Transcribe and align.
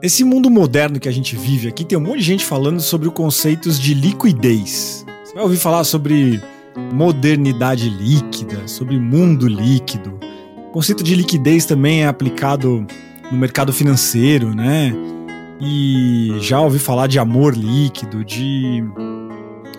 Esse 0.00 0.24
mundo 0.24 0.48
moderno 0.48 0.98
que 0.98 1.08
a 1.08 1.12
gente 1.12 1.36
vive 1.36 1.68
aqui 1.68 1.84
tem 1.84 1.98
um 1.98 2.00
monte 2.00 2.18
de 2.18 2.24
gente 2.24 2.46
falando 2.46 2.80
sobre 2.80 3.08
os 3.08 3.14
conceitos 3.14 3.78
de 3.78 3.92
liquidez. 3.92 5.04
Você 5.22 5.34
vai 5.34 5.42
ouvir 5.42 5.58
falar 5.58 5.84
sobre 5.84 6.40
modernidade 6.94 7.90
líquida, 7.90 8.66
sobre 8.66 8.98
mundo 8.98 9.46
líquido. 9.46 10.18
O 10.68 10.72
conceito 10.72 11.04
de 11.04 11.14
liquidez 11.14 11.66
também 11.66 12.04
é 12.04 12.06
aplicado 12.06 12.86
no 13.30 13.36
mercado 13.36 13.70
financeiro, 13.70 14.54
né? 14.54 14.94
E 15.60 16.36
já 16.40 16.58
ouvi 16.58 16.78
falar 16.78 17.06
de 17.06 17.18
amor 17.18 17.54
líquido, 17.54 18.24
de 18.24 18.82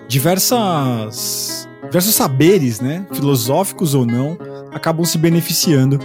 diversas 0.07 1.67
diversos 1.85 2.13
saberes, 2.13 2.79
né, 2.79 3.05
filosóficos 3.13 3.93
ou 3.93 4.05
não, 4.05 4.37
acabam 4.71 5.05
se 5.05 5.17
beneficiando 5.17 5.99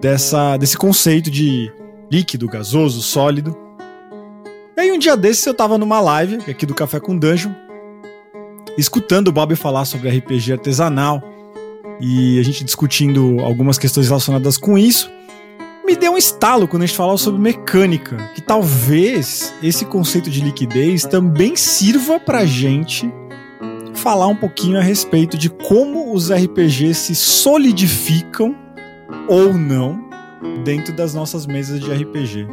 dessa 0.00 0.56
desse 0.56 0.76
conceito 0.76 1.30
de 1.30 1.70
líquido, 2.10 2.48
gasoso, 2.48 3.02
sólido. 3.02 3.56
E 4.76 4.80
aí 4.80 4.92
um 4.92 4.98
dia 4.98 5.16
desses 5.16 5.44
eu 5.46 5.54
tava 5.54 5.78
numa 5.78 6.00
live 6.00 6.36
aqui 6.50 6.66
do 6.66 6.74
Café 6.74 7.00
com 7.00 7.16
Dungeon, 7.16 7.52
escutando 8.76 9.28
o 9.28 9.32
Bob 9.32 9.56
falar 9.56 9.84
sobre 9.84 10.10
RPG 10.10 10.52
artesanal 10.52 11.22
e 12.00 12.38
a 12.38 12.42
gente 12.42 12.62
discutindo 12.62 13.40
algumas 13.40 13.78
questões 13.78 14.08
relacionadas 14.08 14.56
com 14.58 14.76
isso. 14.76 15.10
Me 15.84 15.96
deu 15.96 16.12
um 16.12 16.18
estalo 16.18 16.66
quando 16.66 16.82
a 16.82 16.86
gente 16.86 16.96
falou 16.96 17.16
sobre 17.16 17.40
mecânica, 17.40 18.16
que 18.34 18.42
talvez 18.42 19.54
esse 19.62 19.84
conceito 19.84 20.28
de 20.28 20.40
liquidez 20.40 21.04
também 21.04 21.54
sirva 21.54 22.18
pra 22.18 22.44
gente 22.44 23.10
falar 23.94 24.26
um 24.26 24.36
pouquinho 24.36 24.78
a 24.78 24.82
respeito 24.82 25.38
de 25.38 25.48
como 25.48 26.12
os 26.12 26.30
RPGs 26.30 26.94
se 26.94 27.14
solidificam 27.14 28.54
ou 29.28 29.54
não 29.54 30.05
dentro 30.64 30.94
das 30.94 31.14
nossas 31.14 31.46
mesas 31.46 31.80
de 31.80 31.90
RPG. 31.92 32.46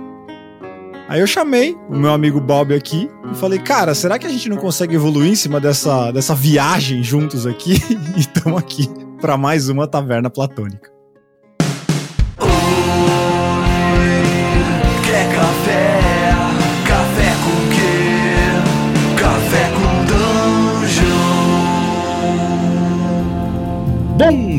Aí 1.08 1.20
eu 1.20 1.28
chamei 1.28 1.78
o 1.90 1.98
meu 1.98 2.12
amigo 2.12 2.40
Bob 2.40 2.74
aqui 2.74 3.10
e 3.32 3.36
falei, 3.36 3.60
cara, 3.60 3.94
será 3.94 4.18
que 4.18 4.26
a 4.26 4.30
gente 4.30 4.48
não 4.48 4.57
consegue 4.57 4.96
evoluir 4.96 5.32
em 5.32 5.35
cima 5.35 5.60
dessa, 5.60 6.12
dessa 6.12 6.34
viagem 6.34 7.04
juntos 7.04 7.46
aqui? 7.46 7.74
e 8.16 8.20
estamos 8.20 8.57
aqui 8.57 8.88
para 9.20 9.38
mais 9.38 9.70
uma 9.70 9.88
taverna 9.88 10.30
platônica. 10.30 10.93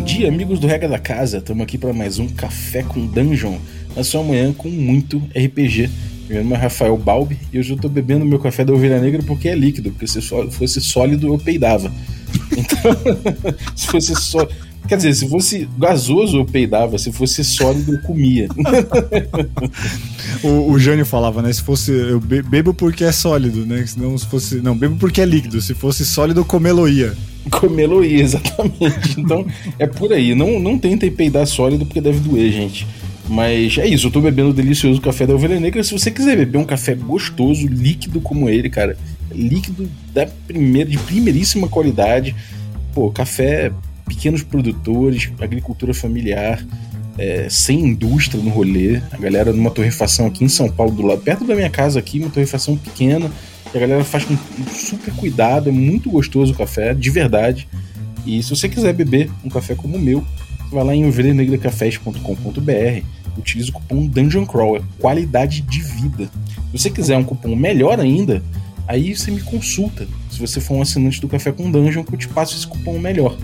Dia, 0.05 0.29
amigos 0.29 0.59
do 0.61 0.67
Regra 0.67 0.87
da 0.87 0.99
Casa. 0.99 1.39
Estamos 1.39 1.63
aqui 1.63 1.79
para 1.79 1.91
mais 1.95 2.19
um 2.19 2.29
Café 2.29 2.83
com 2.83 3.07
Dungeon. 3.07 3.57
Na 3.97 4.05
sua 4.05 4.23
manhã 4.23 4.53
com 4.53 4.69
muito 4.69 5.17
RPG. 5.35 5.89
Meu 6.29 6.45
nome 6.45 6.55
é 6.55 6.59
Rafael 6.59 6.95
Balbi 6.99 7.39
e 7.51 7.59
hoje 7.59 7.71
eu 7.71 7.77
estou 7.77 7.91
bebendo 7.91 8.23
meu 8.23 8.39
café 8.39 8.67
da 8.67 8.73
ovelha 8.75 9.01
negra 9.01 9.23
porque 9.23 9.49
é 9.49 9.55
líquido, 9.55 9.91
porque 9.91 10.07
se 10.07 10.21
fosse 10.21 10.81
sólido 10.83 11.29
eu 11.29 11.39
peidava. 11.39 11.91
Então, 12.53 12.93
se 13.75 13.87
fosse 13.87 14.15
só. 14.15 14.47
Quer 14.87 14.97
dizer, 14.97 15.15
se 15.15 15.29
fosse 15.29 15.69
gasoso 15.79 16.39
eu 16.39 16.45
peidava, 16.45 16.99
se 16.99 17.11
fosse 17.11 17.43
sólido 17.43 17.95
eu 17.95 18.01
comia. 18.01 18.49
o, 20.45 20.73
o 20.73 20.79
Jânio 20.79 21.07
falava, 21.07 21.41
né? 21.41 21.53
Se 21.53 21.63
fosse. 21.63 21.91
Eu 21.91 22.21
bebo 22.21 22.75
porque 22.75 23.05
é 23.05 23.13
sólido, 23.13 23.65
né? 23.65 23.87
Se 23.87 23.99
não 23.99 24.17
se 24.19 24.27
fosse. 24.27 24.57
Não, 24.57 24.77
bebo 24.77 24.97
porque 24.97 25.21
é 25.21 25.25
líquido. 25.25 25.61
Se 25.63 25.75
fosse 25.75 26.05
sólido, 26.05 26.45
comê-lo-ia. 26.45 27.15
Comê-lo-ia, 27.51 28.21
exatamente. 28.23 29.19
Então, 29.19 29.47
é 29.79 29.87
por 29.87 30.13
aí. 30.13 30.35
Não, 30.35 30.61
não 30.61 30.79
tentem 30.79 31.11
peidar 31.11 31.47
sólido 31.47 31.87
porque 31.87 32.01
deve 32.01 32.21
doer, 32.21 32.53
gente. 32.53 32.87
Mas 33.29 33.79
é 33.79 33.87
isso, 33.87 34.09
eu 34.09 34.11
tô 34.11 34.21
bebendo 34.21 34.51
o 34.51 34.55
delicioso 34.55 35.01
café 35.01 35.27
da 35.27 35.35
ovelha 35.35 35.59
negra. 35.59 35.83
Se 35.83 35.93
você 35.93 36.11
quiser 36.11 36.37
beber 36.37 36.59
um 36.59 36.65
café 36.65 36.95
gostoso, 36.95 37.67
líquido 37.67 38.21
como 38.21 38.51
ele, 38.51 38.69
cara, 38.69 38.98
líquido 39.33 39.89
da 40.13 40.27
primeira, 40.27 40.91
de 40.91 40.98
primeiríssima 40.98 41.69
qualidade. 41.69 42.35
Pô, 42.93 43.11
café, 43.11 43.73
pequenos 44.05 44.42
produtores, 44.42 45.31
agricultura 45.41 45.95
familiar, 45.95 46.65
é, 47.19 47.48
sem 47.48 47.81
indústria 47.81 48.42
no 48.42 48.51
rolê. 48.51 49.01
A 49.13 49.17
galera 49.17 49.53
numa 49.53 49.70
torrefação 49.70 50.27
aqui 50.27 50.45
em 50.45 50.48
São 50.48 50.70
Paulo, 50.70 50.92
do 50.92 51.03
lado, 51.03 51.23
perto 51.23 51.45
da 51.45 51.55
minha 51.55 51.70
casa 51.70 51.98
aqui, 51.98 52.19
uma 52.19 52.31
torrefação 52.31 52.77
pequena. 52.77 53.31
A 53.75 53.79
galera 53.79 54.05
faz 54.05 54.25
com 54.25 54.37
super 54.73 55.13
cuidado, 55.14 55.69
é 55.69 55.73
muito 55.73 56.11
gostoso 56.11 56.53
o 56.53 56.57
café, 56.57 56.95
de 56.95 57.11
verdade. 57.11 57.67
E 58.25 58.43
se 58.43 58.51
você 58.51 58.69
quiser 58.69 58.93
beber 58.93 59.31
um 59.45 59.48
café 59.48 59.75
como 59.75 59.97
o 59.97 60.01
meu, 60.01 60.25
vai 60.70 60.85
lá 60.85 60.95
em 60.95 61.07
ovelhanegracafés.com.br 61.07 63.14
utilize 63.39 63.70
o 63.70 63.73
cupom 63.73 64.07
Dungeon 64.07 64.47
Crawl, 64.47 64.77
é 64.77 64.83
qualidade 64.98 65.61
de 65.63 65.81
vida. 65.81 66.31
Se 66.70 66.79
você 66.79 66.91
quiser 66.91 67.17
um 67.17 67.25
cupom 67.25 67.55
melhor 67.55 68.01
ainda, 68.01 68.43
aí 68.87 69.14
você 69.14 69.31
me 69.31 69.41
consulta. 69.41 70.07
Se 70.31 70.39
você 70.39 70.61
for 70.61 70.75
um 70.75 70.83
assinante 70.83 71.20
do 71.20 71.29
Café 71.29 71.53
com 71.53 71.70
Dungeon, 71.70 72.05
que 72.05 72.14
eu 72.14 72.19
te 72.19 72.29
passo 72.29 72.57
esse 72.57 72.67
cupom 72.67 72.98
melhor. 72.98 73.37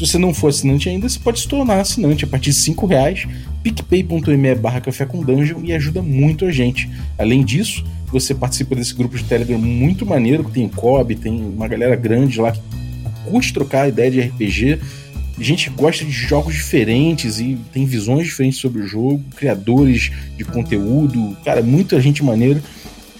Se 0.00 0.06
você 0.06 0.16
não 0.16 0.32
for 0.32 0.48
assinante 0.48 0.88
ainda, 0.88 1.06
você 1.06 1.18
pode 1.18 1.40
se 1.40 1.46
tornar 1.46 1.78
assinante 1.78 2.24
a 2.24 2.26
partir 2.26 2.48
de 2.48 2.56
5 2.56 2.86
reais, 2.86 3.28
picpay.me 3.62 4.54
barra 4.54 4.80
café 4.80 5.04
com 5.04 5.22
dungeon 5.22 5.60
e 5.62 5.74
ajuda 5.74 6.00
muito 6.00 6.46
a 6.46 6.50
gente. 6.50 6.88
Além 7.18 7.44
disso, 7.44 7.84
você 8.10 8.34
participa 8.34 8.74
desse 8.74 8.94
grupo 8.94 9.18
de 9.18 9.24
Telegram 9.24 9.58
muito 9.58 10.06
maneiro, 10.06 10.42
que 10.44 10.52
tem 10.52 10.64
o 10.64 10.70
Cobb, 10.70 11.14
tem 11.16 11.38
uma 11.38 11.68
galera 11.68 11.94
grande 11.96 12.40
lá 12.40 12.50
que 12.50 12.60
curte 13.26 13.52
trocar 13.52 13.90
ideia 13.90 14.10
de 14.10 14.20
RPG, 14.22 14.78
gente 15.38 15.68
que 15.68 15.76
gosta 15.76 16.02
de 16.02 16.10
jogos 16.10 16.54
diferentes 16.54 17.38
e 17.38 17.58
tem 17.70 17.84
visões 17.84 18.24
diferentes 18.24 18.58
sobre 18.58 18.80
o 18.80 18.86
jogo, 18.86 19.22
criadores 19.36 20.10
de 20.34 20.44
conteúdo, 20.44 21.36
cara, 21.44 21.60
muita 21.60 22.00
gente 22.00 22.24
maneira. 22.24 22.62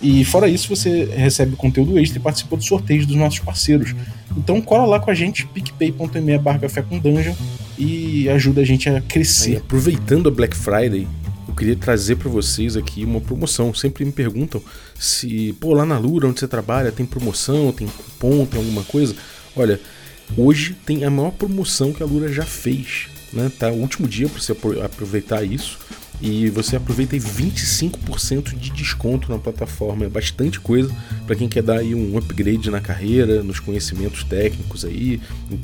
E 0.02 0.24
fora 0.24 0.48
isso, 0.48 0.74
você 0.74 1.04
recebe 1.04 1.56
conteúdo 1.56 1.98
extra 1.98 2.18
e 2.18 2.22
participa 2.22 2.56
dos 2.56 2.66
sorteios 2.66 3.06
dos 3.06 3.16
nossos 3.16 3.40
parceiros. 3.40 3.94
Então 4.36 4.60
cola 4.60 4.86
lá 4.86 5.00
com 5.00 5.10
a 5.10 5.14
gente, 5.14 5.46
picpay.me 5.46 6.38
barra 6.38 6.60
com 6.88 6.98
dungeon 6.98 7.34
e 7.78 8.28
ajuda 8.28 8.62
a 8.62 8.64
gente 8.64 8.88
a 8.88 9.00
crescer. 9.00 9.50
Aí, 9.50 9.56
aproveitando 9.58 10.28
a 10.28 10.32
Black 10.32 10.56
Friday, 10.56 11.06
eu 11.46 11.54
queria 11.54 11.76
trazer 11.76 12.16
para 12.16 12.30
vocês 12.30 12.76
aqui 12.76 13.04
uma 13.04 13.20
promoção. 13.20 13.74
Sempre 13.74 14.04
me 14.04 14.12
perguntam 14.12 14.62
se, 14.98 15.54
pô, 15.60 15.74
lá 15.74 15.84
na 15.84 15.98
Lura, 15.98 16.28
onde 16.28 16.40
você 16.40 16.48
trabalha, 16.48 16.90
tem 16.90 17.04
promoção, 17.04 17.70
tem 17.72 17.86
cupom, 17.86 18.46
tem 18.46 18.58
alguma 18.58 18.82
coisa. 18.84 19.14
Olha, 19.54 19.78
Hoje 20.36 20.76
tem 20.86 21.04
a 21.04 21.10
maior 21.10 21.32
promoção 21.32 21.92
que 21.92 22.02
a 22.02 22.06
Lura 22.06 22.32
já 22.32 22.44
fez, 22.44 23.08
né? 23.32 23.50
Tá 23.58 23.70
o 23.70 23.80
último 23.80 24.06
dia 24.06 24.28
para 24.28 24.40
você 24.40 24.52
aproveitar 24.84 25.42
isso 25.42 25.78
e 26.22 26.50
você 26.50 26.76
aproveita 26.76 27.16
25% 27.16 28.54
de 28.56 28.70
desconto 28.70 29.31
na 29.31 29.38
plataforma. 29.38 30.04
É 30.04 30.08
bastante 30.08 30.60
coisa 30.60 30.94
para 31.26 31.34
quem 31.34 31.48
quer 31.48 31.62
dar 31.62 31.78
aí 31.78 31.94
um 31.94 32.16
upgrade 32.19 32.70
na 32.70 32.81
carreira, 32.81 33.42
nos 33.42 33.58
conhecimentos 33.58 34.22
técnicos 34.25 34.84
aí, 34.84 35.20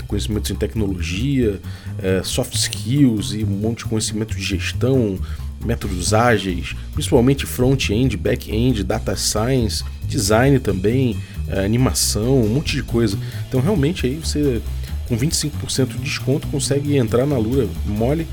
conhecimentos 0.06 0.50
em 0.50 0.54
tecnologia, 0.54 1.60
é, 2.02 2.22
soft 2.22 2.54
skills 2.54 3.34
e 3.34 3.44
um 3.44 3.48
monte 3.48 3.78
de 3.78 3.84
conhecimento 3.86 4.34
de 4.34 4.42
gestão, 4.42 5.18
métodos 5.64 6.14
ágeis, 6.14 6.74
principalmente 6.92 7.44
front-end, 7.44 8.16
back-end, 8.16 8.82
data 8.82 9.14
science, 9.16 9.84
design 10.08 10.58
também, 10.58 11.18
é, 11.48 11.64
animação, 11.64 12.42
um 12.42 12.48
monte 12.48 12.76
de 12.76 12.82
coisa. 12.82 13.18
Então 13.48 13.60
realmente 13.60 14.06
aí 14.06 14.14
você 14.16 14.62
com 15.08 15.16
25% 15.16 15.88
de 15.88 15.98
desconto 15.98 16.48
consegue 16.48 16.96
entrar 16.96 17.26
na 17.26 17.38
Lura 17.38 17.68
mole 17.86 18.26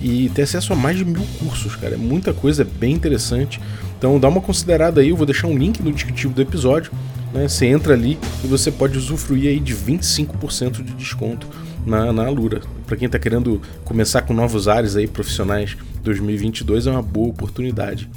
e 0.00 0.28
ter 0.30 0.42
acesso 0.42 0.72
a 0.72 0.76
mais 0.76 0.96
de 0.96 1.04
mil 1.04 1.26
cursos, 1.38 1.74
cara. 1.76 1.94
É 1.94 1.98
muita 1.98 2.32
coisa, 2.32 2.62
é 2.62 2.64
bem 2.64 2.94
interessante. 2.94 3.60
Então 3.98 4.18
dá 4.18 4.28
uma 4.28 4.40
considerada 4.40 5.00
aí, 5.00 5.08
eu 5.08 5.16
vou 5.16 5.26
deixar 5.26 5.48
um 5.48 5.56
link 5.56 5.82
no 5.82 5.92
descritivo 5.92 6.32
do 6.32 6.40
episódio. 6.40 6.92
Né? 7.32 7.48
Você 7.48 7.66
entra 7.66 7.94
ali 7.94 8.18
e 8.44 8.46
você 8.46 8.70
pode 8.70 8.96
usufruir 8.96 9.48
aí 9.48 9.60
de 9.60 9.74
25% 9.74 10.82
de 10.82 10.94
desconto 10.94 11.46
na, 11.84 12.12
na 12.12 12.26
Alura. 12.26 12.60
Para 12.86 12.96
quem 12.96 13.06
está 13.06 13.18
querendo 13.18 13.60
começar 13.84 14.22
com 14.22 14.32
novos 14.32 14.68
ares 14.68 14.96
aí 14.96 15.06
profissionais 15.06 15.76
2022 16.02 16.86
é 16.86 16.90
uma 16.90 17.02
boa 17.02 17.28
oportunidade. 17.28 18.08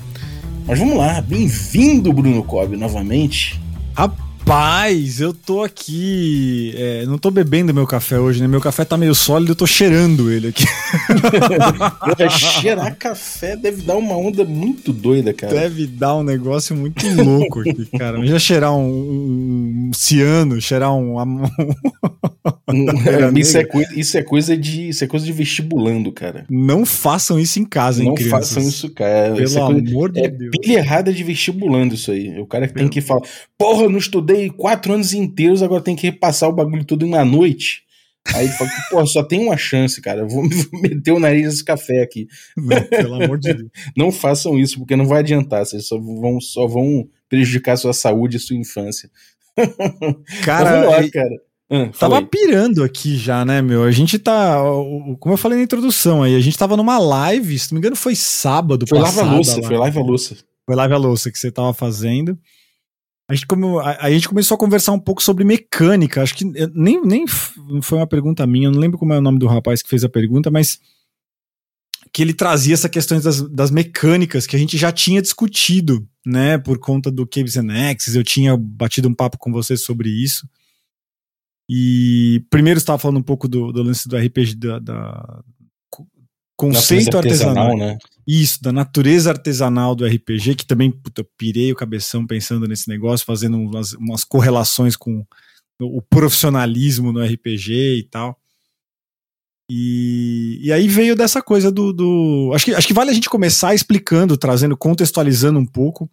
Mas 0.67 0.77
vamos 0.77 0.95
lá, 0.97 1.19
bem-vindo 1.21 2.13
Bruno 2.13 2.43
Cobb 2.43 2.77
novamente. 2.77 3.59
Rapaz 3.95 4.30
Rapaz, 4.51 5.21
eu 5.21 5.33
tô 5.33 5.63
aqui. 5.63 6.73
É, 6.75 7.05
não 7.05 7.17
tô 7.17 7.31
bebendo 7.31 7.73
meu 7.73 7.87
café 7.87 8.19
hoje, 8.19 8.41
né? 8.41 8.49
Meu 8.49 8.59
café 8.59 8.83
tá 8.83 8.97
meio 8.97 9.15
sólido, 9.15 9.53
eu 9.53 9.55
tô 9.55 9.65
cheirando 9.65 10.29
ele 10.29 10.49
aqui. 10.49 10.65
cheirar 12.59 12.93
café 12.97 13.55
deve 13.55 13.81
dar 13.83 13.95
uma 13.95 14.17
onda 14.17 14.43
muito 14.43 14.91
doida, 14.91 15.31
cara. 15.31 15.53
Deve 15.53 15.87
dar 15.87 16.17
um 16.17 16.23
negócio 16.23 16.75
muito 16.75 17.07
louco 17.23 17.61
aqui, 17.61 17.85
cara. 17.97 18.17
Imagina 18.17 18.39
cheirar 18.39 18.75
um, 18.75 19.87
um, 19.87 19.91
ciano, 19.93 20.59
cheirar 20.59 20.93
um. 20.93 21.15
isso, 23.37 23.57
é 23.57 23.63
coisa, 23.63 23.99
isso, 23.99 24.17
é 24.17 24.23
coisa 24.23 24.57
de, 24.57 24.89
isso 24.89 25.03
é 25.03 25.07
coisa 25.07 25.25
de 25.25 25.31
vestibulando, 25.31 26.11
cara. 26.11 26.45
Não 26.49 26.85
façam 26.85 27.39
isso 27.39 27.59
em 27.59 27.65
casa, 27.65 28.01
hein, 28.01 28.09
Não 28.09 28.15
crianças. 28.15 28.49
façam 28.49 28.63
isso, 28.63 28.89
cara. 28.89 29.33
Pelo 29.33 29.43
isso 29.43 29.57
é 29.57 29.61
coisa, 29.61 29.79
amor 29.79 30.11
de 30.11 30.19
é 30.21 30.27
Deus. 30.27 30.51
pilha 30.59 30.77
errada 30.77 31.13
de 31.13 31.23
vestibulando 31.23 31.95
isso 31.95 32.11
aí. 32.11 32.39
O 32.39 32.45
cara 32.45 32.67
que 32.67 32.73
tem 32.73 32.87
que 32.87 33.01
falar, 33.01 33.21
porra, 33.57 33.83
eu 33.83 33.89
não 33.89 33.97
estudei 33.97 34.40
quatro 34.49 34.93
anos 34.93 35.13
inteiros, 35.13 35.61
agora 35.61 35.81
tem 35.83 35.95
que 35.95 36.07
repassar 36.07 36.49
o 36.49 36.53
bagulho 36.53 36.83
todo 36.85 37.05
em 37.05 37.09
uma 37.09 37.23
noite. 37.25 37.83
Aí 38.35 38.45
ele 38.45 38.53
fala, 38.53 38.69
pô, 38.91 39.05
só 39.07 39.23
tem 39.23 39.39
uma 39.39 39.57
chance, 39.57 39.99
cara. 39.99 40.19
Eu 40.21 40.27
vou, 40.27 40.43
vou 40.71 40.81
meter 40.81 41.11
o 41.11 41.19
nariz 41.19 41.45
nesse 41.45 41.63
café 41.63 42.01
aqui. 42.01 42.27
Não, 42.55 42.81
pelo 42.83 43.15
amor 43.23 43.37
de 43.39 43.53
Deus. 43.53 43.69
Não 43.97 44.11
façam 44.11 44.57
isso, 44.59 44.77
porque 44.77 44.95
não 44.95 45.05
vai 45.05 45.19
adiantar. 45.19 45.65
Vocês 45.65 45.87
só 45.87 45.97
vão, 45.99 46.39
só 46.39 46.67
vão 46.67 47.07
prejudicar 47.27 47.77
sua 47.77 47.93
saúde 47.93 48.37
e 48.37 48.39
sua 48.39 48.55
infância. 48.55 49.09
Cara, 50.45 50.89
lá, 50.89 51.01
e- 51.01 51.11
cara. 51.11 51.29
Ah, 51.73 51.89
Tava 51.97 52.21
pirando 52.21 52.83
aqui 52.83 53.15
já, 53.15 53.45
né, 53.45 53.61
meu? 53.61 53.83
A 53.83 53.91
gente 53.91 54.19
tá. 54.19 54.61
Como 55.19 55.33
eu 55.33 55.37
falei 55.37 55.57
na 55.57 55.63
introdução 55.63 56.21
aí, 56.21 56.35
a 56.35 56.39
gente 56.41 56.57
tava 56.57 56.75
numa 56.75 56.99
live, 56.99 57.57
se 57.57 57.71
não 57.71 57.75
me 57.77 57.79
engano, 57.79 57.95
foi 57.95 58.13
sábado 58.13 58.85
Foi 58.85 58.99
passado. 58.99 59.23
lava 59.25 59.35
louça, 59.35 59.61
lá. 59.61 59.67
foi 59.67 59.77
lava 59.77 59.99
louça. 60.01 60.35
Foi 60.65 60.75
live 60.75 60.93
a 60.93 60.97
louça 60.97 61.31
que 61.31 61.39
você 61.39 61.49
tava 61.49 61.73
fazendo. 61.73 62.37
A 63.31 63.33
gente, 63.35 63.47
come- 63.47 63.79
a, 63.79 64.05
a 64.07 64.11
gente 64.11 64.27
começou 64.27 64.55
a 64.55 64.57
conversar 64.57 64.91
um 64.91 64.99
pouco 64.99 65.23
sobre 65.23 65.45
mecânica. 65.45 66.21
Acho 66.21 66.35
que 66.35 66.43
eu- 66.53 66.69
nem, 66.75 67.01
nem 67.01 67.25
foi 67.27 67.97
uma 67.97 68.05
pergunta 68.07 68.45
minha, 68.45 68.67
eu 68.67 68.71
não 68.71 68.79
lembro 68.79 68.97
como 68.97 69.13
é 69.13 69.17
o 69.17 69.21
nome 69.21 69.39
do 69.39 69.47
rapaz 69.47 69.81
que 69.81 69.87
fez 69.89 70.03
a 70.03 70.09
pergunta, 70.09 70.51
mas 70.51 70.79
que 72.11 72.21
ele 72.21 72.33
trazia 72.33 72.73
essa 72.73 72.89
questão 72.89 73.17
das, 73.21 73.41
das 73.49 73.71
mecânicas 73.71 74.45
que 74.45 74.55
a 74.55 74.59
gente 74.59 74.77
já 74.77 74.91
tinha 74.91 75.21
discutido, 75.21 76.05
né? 76.25 76.57
Por 76.57 76.77
conta 76.77 77.09
do 77.09 77.25
Caves 77.25 77.55
and 77.55 77.71
Axes, 77.89 78.15
eu 78.15 78.23
tinha 78.23 78.57
batido 78.57 79.07
um 79.07 79.13
papo 79.13 79.37
com 79.37 79.49
você 79.49 79.77
sobre 79.77 80.09
isso. 80.09 80.45
E 81.69 82.43
primeiro 82.49 82.79
estava 82.79 82.99
falando 82.99 83.19
um 83.19 83.23
pouco 83.23 83.47
do, 83.47 83.71
do 83.71 83.81
lance 83.81 84.09
do 84.09 84.17
RPG, 84.17 84.55
da, 84.55 84.79
da 84.79 85.43
conceito 86.61 87.15
Natureza 87.15 87.47
artesanal. 87.47 87.77
né? 87.77 87.97
Isso, 88.27 88.61
da 88.61 88.71
natureza 88.71 89.29
artesanal 89.31 89.95
do 89.95 90.05
RPG, 90.05 90.55
que 90.55 90.65
também, 90.65 90.91
puta, 90.91 91.25
pirei 91.37 91.71
o 91.71 91.75
cabeção 91.75 92.25
pensando 92.25 92.67
nesse 92.67 92.87
negócio, 92.87 93.25
fazendo 93.25 93.57
umas, 93.57 93.93
umas 93.93 94.23
correlações 94.23 94.95
com 94.95 95.25
o 95.79 96.01
profissionalismo 96.01 97.11
no 97.11 97.23
RPG 97.23 97.97
e 97.97 98.03
tal. 98.03 98.37
E, 99.69 100.59
e 100.61 100.71
aí 100.71 100.87
veio 100.87 101.15
dessa 101.15 101.41
coisa 101.41 101.71
do. 101.71 101.91
do 101.91 102.51
acho, 102.53 102.65
que, 102.65 102.73
acho 102.73 102.87
que 102.87 102.93
vale 102.93 103.09
a 103.09 103.13
gente 103.13 103.29
começar 103.29 103.73
explicando, 103.73 104.37
trazendo, 104.37 104.77
contextualizando 104.77 105.57
um 105.57 105.65
pouco 105.65 106.09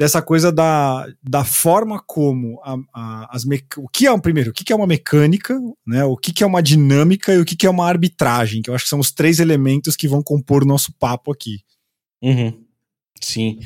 dessa 0.00 0.22
coisa 0.22 0.50
da, 0.50 1.06
da 1.22 1.44
forma 1.44 2.02
como 2.06 2.58
a, 2.64 2.74
a- 2.94 3.28
as 3.36 3.44
o 3.76 3.86
que 3.86 4.06
é 4.06 4.10
um 4.12 4.18
primeiro, 4.18 4.48
o 4.48 4.52
que 4.54 4.72
é 4.72 4.74
uma 4.74 4.86
mecânica, 4.86 5.60
né? 5.86 6.02
O 6.06 6.16
que 6.16 6.42
é 6.42 6.46
uma 6.46 6.62
dinâmica 6.62 7.34
e 7.34 7.38
o 7.38 7.44
que 7.44 7.66
é 7.66 7.70
uma 7.70 7.86
arbitragem, 7.86 8.62
que 8.62 8.70
eu 8.70 8.74
acho 8.74 8.84
que 8.84 8.88
são 8.88 8.98
os 8.98 9.12
três 9.12 9.40
elementos 9.40 9.96
que 9.96 10.08
vão 10.08 10.22
compor 10.22 10.62
o 10.62 10.66
nosso 10.66 10.90
papo 10.98 11.30
aqui. 11.30 11.58
Uhum. 12.22 12.64
Sim. 13.20 13.60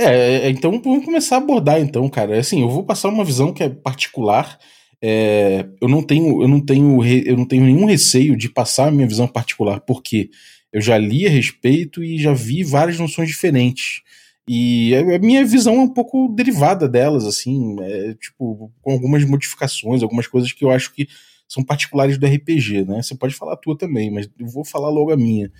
É, 0.00 0.46
é, 0.46 0.50
então 0.50 0.80
vamos 0.82 1.04
começar 1.04 1.36
a 1.36 1.38
abordar 1.38 1.78
então, 1.78 2.08
cara. 2.08 2.38
Assim, 2.38 2.62
eu 2.62 2.70
vou 2.70 2.82
passar 2.82 3.10
uma 3.10 3.22
visão 3.24 3.52
que 3.52 3.62
é 3.62 3.68
particular. 3.68 4.58
É, 5.02 5.66
eu 5.82 5.88
não 5.88 6.02
tenho, 6.02 6.40
eu 6.40 6.48
não 6.48 6.64
tenho, 6.64 7.04
eu 7.04 7.36
não 7.36 7.44
tenho 7.44 7.64
nenhum 7.66 7.84
receio 7.84 8.38
de 8.38 8.48
passar 8.48 8.88
a 8.88 8.90
minha 8.90 9.06
visão 9.06 9.28
particular, 9.28 9.80
porque 9.80 10.30
eu 10.72 10.80
já 10.80 10.96
li 10.96 11.26
a 11.26 11.30
respeito 11.30 12.02
e 12.02 12.16
já 12.18 12.32
vi 12.32 12.64
várias 12.64 12.98
noções 12.98 13.28
diferentes. 13.28 14.00
E 14.48 14.94
a 14.96 15.18
minha 15.20 15.44
visão 15.44 15.74
é 15.74 15.80
um 15.80 15.88
pouco 15.92 16.28
derivada 16.34 16.88
delas, 16.88 17.24
assim, 17.24 17.76
é, 17.80 18.14
tipo, 18.14 18.72
com 18.82 18.92
algumas 18.92 19.24
modificações, 19.24 20.02
algumas 20.02 20.26
coisas 20.26 20.50
que 20.52 20.64
eu 20.64 20.70
acho 20.70 20.92
que 20.92 21.06
são 21.48 21.62
particulares 21.62 22.18
do 22.18 22.26
RPG, 22.26 22.84
né? 22.84 23.02
Você 23.02 23.14
pode 23.14 23.34
falar 23.34 23.54
a 23.54 23.56
tua 23.56 23.76
também, 23.78 24.10
mas 24.10 24.28
eu 24.38 24.46
vou 24.48 24.64
falar 24.64 24.90
logo 24.90 25.12
a 25.12 25.16
minha. 25.16 25.50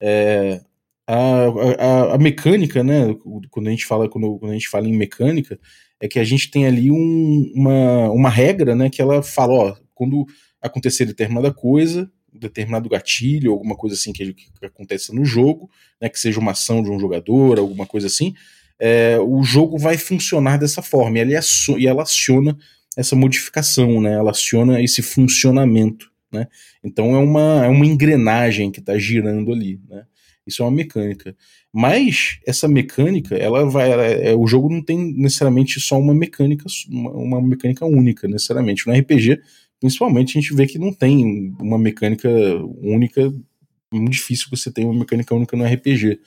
É, 0.00 0.60
a, 1.06 1.46
a, 1.78 2.14
a 2.14 2.18
mecânica, 2.18 2.82
né? 2.82 3.14
Quando 3.50 3.66
a 3.68 3.70
gente 3.70 3.84
fala, 3.84 4.08
quando, 4.08 4.38
quando 4.38 4.52
a 4.52 4.54
gente 4.54 4.68
fala 4.68 4.88
em 4.88 4.96
mecânica, 4.96 5.58
é 6.00 6.08
que 6.08 6.18
a 6.18 6.24
gente 6.24 6.50
tem 6.50 6.66
ali 6.66 6.90
um- 6.90 7.52
uma, 7.54 8.10
uma 8.10 8.28
regra, 8.30 8.74
né? 8.74 8.88
Que 8.88 9.02
ela 9.02 9.22
fala, 9.22 9.52
ó, 9.52 9.76
quando 9.94 10.24
acontecer 10.62 11.04
determinada 11.04 11.52
coisa, 11.52 12.10
determinado 12.40 12.88
gatilho, 12.88 13.52
alguma 13.52 13.76
coisa 13.76 13.94
assim 13.94 14.12
que, 14.12 14.32
que 14.32 14.50
aconteça 14.64 15.12
no 15.12 15.24
jogo, 15.24 15.70
né? 16.00 16.08
Que 16.08 16.18
seja 16.18 16.40
uma 16.40 16.52
ação 16.52 16.82
de 16.82 16.90
um 16.90 16.98
jogador, 16.98 17.58
alguma 17.58 17.86
coisa 17.86 18.06
assim, 18.06 18.34
é, 18.80 19.18
o 19.20 19.42
jogo 19.42 19.78
vai 19.78 19.98
funcionar 19.98 20.56
dessa 20.56 20.80
forma. 20.80 21.18
E, 21.18 21.38
e 21.78 21.86
ela 21.86 22.02
aciona 22.02 22.56
essa 22.96 23.14
modificação, 23.14 24.00
né? 24.00 24.14
Ela 24.14 24.30
aciona 24.30 24.82
esse 24.82 25.02
funcionamento, 25.02 26.10
né? 26.32 26.46
Então 26.82 27.14
é 27.14 27.18
uma, 27.18 27.66
é 27.66 27.68
uma 27.68 27.86
engrenagem 27.86 28.70
que 28.70 28.80
está 28.80 28.98
girando 28.98 29.52
ali, 29.52 29.80
né? 29.88 30.04
Isso 30.46 30.62
é 30.62 30.64
uma 30.64 30.72
mecânica. 30.72 31.36
Mas 31.72 32.40
essa 32.46 32.66
mecânica, 32.66 33.36
ela 33.36 33.64
vai. 33.68 33.90
ela 33.90 34.04
é- 34.04 34.34
o 34.34 34.46
jogo 34.46 34.68
não 34.68 34.82
tem 34.82 35.12
necessariamente 35.14 35.78
só 35.78 35.98
uma 35.98 36.14
mecânica, 36.14 36.64
uma, 36.88 37.10
uma 37.12 37.42
mecânica 37.42 37.84
única, 37.86 38.26
necessariamente. 38.26 38.86
No 38.86 38.92
RPG, 38.92 39.38
principalmente, 39.80 40.38
a 40.38 40.40
gente 40.40 40.54
vê 40.54 40.66
que 40.66 40.78
não 40.78 40.92
tem 40.92 41.54
uma 41.60 41.78
mecânica 41.78 42.28
única. 42.82 43.22
É 43.92 43.96
muito 43.96 44.12
difícil 44.12 44.46
você 44.50 44.70
tenha 44.72 44.88
uma 44.88 44.98
mecânica 45.00 45.34
única 45.34 45.56
no 45.56 45.64
RPG. 45.64 46.20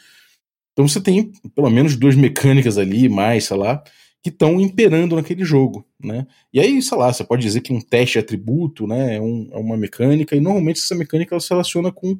Então 0.73 0.87
você 0.87 0.99
tem 1.01 1.31
pelo 1.55 1.69
menos 1.69 1.95
duas 1.95 2.15
mecânicas 2.15 2.77
ali, 2.77 3.07
mais, 3.09 3.45
sei 3.45 3.57
lá, 3.57 3.83
que 4.23 4.29
estão 4.29 4.59
imperando 4.59 5.15
naquele 5.15 5.43
jogo, 5.45 5.85
né? 6.03 6.25
E 6.53 6.59
aí, 6.59 6.81
sei 6.81 6.97
lá, 6.97 7.11
você 7.13 7.23
pode 7.23 7.41
dizer 7.43 7.61
que 7.61 7.73
um 7.73 7.81
teste 7.81 8.17
atributo, 8.19 8.87
né, 8.87 9.17
é, 9.17 9.21
um- 9.21 9.49
é 9.51 9.57
uma 9.57 9.77
mecânica, 9.77 10.35
e 10.35 10.39
normalmente 10.41 10.79
essa 10.81 10.95
mecânica 10.95 11.35
ela 11.35 11.41
se 11.41 11.49
relaciona 11.49 11.91
com 11.91 12.17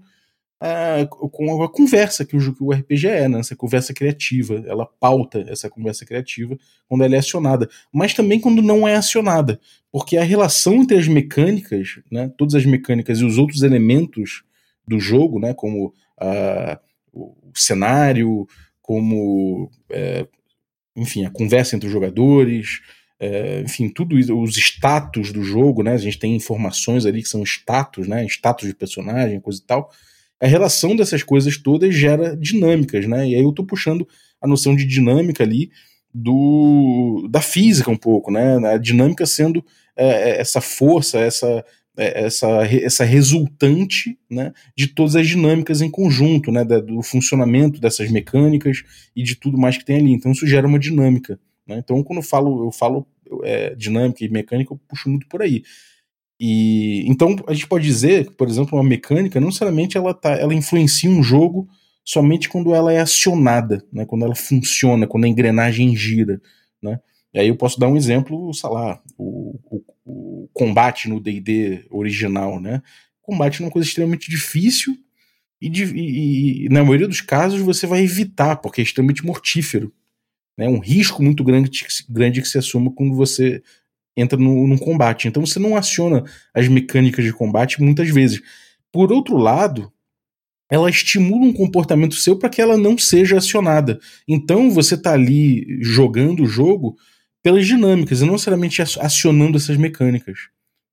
a, 0.66 1.06
com 1.08 1.62
a 1.62 1.70
conversa 1.70 2.24
que 2.24 2.38
o, 2.38 2.56
que 2.56 2.64
o 2.64 2.72
RPG 2.72 3.08
é, 3.08 3.28
né? 3.28 3.40
Essa 3.40 3.54
conversa 3.54 3.94
criativa. 3.94 4.64
Ela 4.66 4.86
pauta 4.86 5.44
essa 5.50 5.70
conversa 5.70 6.06
criativa 6.06 6.58
quando 6.88 7.04
ela 7.04 7.16
é 7.16 7.20
acionada. 7.20 7.70
Mas 7.92 8.14
também 8.14 8.40
quando 8.40 8.62
não 8.62 8.88
é 8.88 8.96
acionada. 8.96 9.60
Porque 9.92 10.16
a 10.16 10.24
relação 10.24 10.76
entre 10.76 10.98
as 10.98 11.06
mecânicas, 11.06 12.00
né? 12.10 12.32
Todas 12.38 12.56
as 12.56 12.66
mecânicas 12.66 13.20
e 13.20 13.26
os 13.26 13.38
outros 13.38 13.62
elementos 13.62 14.44
do 14.88 15.02
jogo, 15.02 15.38
né? 15.38 15.54
Como 15.54 15.94
a, 16.18 16.80
o 17.12 17.36
cenário, 17.54 18.48
como 18.82 19.70
é, 19.90 20.26
enfim, 20.96 21.26
a 21.26 21.30
conversa 21.30 21.76
entre 21.76 21.88
os 21.88 21.94
jogadores, 21.94 22.80
é, 23.20 23.60
enfim, 23.62 23.90
tudo 23.90 24.18
isso, 24.18 24.34
os 24.40 24.56
status 24.56 25.34
do 25.34 25.44
jogo, 25.44 25.84
né? 25.84 25.92
A 25.92 25.98
gente 25.98 26.18
tem 26.18 26.34
informações 26.38 27.06
ali 27.06 27.22
que 27.22 27.28
são 27.28 27.44
status, 27.44 28.08
né? 28.08 28.26
Status 28.26 28.66
de 28.66 28.74
personagem, 28.74 29.42
coisa 29.42 29.60
e 29.62 29.66
tal. 29.66 29.92
A 30.44 30.48
relação 30.48 30.96
dessas 30.96 31.24
coisas 31.24 31.58
todas 31.58 31.96
gera 31.96 32.36
dinâmicas, 32.36 33.08
né? 33.08 33.28
E 33.30 33.36
aí 33.36 33.44
eu 33.44 33.52
tô 33.52 33.64
puxando 33.64 34.08
a 34.42 34.48
noção 34.48 34.76
de 34.76 34.86
dinâmica 34.86 35.44
ali 35.44 35.72
do 36.14 37.28
da 37.30 37.42
física 37.42 37.90
um 37.90 37.98
pouco, 37.98 38.32
né? 38.32 38.58
A 38.68 38.78
dinâmica 38.78 39.26
sendo 39.26 39.64
é, 39.96 40.40
essa 40.40 40.62
força, 40.62 41.20
essa 41.20 41.64
é, 41.96 42.26
essa, 42.26 42.48
essa 42.66 43.04
resultante 43.04 44.18
né, 44.28 44.52
de 44.76 44.88
todas 44.88 45.16
as 45.16 45.28
dinâmicas 45.28 45.80
em 45.80 45.92
conjunto, 45.92 46.52
né, 46.52 46.66
do 46.66 47.04
funcionamento 47.04 47.80
dessas 47.80 48.10
mecânicas 48.10 48.84
e 49.16 49.22
de 49.22 49.36
tudo 49.36 49.60
mais 49.60 49.78
que 49.78 49.86
tem 49.86 49.98
ali. 49.98 50.12
Então 50.12 50.32
isso 50.32 50.48
gera 50.48 50.68
uma 50.68 50.80
dinâmica. 50.80 51.40
né? 51.68 51.78
Então 51.78 52.04
quando 52.04 52.18
eu 52.18 52.24
falo, 52.24 52.66
eu 52.66 52.72
falo 52.72 53.06
é, 53.44 53.76
dinâmica 53.76 54.26
e 54.26 54.30
mecânica, 54.30 54.74
eu 54.74 54.80
puxo 54.88 55.08
muito 55.08 55.28
por 55.28 55.44
aí. 55.44 55.62
E 56.40 57.06
então 57.08 57.36
a 57.48 57.54
gente 57.54 57.68
pode 57.68 57.86
dizer 57.86 58.32
por 58.32 58.48
exemplo, 58.48 58.78
uma 58.78 58.84
mecânica 58.84 59.40
não 59.40 59.48
necessariamente 59.48 59.98
ela, 59.98 60.14
tá, 60.14 60.32
ela 60.32 60.54
influencia 60.54 61.10
um 61.10 61.24
jogo 61.24 61.68
somente 62.04 62.50
quando 62.50 62.74
ela 62.74 62.92
é 62.92 63.00
acionada, 63.00 63.86
né, 63.92 64.06
quando 64.06 64.26
ela 64.26 64.36
funciona, 64.36 65.08
quando 65.08 65.24
a 65.24 65.28
engrenagem 65.28 65.96
gira. 65.96 66.42
Né? 66.82 67.00
E 67.34 67.40
aí 67.40 67.48
eu 67.48 67.56
posso 67.56 67.80
dar 67.80 67.88
um 67.88 67.96
exemplo, 67.96 68.54
sei 68.54 68.70
lá, 68.70 69.02
o, 69.18 69.58
o, 69.72 69.84
o 70.06 70.50
combate 70.54 71.08
no 71.08 71.20
D&D 71.20 71.86
original, 71.90 72.60
né? 72.60 72.82
Combate 73.22 73.62
é 73.62 73.66
uma 73.66 73.72
coisa 73.72 73.88
extremamente 73.88 74.30
difícil 74.30 74.96
e, 75.62 75.68
e- 75.70 76.66
e, 76.66 76.70
na 76.70 76.84
maioria 76.84 77.08
dos 77.08 77.22
casos 77.22 77.62
você 77.62 77.88
vai 77.88 78.02
evitar, 78.04 78.58
porque 78.58 78.82
é 78.82 78.84
extremamente 78.84 79.26
mortífero. 79.26 79.94
É 80.58 80.70
um 80.70 80.80
risco 80.80 81.24
muito 81.24 81.44
grande, 81.44 81.72
grande 82.10 82.42
que 82.42 82.48
se 82.48 82.58
assuma 82.58 82.92
quando 82.92 83.16
você 83.16 83.64
entra 84.16 84.38
no, 84.38 84.78
combate. 84.78 85.28
Então 85.28 85.46
você 85.46 85.60
não 85.60 85.76
aciona 85.76 86.24
as 86.54 86.68
mecânicas 86.68 87.24
de 87.26 87.34
combate 87.34 87.82
muitas 87.82 88.10
vezes. 88.10 88.42
Por 88.92 89.12
outro 89.12 89.38
lado, 89.38 89.92
ela 90.70 90.90
estimula 90.90 91.46
um 91.46 91.54
comportamento 91.54 92.16
seu 92.16 92.38
para 92.38 92.50
que 92.50 92.62
ela 92.62 92.78
não 92.78 92.98
seja 92.98 93.38
acionada. 93.38 94.00
Então 94.28 94.72
você 94.72 94.98
tá 94.98 95.14
ali 95.14 95.66
jogando 95.82 96.44
o 96.44 96.48
jogo 96.48 96.96
pelas 97.44 97.68
dinâmicas 97.68 98.22
e 98.22 98.26
não 98.26 98.34
necessariamente 98.34 98.82
ac- 98.82 99.00
acionando 99.00 99.58
essas 99.58 99.78
mecânicas. 99.78 100.38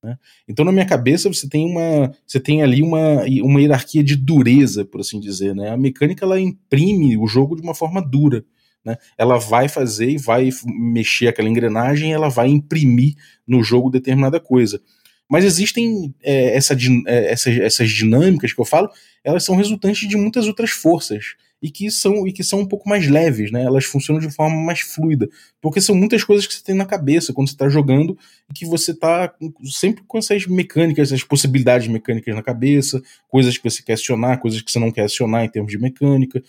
né? 0.02 0.18
Então 0.48 0.64
na 0.64 0.72
minha 0.72 0.86
cabeça 0.86 1.28
você 1.32 1.48
tem 1.48 1.64
uma, 1.64 2.12
você 2.26 2.40
tem 2.40 2.62
ali 2.62 2.82
uma, 2.82 3.22
uma 3.42 3.60
hierarquia 3.60 4.02
de 4.02 4.16
dureza, 4.16 4.84
por 4.84 5.00
assim 5.00 5.20
dizer. 5.20 5.54
Né? 5.54 5.70
A 5.70 5.76
mecânica 5.76 6.24
ela 6.24 6.40
imprime 6.40 7.16
o 7.16 7.26
jogo 7.26 7.56
de 7.56 7.62
uma 7.62 7.74
forma 7.74 8.02
dura. 8.02 8.44
Né? 8.84 8.96
Ela 9.18 9.38
vai 9.38 9.68
fazer 9.68 10.10
e 10.10 10.18
vai 10.18 10.50
mexer 10.64 11.28
aquela 11.28 11.48
engrenagem, 11.48 12.12
ela 12.12 12.28
vai 12.28 12.48
imprimir 12.48 13.14
no 13.46 13.62
jogo 13.62 13.90
determinada 13.90 14.40
coisa. 14.40 14.80
Mas 15.28 15.44
existem 15.44 16.12
é, 16.22 16.56
essa 16.56 16.76
é, 17.06 17.32
essas, 17.32 17.56
essas 17.58 17.90
dinâmicas 17.90 18.52
que 18.52 18.60
eu 18.60 18.64
falo, 18.64 18.90
elas 19.22 19.44
são 19.44 19.54
resultantes 19.54 20.08
de 20.08 20.16
muitas 20.16 20.46
outras 20.48 20.70
forças. 20.70 21.34
e 21.62 21.70
que 21.70 21.90
são 21.90 22.26
e 22.26 22.32
que 22.32 22.42
são 22.42 22.60
um 22.60 22.66
pouco 22.66 22.88
mais 22.88 23.06
leves, 23.06 23.52
né? 23.52 23.62
Elas 23.62 23.84
funcionam 23.84 24.20
de 24.20 24.34
forma 24.34 24.56
mais 24.56 24.80
fluida, 24.80 25.28
porque 25.60 25.80
são 25.80 25.94
muitas 25.94 26.24
coisas 26.24 26.46
que 26.46 26.54
você 26.54 26.62
tem 26.64 26.74
na 26.74 26.86
cabeça 26.86 27.32
quando 27.32 27.48
você 27.48 27.54
está 27.54 27.68
jogando 27.68 28.16
e 28.50 28.54
que 28.54 28.64
você 28.64 28.92
está 28.92 29.32
sempre 29.64 30.02
com 30.06 30.18
essas 30.18 30.46
mecânicas, 30.46 31.12
essas 31.12 31.22
possibilidades 31.22 31.86
mecânicas 31.88 32.34
na 32.34 32.42
cabeça, 32.42 33.02
coisas 33.28 33.56
que 33.58 33.70
você 33.70 33.82
quer 33.82 33.94
acionar, 33.94 34.40
coisas 34.40 34.62
que 34.62 34.72
você 34.72 34.78
não 34.78 34.90
quer 34.90 35.04
acionar 35.04 35.44
em 35.44 35.48
termos 35.48 35.70
de 35.70 35.78
mecânica. 35.78 36.42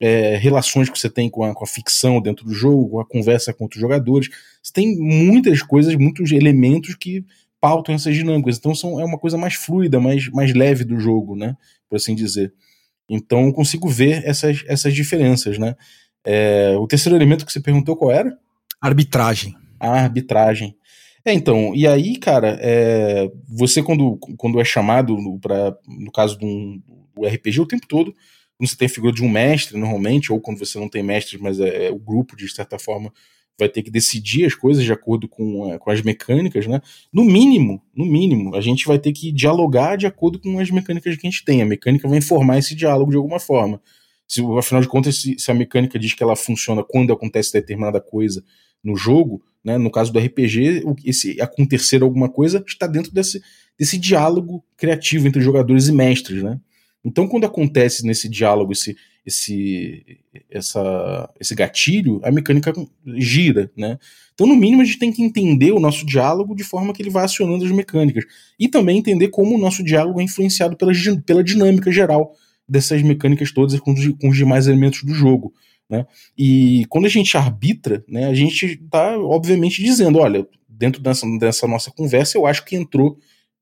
É, 0.00 0.36
relações 0.36 0.88
que 0.88 0.98
você 0.98 1.10
tem 1.10 1.28
com 1.28 1.42
a, 1.42 1.52
com 1.52 1.64
a 1.64 1.66
ficção 1.66 2.20
dentro 2.20 2.44
do 2.44 2.52
jogo, 2.52 3.00
a 3.00 3.04
conversa 3.04 3.52
com 3.52 3.64
outros 3.64 3.80
jogadores. 3.80 4.28
Você 4.62 4.72
tem 4.72 4.96
muitas 4.96 5.62
coisas, 5.62 5.94
muitos 5.96 6.30
elementos 6.30 6.94
que 6.94 7.24
pautam 7.60 7.94
essas 7.94 8.14
dinâmicas. 8.14 8.58
Então 8.58 8.74
são, 8.74 9.00
é 9.00 9.04
uma 9.04 9.18
coisa 9.18 9.36
mais 9.36 9.54
fluida, 9.54 9.98
mais, 9.98 10.28
mais 10.28 10.54
leve 10.54 10.84
do 10.84 11.00
jogo, 11.00 11.34
né? 11.34 11.56
Por 11.88 11.96
assim 11.96 12.14
dizer. 12.14 12.52
Então 13.08 13.46
eu 13.46 13.52
consigo 13.52 13.88
ver 13.88 14.22
essas, 14.24 14.62
essas 14.68 14.94
diferenças, 14.94 15.58
né? 15.58 15.74
É, 16.24 16.76
o 16.78 16.86
terceiro 16.86 17.16
elemento 17.16 17.46
que 17.46 17.52
você 17.52 17.60
perguntou 17.60 17.96
qual 17.96 18.10
era? 18.10 18.36
Arbitragem. 18.80 19.56
A 19.80 19.90
arbitragem. 19.90 20.76
É, 21.24 21.32
então, 21.32 21.74
e 21.74 21.86
aí, 21.86 22.16
cara, 22.16 22.58
é, 22.60 23.30
você 23.48 23.82
quando, 23.82 24.16
quando 24.36 24.60
é 24.60 24.64
chamado, 24.64 25.16
para 25.40 25.76
no 25.86 26.10
caso 26.10 26.38
do, 26.38 26.80
do 27.14 27.26
RPG, 27.26 27.60
o 27.60 27.66
tempo 27.66 27.86
todo, 27.86 28.14
quando 28.58 28.68
você 28.68 28.76
tem 28.76 28.86
a 28.86 28.90
figura 28.90 29.12
de 29.12 29.22
um 29.22 29.28
mestre, 29.28 29.78
normalmente, 29.78 30.32
ou 30.32 30.40
quando 30.40 30.58
você 30.58 30.78
não 30.78 30.88
tem 30.88 31.02
mestre, 31.02 31.38
mas 31.40 31.60
é, 31.60 31.86
é 31.86 31.90
o 31.90 31.98
grupo, 31.98 32.36
de 32.36 32.48
certa 32.52 32.76
forma, 32.76 33.12
vai 33.56 33.68
ter 33.68 33.82
que 33.82 33.90
decidir 33.90 34.44
as 34.44 34.54
coisas 34.54 34.84
de 34.84 34.92
acordo 34.92 35.28
com, 35.28 35.78
com 35.78 35.90
as 35.90 36.02
mecânicas, 36.02 36.66
né? 36.66 36.80
No 37.12 37.24
mínimo, 37.24 37.80
no 37.94 38.04
mínimo, 38.04 38.56
a 38.56 38.60
gente 38.60 38.84
vai 38.86 38.98
ter 38.98 39.12
que 39.12 39.30
dialogar 39.30 39.96
de 39.96 40.06
acordo 40.06 40.40
com 40.40 40.58
as 40.58 40.70
mecânicas 40.70 41.16
que 41.16 41.26
a 41.26 41.30
gente 41.30 41.44
tem. 41.44 41.62
A 41.62 41.66
mecânica 41.66 42.08
vai 42.08 42.18
informar 42.18 42.58
esse 42.58 42.74
diálogo 42.74 43.12
de 43.12 43.16
alguma 43.16 43.38
forma. 43.38 43.80
Se, 44.26 44.42
afinal 44.58 44.82
de 44.82 44.88
contas, 44.88 45.16
se, 45.16 45.38
se 45.38 45.50
a 45.50 45.54
mecânica 45.54 45.98
diz 45.98 46.12
que 46.12 46.22
ela 46.22 46.36
funciona 46.36 46.84
quando 46.84 47.12
acontece 47.12 47.52
determinada 47.52 48.00
coisa 48.00 48.44
no 48.82 48.96
jogo, 48.96 49.42
né? 49.64 49.78
No 49.78 49.90
caso 49.90 50.12
do 50.12 50.18
RPG, 50.18 50.84
esse 51.04 51.40
acontecer 51.40 52.02
alguma 52.02 52.28
coisa 52.28 52.62
está 52.66 52.86
dentro 52.86 53.12
desse, 53.12 53.40
desse 53.78 53.98
diálogo 53.98 54.64
criativo 54.76 55.28
entre 55.28 55.40
jogadores 55.40 55.88
e 55.88 55.92
mestres, 55.92 56.42
né? 56.42 56.60
Então, 57.04 57.28
quando 57.28 57.44
acontece 57.44 58.04
nesse 58.04 58.28
diálogo 58.28 58.72
esse, 58.72 58.96
esse, 59.24 60.18
essa, 60.50 61.30
esse 61.38 61.54
gatilho, 61.54 62.20
a 62.24 62.30
mecânica 62.30 62.72
gira, 63.16 63.70
né? 63.76 63.98
Então, 64.34 64.46
no 64.46 64.54
mínimo, 64.54 64.82
a 64.82 64.84
gente 64.84 64.98
tem 64.98 65.12
que 65.12 65.22
entender 65.22 65.72
o 65.72 65.80
nosso 65.80 66.06
diálogo 66.06 66.54
de 66.54 66.62
forma 66.62 66.92
que 66.92 67.02
ele 67.02 67.10
vai 67.10 67.24
acionando 67.24 67.64
as 67.64 67.72
mecânicas. 67.72 68.24
E 68.58 68.68
também 68.68 68.98
entender 68.98 69.28
como 69.28 69.54
o 69.54 69.58
nosso 69.58 69.82
diálogo 69.82 70.20
é 70.20 70.24
influenciado 70.24 70.76
pela, 70.76 70.92
pela 71.26 71.42
dinâmica 71.42 71.90
geral 71.90 72.32
dessas 72.68 73.02
mecânicas 73.02 73.50
todas 73.50 73.78
com 73.80 73.92
os, 73.92 74.08
com 74.20 74.28
os 74.28 74.36
demais 74.36 74.68
elementos 74.68 75.02
do 75.02 75.12
jogo. 75.12 75.52
Né? 75.90 76.06
E 76.36 76.84
quando 76.88 77.06
a 77.06 77.08
gente 77.08 77.36
arbitra, 77.36 78.04
né, 78.06 78.26
a 78.26 78.34
gente 78.34 78.66
está, 78.66 79.18
obviamente, 79.18 79.82
dizendo: 79.82 80.18
olha, 80.18 80.46
dentro 80.68 81.02
dessa, 81.02 81.26
dessa 81.38 81.66
nossa 81.66 81.90
conversa, 81.90 82.36
eu 82.36 82.46
acho 82.46 82.64
que 82.64 82.76
entrou 82.76 83.18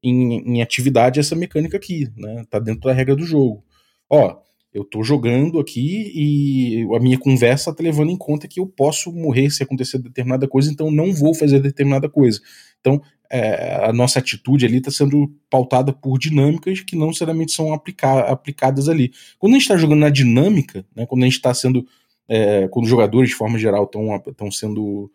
em, 0.09 0.57
em 0.57 0.63
atividade 0.63 1.21
essa 1.21 1.35
mecânica 1.35 1.77
aqui, 1.77 2.09
né? 2.17 2.45
Tá 2.49 2.59
dentro 2.59 2.83
da 2.83 2.93
regra 2.93 3.17
do 3.17 3.25
jogo. 3.25 3.65
Ó, 4.09 4.37
eu 4.73 4.85
tô 4.85 5.03
jogando 5.03 5.59
aqui 5.59 6.13
e 6.15 6.87
a 6.95 7.01
minha 7.01 7.19
conversa 7.19 7.75
tá 7.75 7.83
levando 7.83 8.11
em 8.11 8.17
conta 8.17 8.47
que 8.47 8.61
eu 8.61 8.67
posso 8.67 9.11
morrer 9.11 9.51
se 9.51 9.63
acontecer 9.63 9.99
determinada 9.99 10.47
coisa, 10.47 10.71
então 10.71 10.91
não 10.91 11.15
vou 11.15 11.35
fazer 11.35 11.61
determinada 11.61 12.09
coisa. 12.09 12.41
Então, 12.79 13.01
é, 13.31 13.85
a 13.85 13.93
nossa 13.93 14.19
atitude 14.19 14.67
ali 14.67 14.77
está 14.77 14.91
sendo 14.91 15.33
pautada 15.51 15.93
por 15.93 16.19
dinâmicas 16.19 16.81
que 16.81 16.95
não 16.95 17.09
necessariamente 17.09 17.53
são 17.53 17.73
aplica 17.73 18.21
aplicadas 18.21 18.89
ali. 18.89 19.13
Quando 19.39 19.55
a 19.55 19.57
gente 19.57 19.63
está 19.63 19.77
jogando 19.77 20.01
na 20.01 20.11
dinâmica, 20.11 20.85
né, 20.95 21.07
quando 21.07 21.23
a 21.23 21.27
gente 21.27 21.37
está 21.37 21.53
sendo. 21.55 21.87
É, 22.29 22.67
quando 22.69 22.85
os 22.85 22.91
jogadores, 22.91 23.31
de 23.31 23.37
forma 23.37 23.57
geral, 23.57 23.85
estão 24.27 24.51
sendo 24.51 25.11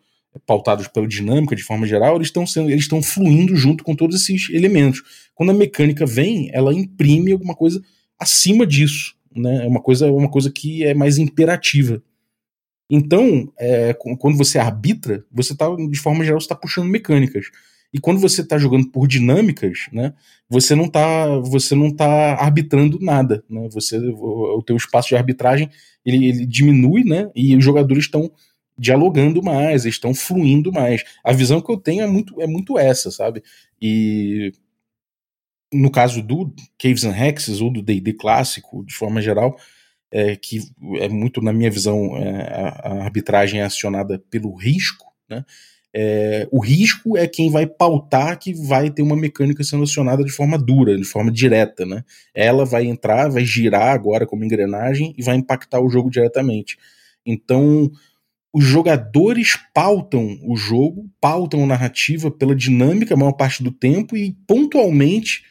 pautados 0.46 0.88
pela 0.88 1.06
dinâmica 1.06 1.54
de 1.54 1.62
forma 1.62 1.86
geral, 1.86 2.16
eles 2.16 2.28
estão 2.28 2.46
sendo, 2.46 2.70
eles 2.70 2.84
estão 2.84 3.02
fluindo 3.02 3.54
junto 3.54 3.84
com 3.84 3.94
todos 3.94 4.20
esses 4.20 4.48
elementos. 4.50 5.02
Quando 5.34 5.50
a 5.50 5.54
mecânica 5.54 6.06
vem, 6.06 6.50
ela 6.52 6.72
imprime 6.72 7.32
alguma 7.32 7.54
coisa 7.54 7.82
acima 8.18 8.66
disso, 8.66 9.14
né? 9.34 9.64
É 9.64 9.68
uma 9.68 9.80
coisa, 9.80 10.10
uma 10.10 10.30
coisa 10.30 10.50
que 10.50 10.84
é 10.84 10.94
mais 10.94 11.18
imperativa. 11.18 12.02
Então, 12.88 13.50
é, 13.58 13.94
quando 13.94 14.36
você 14.36 14.58
arbitra, 14.58 15.24
você 15.30 15.56
tá, 15.56 15.66
de 15.90 15.98
forma 15.98 16.24
geral, 16.24 16.38
está 16.38 16.54
puxando 16.54 16.88
mecânicas. 16.88 17.46
E 17.92 17.98
quando 17.98 18.20
você 18.20 18.40
está 18.40 18.56
jogando 18.56 18.88
por 18.88 19.06
dinâmicas, 19.06 19.86
né, 19.92 20.14
você 20.48 20.74
não 20.74 20.86
está 20.86 21.38
você 21.40 21.74
não 21.74 21.94
tá 21.94 22.34
arbitrando 22.34 22.98
nada, 23.00 23.44
né? 23.48 23.68
Você 23.70 23.98
o, 23.98 24.58
o 24.58 24.62
teu 24.62 24.76
espaço 24.76 25.08
de 25.08 25.16
arbitragem 25.16 25.68
ele, 26.04 26.26
ele 26.26 26.46
diminui, 26.46 27.04
né? 27.04 27.30
E 27.34 27.54
os 27.54 27.62
jogadores 27.62 28.04
estão 28.04 28.30
dialogando 28.78 29.42
mais, 29.42 29.84
estão 29.84 30.14
fluindo 30.14 30.72
mais. 30.72 31.04
A 31.24 31.32
visão 31.32 31.60
que 31.60 31.70
eu 31.70 31.76
tenho 31.76 32.02
é 32.02 32.06
muito, 32.06 32.40
é 32.40 32.46
muito 32.46 32.78
essa, 32.78 33.10
sabe? 33.10 33.42
E 33.80 34.52
no 35.72 35.90
caso 35.90 36.22
do 36.22 36.52
Caves 36.78 37.04
and 37.04 37.16
Hexes 37.16 37.60
ou 37.60 37.72
do 37.72 37.82
D&D 37.82 38.12
clássico, 38.12 38.84
de 38.84 38.94
forma 38.94 39.22
geral, 39.22 39.56
é, 40.10 40.36
que 40.36 40.60
é 41.00 41.08
muito, 41.08 41.40
na 41.40 41.52
minha 41.52 41.70
visão, 41.70 42.16
é, 42.16 42.52
a, 42.52 43.04
arbitragem 43.04 43.60
é 43.60 43.64
acionada 43.64 44.22
pelo 44.30 44.54
risco, 44.54 45.06
né? 45.28 45.44
É, 45.94 46.48
o 46.50 46.58
risco 46.58 47.18
é 47.18 47.28
quem 47.28 47.50
vai 47.50 47.66
pautar 47.66 48.38
que 48.38 48.54
vai 48.54 48.90
ter 48.90 49.02
uma 49.02 49.14
mecânica 49.14 49.62
sendo 49.62 49.82
acionada 49.82 50.24
de 50.24 50.30
forma 50.32 50.56
dura, 50.56 50.96
de 50.96 51.04
forma 51.04 51.30
direta, 51.30 51.84
né? 51.84 52.02
Ela 52.34 52.64
vai 52.64 52.86
entrar, 52.86 53.28
vai 53.28 53.44
girar 53.44 53.88
agora 53.88 54.26
como 54.26 54.44
engrenagem 54.44 55.14
e 55.18 55.22
vai 55.22 55.36
impactar 55.36 55.80
o 55.80 55.90
jogo 55.90 56.10
diretamente. 56.10 56.78
Então, 57.26 57.90
os 58.52 58.64
jogadores 58.64 59.56
pautam 59.72 60.38
o 60.42 60.54
jogo, 60.56 61.08
pautam 61.20 61.64
a 61.64 61.66
narrativa 61.66 62.30
pela 62.30 62.54
dinâmica 62.54 63.14
a 63.14 63.16
maior 63.16 63.32
parte 63.32 63.62
do 63.62 63.72
tempo 63.72 64.16
e 64.16 64.36
pontualmente, 64.46 65.44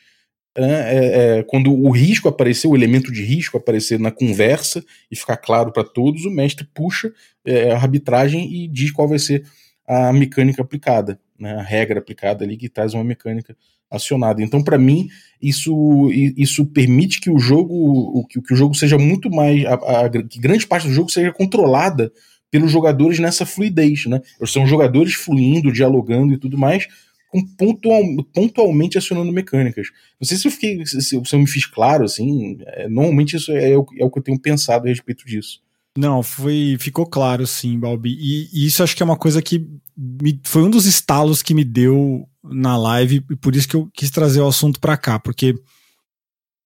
é, 0.55 0.63
é, 0.63 1.39
é, 1.39 1.43
quando 1.43 1.73
o 1.73 1.89
risco 1.89 2.27
aparecer, 2.27 2.67
o 2.67 2.75
elemento 2.75 3.11
de 3.11 3.23
risco 3.23 3.57
aparecer 3.57 3.99
na 3.99 4.11
conversa 4.11 4.83
e 5.09 5.15
ficar 5.15 5.37
claro 5.37 5.71
para 5.71 5.83
todos, 5.83 6.25
o 6.25 6.29
mestre 6.29 6.67
puxa 6.73 7.11
é, 7.43 7.71
a 7.71 7.75
arbitragem 7.75 8.53
e 8.53 8.67
diz 8.67 8.91
qual 8.91 9.07
vai 9.07 9.17
ser 9.17 9.45
a 9.87 10.13
mecânica 10.13 10.61
aplicada, 10.61 11.19
né, 11.39 11.55
a 11.55 11.63
regra 11.63 11.99
aplicada 11.99 12.43
ali 12.43 12.55
que 12.55 12.69
traz 12.69 12.93
uma 12.93 13.03
mecânica 13.03 13.55
acionada. 13.89 14.41
Então, 14.41 14.63
para 14.63 14.77
mim, 14.77 15.09
isso, 15.41 16.09
isso 16.37 16.65
permite 16.65 17.19
que 17.19 17.29
o 17.29 17.39
jogo, 17.39 18.25
que, 18.27 18.41
que 18.41 18.53
o 18.53 18.55
jogo 18.55 18.73
seja 18.73 18.97
muito 18.97 19.29
mais, 19.29 19.65
a, 19.65 19.73
a, 19.73 20.09
que 20.09 20.39
grande 20.39 20.67
parte 20.67 20.87
do 20.87 20.93
jogo 20.93 21.11
seja 21.11 21.33
controlada 21.33 22.11
pelos 22.51 22.71
jogadores 22.71 23.17
nessa 23.17 23.45
fluidez, 23.45 24.05
né? 24.05 24.21
São 24.45 24.67
jogadores 24.67 25.13
fluindo, 25.13 25.71
dialogando 25.71 26.33
e 26.33 26.37
tudo 26.37 26.57
mais, 26.57 26.87
com 27.29 27.41
pontual, 27.55 28.03
pontualmente 28.33 28.97
acionando 28.97 29.31
mecânicas. 29.31 29.87
Não 30.19 30.27
sei 30.27 30.37
se 30.37 30.47
eu 30.47 30.51
fiquei, 30.51 30.85
se, 30.85 31.15
eu 31.15 31.39
me 31.39 31.47
fiz 31.47 31.65
claro, 31.65 32.03
assim, 32.03 32.57
é, 32.67 32.89
normalmente 32.89 33.37
isso 33.37 33.51
é, 33.53 33.71
é, 33.71 33.77
o, 33.77 33.85
é 33.97 34.03
o 34.03 34.11
que 34.11 34.19
eu 34.19 34.23
tenho 34.23 34.39
pensado 34.39 34.85
a 34.85 34.89
respeito 34.89 35.25
disso. 35.25 35.61
Não, 35.97 36.21
foi, 36.21 36.77
ficou 36.79 37.05
claro, 37.05 37.47
sim, 37.47 37.79
Balbi. 37.79 38.17
E, 38.19 38.49
e, 38.53 38.67
isso 38.67 38.83
acho 38.83 38.95
que 38.95 39.01
é 39.01 39.05
uma 39.05 39.17
coisa 39.17 39.41
que 39.41 39.65
me, 39.97 40.39
foi 40.43 40.61
um 40.61 40.69
dos 40.69 40.85
estalos 40.85 41.41
que 41.41 41.53
me 41.53 41.63
deu 41.63 42.27
na 42.43 42.77
live, 42.77 43.23
e 43.29 43.35
por 43.35 43.55
isso 43.55 43.67
que 43.67 43.75
eu 43.75 43.89
quis 43.93 44.09
trazer 44.09 44.41
o 44.41 44.47
assunto 44.47 44.79
para 44.79 44.97
cá, 44.97 45.17
porque 45.19 45.55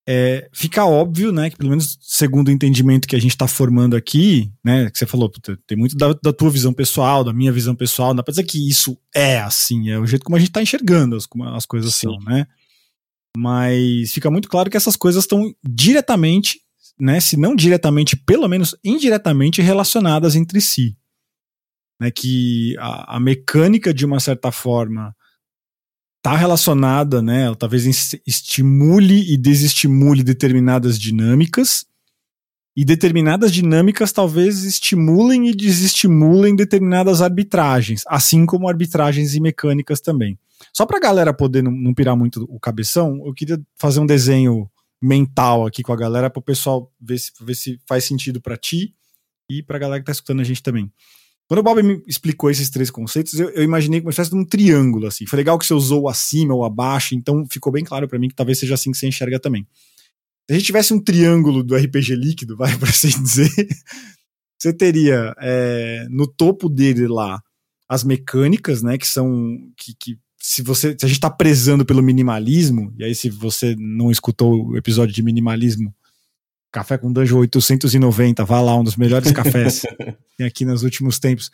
é, 0.08 0.48
fica 0.54 0.86
óbvio, 0.86 1.32
né, 1.32 1.50
que 1.50 1.58
pelo 1.58 1.72
menos 1.72 1.98
segundo 2.00 2.50
o 2.50 2.52
entendimento 2.52 3.08
que 3.08 3.16
a 3.16 3.20
gente 3.20 3.32
está 3.32 3.48
formando 3.48 3.96
aqui, 3.96 4.52
né, 4.64 4.90
que 4.92 5.00
você 5.00 5.06
falou, 5.08 5.32
tem 5.66 5.76
muito 5.76 5.98
da, 5.98 6.14
da, 6.14 6.32
tua 6.32 6.52
visão 6.52 6.72
pessoal, 6.72 7.24
da 7.24 7.34
minha 7.34 7.52
visão 7.52 7.76
pessoal, 7.76 8.10
não 8.10 8.18
dá 8.18 8.24
pra 8.24 8.32
dizer 8.32 8.44
que 8.44 8.70
isso 8.70 8.98
é 9.14 9.40
assim, 9.40 9.90
é 9.90 9.98
o 9.98 10.06
jeito 10.06 10.24
como 10.24 10.36
a 10.36 10.40
gente 10.40 10.50
está 10.50 10.62
enxergando 10.62 11.16
as, 11.16 11.28
as 11.56 11.66
coisas 11.66 11.96
Sim. 11.96 12.08
são, 12.08 12.20
né? 12.20 12.46
Mas 13.36 14.14
fica 14.14 14.30
muito 14.30 14.48
claro 14.48 14.70
que 14.70 14.78
essas 14.78 14.96
coisas 14.96 15.24
estão 15.24 15.52
diretamente, 15.64 16.60
né, 17.00 17.20
se 17.20 17.36
não 17.36 17.56
diretamente, 17.56 18.16
pelo 18.16 18.48
menos 18.48 18.76
indiretamente 18.84 19.62
relacionadas 19.62 20.36
entre 20.36 20.62
si. 20.62 20.96
Né, 22.00 22.12
que 22.12 22.76
a, 22.78 23.16
a 23.16 23.20
mecânica, 23.20 23.94
de 23.94 24.06
uma 24.06 24.20
certa 24.20 24.52
forma, 24.52 25.16
está 26.25 26.36
relacionada, 26.36 27.22
né? 27.22 27.44
Ela 27.44 27.55
talvez 27.55 27.86
estimule 28.25 29.32
e 29.32 29.38
desestimule 29.38 30.24
determinadas 30.24 30.98
dinâmicas, 30.98 31.86
e 32.75 32.84
determinadas 32.84 33.53
dinâmicas 33.53 34.12
talvez 34.12 34.63
estimulem 34.63 35.48
e 35.48 35.55
desestimulem 35.55 36.55
determinadas 36.55 37.22
arbitragens, 37.22 38.03
assim 38.08 38.46
como 38.46 38.67
arbitragens 38.67 39.36
e 39.36 39.39
mecânicas 39.39 40.01
também. 40.01 40.38
Só 40.74 40.86
para 40.86 40.98
a 40.98 41.00
galera 41.00 41.32
poder 41.32 41.62
não, 41.62 41.72
não, 41.72 41.94
pirar 41.94 42.17
muito 42.17 42.44
o 42.50 42.60
cabeção, 42.60 43.22
eu 43.25 43.34
queria 43.34 43.62
fazer 43.77 44.00
um 44.00 44.05
desenho 44.05 44.70
mental 45.01 45.67
aqui 45.67 45.84
com 45.84 45.94
a 45.94 45.98
galera 45.98 46.29
para 46.29 46.39
o 46.39 46.44
pessoal 46.44 46.91
ver 47.00 47.20
se, 47.20 47.32
ver 47.39 47.55
se 47.55 47.79
faz 47.88 48.03
sentido 48.03 48.41
para 48.41 48.58
ti 48.58 48.94
e 49.50 49.62
para 49.62 49.77
a 49.77 49.79
galera 49.79 50.00
que 50.00 50.10
está 50.10 50.12
escutando 50.12 50.41
a 50.41 50.44
gente 50.44 50.63
também. 50.63 50.91
Quando 51.48 51.60
o 51.60 51.64
Bob 51.64 51.84
me 51.84 52.02
explicou 52.08 52.50
esses 52.50 52.70
três 52.70 52.90
conceitos, 52.90 53.40
eu, 53.40 53.50
eu 53.52 53.64
imaginei 53.64 54.02
como 54.02 54.12
se 54.12 54.18
fosse 54.18 54.36
um 54.36 54.44
triângulo, 54.44 55.06
assim. 55.06 55.28
Foi 55.28 55.38
legal 55.38 55.60
que 55.60 55.66
você 55.66 55.74
usou 55.74 56.10
acima 56.10 56.56
ou 56.56 56.66
abaixo, 56.66 57.14
então 57.14 57.46
ficou 57.50 57.72
bem 57.72 57.84
claro 57.84 58.08
para 58.08 58.18
mim 58.18 58.30
que 58.30 58.36
talvez 58.36 58.58
seja 58.58 58.74
assim 58.74 58.92
que 58.92 58.98
você 58.98 59.08
enxerga 59.08 59.40
também. 59.40 59.68
Se 60.48 60.54
a 60.54 60.54
gente 60.54 60.66
tivesse 60.66 60.94
um 60.94 61.00
triângulo 61.00 61.64
do 61.64 61.75
RPG 61.75 62.16
líquido, 62.16 62.58
vai 62.58 62.75
por 62.78 62.90
assim 62.90 63.10
dizer, 63.22 63.50
você 64.58 64.74
teria 64.74 65.34
é, 65.40 66.08
no 66.10 66.28
topo 66.28 66.68
dele 66.68 67.08
lá 67.08 67.42
as 67.88 68.04
mecânicas, 68.04 68.82
né? 68.82 68.98
Que 68.98 69.08
são. 69.08 69.58
Que, 69.78 69.94
que 70.00 70.18
se 70.40 70.64
você. 70.64 70.96
Se 70.98 71.06
a 71.06 71.08
gente 71.08 71.20
tá 71.20 71.30
prezando 71.30 71.86
pelo 71.86 72.02
minimalismo, 72.02 72.94
e 72.98 73.04
aí 73.04 73.14
se 73.14 73.30
você 73.30 73.75
não 73.78 74.10
escutou 74.10 74.70
o 74.70 74.78
episódio 74.78 75.14
de 75.14 75.22
minimalismo, 75.22 75.94
Café 76.75 76.98
com 76.98 77.10
Dungeon 77.10 77.39
890, 77.39 78.44
vá 78.44 78.60
lá, 78.60 78.75
um 78.75 78.84
dos 78.84 78.98
melhores 78.98 79.32
cafés 79.32 79.84
tem 80.38 80.46
aqui 80.46 80.65
nos 80.65 80.84
últimos 80.84 81.20
tempos. 81.20 81.50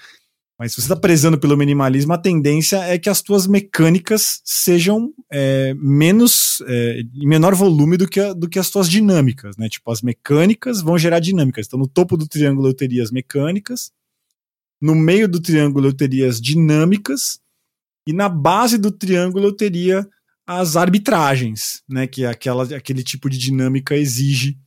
Mas 0.57 0.71
se 0.71 0.77
você 0.77 0.85
está 0.85 0.95
prezando 0.95 1.37
pelo 1.37 1.55
minimalismo, 1.55 2.11
a 2.11 2.17
tendência 2.17 2.77
é 2.77 2.97
que 2.97 3.07
as 3.07 3.21
tuas 3.21 3.45
mecânicas 3.45 4.41
sejam 4.43 5.13
é, 5.31 5.75
menos, 5.75 6.63
é, 6.65 7.01
em 7.13 7.27
menor 7.27 7.53
volume 7.53 7.97
do 7.97 8.07
que, 8.07 8.19
a, 8.19 8.33
do 8.33 8.49
que 8.49 8.57
as 8.57 8.71
tuas 8.71 8.89
dinâmicas, 8.89 9.55
né? 9.57 9.69
Tipo, 9.69 9.91
as 9.91 10.01
mecânicas 10.01 10.81
vão 10.81 10.97
gerar 10.97 11.19
dinâmicas. 11.19 11.67
Então, 11.67 11.77
no 11.77 11.87
topo 11.87 12.17
do 12.17 12.27
triângulo 12.27 12.69
eu 12.69 12.73
teria 12.73 13.03
as 13.03 13.11
mecânicas, 13.11 13.91
no 14.81 14.95
meio 14.95 15.27
do 15.27 15.39
triângulo 15.39 15.89
eu 15.89 15.93
teria 15.93 16.27
as 16.27 16.41
dinâmicas, 16.41 17.39
e 18.07 18.13
na 18.13 18.27
base 18.27 18.79
do 18.79 18.91
triângulo 18.91 19.45
eu 19.45 19.55
teria 19.55 20.03
as 20.47 20.75
arbitragens, 20.75 21.83
né? 21.87 22.07
Que 22.07 22.23
é 22.23 22.27
aquela, 22.27 22.63
aquele 22.75 23.03
tipo 23.03 23.29
de 23.29 23.37
dinâmica 23.37 23.95
exige 23.95 24.57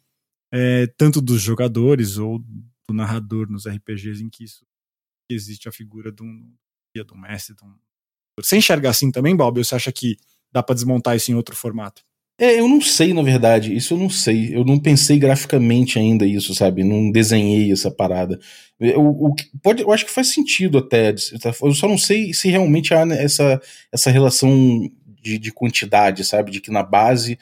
é, 0.54 0.86
tanto 0.96 1.20
dos 1.20 1.42
jogadores 1.42 2.16
ou 2.16 2.38
do 2.38 2.94
narrador 2.94 3.50
nos 3.50 3.66
RPGs 3.66 4.22
em 4.22 4.30
que 4.30 4.44
isso 4.44 4.64
que 5.28 5.34
existe 5.34 5.68
a 5.68 5.72
figura 5.72 6.12
de 6.12 6.22
um, 6.22 6.48
de 6.94 7.12
um 7.12 7.18
mestre. 7.18 7.56
De 7.56 7.64
um... 7.64 7.74
Você 8.38 8.56
enxerga 8.56 8.88
assim 8.88 9.10
também, 9.10 9.34
Bob? 9.34 9.58
Ou 9.58 9.64
você 9.64 9.74
acha 9.74 9.90
que 9.90 10.16
dá 10.52 10.62
para 10.62 10.76
desmontar 10.76 11.16
isso 11.16 11.32
em 11.32 11.34
outro 11.34 11.56
formato? 11.56 12.02
É, 12.38 12.60
eu 12.60 12.68
não 12.68 12.80
sei, 12.80 13.12
na 13.12 13.22
verdade. 13.22 13.74
Isso 13.74 13.94
eu 13.94 13.98
não 13.98 14.08
sei. 14.08 14.54
Eu 14.54 14.64
não 14.64 14.78
pensei 14.78 15.18
graficamente 15.18 15.98
ainda 15.98 16.24
isso, 16.24 16.54
sabe? 16.54 16.84
Não 16.84 17.10
desenhei 17.10 17.72
essa 17.72 17.90
parada. 17.90 18.38
Eu, 18.78 18.90
eu, 18.90 19.34
pode, 19.60 19.82
eu 19.82 19.90
acho 19.90 20.04
que 20.04 20.12
faz 20.12 20.28
sentido 20.28 20.78
até. 20.78 21.14
Eu 21.62 21.74
só 21.74 21.88
não 21.88 21.98
sei 21.98 22.32
se 22.32 22.48
realmente 22.48 22.94
há 22.94 23.00
essa, 23.12 23.60
essa 23.90 24.10
relação 24.10 24.88
de, 25.20 25.38
de 25.38 25.52
quantidade, 25.52 26.24
sabe? 26.24 26.50
De 26.50 26.60
que 26.60 26.70
na 26.70 26.82
base 26.82 27.38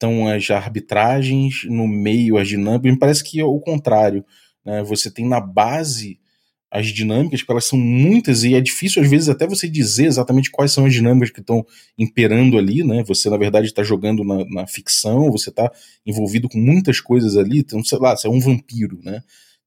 estão 0.00 0.26
as 0.26 0.50
arbitragens, 0.50 1.64
no 1.64 1.86
meio 1.86 2.38
as 2.38 2.48
dinâmicas. 2.48 2.90
Me 2.90 2.98
parece 2.98 3.22
que 3.22 3.38
é 3.38 3.44
o 3.44 3.60
contrário. 3.60 4.24
Né? 4.64 4.82
Você 4.82 5.10
tem 5.10 5.28
na 5.28 5.38
base 5.38 6.18
as 6.70 6.86
dinâmicas, 6.86 7.40
porque 7.40 7.52
elas 7.52 7.64
são 7.64 7.78
muitas 7.78 8.44
e 8.44 8.54
é 8.54 8.60
difícil 8.60 9.02
às 9.02 9.10
vezes 9.10 9.28
até 9.28 9.44
você 9.46 9.68
dizer 9.68 10.06
exatamente 10.06 10.50
quais 10.50 10.70
são 10.70 10.86
as 10.86 10.92
dinâmicas 10.92 11.30
que 11.30 11.40
estão 11.40 11.66
imperando 11.98 12.56
ali, 12.56 12.84
né? 12.84 13.02
Você 13.08 13.28
na 13.28 13.36
verdade 13.36 13.66
está 13.66 13.82
jogando 13.82 14.22
na, 14.22 14.44
na, 14.44 14.66
ficção, 14.68 15.32
você 15.32 15.50
está 15.50 15.68
envolvido 16.06 16.48
com 16.48 16.58
muitas 16.58 17.00
coisas 17.00 17.36
ali, 17.36 17.58
então 17.58 17.82
sei 17.82 17.98
lá, 17.98 18.16
você 18.16 18.28
é 18.28 18.30
um 18.30 18.38
vampiro, 18.38 19.00
né? 19.02 19.20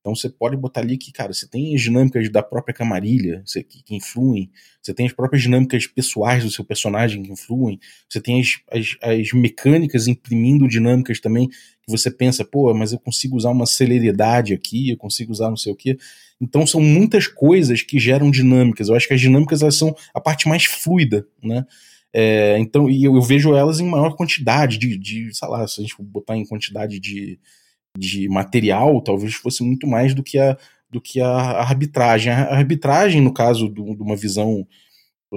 Então 0.04 0.14
você 0.14 0.28
pode 0.28 0.54
botar 0.54 0.82
ali 0.82 0.98
que, 0.98 1.10
cara, 1.10 1.32
você 1.32 1.48
tem 1.48 1.74
as 1.74 1.80
dinâmicas 1.80 2.30
da 2.30 2.42
própria 2.42 2.74
camarilha 2.74 3.42
você, 3.42 3.62
que, 3.62 3.82
que, 3.82 3.96
influem, 3.96 4.50
você 4.82 4.92
tem 4.92 5.06
as 5.06 5.14
próprias 5.14 5.40
dinâmicas 5.40 5.86
pessoais 5.86 6.44
do 6.44 6.50
seu 6.50 6.62
personagem 6.62 7.22
que 7.22 7.32
influem, 7.32 7.80
você 8.06 8.20
tem 8.20 8.38
as, 8.38 8.48
as, 8.70 8.96
as 9.00 9.32
mecânicas 9.32 10.06
imprimindo 10.06 10.68
dinâmicas 10.68 11.20
também 11.20 11.48
que 11.48 11.90
você 11.90 12.10
pensa, 12.10 12.44
pô, 12.44 12.74
mas 12.74 12.92
eu 12.92 12.98
consigo 12.98 13.34
usar 13.34 13.48
uma 13.48 13.64
celeridade 13.64 14.52
aqui, 14.52 14.90
eu 14.90 14.98
consigo 14.98 15.32
usar 15.32 15.48
não 15.48 15.56
sei 15.56 15.72
o 15.72 15.76
quê. 15.76 15.96
Então 16.38 16.66
são 16.66 16.82
muitas 16.82 17.26
coisas 17.26 17.80
que 17.80 17.98
geram 17.98 18.30
dinâmicas. 18.30 18.90
Eu 18.90 18.94
acho 18.94 19.08
que 19.08 19.14
as 19.14 19.20
dinâmicas 19.22 19.62
elas 19.62 19.78
são 19.78 19.96
a 20.12 20.20
parte 20.20 20.46
mais 20.46 20.64
fluida, 20.64 21.26
né? 21.42 21.64
É, 22.12 22.58
então, 22.58 22.90
e 22.90 23.04
eu, 23.04 23.16
eu, 23.16 23.22
vejo 23.22 23.54
elas 23.56 23.80
em 23.80 23.88
maior 23.88 24.14
quantidade 24.14 24.76
de, 24.76 24.98
de, 24.98 25.34
sei 25.34 25.48
lá, 25.48 25.66
se 25.66 25.80
a 25.80 25.82
gente 25.82 25.96
botar 25.98 26.36
em 26.36 26.46
quantidade 26.46 27.00
de, 27.00 27.40
de 27.96 28.28
material, 28.28 29.00
talvez 29.00 29.34
fosse 29.34 29.62
muito 29.62 29.86
mais 29.86 30.14
do 30.14 30.22
que 30.22 30.38
a, 30.38 30.56
do 30.90 31.00
que 31.00 31.20
a 31.20 31.28
arbitragem. 31.28 32.32
A 32.32 32.54
arbitragem, 32.54 33.20
no 33.20 33.32
caso 33.32 33.68
do, 33.68 33.94
de 33.94 34.02
uma 34.02 34.16
visão 34.16 34.66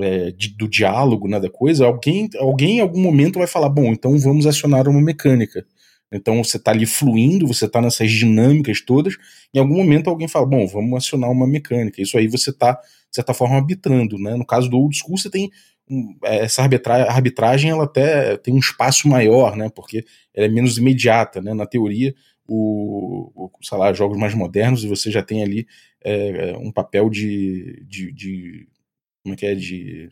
é, 0.02 0.32
de, 0.32 0.50
do 0.50 0.68
diálogo, 0.68 1.28
né, 1.28 1.40
da 1.40 1.50
coisa, 1.50 1.86
alguém, 1.86 2.30
alguém 2.40 2.78
em 2.78 2.82
algum 2.82 3.02
momento 3.02 3.40
vai 3.40 3.48
falar, 3.48 3.70
bom, 3.70 3.92
então 3.92 4.18
vamos 4.18 4.46
acionar 4.46 4.88
uma 4.88 5.02
mecânica. 5.02 5.66
Então 6.12 6.44
você 6.44 6.58
está 6.58 6.72
ali 6.72 6.86
fluindo, 6.86 7.48
você 7.48 7.66
está 7.66 7.82
nessas 7.82 8.12
dinâmicas 8.12 8.82
todas, 8.82 9.16
em 9.54 9.60
algum 9.60 9.76
momento 9.76 10.10
alguém 10.10 10.28
fala, 10.28 10.46
bom, 10.46 10.66
vamos 10.66 10.98
acionar 10.98 11.30
uma 11.30 11.48
mecânica. 11.48 12.02
Isso 12.02 12.18
aí 12.18 12.28
você 12.28 12.50
está, 12.50 12.74
de 12.74 13.16
certa 13.16 13.34
forma, 13.34 13.56
arbitrando. 13.56 14.18
Né? 14.18 14.36
No 14.36 14.46
caso 14.46 14.70
do 14.70 14.78
old 14.78 14.98
school, 14.98 15.18
você 15.18 15.30
tem 15.30 15.50
é, 16.24 16.46
essa 16.46 16.64
arbitra 16.64 17.10
arbitragem, 17.12 17.72
ela 17.72 17.84
até 17.84 18.38
tem 18.38 18.54
um 18.54 18.60
espaço 18.60 19.08
maior, 19.08 19.56
né? 19.56 19.70
porque 19.70 20.06
ela 20.34 20.46
é 20.48 20.50
menos 20.50 20.78
imediata. 20.78 21.42
Né? 21.42 21.54
Na 21.54 21.66
teoria, 21.66 22.16
o, 22.48 23.32
o 23.36 23.52
sei 23.62 23.78
lá, 23.78 23.94
jogos 23.94 24.18
mais 24.18 24.34
modernos, 24.34 24.84
você 24.84 25.12
já 25.12 25.22
tem 25.22 25.44
ali 25.44 25.68
é, 26.04 26.56
um 26.58 26.72
papel 26.72 27.10
de, 27.10 27.84
de, 27.88 28.12
de, 28.12 28.68
como 29.24 29.34
é 29.34 29.38
que 29.38 29.46
é, 29.46 29.56
de 29.56 30.10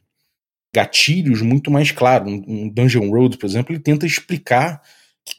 gatilhos 0.76 1.42
muito 1.42 1.72
mais 1.72 1.92
claro. 1.92 2.28
Um, 2.28 2.44
um 2.48 2.70
Dungeon 2.70 3.10
Road, 3.10 3.38
por 3.38 3.46
exemplo, 3.46 3.74
ele 3.74 3.82
tenta 3.82 4.06
explicar 4.06 4.82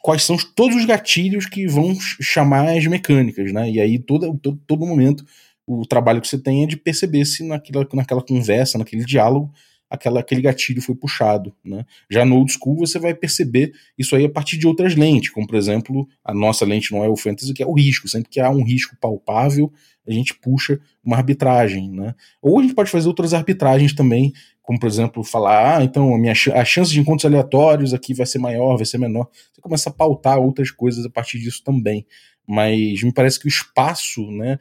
quais 0.02 0.22
são 0.22 0.36
todos 0.54 0.76
os 0.76 0.84
gatilhos 0.84 1.46
que 1.46 1.66
vão 1.66 1.94
chamar 2.20 2.76
as 2.76 2.86
mecânicas, 2.86 3.52
né? 3.52 3.70
E 3.70 3.80
aí 3.80 3.98
todo, 3.98 4.36
todo, 4.38 4.60
todo 4.66 4.86
momento 4.86 5.24
o 5.66 5.84
trabalho 5.84 6.20
que 6.20 6.28
você 6.28 6.38
tem 6.38 6.62
é 6.62 6.66
de 6.66 6.76
perceber 6.76 7.24
se 7.24 7.42
naquela, 7.42 7.86
naquela 7.92 8.22
conversa, 8.22 8.78
naquele 8.78 9.04
diálogo, 9.04 9.52
aquela, 9.88 10.20
aquele 10.20 10.40
gatilho 10.40 10.82
foi 10.82 10.94
puxado. 10.94 11.54
Né? 11.64 11.84
Já 12.10 12.24
no 12.24 12.36
old 12.36 12.52
school 12.52 12.76
você 12.78 12.98
vai 12.98 13.14
perceber 13.14 13.72
isso 13.96 14.14
aí 14.16 14.24
a 14.24 14.30
partir 14.30 14.56
de 14.56 14.66
outras 14.66 14.94
lentes, 14.94 15.30
como 15.30 15.46
por 15.46 15.56
exemplo, 15.56 16.08
a 16.24 16.34
nossa 16.34 16.64
lente 16.64 16.92
não 16.92 17.04
é 17.04 17.08
o 17.08 17.16
fantasy, 17.16 17.52
que 17.54 17.62
é 17.62 17.66
o 17.66 17.74
risco. 17.74 18.08
Sempre 18.08 18.30
que 18.30 18.40
há 18.40 18.50
um 18.50 18.64
risco 18.64 18.96
palpável, 19.00 19.72
a 20.06 20.12
gente 20.12 20.34
puxa 20.34 20.80
uma 21.04 21.16
arbitragem. 21.16 21.90
Né? 21.90 22.14
Ou 22.42 22.58
a 22.58 22.62
gente 22.62 22.74
pode 22.74 22.90
fazer 22.90 23.08
outras 23.08 23.32
arbitragens 23.32 23.94
também, 23.94 24.32
como 24.62 24.78
por 24.78 24.88
exemplo, 24.88 25.22
falar, 25.22 25.78
ah, 25.78 25.84
então 25.84 26.14
a, 26.14 26.18
minha, 26.18 26.32
a 26.32 26.64
chance 26.64 26.90
de 26.90 26.98
encontros 26.98 27.24
aleatórios 27.24 27.94
aqui 27.94 28.12
vai 28.12 28.26
ser 28.26 28.38
maior, 28.38 28.76
vai 28.76 28.86
ser 28.86 28.98
menor. 28.98 29.28
Você 29.52 29.60
começa 29.60 29.90
a 29.90 29.92
pautar 29.92 30.38
outras 30.38 30.70
coisas 30.70 31.04
a 31.04 31.10
partir 31.10 31.38
disso 31.38 31.62
também. 31.64 32.04
Mas 32.46 33.02
me 33.02 33.12
parece 33.12 33.38
que 33.40 33.46
o 33.46 33.48
espaço, 33.48 34.30
né, 34.30 34.58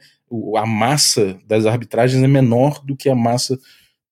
a 0.56 0.66
massa 0.66 1.38
das 1.46 1.66
arbitragens 1.66 2.22
é 2.22 2.26
menor 2.26 2.84
do 2.84 2.96
que 2.96 3.08
a 3.08 3.14
massa 3.14 3.58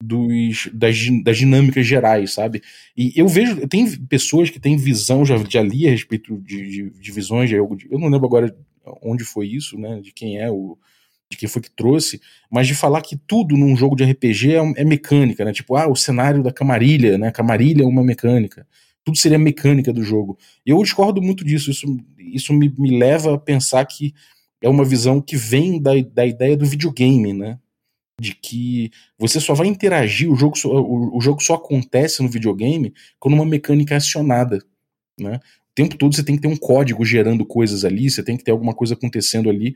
dos, 0.04 0.68
das, 0.72 0.96
das 1.22 1.38
dinâmicas 1.38 1.86
gerais, 1.86 2.32
sabe? 2.32 2.62
E 2.96 3.12
eu 3.16 3.26
vejo, 3.26 3.66
tem 3.66 3.90
pessoas 4.06 4.50
que 4.50 4.60
têm 4.60 4.76
visão, 4.76 5.24
já, 5.24 5.36
já 5.48 5.62
li 5.62 5.86
a 5.86 5.90
respeito 5.90 6.38
de, 6.40 6.68
de, 6.68 6.90
de 6.90 7.12
visões, 7.12 7.50
eu, 7.50 7.76
eu 7.90 7.98
não 7.98 8.08
lembro 8.08 8.26
agora 8.26 8.54
onde 9.02 9.24
foi 9.24 9.46
isso, 9.48 9.78
né? 9.78 10.00
De 10.00 10.12
quem 10.12 10.38
é 10.38 10.50
o. 10.50 10.78
De 11.30 11.38
quem 11.38 11.48
foi 11.48 11.62
que 11.62 11.70
trouxe, 11.70 12.20
mas 12.50 12.66
de 12.66 12.74
falar 12.74 13.00
que 13.00 13.16
tudo 13.16 13.56
num 13.56 13.74
jogo 13.74 13.96
de 13.96 14.04
RPG 14.04 14.52
é, 14.52 14.82
é 14.82 14.84
mecânica, 14.84 15.42
né? 15.44 15.52
Tipo, 15.52 15.74
ah, 15.74 15.88
o 15.88 15.96
cenário 15.96 16.42
da 16.42 16.52
camarilha, 16.52 17.16
né? 17.16 17.30
Camarilha 17.30 17.82
é 17.82 17.86
uma 17.86 18.04
mecânica. 18.04 18.66
Tudo 19.02 19.16
seria 19.16 19.38
mecânica 19.38 19.92
do 19.92 20.02
jogo. 20.02 20.38
Eu 20.64 20.82
discordo 20.82 21.22
muito 21.22 21.42
disso. 21.42 21.70
Isso, 21.70 21.86
isso 22.18 22.52
me, 22.52 22.72
me 22.78 22.98
leva 22.98 23.34
a 23.34 23.38
pensar 23.38 23.84
que 23.86 24.14
é 24.62 24.68
uma 24.68 24.84
visão 24.84 25.20
que 25.20 25.36
vem 25.36 25.80
da, 25.80 25.92
da 26.12 26.26
ideia 26.26 26.56
do 26.56 26.66
videogame, 26.66 27.32
né? 27.32 27.58
De 28.20 28.34
que 28.34 28.90
você 29.18 29.40
só 29.40 29.54
vai 29.54 29.66
interagir, 29.66 30.30
o 30.30 30.36
jogo 30.36 30.56
só, 30.56 30.68
o, 30.68 31.16
o, 31.16 31.20
jogo 31.20 31.42
só 31.42 31.54
acontece 31.54 32.22
no 32.22 32.28
videogame 32.28 32.94
quando 33.18 33.34
uma 33.34 33.44
mecânica 33.44 33.94
é 33.94 33.96
acionada, 33.96 34.64
né? 35.18 35.40
O 35.70 35.74
tempo 35.74 35.96
todo 35.96 36.14
você 36.14 36.22
tem 36.22 36.36
que 36.36 36.42
ter 36.42 36.48
um 36.48 36.56
código 36.56 37.04
gerando 37.04 37.44
coisas 37.44 37.84
ali, 37.84 38.08
você 38.08 38.22
tem 38.22 38.36
que 38.36 38.44
ter 38.44 38.52
alguma 38.52 38.72
coisa 38.72 38.94
acontecendo 38.94 39.50
ali 39.50 39.74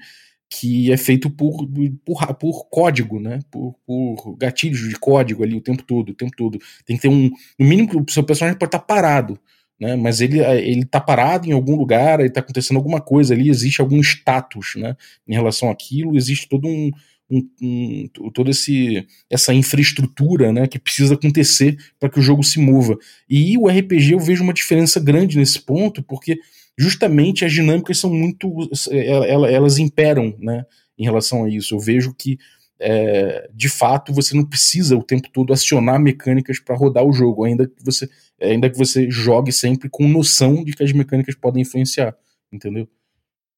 que 0.50 0.90
é 0.90 0.96
feito 0.96 1.28
por, 1.28 1.68
por, 2.04 2.34
por 2.34 2.68
código, 2.70 3.20
né? 3.20 3.40
Por, 3.50 3.74
por 3.84 4.36
gatilhos 4.36 4.88
de 4.88 4.96
código 4.98 5.42
ali 5.42 5.56
o 5.56 5.60
tempo 5.60 5.82
todo, 5.82 6.10
o 6.10 6.14
tempo 6.14 6.32
todo. 6.36 6.58
Tem 6.86 6.96
que 6.96 7.02
ter 7.02 7.08
um, 7.08 7.30
no 7.58 7.66
mínimo, 7.66 8.04
o 8.06 8.10
seu 8.10 8.22
personagem 8.22 8.58
pode 8.58 8.68
estar 8.68 8.78
parado, 8.78 9.38
né? 9.78 9.94
Mas 9.96 10.20
ele 10.20 10.38
ele 10.40 10.82
está 10.82 11.00
parado 11.00 11.48
em 11.48 11.52
algum 11.52 11.76
lugar, 11.76 12.20
está 12.20 12.40
acontecendo 12.40 12.78
alguma 12.78 13.00
coisa 13.00 13.34
ali, 13.34 13.50
existe 13.50 13.80
algum 13.80 14.00
status, 14.00 14.74
né? 14.76 14.96
Em 15.26 15.34
relação 15.34 15.70
àquilo, 15.70 16.16
existe 16.16 16.48
todo 16.48 16.66
um 16.66 16.90
um, 17.30 17.48
um, 17.60 18.30
toda 18.32 18.50
esse, 18.50 19.06
essa 19.28 19.52
infraestrutura 19.52 20.52
né, 20.52 20.66
que 20.66 20.78
precisa 20.78 21.14
acontecer 21.14 21.76
para 21.98 22.08
que 22.08 22.18
o 22.18 22.22
jogo 22.22 22.42
se 22.42 22.58
mova. 22.58 22.96
E 23.28 23.56
o 23.58 23.68
RPG 23.68 24.12
eu 24.12 24.20
vejo 24.20 24.42
uma 24.42 24.54
diferença 24.54 24.98
grande 24.98 25.36
nesse 25.36 25.60
ponto, 25.60 26.02
porque 26.02 26.38
justamente 26.78 27.44
as 27.44 27.52
dinâmicas 27.52 27.98
são 27.98 28.10
muito. 28.10 28.50
elas 28.90 29.78
imperam 29.78 30.34
né, 30.38 30.64
em 30.98 31.04
relação 31.04 31.44
a 31.44 31.48
isso. 31.48 31.74
Eu 31.74 31.80
vejo 31.80 32.14
que. 32.14 32.38
É, 32.80 33.50
de 33.52 33.68
fato, 33.68 34.12
você 34.12 34.36
não 34.36 34.44
precisa 34.44 34.96
o 34.96 35.02
tempo 35.02 35.28
todo 35.32 35.52
acionar 35.52 35.98
mecânicas 35.98 36.60
para 36.60 36.76
rodar 36.76 37.04
o 37.04 37.12
jogo, 37.12 37.42
ainda 37.42 37.66
que 37.66 37.84
você 37.84 38.08
ainda 38.40 38.70
que 38.70 38.78
você 38.78 39.10
jogue 39.10 39.50
sempre 39.50 39.88
com 39.88 40.06
noção 40.06 40.62
de 40.62 40.72
que 40.72 40.84
as 40.84 40.92
mecânicas 40.92 41.34
podem 41.34 41.62
influenciar, 41.62 42.16
entendeu? 42.52 42.88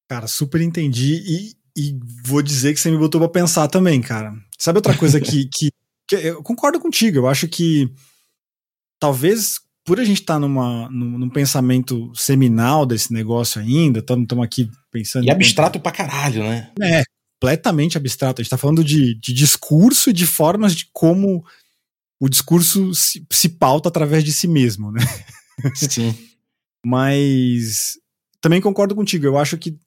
Cara, 0.09 0.27
super 0.27 0.59
entendi. 0.59 1.21
E, 1.23 1.51
e 1.89 1.99
vou 2.25 2.41
dizer 2.41 2.73
que 2.73 2.79
você 2.79 2.91
me 2.91 2.97
botou 2.97 3.19
pra 3.19 3.29
pensar 3.29 3.67
também, 3.67 4.01
cara. 4.01 4.33
Sabe 4.57 4.77
outra 4.77 4.97
coisa 4.97 5.19
que, 5.19 5.49
que, 5.53 5.71
que, 6.07 6.15
Eu 6.15 6.43
concordo 6.43 6.79
contigo. 6.79 7.17
Eu 7.17 7.27
acho 7.27 7.47
que 7.47 7.89
talvez 8.99 9.59
por 9.83 9.99
a 9.99 10.03
gente 10.03 10.21
estar 10.21 10.35
tá 10.35 10.39
numa, 10.39 10.89
num, 10.89 11.17
num, 11.17 11.29
pensamento 11.29 12.11
seminal 12.15 12.85
desse 12.85 13.11
negócio 13.11 13.59
ainda, 13.59 13.99
estamos 13.99 14.43
aqui 14.43 14.69
pensando. 14.91 15.25
E 15.25 15.31
abstrato 15.31 15.79
pra 15.79 15.91
caralho, 15.91 16.43
né? 16.43 16.71
É, 16.81 17.03
completamente 17.39 17.97
abstrato. 17.97 18.39
A 18.39 18.43
gente 18.43 18.47
está 18.47 18.57
falando 18.57 18.83
de, 18.83 19.19
de 19.19 19.33
discurso 19.33 20.11
e 20.11 20.13
de 20.13 20.27
formas 20.27 20.75
de 20.75 20.87
como 20.93 21.43
o 22.19 22.29
discurso 22.29 22.93
se, 22.93 23.25
se 23.31 23.49
pauta 23.49 23.89
através 23.89 24.23
de 24.23 24.31
si 24.31 24.47
mesmo, 24.47 24.91
né? 24.91 25.01
Sim. 25.73 26.15
Mas 26.85 27.97
também 28.39 28.61
concordo 28.61 28.95
contigo. 28.95 29.25
Eu 29.25 29.37
acho 29.37 29.57
que 29.57 29.77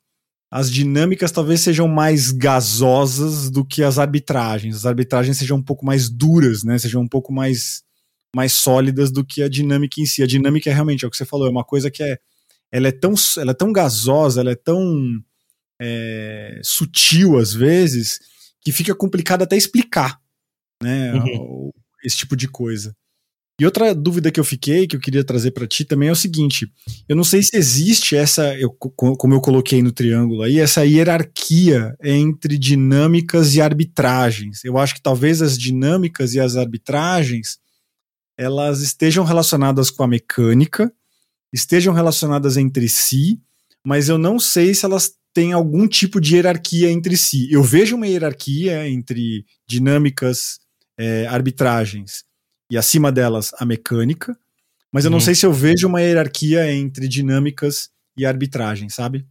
as 0.54 0.70
dinâmicas 0.70 1.32
talvez 1.32 1.62
sejam 1.62 1.88
mais 1.88 2.30
gasosas 2.30 3.50
do 3.50 3.64
que 3.64 3.82
as 3.82 3.98
arbitragens. 3.98 4.76
As 4.76 4.86
arbitragens 4.86 5.36
sejam 5.36 5.56
um 5.56 5.62
pouco 5.62 5.84
mais 5.84 6.08
duras, 6.08 6.62
né? 6.62 6.78
Sejam 6.78 7.02
um 7.02 7.08
pouco 7.08 7.32
mais 7.32 7.82
mais 8.36 8.52
sólidas 8.52 9.10
do 9.10 9.24
que 9.24 9.42
a 9.42 9.48
dinâmica 9.48 10.00
em 10.00 10.06
si. 10.06 10.22
A 10.22 10.28
dinâmica 10.28 10.70
é 10.70 10.72
realmente 10.72 11.04
é 11.04 11.08
o 11.08 11.10
que 11.10 11.16
você 11.16 11.24
falou, 11.24 11.48
é 11.48 11.50
uma 11.50 11.64
coisa 11.64 11.90
que 11.90 12.04
é 12.04 12.18
ela 12.70 12.86
é 12.86 12.92
tão 12.92 13.14
ela 13.36 13.50
é 13.50 13.54
tão 13.54 13.72
gasosa, 13.72 14.42
ela 14.42 14.52
é 14.52 14.54
tão 14.54 15.20
é, 15.82 16.60
sutil 16.62 17.36
às 17.36 17.52
vezes 17.52 18.20
que 18.60 18.70
fica 18.70 18.94
complicado 18.94 19.42
até 19.42 19.56
explicar, 19.56 20.20
né? 20.80 21.14
Uhum. 21.14 21.72
Esse 22.04 22.18
tipo 22.18 22.36
de 22.36 22.46
coisa. 22.46 22.94
E 23.60 23.64
outra 23.64 23.94
dúvida 23.94 24.32
que 24.32 24.40
eu 24.40 24.44
fiquei, 24.44 24.86
que 24.86 24.96
eu 24.96 25.00
queria 25.00 25.22
trazer 25.22 25.52
para 25.52 25.66
ti 25.66 25.84
também 25.84 26.08
é 26.08 26.12
o 26.12 26.16
seguinte: 26.16 26.68
eu 27.08 27.14
não 27.14 27.22
sei 27.22 27.42
se 27.42 27.56
existe 27.56 28.16
essa, 28.16 28.52
eu, 28.58 28.70
como 28.70 29.34
eu 29.34 29.40
coloquei 29.40 29.80
no 29.80 29.92
triângulo 29.92 30.42
aí, 30.42 30.58
essa 30.58 30.84
hierarquia 30.84 31.96
entre 32.02 32.58
dinâmicas 32.58 33.54
e 33.54 33.60
arbitragens. 33.60 34.64
Eu 34.64 34.76
acho 34.76 34.94
que 34.94 35.02
talvez 35.02 35.40
as 35.40 35.56
dinâmicas 35.56 36.34
e 36.34 36.40
as 36.40 36.56
arbitragens 36.56 37.58
elas 38.36 38.80
estejam 38.80 39.24
relacionadas 39.24 39.90
com 39.90 40.02
a 40.02 40.08
mecânica, 40.08 40.92
estejam 41.52 41.94
relacionadas 41.94 42.56
entre 42.56 42.88
si, 42.88 43.40
mas 43.86 44.08
eu 44.08 44.18
não 44.18 44.40
sei 44.40 44.74
se 44.74 44.84
elas 44.84 45.12
têm 45.32 45.52
algum 45.52 45.86
tipo 45.86 46.20
de 46.20 46.34
hierarquia 46.34 46.90
entre 46.90 47.16
si. 47.16 47.48
Eu 47.52 47.62
vejo 47.62 47.94
uma 47.94 48.08
hierarquia 48.08 48.88
entre 48.88 49.44
dinâmicas, 49.68 50.58
é, 50.98 51.28
arbitragens 51.28 52.24
e 52.74 52.76
acima 52.76 53.12
delas 53.12 53.52
a 53.60 53.64
mecânica, 53.64 54.36
mas 54.92 55.04
eu 55.04 55.10
não 55.10 55.18
uhum. 55.18 55.24
sei 55.24 55.32
se 55.36 55.46
eu 55.46 55.52
vejo 55.52 55.86
uma 55.86 56.00
hierarquia 56.02 56.72
entre 56.74 57.06
dinâmicas 57.06 57.88
e 58.16 58.26
arbitragem, 58.26 58.88
sabe? 58.88 59.24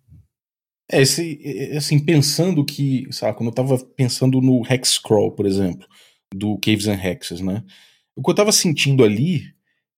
É, 0.90 1.02
esse, 1.02 1.70
assim, 1.76 2.00
pensando 2.00 2.64
que, 2.64 3.06
sabe, 3.12 3.38
quando 3.38 3.50
eu 3.50 3.54
tava 3.54 3.78
pensando 3.78 4.40
no 4.40 4.64
Hexcrawl, 4.66 5.34
por 5.34 5.46
exemplo, 5.46 5.86
do 6.34 6.58
Caves 6.60 6.88
and 6.88 7.04
Hexes, 7.04 7.42
né? 7.42 7.66
O 8.16 8.24
que 8.24 8.32
eu 8.32 8.36
tava 8.36 8.54
sentindo 8.54 9.04
ali 9.04 9.44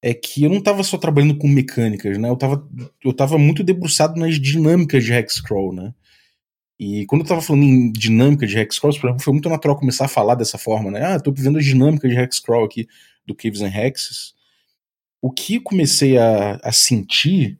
é 0.01 0.11
que 0.11 0.43
eu 0.43 0.49
não 0.49 0.59
tava 0.59 0.81
só 0.81 0.97
trabalhando 0.97 1.37
com 1.37 1.47
mecânicas, 1.47 2.17
né? 2.17 2.27
Eu 2.27 2.37
tava, 2.37 2.67
eu 3.03 3.13
tava 3.13 3.37
muito 3.37 3.63
debruçado 3.63 4.19
nas 4.19 4.39
dinâmicas 4.41 5.03
de 5.03 5.13
Hexcrawl, 5.13 5.71
né? 5.71 5.93
E 6.79 7.05
quando 7.05 7.21
eu 7.21 7.27
tava 7.27 7.41
falando 7.41 7.63
em 7.63 7.91
dinâmica 7.91 8.45
de 8.45 8.57
Hexcrawl, 8.57 8.93
por 8.99 9.07
exemplo, 9.07 9.23
foi 9.23 9.33
muito 9.33 9.49
natural 9.49 9.77
começar 9.77 10.05
a 10.05 10.09
falar 10.09 10.35
dessa 10.35 10.57
forma, 10.57 10.91
né? 10.91 11.05
Ah, 11.05 11.19
tô 11.19 11.31
vivendo 11.31 11.57
as 11.57 11.65
dinâmicas 11.65 12.11
de 12.11 12.17
Hexcrawl 12.17 12.65
aqui 12.65 12.87
do 13.25 13.33
Caves 13.33 13.61
and 13.61 13.73
Hexes, 13.73 14.33
o 15.21 15.31
que 15.31 15.59
comecei 15.59 16.17
a, 16.17 16.59
a 16.61 16.71
sentir 16.71 17.57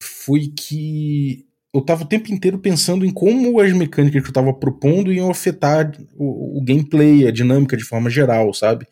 foi 0.00 0.46
que 0.46 1.44
eu 1.74 1.80
estava 1.80 2.04
o 2.04 2.06
tempo 2.06 2.32
inteiro 2.32 2.58
pensando 2.58 3.04
em 3.04 3.10
como 3.10 3.60
as 3.60 3.72
mecânicas 3.72 4.22
que 4.22 4.28
eu 4.28 4.30
estava 4.30 4.54
propondo 4.54 5.12
iam 5.12 5.30
afetar 5.30 5.92
o, 6.14 6.58
o, 6.58 6.64
gameplay, 6.64 7.26
a 7.26 7.32
dinâmica 7.32 7.76
de 7.76 7.84
forma 7.84 8.08
geral, 8.08 8.54
sabe? 8.54 8.86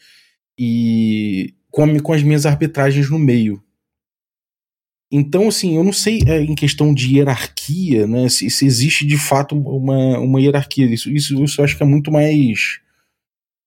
E 0.58 1.54
com, 1.70 1.84
a, 1.84 2.00
com 2.00 2.12
as 2.12 2.22
minhas 2.22 2.44
arbitragens 2.44 3.08
no 3.08 3.18
meio. 3.18 3.62
Então, 5.10 5.48
assim, 5.48 5.76
eu 5.76 5.84
não 5.84 5.92
sei 5.92 6.20
é, 6.26 6.40
em 6.40 6.54
questão 6.54 6.92
de 6.92 7.16
hierarquia, 7.16 8.06
né, 8.06 8.28
se, 8.28 8.50
se, 8.50 8.66
existe 8.66 9.06
de 9.06 9.16
fato 9.16 9.56
uma, 9.56 10.18
uma 10.18 10.40
hierarquia. 10.40 10.86
Isso, 10.86 11.10
isso, 11.10 11.42
isso 11.42 11.60
eu 11.60 11.64
acho 11.64 11.76
que 11.76 11.82
é 11.82 11.86
muito 11.86 12.10
mais. 12.10 12.80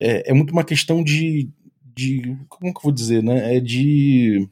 É, 0.02 0.32
é 0.32 0.34
muito 0.34 0.52
uma 0.52 0.64
questão 0.64 1.04
de, 1.04 1.50
de 1.96 2.38
como 2.50 2.74
que 2.74 2.80
eu 2.80 2.84
vou 2.84 2.92
dizer, 2.92 3.24
né? 3.24 3.56
É 3.56 3.60
de 3.60 4.48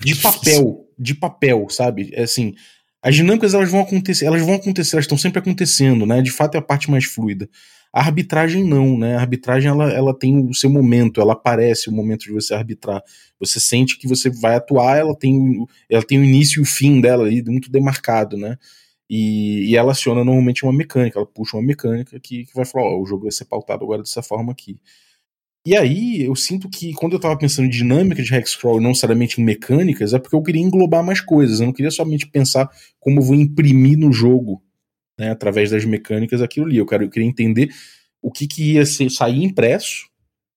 de 0.00 0.16
papel, 0.16 0.88
de 0.98 1.14
papel, 1.14 1.66
sabe? 1.70 2.10
É 2.12 2.22
assim, 2.22 2.54
as 3.02 3.14
dinâmicas 3.14 3.54
elas 3.54 3.70
vão 3.70 3.80
acontecer, 3.80 4.24
elas 4.24 4.42
vão 4.42 4.54
acontecer, 4.54 4.96
elas 4.96 5.04
estão 5.04 5.18
sempre 5.18 5.38
acontecendo, 5.38 6.06
né? 6.06 6.20
De 6.22 6.30
fato 6.30 6.56
é 6.56 6.58
a 6.58 6.62
parte 6.62 6.90
mais 6.90 7.04
fluida. 7.04 7.48
A 7.94 8.00
arbitragem 8.00 8.64
não, 8.64 8.98
né? 8.98 9.14
A 9.14 9.20
arbitragem 9.20 9.70
ela, 9.70 9.88
ela 9.92 10.18
tem 10.18 10.44
o 10.44 10.52
seu 10.52 10.68
momento, 10.68 11.20
ela 11.20 11.34
aparece 11.34 11.88
o 11.88 11.92
momento 11.92 12.22
de 12.22 12.32
você 12.32 12.52
arbitrar. 12.52 13.00
Você 13.38 13.60
sente 13.60 13.96
que 13.96 14.08
você 14.08 14.28
vai 14.28 14.56
atuar, 14.56 14.96
ela 14.96 15.16
tem, 15.16 15.64
ela 15.88 16.02
tem 16.02 16.18
o 16.18 16.24
início 16.24 16.58
e 16.58 16.62
o 16.62 16.66
fim 16.66 17.00
dela 17.00 17.24
ali 17.24 17.40
muito 17.44 17.70
demarcado, 17.70 18.36
né? 18.36 18.58
E, 19.08 19.70
e 19.70 19.76
ela 19.76 19.92
aciona 19.92 20.24
normalmente 20.24 20.64
uma 20.64 20.72
mecânica, 20.72 21.20
ela 21.20 21.26
puxa 21.26 21.56
uma 21.56 21.62
mecânica 21.62 22.18
que, 22.18 22.46
que 22.46 22.54
vai 22.54 22.64
falar, 22.64 22.86
ó, 22.86 23.00
o 23.00 23.06
jogo 23.06 23.22
vai 23.22 23.32
ser 23.32 23.44
pautado 23.44 23.84
agora 23.84 24.02
dessa 24.02 24.22
forma 24.22 24.50
aqui. 24.50 24.76
E 25.64 25.76
aí, 25.76 26.22
eu 26.24 26.34
sinto 26.34 26.68
que 26.68 26.92
quando 26.94 27.12
eu 27.12 27.20
tava 27.20 27.38
pensando 27.38 27.66
em 27.66 27.70
dinâmica 27.70 28.22
de 28.24 28.34
Hexcrawl 28.34 28.78
e 28.78 28.82
não 28.82 28.90
necessariamente 28.90 29.40
em 29.40 29.44
mecânicas, 29.44 30.12
é 30.12 30.18
porque 30.18 30.34
eu 30.34 30.42
queria 30.42 30.60
englobar 30.60 31.04
mais 31.04 31.20
coisas. 31.20 31.60
Eu 31.60 31.66
não 31.66 31.72
queria 31.72 31.92
somente 31.92 32.26
pensar 32.26 32.68
como 32.98 33.20
eu 33.20 33.22
vou 33.22 33.36
imprimir 33.36 33.96
no 33.96 34.12
jogo, 34.12 34.63
né, 35.18 35.30
através 35.30 35.70
das 35.70 35.84
mecânicas, 35.84 36.42
aquilo 36.42 36.66
ali. 36.66 36.76
Eu, 36.76 36.86
quero, 36.86 37.04
eu 37.04 37.10
queria 37.10 37.28
entender 37.28 37.70
o 38.22 38.30
que, 38.30 38.46
que 38.46 38.74
ia 38.74 38.86
ser, 38.86 39.10
sair 39.10 39.42
impresso, 39.42 40.08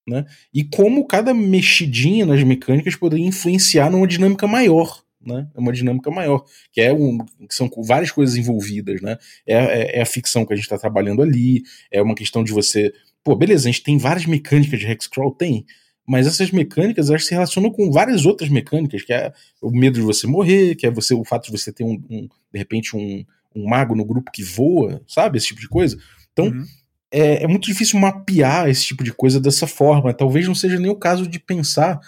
né, 0.08 0.26
e 0.54 0.63
como 0.63 1.06
cada 1.06 1.34
mexidinha 1.34 2.26
nas 2.26 2.41
mecânicas 2.43 2.96
poderia 2.96 3.26
influenciar 3.26 3.89
numa 3.89 4.08
dinâmica 4.08 4.48
maior. 4.48 5.06
Né, 5.20 5.46
uma 5.58 5.74
dinâmica 5.74 6.10
maior, 6.10 6.46
que 6.72 6.80
é 6.80 6.93
um, 6.93 7.17
que 7.17 7.54
são 7.54 7.70
várias 7.86 8.12
coisas 8.12 8.38
envolvidas, 8.38 9.02
né? 9.02 9.17
É, 9.46 9.56
é, 9.56 9.98
é 9.98 10.02
a 10.02 10.06
ficção 10.06 10.46
que 10.46 10.54
a 10.54 10.56
gente 10.56 10.63
está 10.63 10.78
trabalhando 10.78 11.22
ali, 11.22 11.63
é 11.91 12.02
uma 12.02 12.15
questão 12.15 12.46
de 12.46 12.54
você 12.54 12.93
pô, 13.28 13.36
beleza, 13.36 13.67
a 13.67 13.72
gente 13.72 13.84
tem 13.84 13.98
várias 13.98 14.26
mecânicas 14.26 14.80
de 14.80 14.88
Hexcrawl, 14.88 15.36
tem, 15.36 15.65
mas 16.08 16.26
essas 16.26 16.50
mecânicas 16.50 17.10
elas 17.10 17.26
se 17.26 17.32
relacionam 17.32 17.70
com 17.70 17.91
várias 17.91 18.26
outras 18.26 18.50
mecânicas, 18.50 19.04
que 19.04 19.12
é 19.12 19.34
o 19.62 19.70
medo 19.70 19.96
de 19.96 20.02
você 20.02 20.26
morrer, 20.26 20.76
que 20.76 20.88
é 20.88 20.89
você 20.89 21.13
o 21.13 21.26
fato 21.26 21.48
de 21.48 21.52
você 21.52 21.74
ter 21.74 21.84
um, 21.84 22.02
um 22.10 22.30
de 22.54 22.58
repente 22.58 22.96
um, 22.96 23.26
um, 23.58 23.67
mago 23.67 23.96
no 23.96 24.06
grupo 24.06 24.32
que 24.32 24.43
voa, 24.43 25.02
sabe, 25.08 25.38
esse 25.38 25.48
tipo 25.48 25.62
de 25.62 25.67
coisa. 25.67 25.98
Então 26.32 26.48
uhum. 26.48 26.65
é, 27.12 27.43
é, 27.43 27.48
muito 27.48 27.65
difícil 27.65 28.00
mapear 28.00 28.70
esse 28.70 28.86
tipo 28.86 29.04
de 29.04 29.12
coisa 29.12 29.39
dessa 29.39 29.67
forma. 29.67 30.13
Talvez 30.13 30.48
não 30.48 30.56
seja 30.56 30.80
nem 30.80 30.91
o 30.91 30.96
caso 30.96 31.28
de 31.28 31.39
pensar 31.39 32.00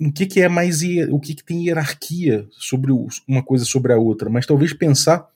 o 0.00 0.12
que, 0.12 0.26
que 0.26 0.40
é 0.40 0.48
mais 0.48 0.80
o 1.10 1.20
que, 1.20 1.34
que 1.34 1.44
tem 1.44 1.66
hierarquia 1.66 2.46
sobre 2.50 2.92
uma 3.28 3.42
coisa 3.42 3.64
sobre 3.64 3.92
a 3.92 3.96
outra, 3.96 4.28
mas 4.28 4.46
talvez 4.46 4.72
pensar 4.72 5.28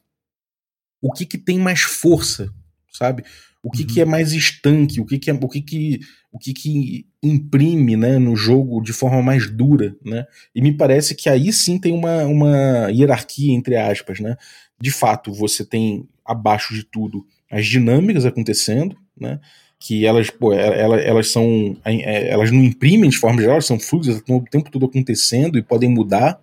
o 1.01 1.13
que, 1.13 1.27
que 1.27 1.39
tem 1.39 1.59
mais 1.59 1.83
força, 1.83 2.51
sabe? 2.91 3.25
o 3.65 3.71
que, 3.71 3.81
uhum. 3.81 3.89
que 3.89 4.01
é 4.03 4.05
mais 4.05 4.33
estanque, 4.33 5.01
o 5.01 5.07
que, 5.07 5.19
que 5.19 5.31
é, 5.31 5.33
o 5.33 5.49
que, 5.49 5.63
que 5.63 6.01
o 6.31 6.39
que, 6.39 6.53
que 6.53 7.07
imprime 7.23 7.97
né, 7.97 8.19
no 8.19 8.37
jogo 8.37 8.83
de 8.83 8.93
forma 8.93 9.23
mais 9.23 9.51
dura, 9.51 9.97
né? 10.05 10.27
E 10.55 10.61
me 10.61 10.77
parece 10.77 11.15
que 11.15 11.31
aí 11.31 11.51
sim 11.53 11.79
tem 11.79 11.95
uma, 11.95 12.25
uma 12.25 12.91
hierarquia, 12.91 13.55
entre 13.55 13.77
aspas, 13.77 14.21
né? 14.21 14.37
De 14.81 14.91
fato, 14.91 15.33
você 15.33 15.65
tem 15.65 16.09
abaixo 16.25 16.75
de 16.75 16.85
tudo 16.85 17.27
as 17.51 17.67
dinâmicas 17.67 18.25
acontecendo, 18.27 18.97
né? 19.19 19.41
Que 19.79 20.07
elas, 20.07 20.31
pô, 20.31 20.53
elas, 20.53 21.05
elas 21.05 21.31
são. 21.31 21.77
É, 21.85 22.31
elas 22.31 22.51
não 22.51 22.65
imprimem 22.65 23.11
de 23.11 23.19
forma 23.19 23.41
geral, 23.41 23.55
elas 23.55 23.67
são 23.67 23.79
fluidas, 23.79 24.17
estão 24.17 24.37
o 24.37 24.45
tempo 24.45 24.71
todo 24.71 24.87
acontecendo 24.87 25.59
e 25.59 25.63
podem 25.63 25.89
mudar. 25.89 26.41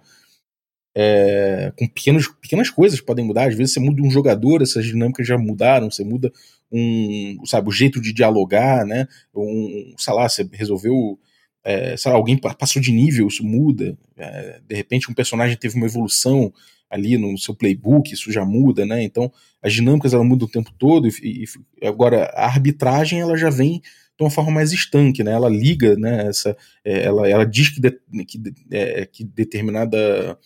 É, 0.94 1.72
com 1.78 1.88
pequenos, 1.88 2.28
pequenas 2.28 2.70
coisas 2.70 3.02
podem 3.02 3.26
mudar. 3.26 3.48
Às 3.48 3.56
vezes 3.56 3.74
você 3.74 3.80
muda 3.80 4.02
um 4.02 4.12
jogador, 4.12 4.62
essas 4.62 4.86
dinâmicas 4.86 5.26
já 5.26 5.38
mudaram, 5.38 5.89
você 5.89 6.04
muda 6.04 6.32
um, 6.72 7.38
sabe, 7.46 7.67
o 7.67 7.72
jeito 7.72 8.00
de 8.00 8.13
dialogar, 8.13 8.86
né? 8.86 9.08
Um, 9.36 9.94
sei 9.98 10.13
lá, 10.13 10.30
você 10.30 10.48
resolveu, 10.54 11.20
é, 11.63 11.95
sei 11.95 12.12
lá, 12.12 12.17
alguém 12.17 12.38
passou 12.38 12.82
de 12.82 12.91
nível, 12.91 13.28
isso 13.28 13.43
muda. 13.43 13.97
É, 14.17 14.62
de 14.67 14.76
repente 14.76 15.10
um 15.10 15.13
personagem 15.13 15.58
teve 15.58 15.76
uma 15.76 15.86
evolução 15.86 16.54
ali 16.89 17.17
no 17.17 17.38
seu 17.38 17.56
playbook, 17.56 18.13
isso 18.13 18.32
já 18.32 18.43
muda, 18.43 18.86
né? 18.86 19.02
Então 19.04 19.32
as 19.62 19.74
dinâmicas 19.74 20.13
ela 20.13 20.24
mudam 20.24 20.47
o 20.47 20.52
tempo 20.52 20.71
todo 20.78 21.08
e, 21.08 21.45
e 21.82 21.88
agora 21.88 22.26
a 22.34 22.45
arbitragem 22.45 23.21
ela 23.21 23.38
já 23.38 23.50
vem 23.50 23.80
de 23.80 24.24
uma 24.24 24.30
forma 24.30 24.52
mais 24.52 24.71
estanque, 24.71 25.24
né? 25.24 25.32
Ela 25.32 25.50
liga, 25.50 25.95
né? 25.95 26.28
Essa, 26.28 26.56
é, 26.84 27.04
ela, 27.04 27.30
ela 27.30 27.45
diz 27.45 27.69
que, 27.69 27.80
de, 27.80 27.91
que, 28.26 28.41
é, 28.71 29.06
que 29.06 29.24
determinada 29.24 30.38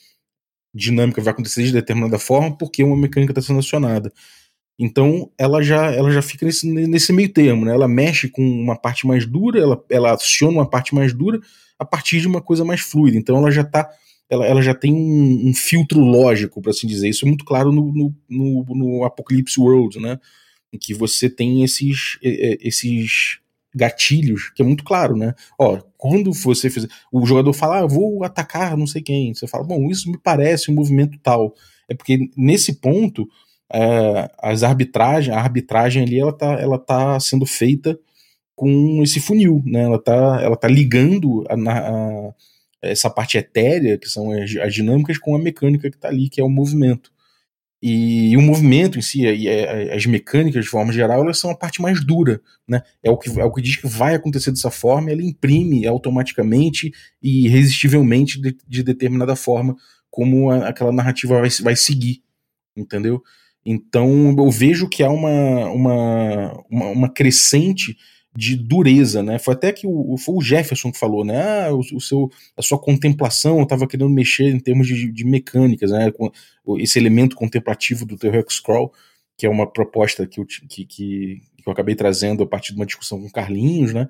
dinâmica 0.73 1.21
vai 1.21 1.34
acontecer 1.34 1.63
de 1.63 1.71
determinada 1.71 2.19
forma 2.19 2.56
porque 2.56 2.84
uma 2.84 2.97
mecânica 2.97 3.32
está 3.32 3.41
sendo 3.41 3.60
acionada. 3.60 4.12
Então 4.78 5.32
ela 5.38 5.62
já, 5.62 5.92
ela 5.92 6.12
já 6.12 6.22
fica 6.22 6.46
nesse, 6.46 6.70
nesse 6.70 7.14
meio 7.14 7.30
termo, 7.30 7.66
né? 7.66 7.74
Ela 7.74 7.88
mexe 7.88 8.28
com 8.30 8.42
uma 8.42 8.76
parte 8.76 9.08
mais 9.08 9.26
dura, 9.26 9.60
ela, 9.60 9.84
ela 9.90 10.14
aciona 10.14 10.58
uma 10.58 10.70
parte 10.70 10.94
mais 10.94 11.14
dura 11.14 11.40
a 11.80 11.86
partir 11.86 12.20
de 12.20 12.28
uma 12.28 12.42
coisa 12.42 12.66
mais 12.66 12.82
fluida. 12.82 13.18
Então 13.18 13.38
ela 13.38 13.52
já 13.52 13.64
tá. 13.64 13.90
Ela, 14.30 14.46
ela 14.46 14.62
já 14.62 14.74
tem 14.74 14.92
um, 14.92 15.50
um 15.50 15.54
filtro 15.54 16.00
lógico, 16.00 16.62
para 16.62 16.72
assim 16.72 16.88
dizer. 16.88 17.08
Isso 17.08 17.26
é 17.26 17.28
muito 17.28 17.46
claro 17.46 17.72
no, 17.72 17.94
no, 17.94 18.16
no, 18.28 18.66
no 18.76 19.04
Apocalypse 19.04 19.60
World, 19.60 20.00
né? 20.00 20.20
Em 20.74 20.78
que 20.78 20.94
você 20.94 21.30
tem 21.30 21.64
esses, 21.64 22.18
esses 22.22 23.40
gatilhos, 23.74 24.50
que 24.50 24.62
é 24.62 24.66
muito 24.66 24.84
claro, 24.84 25.16
né? 25.16 25.36
Ó, 25.60 25.80
quando 25.98 26.34
você 26.34 26.70
fizer. 26.70 26.88
O 27.12 27.26
jogador 27.26 27.54
fala, 27.54 27.80
ah, 27.80 27.86
vou 27.86 28.24
atacar 28.24 28.76
não 28.76 28.88
sei 28.88 29.02
quem. 29.02 29.34
Você 29.34 29.48
fala, 29.48 29.64
bom, 29.64 29.90
isso 29.92 30.10
me 30.10 30.18
parece 30.18 30.72
um 30.72 30.76
movimento 30.76 31.20
tal. 31.22 31.54
É 31.88 31.94
porque 31.94 32.30
nesse 32.36 32.74
ponto, 32.74 33.28
é, 33.71 34.30
as 34.39 34.63
arbitragem, 34.63 35.34
a 35.34 35.39
arbitragem 35.39 36.04
ali, 36.04 36.19
ela 36.19 36.34
tá, 36.34 36.54
ela 36.54 36.80
tá 36.80 37.19
sendo 37.19 37.45
feita 37.45 37.97
com 38.56 39.01
esse 39.04 39.19
funil, 39.19 39.62
né? 39.65 39.84
Ela 39.84 40.01
tá, 40.01 40.39
ela 40.41 40.56
tá 40.56 40.67
ligando 40.67 41.43
a, 41.49 41.56
a, 41.56 42.34
essa 42.82 43.10
parte 43.10 43.38
etérea, 43.38 43.97
que 43.97 44.08
são 44.08 44.32
as, 44.32 44.56
as, 44.58 44.73
dinâmicas, 44.73 45.17
com 45.17 45.36
a 45.36 45.39
mecânica 45.39 45.89
que 45.91 45.97
tá 45.97 46.08
ali, 46.08 46.30
que 46.30 46.39
é 46.39 46.43
o 46.43 46.49
movimento. 46.49 47.12
E, 47.82 48.32
e 48.32 48.38
o 48.38 48.41
movimento 48.41 48.97
em 48.97 49.01
si, 49.01 49.23
e, 49.23 49.49
as 49.91 50.06
mecânicas 50.06 50.63
de 50.63 50.71
forma 50.71 50.93
geral, 50.93 51.21
elas 51.21 51.38
são 51.38 51.51
a 51.51 51.56
parte 51.56 51.82
mais 51.82 52.04
dura, 52.04 52.41
né? 52.67 52.82
É 53.04 53.12
o 53.12 53.17
que, 53.17 53.30
é 53.39 53.43
o 53.43 53.51
que 53.51 53.62
diz 53.62 53.75
que 53.75 53.88
vai 53.88 54.15
acontecer 54.15 54.51
dessa 54.51 54.71
forma, 54.71 55.12
ela 55.12 55.21
imprime 55.21 55.86
automaticamente 55.86 56.91
e 57.21 57.45
irresistivelmente 57.45 58.39
de, 58.41 58.58
de 58.67 58.84
determinada 58.84 59.36
forma 59.36 59.75
como 60.10 60.49
a, 60.49 60.69
aquela 60.69 60.91
narrativa 60.91 61.39
vai, 61.41 61.49
vai 61.62 61.75
seguir, 61.75 62.23
entendeu? 62.75 63.21
Então 63.65 64.36
eu 64.38 64.51
vejo 64.51 64.88
que 64.88 65.01
há 65.04 65.10
uma, 65.10 65.65
uma, 65.69 66.63
uma, 66.69 66.86
uma 66.88 67.10
crescente 67.10 67.97
de 68.36 68.56
dureza, 68.56 69.23
né? 69.23 69.39
Foi 69.39 69.54
até 69.54 69.71
que 69.71 69.88
o, 69.88 70.17
foi 70.17 70.36
o 70.36 70.41
Jefferson 70.41 70.91
que 70.91 70.99
falou, 70.99 71.23
né? 71.23 71.65
Ah, 71.67 71.73
o, 71.73 71.80
o 71.80 72.01
seu, 72.01 72.30
a 72.58 72.62
sua 72.62 72.78
contemplação 72.78 73.63
estava 73.63 73.88
querendo 73.88 74.10
mexer 74.10 74.49
em 74.49 74.60
termos 74.60 74.88
de, 74.88 75.10
de 75.12 75.25
mecânicas, 75.25 75.91
né? 75.91 76.12
Com 76.12 76.32
esse 76.78 76.99
elemento 76.99 77.36
contemplativo 77.36 78.06
do 78.06 78.17
teu 78.17 78.32
Scroll, 78.49 78.91
que 79.38 79.45
é 79.45 79.49
uma 79.49 79.65
proposta 79.65 80.28
que 80.28 80.39
eu, 80.39 80.45
que, 80.45 80.67
que, 80.67 80.86
que 80.86 81.41
eu 81.65 81.71
acabei 81.71 81.95
trazendo 81.95 82.43
a 82.43 82.47
partir 82.47 82.73
de 82.73 82.80
uma 82.80 82.86
discussão 82.86 83.21
com 83.21 83.30
Carlinhos, 83.30 83.93
né? 83.93 84.08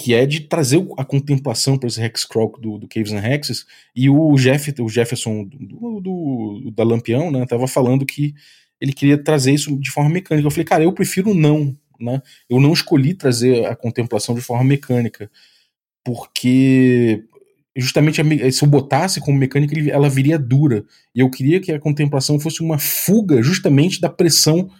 Que 0.00 0.14
é 0.14 0.24
de 0.24 0.40
trazer 0.40 0.86
a 0.96 1.04
contemplação 1.04 1.76
para 1.76 1.88
esse 1.88 2.00
Hexcrawl 2.00 2.52
do, 2.60 2.78
do 2.78 2.86
Caves 2.86 3.12
and 3.12 3.26
Hexes, 3.26 3.66
e 3.94 4.08
o, 4.08 4.34
Jeff, 4.36 4.72
o 4.80 4.88
Jefferson 4.88 5.44
do, 5.44 6.00
do, 6.00 6.70
da 6.70 6.84
Lampião, 6.84 7.30
né? 7.30 7.44
Tava 7.46 7.66
falando 7.66 8.06
que 8.06 8.32
ele 8.80 8.92
queria 8.92 9.18
trazer 9.18 9.52
isso 9.52 9.76
de 9.78 9.90
forma 9.90 10.08
mecânica. 10.08 10.46
Eu 10.46 10.50
falei, 10.50 10.64
cara, 10.64 10.84
eu 10.84 10.92
prefiro 10.92 11.34
não, 11.34 11.76
né? 12.00 12.22
Eu 12.48 12.60
não 12.60 12.72
escolhi 12.72 13.12
trazer 13.12 13.66
a 13.66 13.74
contemplação 13.74 14.34
de 14.36 14.40
forma 14.40 14.62
mecânica, 14.62 15.28
porque 16.04 17.24
justamente 17.76 18.22
se 18.52 18.64
eu 18.64 18.68
botasse 18.68 19.20
como 19.20 19.36
mecânica, 19.36 19.74
ela 19.90 20.08
viria 20.08 20.38
dura. 20.38 20.84
E 21.14 21.20
eu 21.20 21.30
queria 21.30 21.60
que 21.60 21.72
a 21.72 21.78
contemplação 21.78 22.38
fosse 22.38 22.62
uma 22.62 22.78
fuga 22.78 23.42
justamente 23.42 24.00
da 24.00 24.08
pressão 24.08 24.70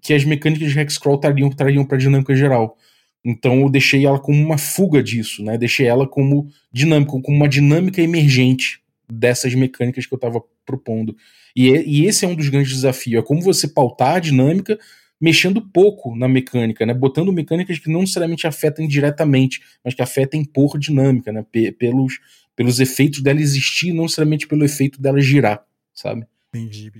que 0.00 0.12
as 0.12 0.24
mecânicas 0.24 0.72
de 0.72 0.78
Hexcrawl 0.78 1.18
trariam, 1.18 1.50
trariam 1.50 1.84
para 1.84 1.96
a 1.96 2.00
dinâmica 2.00 2.34
geral. 2.34 2.76
Então 3.24 3.60
eu 3.60 3.70
deixei 3.70 4.04
ela 4.04 4.18
como 4.18 4.42
uma 4.42 4.58
fuga 4.58 5.02
disso, 5.02 5.42
né? 5.44 5.56
Deixei 5.56 5.86
ela 5.86 6.06
como 6.06 6.48
dinâmica, 6.72 7.12
como 7.12 7.36
uma 7.36 7.48
dinâmica 7.48 8.00
emergente 8.00 8.82
dessas 9.10 9.54
mecânicas 9.54 10.06
que 10.06 10.12
eu 10.12 10.16
estava 10.16 10.42
propondo. 10.64 11.16
E, 11.54 11.68
e, 11.68 12.06
esse 12.06 12.24
é 12.24 12.28
um 12.28 12.34
dos 12.34 12.48
grandes 12.48 12.72
desafios, 12.72 13.22
é 13.22 13.26
como 13.26 13.42
você 13.42 13.68
pautar 13.68 14.16
a 14.16 14.20
dinâmica 14.20 14.78
mexendo 15.20 15.62
pouco 15.62 16.16
na 16.16 16.26
mecânica, 16.26 16.84
né? 16.84 16.92
Botando 16.92 17.32
mecânicas 17.32 17.78
que 17.78 17.88
não 17.88 18.00
necessariamente 18.00 18.44
afetam 18.46 18.88
diretamente, 18.88 19.62
mas 19.84 19.94
que 19.94 20.02
afetem 20.02 20.44
por 20.44 20.76
dinâmica, 20.76 21.30
né? 21.30 21.46
pelos, 21.78 22.18
pelos 22.56 22.80
efeitos 22.80 23.22
dela 23.22 23.40
existir, 23.40 23.92
não 23.92 24.02
necessariamente 24.02 24.48
pelo 24.48 24.64
efeito 24.64 25.00
dela 25.00 25.20
girar, 25.20 25.64
sabe? 25.94 26.26
Entendi. 26.52 26.90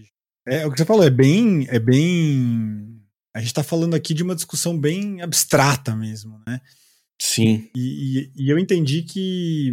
É, 0.46 0.64
o 0.66 0.70
que 0.70 0.78
você 0.78 0.84
falou 0.84 1.04
é 1.04 1.10
bem. 1.10 1.66
É 1.68 1.80
bem. 1.80 2.91
A 3.34 3.40
gente 3.40 3.54
tá 3.54 3.62
falando 3.62 3.94
aqui 3.94 4.12
de 4.12 4.22
uma 4.22 4.34
discussão 4.34 4.78
bem 4.78 5.22
abstrata 5.22 5.96
mesmo, 5.96 6.40
né? 6.46 6.60
Sim. 7.20 7.70
E, 7.74 8.30
e, 8.36 8.44
e 8.44 8.50
eu 8.50 8.58
entendi 8.58 9.02
que 9.02 9.72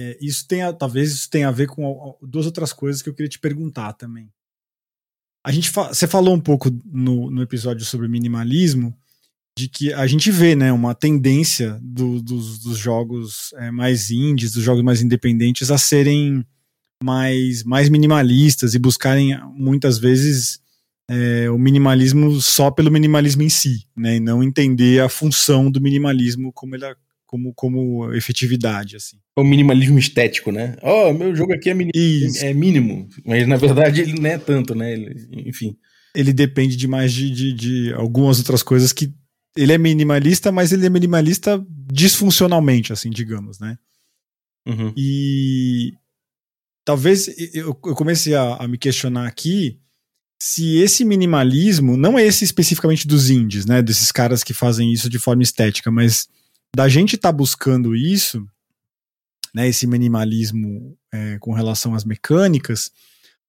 é, 0.00 0.16
isso 0.20 0.46
tem 0.46 0.62
a, 0.62 0.72
talvez 0.72 1.12
isso 1.12 1.28
tenha 1.28 1.48
a 1.48 1.52
ver 1.52 1.68
com 1.68 2.16
duas 2.22 2.46
outras 2.46 2.72
coisas 2.72 3.02
que 3.02 3.08
eu 3.08 3.14
queria 3.14 3.28
te 3.28 3.38
perguntar 3.38 3.92
também. 3.92 4.30
A 5.44 5.52
gente 5.52 5.70
fa 5.70 5.88
você 5.92 6.06
falou 6.06 6.34
um 6.34 6.40
pouco 6.40 6.70
no, 6.86 7.30
no 7.30 7.42
episódio 7.42 7.84
sobre 7.84 8.08
minimalismo 8.08 8.96
de 9.56 9.68
que 9.68 9.92
a 9.92 10.06
gente 10.06 10.30
vê 10.30 10.56
né, 10.56 10.72
uma 10.72 10.94
tendência 10.94 11.78
do, 11.80 12.20
dos, 12.20 12.58
dos, 12.58 12.76
jogos 12.76 13.52
é, 13.54 13.70
mais 13.70 14.10
indies, 14.10 14.52
dos 14.52 14.64
jogos 14.64 14.82
mais 14.82 15.00
independentes, 15.00 15.70
a 15.70 15.78
serem 15.78 16.44
mais, 17.02 17.62
mais 17.62 17.88
minimalistas 17.88 18.74
e 18.74 18.78
buscarem 18.78 19.38
muitas 19.52 19.98
vezes 19.98 20.60
é, 21.08 21.50
o 21.50 21.58
minimalismo 21.58 22.40
só 22.40 22.70
pelo 22.70 22.90
minimalismo 22.90 23.42
em 23.42 23.48
si, 23.48 23.86
né, 23.96 24.16
e 24.16 24.20
não 24.20 24.42
entender 24.42 25.00
a 25.00 25.08
função 25.08 25.70
do 25.70 25.80
minimalismo 25.80 26.52
como 26.52 26.74
ele, 26.74 26.84
como, 27.26 27.52
como 27.54 28.14
efetividade, 28.14 28.96
assim. 28.96 29.18
É 29.36 29.40
o 29.40 29.44
minimalismo 29.44 29.98
estético, 29.98 30.52
né? 30.52 30.76
Ó, 30.82 31.10
oh, 31.10 31.12
meu 31.12 31.34
jogo 31.34 31.52
aqui 31.52 31.68
é, 31.68 31.72
é, 31.72 32.54
mínimo, 32.54 33.08
mas 33.24 33.46
na 33.46 33.56
verdade 33.56 34.00
ele 34.00 34.20
não 34.20 34.30
é 34.30 34.38
tanto, 34.38 34.74
né? 34.74 34.92
Ele, 34.92 35.28
enfim. 35.48 35.76
Ele 36.14 36.32
depende 36.32 36.76
de 36.76 36.86
mais 36.86 37.12
de, 37.12 37.28
de, 37.30 37.52
de, 37.52 37.92
algumas 37.94 38.38
outras 38.38 38.62
coisas 38.62 38.92
que. 38.92 39.12
Ele 39.56 39.72
é 39.72 39.78
minimalista, 39.78 40.50
mas 40.50 40.72
ele 40.72 40.86
é 40.86 40.90
minimalista 40.90 41.64
disfuncionalmente, 41.92 42.92
assim, 42.92 43.10
digamos, 43.10 43.60
né? 43.60 43.78
Uhum. 44.66 44.92
E 44.96 45.92
talvez 46.84 47.28
eu, 47.52 47.68
eu 47.68 47.94
comecei 47.94 48.34
a, 48.34 48.56
a 48.56 48.68
me 48.68 48.78
questionar 48.78 49.26
aqui 49.26 49.80
se 50.40 50.76
esse 50.78 51.04
minimalismo, 51.04 51.96
não 51.96 52.18
é 52.18 52.24
esse 52.24 52.44
especificamente 52.44 53.06
dos 53.06 53.30
indies, 53.30 53.66
né? 53.66 53.82
Desses 53.82 54.12
caras 54.12 54.42
que 54.42 54.52
fazem 54.52 54.92
isso 54.92 55.08
de 55.08 55.18
forma 55.18 55.42
estética, 55.42 55.90
mas 55.90 56.28
da 56.74 56.88
gente 56.88 57.16
tá 57.16 57.30
buscando 57.30 57.94
isso, 57.94 58.44
né, 59.54 59.68
esse 59.68 59.86
minimalismo 59.86 60.98
é, 61.12 61.38
com 61.38 61.52
relação 61.52 61.94
às 61.94 62.04
mecânicas, 62.04 62.90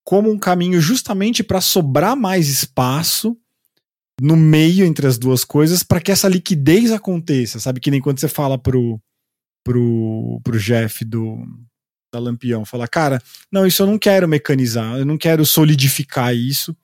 como 0.04 0.32
um 0.32 0.38
caminho 0.38 0.80
justamente 0.80 1.44
para 1.44 1.60
sobrar 1.60 2.16
mais 2.16 2.48
espaço 2.48 3.36
no 4.22 4.38
meio 4.38 4.86
entre 4.86 5.08
as 5.08 5.18
duas 5.18 5.44
coisas 5.44 5.82
para 5.82 6.00
que 6.00 6.12
essa 6.12 6.30
liquidez 6.30 6.92
aconteça, 6.92 7.60
sabe? 7.60 7.80
Que 7.80 7.92
nem 7.92 8.00
quando 8.00 8.20
você 8.20 8.28
fala 8.28 8.58
pro, 8.58 9.02
pro, 9.64 10.40
pro 10.44 10.60
Jeff 10.60 11.04
do, 11.04 11.44
da 12.16 12.20
Lampião, 12.20 12.64
fala, 12.64 12.88
cara, 12.88 13.22
não, 13.52 13.68
isso 13.68 13.84
eu 13.84 13.88
não 13.88 14.00
quero 14.00 14.28
mecanizar, 14.28 14.98
eu 14.98 15.06
não 15.06 15.18
quero 15.18 15.46
solidificar 15.46 16.34
isso, 16.34 16.76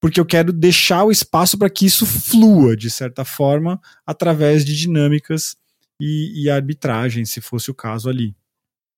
porque 0.00 0.18
eu 0.18 0.26
quero 0.26 0.52
deixar 0.52 1.04
o 1.04 1.12
espaço 1.12 1.56
para 1.56 1.70
que 1.70 1.86
isso 1.86 2.04
flua, 2.04 2.76
de 2.76 2.90
certa 2.90 3.24
forma, 3.24 3.80
através 4.04 4.64
de 4.64 4.76
dinâmicas 4.76 5.56
e, 6.00 6.42
e 6.42 6.50
arbitragem, 6.50 7.24
se 7.24 7.40
fosse 7.40 7.70
o 7.70 7.74
caso 7.74 8.10
ali. 8.10 8.34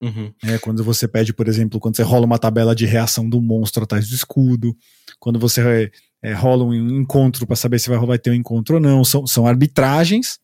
Uhum. 0.03 0.33
É, 0.43 0.59
quando 0.59 0.83
você 0.83 1.07
pede, 1.07 1.33
por 1.33 1.47
exemplo, 1.47 1.79
quando 1.79 1.97
você 1.97 2.03
rola 2.03 2.25
uma 2.25 2.39
tabela 2.39 2.75
de 2.75 2.87
reação 2.87 3.29
do 3.29 3.41
monstro 3.41 3.85
atrás 3.85 4.09
do 4.09 4.15
escudo, 4.15 4.75
quando 5.19 5.39
você 5.39 5.91
é, 6.23 6.33
rola 6.33 6.65
um 6.65 7.01
encontro 7.01 7.47
para 7.47 7.57
saber 7.57 7.79
se 7.79 7.91
vai, 7.91 7.99
vai 7.99 8.19
ter 8.19 8.31
um 8.31 8.35
encontro 8.35 8.77
ou 8.77 8.81
não, 8.81 9.05
são, 9.05 9.27
são 9.27 9.47
arbitragens, 9.47 10.39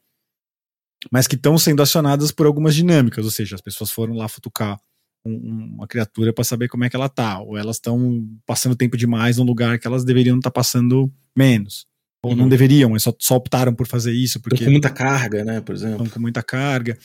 mas 1.11 1.27
que 1.27 1.37
estão 1.37 1.57
sendo 1.57 1.83
acionadas 1.83 2.31
por 2.31 2.45
algumas 2.45 2.75
dinâmicas, 2.75 3.25
ou 3.25 3.31
seja, 3.31 3.55
as 3.55 3.63
pessoas 3.63 3.91
foram 3.91 4.15
lá 4.15 4.29
futucar 4.29 4.79
um, 5.25 5.75
uma 5.75 5.87
criatura 5.87 6.33
para 6.33 6.45
saber 6.45 6.69
como 6.69 6.85
é 6.85 6.91
que 6.91 6.97
ela 6.97 7.09
tá, 7.09 7.41
ou 7.41 7.57
elas 7.57 7.77
estão 7.77 8.27
passando 8.47 8.77
tempo 8.77 8.97
demais 8.97 9.37
num 9.37 9.45
lugar 9.45 9.79
que 9.79 9.87
elas 9.87 10.05
deveriam 10.05 10.37
estar 10.37 10.51
tá 10.51 10.55
passando 10.55 11.13
menos. 11.37 11.87
Ou 12.23 12.33
uhum. 12.33 12.37
não 12.37 12.49
deveriam, 12.49 12.99
só, 12.99 13.15
só 13.19 13.37
optaram 13.37 13.75
por 13.75 13.87
fazer 13.87 14.13
isso. 14.13 14.41
Porque 14.41 14.57
estão 14.57 14.67
com 14.67 14.73
muita 14.73 14.91
carga, 14.91 15.43
né? 15.43 15.61
Por 15.61 15.75
exemplo. 15.75 15.95
Estão 15.95 16.09
com 16.09 16.21
muita 16.21 16.43
carga. 16.43 16.99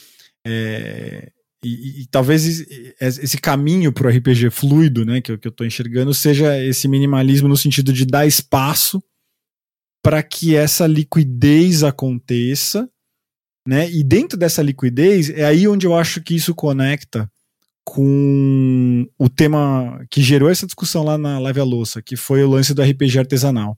É, 0.45 1.32
e, 1.63 2.01
e, 2.01 2.08
talvez 2.08 2.45
esse 2.99 3.38
caminho 3.39 3.91
para 3.91 4.08
o 4.08 4.12
RPG 4.12 4.51
fluido, 4.51 5.04
né, 5.04 5.19
que, 5.19 5.32
eu, 5.32 5.39
que 5.39 5.47
eu 5.47 5.49
estou 5.49 5.65
enxergando, 5.65 6.13
seja 6.13 6.63
esse 6.63 6.88
minimalismo 6.88 7.47
no 7.47 7.58
sentido 7.58 7.91
de 7.91 8.06
dar 8.06 8.28
espaço 8.28 9.01
para 10.04 10.21
que 10.21 10.56
essa 10.56 10.86
liquidez 10.86 11.84
aconteça, 11.84 12.88
né? 13.67 13.89
E 13.89 14.04
dentro 14.04 14.38
dessa 14.38 14.62
liquidez 14.62 15.32
é 15.32 15.43
aí 15.43 15.67
onde 15.67 15.88
eu 15.88 15.95
acho 15.95 16.21
que 16.21 16.36
isso 16.36 16.54
conecta 16.54 17.28
com 17.86 19.08
o 19.17 19.30
tema 19.30 20.04
que 20.10 20.21
gerou 20.21 20.50
essa 20.50 20.65
discussão 20.65 21.04
lá 21.04 21.17
na 21.17 21.38
Live 21.39 21.60
a 21.60 21.63
Louça, 21.63 22.02
que 22.02 22.17
foi 22.17 22.43
o 22.43 22.50
lance 22.50 22.74
do 22.74 22.82
RPG 22.82 23.19
artesanal. 23.19 23.78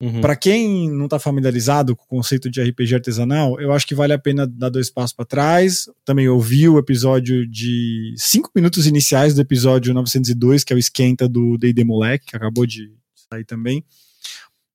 Uhum. 0.00 0.20
Para 0.20 0.34
quem 0.36 0.90
não 0.90 1.04
está 1.04 1.18
familiarizado 1.18 1.94
com 1.94 2.04
o 2.04 2.08
conceito 2.08 2.50
de 2.50 2.62
RPG 2.62 2.94
artesanal, 2.94 3.60
eu 3.60 3.72
acho 3.72 3.86
que 3.86 3.94
vale 3.94 4.12
a 4.12 4.18
pena 4.18 4.46
dar 4.46 4.70
dois 4.70 4.90
passos 4.90 5.14
para 5.14 5.24
trás. 5.24 5.86
Também 6.04 6.28
ouvi 6.28 6.68
o 6.68 6.78
episódio 6.78 7.46
de 7.46 8.14
cinco 8.16 8.50
minutos 8.54 8.86
iniciais 8.86 9.34
do 9.34 9.40
episódio 9.40 9.94
902, 9.94 10.64
que 10.64 10.72
é 10.72 10.76
o 10.76 10.78
esquenta 10.78 11.28
do 11.28 11.56
D&D 11.58 11.84
Moleque, 11.84 12.26
que 12.26 12.36
acabou 12.36 12.66
de 12.66 12.90
sair 13.30 13.44
também. 13.44 13.84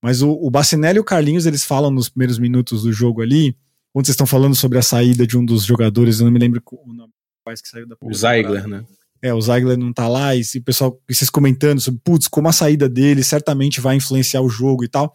Mas 0.02 0.22
o, 0.22 0.32
o 0.32 0.50
Bacinelli 0.50 0.98
e 0.98 1.02
o 1.02 1.04
Carlinhos, 1.04 1.46
eles 1.46 1.64
falam 1.64 1.92
nos 1.92 2.10
primeiros 2.10 2.40
minutos 2.40 2.84
do 2.84 2.94
jogo 2.94 3.22
ali, 3.22 3.56
onde 3.94 4.08
vocês 4.08 4.14
estão 4.14 4.26
falando 4.26 4.56
sobre 4.56 4.78
a 4.78 4.82
saída 4.84 5.28
de 5.28 5.38
um 5.38 5.46
dos 5.46 5.66
jogadores, 5.66 6.20
eu 6.20 6.26
não 6.26 6.32
me 6.32 6.40
lembro 6.40 6.62
o 6.72 6.94
nome 6.94 7.14
que 7.62 7.68
saiu 7.68 7.88
da 7.88 7.96
O 8.02 8.14
Zeigler, 8.14 8.68
né? 8.68 8.86
é, 9.22 9.34
o 9.34 9.42
Ziegler 9.42 9.78
não 9.78 9.94
tá 9.94 10.08
lá, 10.08 10.36
e 10.36 10.42
o 10.42 10.64
pessoal, 10.64 11.00
vocês 11.08 11.30
comentando 11.30 11.80
sobre, 11.80 12.02
putz, 12.04 12.28
como 12.28 12.50
a 12.50 12.54
saída 12.54 12.90
dele 12.90 13.24
certamente 13.24 13.80
vai 13.80 13.96
influenciar 13.96 14.42
o 14.42 14.50
jogo 14.50 14.84
e 14.84 14.88
tal. 14.88 15.14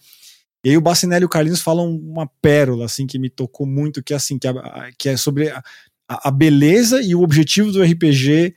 E 0.64 0.70
aí 0.70 0.76
o 0.76 0.80
Bacinelli 0.80 1.22
e 1.22 1.26
o 1.26 1.28
Carlinhos 1.28 1.60
falam 1.60 1.90
uma 1.90 2.28
pérola, 2.40 2.84
assim, 2.84 3.04
que 3.06 3.18
me 3.18 3.28
tocou 3.28 3.66
muito, 3.66 4.02
que 4.02 4.12
é 4.12 4.16
assim, 4.16 4.38
que, 4.38 4.46
a, 4.46 4.90
que 4.96 5.08
é 5.08 5.16
sobre 5.16 5.50
a, 5.50 5.60
a, 6.08 6.30
beleza 6.30 7.02
e 7.02 7.14
o 7.14 7.22
objetivo 7.22 7.72
do 7.72 7.82
RPG 7.82 8.54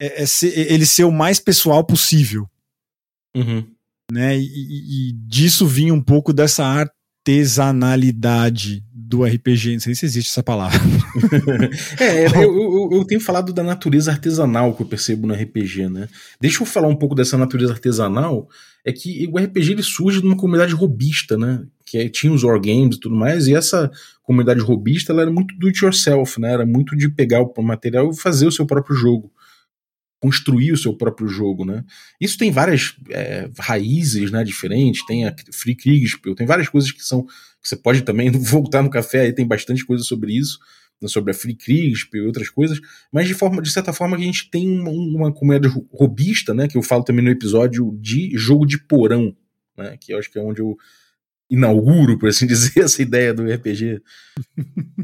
é, 0.00 0.22
é 0.22 0.26
ser, 0.26 0.72
ele 0.72 0.86
ser 0.86 1.04
o 1.04 1.12
mais 1.12 1.40
pessoal 1.40 1.84
possível. 1.84 2.48
Uhum. 3.36 3.66
Né? 4.10 4.38
E, 4.38 4.44
e, 4.44 5.10
e 5.10 5.12
disso 5.12 5.66
vinha 5.66 5.94
um 5.94 6.02
pouco 6.02 6.32
dessa 6.32 6.64
artesanalidade 6.64 8.82
do 9.12 9.24
RPG, 9.24 9.74
não 9.74 9.80
sei 9.80 9.94
se 9.94 10.06
existe 10.06 10.30
essa 10.30 10.42
palavra. 10.42 10.80
é, 12.00 12.24
eu, 12.42 12.54
eu, 12.54 12.88
eu, 12.92 13.04
tenho 13.04 13.20
falado 13.20 13.52
da 13.52 13.62
natureza 13.62 14.10
artesanal 14.10 14.74
que 14.74 14.82
eu 14.82 14.86
percebo 14.86 15.26
no 15.26 15.34
RPG, 15.34 15.90
né? 15.90 16.08
Deixa 16.40 16.62
eu 16.62 16.66
falar 16.66 16.88
um 16.88 16.96
pouco 16.96 17.14
dessa 17.14 17.36
natureza 17.36 17.74
artesanal, 17.74 18.48
é 18.82 18.90
que 18.90 19.28
o 19.30 19.38
RPG 19.38 19.72
ele 19.72 19.82
surge 19.82 20.20
de 20.22 20.26
uma 20.26 20.36
comunidade 20.36 20.72
robista, 20.72 21.36
né? 21.36 21.62
Que 21.84 21.98
é, 21.98 22.08
tinha 22.08 22.32
os 22.32 22.42
wargames 22.42 22.96
e 22.96 23.00
tudo 23.00 23.14
mais, 23.14 23.46
e 23.48 23.54
essa 23.54 23.90
comunidade 24.22 24.60
robista 24.60 25.12
ela 25.12 25.22
era 25.22 25.30
muito 25.30 25.54
do 25.58 25.66
it 25.66 25.84
yourself, 25.84 26.40
né? 26.40 26.50
Era 26.50 26.64
muito 26.64 26.96
de 26.96 27.10
pegar 27.10 27.42
o 27.42 27.62
material 27.62 28.10
e 28.10 28.16
fazer 28.16 28.46
o 28.46 28.52
seu 28.52 28.64
próprio 28.64 28.96
jogo 28.96 29.30
construir 30.22 30.70
o 30.70 30.76
seu 30.76 30.96
próprio 30.96 31.26
jogo, 31.26 31.64
né? 31.64 31.84
Isso 32.20 32.38
tem 32.38 32.52
várias 32.52 32.94
é, 33.10 33.50
raízes, 33.58 34.30
né, 34.30 34.44
diferentes, 34.44 35.04
tem 35.04 35.26
a 35.26 35.34
Free 35.52 35.74
Kriegspiel, 35.74 36.36
tem 36.36 36.46
várias 36.46 36.68
coisas 36.68 36.92
que 36.92 37.02
são 37.02 37.26
você 37.62 37.76
pode 37.76 38.02
também 38.02 38.30
voltar 38.32 38.82
no 38.82 38.90
café, 38.90 39.22
aí 39.22 39.32
tem 39.32 39.46
bastante 39.46 39.84
coisa 39.84 40.02
sobre 40.02 40.32
isso, 40.36 40.58
né, 41.00 41.08
sobre 41.08 41.30
a 41.30 41.34
Free 41.34 41.54
Kriegspiel 41.54 42.24
e 42.24 42.26
outras 42.26 42.48
coisas, 42.48 42.80
mas 43.12 43.28
de 43.28 43.34
forma 43.34 43.62
de 43.62 43.70
certa 43.70 43.92
forma 43.92 44.16
a 44.16 44.20
gente 44.20 44.50
tem 44.50 44.68
uma, 44.68 44.90
uma 44.90 45.32
comunidade 45.32 45.72
robista, 45.92 46.52
né, 46.54 46.68
que 46.68 46.76
eu 46.76 46.82
falo 46.82 47.04
também 47.04 47.24
no 47.24 47.30
episódio 47.30 47.96
de 48.00 48.36
jogo 48.36 48.66
de 48.66 48.78
porão, 48.78 49.36
né, 49.76 49.96
que 50.00 50.12
eu 50.12 50.18
acho 50.18 50.30
que 50.30 50.38
é 50.38 50.42
onde 50.42 50.60
eu 50.60 50.76
inauguro, 51.52 52.18
por 52.18 52.30
assim 52.30 52.46
dizer, 52.48 52.80
essa 52.80 53.02
ideia 53.02 53.34
do 53.34 53.44
RPG, 53.44 54.02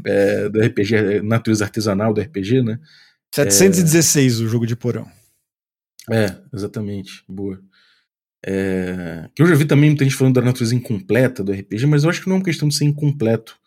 é, 0.03 0.49
do 0.49 0.59
RPG, 0.59 1.21
natureza 1.21 1.63
artesanal 1.63 2.13
do 2.13 2.21
RPG, 2.21 2.63
né? 2.63 2.79
716 3.31 4.41
é... 4.41 4.43
o 4.43 4.47
jogo 4.47 4.65
de 4.65 4.75
porão. 4.75 5.07
É, 6.09 6.35
exatamente. 6.51 7.23
Boa. 7.27 7.61
É... 8.45 9.29
Que 9.35 9.41
eu 9.41 9.47
já 9.47 9.55
vi 9.55 9.65
também 9.65 9.89
muita 9.89 10.03
gente 10.03 10.15
falando 10.15 10.35
da 10.35 10.41
natureza 10.41 10.75
incompleta 10.75 11.43
do 11.43 11.51
RPG, 11.51 11.85
mas 11.85 12.03
eu 12.03 12.09
acho 12.09 12.21
que 12.21 12.27
não 12.27 12.35
é 12.35 12.39
uma 12.39 12.45
questão 12.45 12.67
de 12.67 12.75
ser 12.75 12.85
incompleto. 12.85 13.57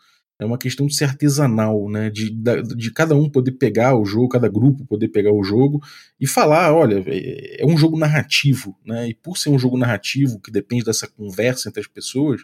É 0.40 0.44
uma 0.44 0.58
questão 0.58 0.86
de 0.86 0.94
ser 0.94 1.04
artesanal, 1.04 1.88
né? 1.88 2.10
De, 2.10 2.30
de 2.30 2.90
cada 2.90 3.14
um 3.14 3.30
poder 3.30 3.52
pegar 3.52 3.96
o 3.96 4.04
jogo, 4.04 4.28
cada 4.28 4.48
grupo 4.48 4.84
poder 4.84 5.08
pegar 5.08 5.32
o 5.32 5.44
jogo 5.44 5.80
e 6.20 6.26
falar: 6.26 6.74
olha, 6.74 7.02
é, 7.06 7.62
é 7.62 7.66
um 7.66 7.76
jogo 7.76 7.96
narrativo, 7.96 8.76
né? 8.84 9.08
E 9.08 9.14
por 9.14 9.38
ser 9.38 9.50
um 9.50 9.58
jogo 9.58 9.78
narrativo 9.78 10.40
que 10.40 10.50
depende 10.50 10.84
dessa 10.84 11.06
conversa 11.06 11.68
entre 11.68 11.80
as 11.80 11.86
pessoas, 11.86 12.42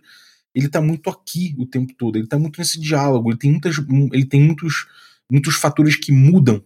ele 0.54 0.68
tá 0.68 0.80
muito 0.80 1.10
aqui 1.10 1.54
o 1.58 1.66
tempo 1.66 1.92
todo, 1.96 2.16
ele 2.16 2.26
tá 2.26 2.38
muito 2.38 2.58
nesse 2.58 2.80
diálogo, 2.80 3.30
ele 3.30 3.38
tem, 3.38 3.50
muitas, 3.50 3.76
ele 4.12 4.24
tem 4.24 4.40
muitos, 4.40 4.86
muitos 5.30 5.56
fatores 5.56 5.96
que 5.96 6.12
mudam 6.12 6.62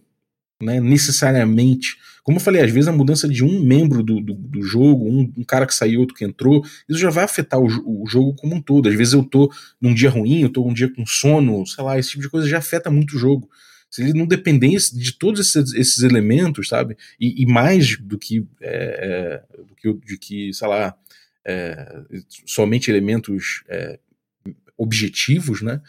né, 0.63 0.79
necessariamente. 0.79 1.97
Como 2.23 2.37
eu 2.37 2.41
falei, 2.41 2.61
às 2.61 2.71
vezes 2.71 2.87
a 2.87 2.93
mudança 2.93 3.27
de 3.27 3.43
um 3.43 3.61
membro 3.61 4.01
do, 4.01 4.21
do, 4.21 4.33
do 4.33 4.61
jogo, 4.61 5.05
um, 5.05 5.31
um, 5.37 5.43
cara 5.43 5.67
que 5.67 5.75
saiu, 5.75 5.99
outro 5.99 6.15
que 6.15 6.23
entrou, 6.23 6.63
isso 6.87 6.99
já 6.99 7.09
vai 7.09 7.25
afetar 7.25 7.59
o, 7.59 7.65
o, 7.65 8.07
jogo 8.07 8.33
como 8.35 8.55
um 8.55 8.61
todo. 8.61 8.87
Às 8.87 8.95
vezes 8.95 9.13
eu 9.13 9.23
tô 9.23 9.51
num 9.79 9.93
dia 9.93 10.09
ruim, 10.09 10.41
eu 10.41 10.49
tô 10.49 10.65
um 10.65 10.73
dia 10.73 10.89
com 10.93 11.05
sono, 11.05 11.65
sei 11.67 11.83
lá, 11.83 11.99
esse 11.99 12.11
tipo 12.11 12.23
de 12.23 12.29
coisa 12.29 12.47
já 12.47 12.59
afeta 12.59 12.89
muito 12.89 13.15
o 13.15 13.19
jogo. 13.19 13.49
Se 13.89 14.01
ele 14.01 14.13
não 14.13 14.25
dependesse 14.25 14.97
de 14.97 15.11
todos 15.11 15.41
esses, 15.41 15.73
esses 15.73 16.01
elementos, 16.01 16.69
sabe? 16.69 16.97
E, 17.19 17.43
e 17.43 17.45
mais 17.45 17.97
do 17.97 18.17
que, 18.17 18.47
é, 18.61 19.43
é, 19.51 19.57
do 19.63 19.75
que, 19.75 19.93
de 20.05 20.17
que, 20.17 20.53
sei 20.53 20.67
lá, 20.67 20.95
é, 21.45 22.03
somente 22.45 22.89
elementos 22.89 23.63
é, 23.67 23.99
objetivos, 24.77 25.61
né? 25.61 25.81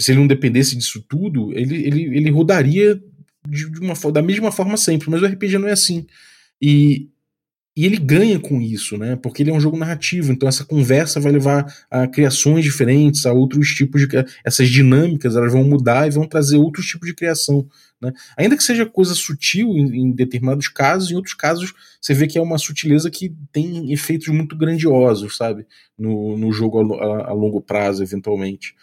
Se 0.00 0.12
ele 0.12 0.20
não 0.20 0.26
dependesse 0.26 0.76
disso 0.76 1.04
tudo, 1.08 1.52
ele, 1.52 1.86
ele, 1.86 2.16
ele 2.16 2.30
rodaria 2.30 3.00
de 3.48 3.66
uma, 3.78 3.94
da 4.10 4.22
mesma 4.22 4.50
forma 4.50 4.76
sempre, 4.76 5.10
mas 5.10 5.22
o 5.22 5.26
RPG 5.26 5.58
não 5.58 5.68
é 5.68 5.72
assim. 5.72 6.06
E, 6.60 7.08
e 7.76 7.84
ele 7.84 7.96
ganha 7.96 8.38
com 8.38 8.60
isso, 8.60 8.96
né? 8.96 9.16
Porque 9.16 9.42
ele 9.42 9.50
é 9.50 9.52
um 9.54 9.60
jogo 9.60 9.76
narrativo, 9.76 10.32
então 10.32 10.48
essa 10.48 10.64
conversa 10.64 11.18
vai 11.18 11.32
levar 11.32 11.66
a 11.90 12.06
criações 12.06 12.64
diferentes, 12.64 13.26
a 13.26 13.32
outros 13.32 13.68
tipos 13.70 14.06
de. 14.06 14.08
Essas 14.44 14.70
dinâmicas 14.70 15.36
elas 15.36 15.52
vão 15.52 15.64
mudar 15.64 16.06
e 16.06 16.10
vão 16.10 16.26
trazer 16.26 16.56
outros 16.56 16.86
tipos 16.86 17.08
de 17.08 17.14
criação. 17.14 17.68
Né? 18.00 18.12
Ainda 18.36 18.56
que 18.56 18.62
seja 18.62 18.86
coisa 18.86 19.14
sutil 19.14 19.68
em, 19.70 20.02
em 20.02 20.10
determinados 20.12 20.68
casos, 20.68 21.10
em 21.10 21.16
outros 21.16 21.34
casos 21.34 21.74
você 22.00 22.14
vê 22.14 22.26
que 22.26 22.38
é 22.38 22.42
uma 22.42 22.58
sutileza 22.58 23.10
que 23.10 23.34
tem 23.50 23.92
efeitos 23.92 24.28
muito 24.28 24.56
grandiosos, 24.56 25.36
sabe? 25.36 25.66
No, 25.98 26.36
no 26.38 26.52
jogo 26.52 26.94
a, 26.94 27.04
a, 27.04 27.30
a 27.30 27.32
longo 27.32 27.60
prazo, 27.60 28.02
eventualmente. 28.02 28.74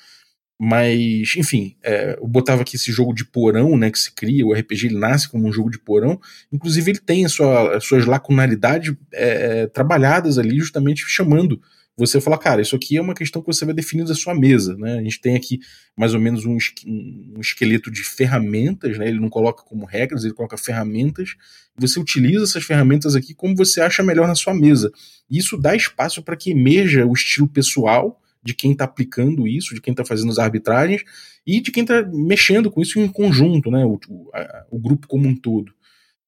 Mas, 0.63 1.33
enfim, 1.35 1.75
é, 1.81 2.19
eu 2.21 2.27
botava 2.27 2.61
aqui 2.61 2.75
esse 2.75 2.91
jogo 2.91 3.15
de 3.15 3.25
porão, 3.25 3.75
né, 3.75 3.89
que 3.89 3.97
se 3.97 4.11
cria, 4.11 4.45
o 4.45 4.53
RPG 4.53 4.85
ele 4.85 4.99
nasce 4.99 5.27
como 5.27 5.47
um 5.47 5.51
jogo 5.51 5.71
de 5.71 5.79
porão, 5.79 6.21
inclusive 6.53 6.91
ele 6.91 6.99
tem 6.99 7.27
sua, 7.27 7.77
as 7.77 7.83
suas 7.83 8.05
lacunaridades 8.05 8.93
é, 9.11 9.61
é, 9.61 9.67
trabalhadas 9.67 10.37
ali, 10.37 10.59
justamente 10.59 11.03
chamando 11.07 11.59
você 11.97 12.19
a 12.19 12.21
falar, 12.21 12.37
cara, 12.37 12.61
isso 12.61 12.75
aqui 12.75 12.95
é 12.95 13.01
uma 13.01 13.15
questão 13.15 13.41
que 13.41 13.47
você 13.47 13.65
vai 13.65 13.73
definir 13.73 14.05
da 14.05 14.13
sua 14.13 14.35
mesa, 14.35 14.77
né, 14.77 14.99
a 14.99 15.01
gente 15.01 15.19
tem 15.19 15.35
aqui 15.35 15.59
mais 15.97 16.13
ou 16.13 16.19
menos 16.19 16.45
um, 16.45 16.55
um 16.85 17.41
esqueleto 17.41 17.89
de 17.89 18.03
ferramentas, 18.03 18.99
né, 18.99 19.07
ele 19.07 19.19
não 19.19 19.29
coloca 19.29 19.63
como 19.63 19.83
regras, 19.83 20.23
ele 20.23 20.35
coloca 20.35 20.57
ferramentas, 20.57 21.33
você 21.75 21.99
utiliza 21.99 22.43
essas 22.43 22.63
ferramentas 22.63 23.15
aqui 23.15 23.33
como 23.33 23.55
você 23.55 23.81
acha 23.81 24.03
melhor 24.03 24.27
na 24.27 24.35
sua 24.35 24.53
mesa, 24.53 24.91
isso 25.27 25.57
dá 25.57 25.75
espaço 25.75 26.21
para 26.21 26.35
que 26.35 26.51
emerja 26.51 27.03
o 27.03 27.13
estilo 27.13 27.47
pessoal, 27.47 28.20
de 28.43 28.53
quem 28.53 28.71
está 28.71 28.85
aplicando 28.85 29.47
isso, 29.47 29.75
de 29.75 29.81
quem 29.81 29.91
está 29.91 30.03
fazendo 30.03 30.31
as 30.31 30.39
arbitragens 30.39 31.03
e 31.45 31.61
de 31.61 31.71
quem 31.71 31.83
está 31.83 32.03
mexendo 32.03 32.71
com 32.71 32.81
isso 32.81 32.99
em 32.99 33.07
conjunto, 33.07 33.69
né, 33.69 33.85
o, 33.85 33.99
a, 34.33 34.65
o, 34.71 34.79
grupo 34.79 35.07
como 35.07 35.27
um 35.27 35.35
todo. 35.35 35.73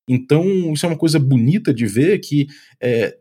Então, 0.08 0.74
isso 0.74 0.86
é 0.86 0.90
uma 0.90 0.98
coisa 0.98 1.20
bonita 1.20 1.74
de 1.74 1.86
ver 1.86 2.20
que, 2.20 2.48
é, 2.80 3.18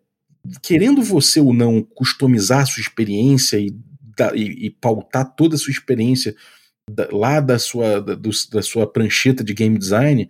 querendo 0.60 1.02
você 1.02 1.40
ou 1.40 1.54
não 1.54 1.82
customizar 1.82 2.60
a 2.60 2.66
sua 2.66 2.80
experiência 2.80 3.58
e, 3.58 3.70
da, 4.16 4.34
e, 4.34 4.66
e 4.66 4.70
pautar 4.70 5.34
toda 5.34 5.54
a 5.54 5.58
sua 5.58 5.70
experiência 5.70 6.34
da, 6.90 7.08
lá 7.12 7.40
da 7.40 7.58
sua, 7.58 8.00
da, 8.00 8.14
do, 8.14 8.30
da 8.50 8.62
sua 8.62 8.90
prancheta 8.90 9.44
de 9.44 9.54
game 9.54 9.78
design, 9.78 10.28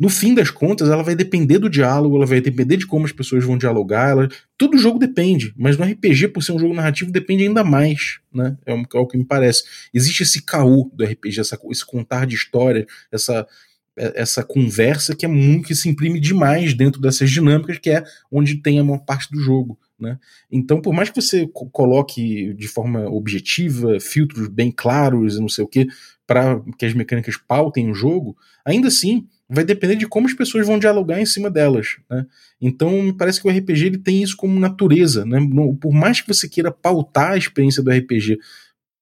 no 0.00 0.08
fim 0.08 0.34
das 0.34 0.50
contas, 0.50 0.88
ela 0.88 1.02
vai 1.02 1.14
depender 1.14 1.58
do 1.58 1.68
diálogo, 1.68 2.16
ela 2.16 2.24
vai 2.24 2.40
depender 2.40 2.78
de 2.78 2.86
como 2.86 3.04
as 3.04 3.12
pessoas 3.12 3.44
vão 3.44 3.58
dialogar. 3.58 4.10
Ela... 4.10 4.28
Todo 4.56 4.78
jogo 4.78 4.98
depende, 4.98 5.52
mas 5.56 5.76
no 5.76 5.84
RPG, 5.84 6.28
por 6.28 6.42
ser 6.42 6.52
um 6.52 6.58
jogo 6.58 6.72
narrativo, 6.72 7.12
depende 7.12 7.42
ainda 7.42 7.62
mais. 7.62 8.18
Né? 8.32 8.56
É, 8.64 8.72
o, 8.72 8.80
é 8.80 8.98
o 8.98 9.06
que 9.06 9.18
me 9.18 9.24
parece. 9.24 9.62
Existe 9.92 10.22
esse 10.22 10.42
caô 10.42 10.90
do 10.94 11.04
RPG, 11.04 11.40
essa, 11.40 11.58
esse 11.70 11.84
contar 11.84 12.26
de 12.26 12.34
história, 12.34 12.86
essa, 13.12 13.46
é, 13.94 14.22
essa 14.22 14.42
conversa 14.42 15.14
que 15.14 15.26
é 15.26 15.28
muito 15.28 15.68
que 15.68 15.74
se 15.74 15.88
imprime 15.88 16.18
demais 16.18 16.72
dentro 16.72 17.00
dessas 17.00 17.30
dinâmicas, 17.30 17.78
que 17.78 17.90
é 17.90 18.02
onde 18.32 18.56
tem 18.56 18.78
a 18.78 18.84
maior 18.84 19.00
parte 19.00 19.30
do 19.30 19.38
jogo. 19.38 19.78
Né? 19.98 20.18
Então, 20.50 20.80
por 20.80 20.94
mais 20.94 21.10
que 21.10 21.20
você 21.20 21.46
coloque 21.52 22.54
de 22.54 22.66
forma 22.66 23.06
objetiva, 23.10 24.00
filtros 24.00 24.48
bem 24.48 24.72
claros 24.72 25.38
não 25.38 25.48
sei 25.48 25.62
o 25.62 25.68
que, 25.68 25.86
para 26.30 26.62
que 26.78 26.86
as 26.86 26.94
mecânicas 26.94 27.36
pautem 27.36 27.90
o 27.90 27.94
jogo, 27.94 28.36
ainda 28.64 28.86
assim 28.86 29.26
vai 29.48 29.64
depender 29.64 29.96
de 29.96 30.06
como 30.06 30.28
as 30.28 30.32
pessoas 30.32 30.64
vão 30.64 30.78
dialogar 30.78 31.20
em 31.20 31.26
cima 31.26 31.50
delas. 31.50 31.96
Né? 32.08 32.24
Então, 32.60 33.02
me 33.02 33.12
parece 33.12 33.42
que 33.42 33.48
o 33.48 33.50
RPG 33.50 33.86
ele 33.86 33.98
tem 33.98 34.22
isso 34.22 34.36
como 34.36 34.60
natureza. 34.60 35.26
Né? 35.26 35.40
Por 35.80 35.92
mais 35.92 36.20
que 36.20 36.28
você 36.28 36.48
queira 36.48 36.70
pautar 36.70 37.32
a 37.32 37.36
experiência 37.36 37.82
do 37.82 37.90
RPG, 37.90 38.38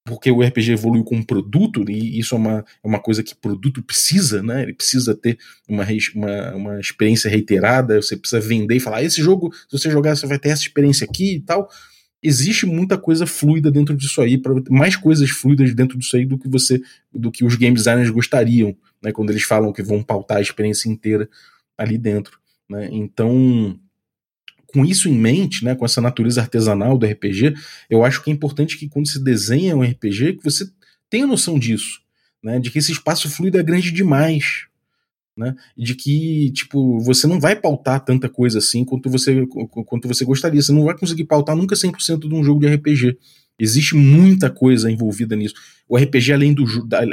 porque 0.07 0.31
o 0.31 0.41
RPG 0.41 0.73
evoluiu 0.73 1.05
como 1.05 1.23
produto, 1.23 1.85
e 1.87 2.19
isso 2.19 2.35
é 2.35 2.39
uma, 2.39 2.65
é 2.83 2.89
uma 2.89 2.99
coisa 2.99 3.23
que 3.23 3.35
produto 3.35 3.83
precisa, 3.83 4.43
né? 4.43 4.63
ele 4.63 4.73
precisa 4.73 5.15
ter 5.15 5.37
uma, 5.69 5.87
uma, 6.15 6.55
uma 6.55 6.81
experiência 6.81 7.29
reiterada, 7.29 8.01
você 8.01 8.17
precisa 8.17 8.41
vender 8.41 8.77
e 8.77 8.81
falar: 8.81 8.99
ah, 8.99 9.05
esse 9.05 9.21
jogo, 9.21 9.53
se 9.53 9.79
você 9.79 9.91
jogar, 9.91 10.17
você 10.17 10.27
vai 10.27 10.39
ter 10.39 10.49
essa 10.49 10.63
experiência 10.63 11.05
aqui 11.05 11.35
e 11.35 11.41
tal 11.41 11.69
existe 12.23 12.67
muita 12.67 12.99
coisa 12.99 13.27
fluida 13.27 13.71
dentro 13.71 13.97
disso 13.97 14.21
aí, 14.21 14.41
mais 14.69 14.97
coisas 14.97 15.31
fluidas 15.31 15.75
dentro 15.75 15.97
disso 15.99 16.17
aí 16.17 16.27
do 16.27 16.39
que 16.39 16.49
você, 16.49 16.81
do 17.13 17.31
que 17.31 17.45
os 17.45 17.55
game 17.55 17.75
designers 17.75 18.11
gostariam 18.11 18.77
né, 19.03 19.13
quando 19.13 19.31
eles 19.31 19.45
falam 19.45 19.73
que 19.73 19.83
vão 19.83 20.03
pautar 20.03 20.39
a 20.39 20.43
experiência 20.43 20.89
inteira 20.89 21.29
ali 21.77 21.97
dentro. 21.97 22.39
Né? 22.69 22.89
Então, 22.91 23.79
com 24.67 24.85
isso 24.85 25.09
em 25.09 25.17
mente, 25.17 25.65
né, 25.65 25.75
com 25.75 25.85
essa 25.85 26.01
natureza 26.01 26.41
artesanal 26.41 26.99
do 26.99 27.07
RPG, 27.07 27.55
eu 27.89 28.05
acho 28.05 28.23
que 28.23 28.31
é 28.31 28.35
importante 28.35 28.77
que 28.77 28.89
quando 28.89 29.09
se 29.09 29.23
desenha 29.23 29.77
um 29.77 29.83
RPG, 29.83 30.35
que 30.35 30.45
você 30.45 30.69
tenha 31.09 31.27
noção 31.27 31.59
disso, 31.59 32.01
né, 32.43 32.59
de 32.59 32.71
que 32.71 32.79
esse 32.79 32.93
espaço 32.93 33.31
fluido 33.31 33.59
é 33.59 33.63
grande 33.63 33.91
demais, 33.91 34.67
né, 35.39 35.55
de 35.77 35.95
que 35.95 36.51
tipo 36.51 36.99
você 37.01 37.27
não 37.27 37.39
vai 37.39 37.55
pautar 37.55 38.05
tanta 38.05 38.29
coisa 38.29 38.59
assim 38.59 38.85
quanto 38.85 39.09
você 39.09 39.47
quanto 39.87 40.09
você 40.09 40.25
gostaria, 40.25 40.61
você 40.61 40.73
não 40.73 40.85
vai 40.85 40.99
conseguir 40.99 41.25
pautar 41.25 41.55
nunca 41.55 41.77
100% 41.77 42.29
de 42.29 42.35
um 42.35 42.43
jogo 42.43 42.61
de 42.61 42.67
RPG. 42.67 43.17
Existe 43.61 43.97
muita 43.97 44.51
coisa 44.51 44.91
envolvida 44.91 45.35
nisso. 45.35 45.55
O 45.89 45.97
RPG, 45.97 46.33
além, 46.33 46.55
do, 46.55 46.65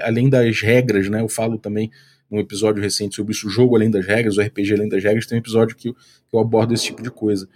além 0.04 0.30
das 0.30 0.62
regras, 0.62 1.10
né? 1.10 1.22
Eu 1.22 1.30
falo 1.30 1.58
também 1.58 1.90
num 2.30 2.40
episódio 2.40 2.82
recente 2.82 3.16
sobre 3.16 3.34
isso, 3.34 3.48
o 3.48 3.50
jogo 3.50 3.76
além 3.76 3.90
das 3.90 4.06
regras, 4.06 4.38
o 4.38 4.42
RPG 4.42 4.74
além 4.74 4.90
das 4.90 5.04
regras, 5.04 5.26
tem 5.26 5.38
um 5.38 5.42
episódio 5.42 5.76
que, 5.76 5.94
que 5.94 6.36
eu 6.36 6.40
abordo 6.40 6.74
esse 6.74 6.86
tipo 6.86 7.02
de 7.02 7.10
coisa. 7.10 7.48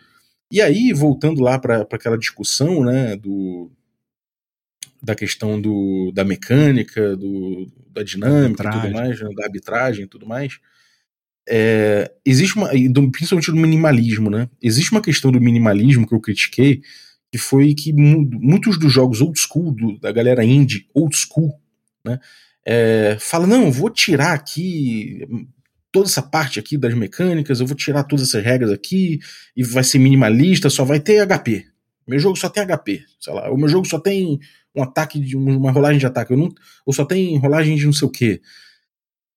E 0.51 0.61
aí, 0.61 0.93
voltando 0.93 1.41
lá 1.41 1.59
para 1.59 1.81
aquela 1.91 2.17
discussão, 2.17 2.83
né, 2.83 3.15
do, 3.15 3.71
da 5.01 5.15
questão 5.15 5.59
do, 5.59 6.11
da 6.13 6.23
mecânica, 6.23 7.15
do, 7.15 7.67
da 7.91 8.03
dinâmica 8.03 8.67
e 8.67 8.71
tudo 8.71 8.91
mais, 8.91 9.21
né, 9.21 9.29
da 9.35 9.45
arbitragem 9.45 10.03
e 10.03 10.07
tudo 10.07 10.25
mais, 10.25 10.59
é, 11.47 12.11
existe 12.25 12.55
uma, 12.55 12.69
principalmente 13.11 13.49
do 13.49 13.57
minimalismo, 13.57 14.29
né? 14.29 14.47
Existe 14.61 14.91
uma 14.91 15.01
questão 15.01 15.31
do 15.31 15.41
minimalismo 15.41 16.07
que 16.07 16.13
eu 16.13 16.19
critiquei, 16.19 16.81
que 17.31 17.37
foi 17.37 17.73
que 17.73 17.91
muitos 17.91 18.77
dos 18.77 18.93
jogos 18.93 19.19
old 19.21 19.39
school, 19.39 19.71
do, 19.71 19.99
da 19.99 20.11
galera 20.11 20.43
indie 20.43 20.87
old 20.93 21.15
school, 21.15 21.59
né? 22.05 22.19
É, 22.65 23.17
fala, 23.19 23.47
não, 23.47 23.71
vou 23.71 23.89
tirar 23.89 24.33
aqui 24.33 25.25
toda 25.91 26.07
essa 26.07 26.21
parte 26.21 26.59
aqui 26.59 26.77
das 26.77 26.93
mecânicas, 26.93 27.59
eu 27.59 27.65
vou 27.65 27.75
tirar 27.75 28.03
todas 28.03 28.27
essas 28.27 28.43
regras 28.43 28.71
aqui, 28.71 29.19
e 29.55 29.63
vai 29.63 29.83
ser 29.83 29.97
minimalista, 29.97 30.69
só 30.69 30.83
vai 30.83 30.99
ter 30.99 31.25
HP. 31.25 31.65
Meu 32.07 32.19
jogo 32.19 32.35
só 32.35 32.49
tem 32.49 32.63
HP, 32.63 33.03
sei 33.19 33.33
lá, 33.33 33.51
o 33.51 33.57
meu 33.57 33.67
jogo 33.67 33.87
só 33.87 33.99
tem 33.99 34.39
um 34.75 34.83
ataque, 34.83 35.19
de 35.19 35.35
uma 35.35 35.71
rolagem 35.71 35.99
de 35.99 36.05
ataque, 36.05 36.35
não, 36.35 36.53
ou 36.85 36.93
só 36.93 37.05
tem 37.05 37.37
rolagem 37.37 37.75
de 37.75 37.85
não 37.85 37.93
sei 37.93 38.07
o 38.07 38.11
que. 38.11 38.41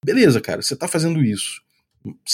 Beleza, 0.04 0.40
cara, 0.40 0.62
você 0.62 0.76
tá 0.76 0.88
fazendo 0.88 1.24
isso. 1.24 1.62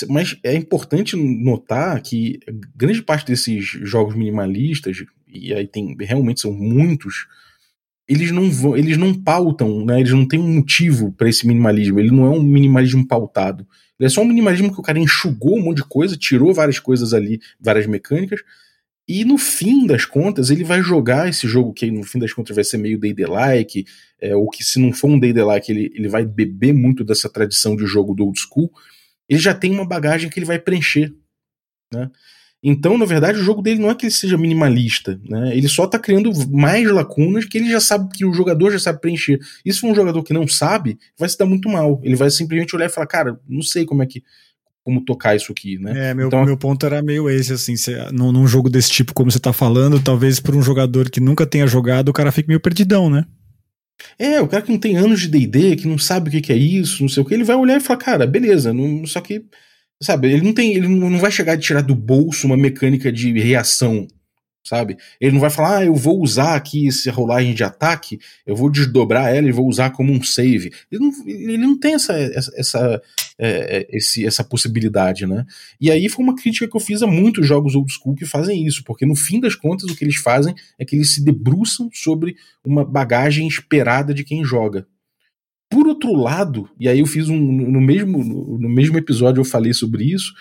Mas 0.09 0.39
é 0.43 0.55
importante 0.55 1.15
notar 1.17 2.01
que 2.03 2.41
grande 2.75 3.03
parte 3.03 3.27
desses 3.27 3.65
jogos 3.65 4.15
minimalistas, 4.15 5.05
e 5.27 5.53
aí 5.53 5.67
tem 5.67 5.95
realmente 6.01 6.41
são 6.41 6.53
muitos, 6.53 7.27
eles 8.09 8.31
não 8.31 8.51
vão, 8.51 8.75
eles 8.75 8.97
não 8.97 9.13
pautam, 9.13 9.85
né? 9.85 10.01
Eles 10.01 10.13
não 10.13 10.27
têm 10.27 10.41
um 10.41 10.55
motivo 10.55 11.13
para 11.13 11.29
esse 11.29 11.47
minimalismo. 11.47 12.01
Ele 12.01 12.11
não 12.11 12.25
é 12.25 12.31
um 12.31 12.43
minimalismo 12.43 13.07
pautado. 13.07 13.67
Ele 14.01 14.07
é 14.07 14.09
só 14.09 14.23
um 14.23 14.25
minimalismo 14.25 14.73
que 14.73 14.81
o 14.81 14.83
cara 14.83 14.99
enxugou 14.99 15.59
um 15.59 15.63
monte 15.63 15.79
de 15.79 15.85
coisa, 15.85 16.17
tirou 16.17 16.55
várias 16.55 16.79
coisas 16.79 17.13
ali, 17.13 17.39
várias 17.61 17.87
mecânicas, 17.87 18.41
e 19.09 19.25
no 19.25 19.39
fim 19.39 19.87
das 19.87 20.05
contas, 20.05 20.51
ele 20.51 20.63
vai 20.63 20.83
jogar 20.83 21.29
esse 21.31 21.49
jogo 21.49 21.73
que 21.73 21.91
no 21.91 22.05
fim 22.05 22.19
das 22.19 22.33
contas 22.33 22.55
vai 22.55 22.63
ser 22.63 22.77
meio 22.77 23.01
Day-like, 23.01 23.87
é, 24.21 24.37
ou 24.37 24.51
que 24.51 24.63
se 24.63 24.79
não 24.79 24.93
for 24.93 25.09
um 25.09 25.19
Day-like, 25.19 25.73
ele, 25.73 25.91
ele 25.95 26.09
vai 26.09 26.27
beber 26.27 26.75
muito 26.75 27.03
dessa 27.03 27.29
tradição 27.31 27.75
de 27.75 27.87
jogo 27.87 28.15
do 28.15 28.25
old 28.25 28.39
school. 28.39 28.71
Ele 29.27 29.41
já 29.41 29.55
tem 29.55 29.71
uma 29.71 29.87
bagagem 29.87 30.29
que 30.29 30.39
ele 30.39 30.45
vai 30.45 30.59
preencher, 30.59 31.11
né? 31.93 32.11
Então, 32.63 32.99
na 32.99 33.05
verdade, 33.05 33.39
o 33.39 33.43
jogo 33.43 33.63
dele 33.63 33.81
não 33.81 33.89
é 33.89 33.95
que 33.95 34.07
ele 34.07 34.13
seja 34.13 34.37
minimalista, 34.37 35.19
né? 35.25 35.57
Ele 35.57 35.69
só 35.69 35.87
tá 35.87 35.99
criando 35.99 36.31
mais 36.51 36.91
lacunas 36.91 37.45
que 37.45 37.57
ele 37.57 37.71
já 37.71 37.81
sabe, 37.81 38.11
que 38.13 38.25
o 38.25 38.35
jogador 38.35 38.73
já 38.73 38.81
sabe 38.81 39.01
preencher. 39.01 39.39
E 39.65 39.73
se 39.73 39.81
for 39.81 39.91
um 39.91 39.95
jogador 39.95 40.23
que 40.25 40.35
não 40.35 40.47
sabe, 40.47 40.99
vai 41.17 41.29
se 41.29 41.39
dar 41.39 41.47
muito 41.47 41.69
mal. 41.69 42.01
Ele 42.03 42.17
vai 42.17 42.29
simplesmente 42.31 42.75
olhar 42.75 42.87
e 42.87 42.93
falar, 42.93 43.07
cara, 43.07 43.41
não 43.49 43.63
sei 43.63 43.87
como 43.87 44.03
é 44.03 44.07
que. 44.07 44.25
Como 44.89 45.05
tocar 45.05 45.37
isso 45.37 45.53
aqui, 45.53 45.79
né? 45.79 46.11
É, 46.11 46.15
meu, 46.15 46.29
então, 46.29 46.45
meu 46.45 46.57
ponto 46.57 46.85
era 46.87 47.03
meio 47.03 47.29
esse, 47.29 47.53
assim, 47.53 47.77
se, 47.77 47.95
num, 48.13 48.33
num 48.33 48.47
jogo 48.47 48.71
desse 48.71 48.91
tipo, 48.91 49.13
como 49.13 49.31
você 49.31 49.39
tá 49.39 49.53
falando, 49.53 50.01
talvez 50.01 50.41
para 50.41 50.57
um 50.57 50.63
jogador 50.63 51.11
que 51.11 51.21
nunca 51.21 51.47
tenha 51.47 51.67
jogado, 51.67 52.09
o 52.09 52.13
cara 52.13 52.33
fique 52.33 52.49
meio 52.49 52.61
perdidão, 52.61 53.11
né? 53.11 53.25
É, 54.19 54.41
o 54.41 54.49
cara 54.49 54.63
que 54.63 54.73
não 54.73 54.79
tem 54.79 54.97
anos 54.97 55.21
de 55.21 55.29
DD, 55.29 55.77
que 55.77 55.89
não 55.89 55.99
sabe 55.99 56.29
o 56.29 56.33
que, 56.33 56.41
que 56.41 56.53
é 56.53 56.57
isso, 56.57 57.03
não 57.03 57.09
sei 57.09 57.23
o 57.23 57.27
que, 57.27 57.35
ele 57.35 57.45
vai 57.45 57.57
olhar 57.57 57.77
e 57.77 57.81
falar, 57.81 57.99
cara, 57.99 58.27
beleza, 58.27 58.73
não, 58.73 59.05
só 59.05 59.21
que 59.21 59.45
Sabe, 60.01 60.33
ele 60.33 60.43
não 60.43 60.55
tem, 60.55 60.77
ele 60.77 60.87
não 60.87 61.19
vai 61.19 61.31
chegar 61.31 61.55
a 61.55 61.59
tirar 61.59 61.83
do 61.83 61.95
bolso 61.95 62.47
uma 62.47 62.57
mecânica 62.57 63.11
de 63.11 63.33
reação, 63.33 64.07
sabe? 64.69 64.97
Ele 65.21 65.33
não 65.33 65.41
vai 65.41 65.51
falar, 65.51 65.79
ah, 65.79 65.85
eu 65.85 65.95
vou 65.95 66.21
usar 66.23 66.55
aqui 66.55 66.89
essa 66.89 67.11
rolagem 67.11 67.55
de 67.55 67.65
ataque, 67.65 68.19
eu 68.47 68.55
vou 68.55 68.71
desdobrar 68.71 69.35
ela 69.35 69.49
e 69.49 69.53
vou 69.53 69.67
usar 69.67 69.91
como 69.91 70.13
um 70.13 70.23
save. 70.23 70.71
Ele 70.91 71.03
não, 71.03 71.13
ele 71.27 71.59
não 71.59 71.79
tem 71.79 71.95
essa, 71.95 72.13
essa, 72.13 72.53
essa, 72.57 73.03
é, 73.39 73.49
é, 73.79 73.97
esse, 73.97 74.27
essa 74.27 74.45
possibilidade, 74.45 75.27
né? 75.27 75.47
E 75.81 75.91
aí 75.91 76.09
foi 76.09 76.25
uma 76.25 76.37
crítica 76.37 76.69
que 76.69 76.77
eu 76.77 76.81
fiz 76.81 77.03
a 77.03 77.07
muitos 77.07 77.47
jogos 77.47 77.75
old 77.75 77.91
school 77.93 78.15
que 78.15 78.27
fazem 78.27 78.67
isso, 78.67 78.85
porque 78.85 79.07
no 79.07 79.17
fim 79.17 79.41
das 79.41 79.55
contas 79.55 79.91
o 79.91 79.97
que 79.97 80.05
eles 80.05 80.17
fazem 80.17 80.55
é 80.79 80.85
que 80.85 80.97
eles 80.97 81.15
se 81.15 81.25
debruçam 81.25 81.89
sobre 81.93 82.37
uma 82.65 82.85
bagagem 82.85 83.47
esperada 83.47 84.13
de 84.13 84.25
quem 84.25 84.45
joga. 84.45 84.87
Por 85.71 85.87
outro 85.87 86.15
lado, 86.15 86.69
e 86.81 86.89
aí 86.89 87.01
eu 87.01 87.07
fiz 87.07 87.29
um. 87.29 87.39
No 87.39 87.81
mesmo, 87.81 88.59
no 88.59 88.69
mesmo 88.69 88.97
episódio 88.97 89.41
eu 89.41 89.45
falei 89.45 89.75
sobre 89.75 90.05
isso. 90.05 90.33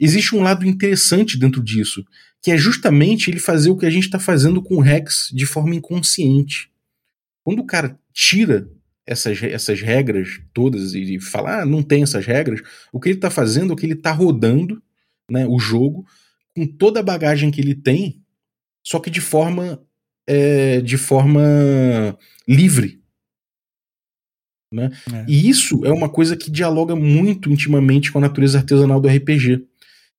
Existe 0.00 0.34
um 0.34 0.42
lado 0.42 0.66
interessante 0.66 1.38
dentro 1.38 1.62
disso, 1.62 2.04
que 2.44 2.50
é 2.50 2.58
justamente 2.58 3.30
ele 3.30 3.40
fazer 3.40 3.70
o 3.70 3.76
que 3.76 3.86
a 3.86 3.90
gente 3.90 4.04
está 4.04 4.20
fazendo 4.20 4.62
com 4.62 4.76
o 4.76 4.80
Rex 4.80 5.30
de 5.32 5.46
forma 5.46 5.74
inconsciente. 5.74 6.70
Quando 7.42 7.60
o 7.60 7.66
cara 7.66 7.98
tira 8.12 8.68
essas, 9.06 9.42
essas 9.42 9.80
regras 9.80 10.42
todas 10.52 10.92
e 10.92 11.18
fala, 11.18 11.62
ah, 11.62 11.64
não 11.64 11.82
tem 11.82 12.02
essas 12.02 12.26
regras, 12.26 12.60
o 12.92 13.00
que 13.00 13.08
ele 13.08 13.16
está 13.16 13.30
fazendo 13.30 13.72
é 13.72 13.76
que 13.76 13.86
ele 13.86 13.94
está 13.94 14.12
rodando 14.12 14.82
né, 15.30 15.46
o 15.46 15.58
jogo 15.58 16.06
com 16.54 16.66
toda 16.66 17.00
a 17.00 17.02
bagagem 17.02 17.50
que 17.50 17.62
ele 17.62 17.74
tem, 17.74 18.22
só 18.82 19.00
que 19.00 19.08
de 19.08 19.22
forma, 19.22 19.82
é, 20.26 20.82
de 20.82 20.98
forma 20.98 21.40
livre. 22.46 23.02
Né? 24.70 24.90
É. 25.10 25.24
E 25.26 25.48
isso 25.48 25.82
é 25.86 25.90
uma 25.90 26.10
coisa 26.10 26.36
que 26.36 26.50
dialoga 26.50 26.94
muito 26.94 27.50
intimamente 27.50 28.12
com 28.12 28.18
a 28.18 28.20
natureza 28.20 28.58
artesanal 28.58 29.00
do 29.00 29.08
RPG. 29.08 29.66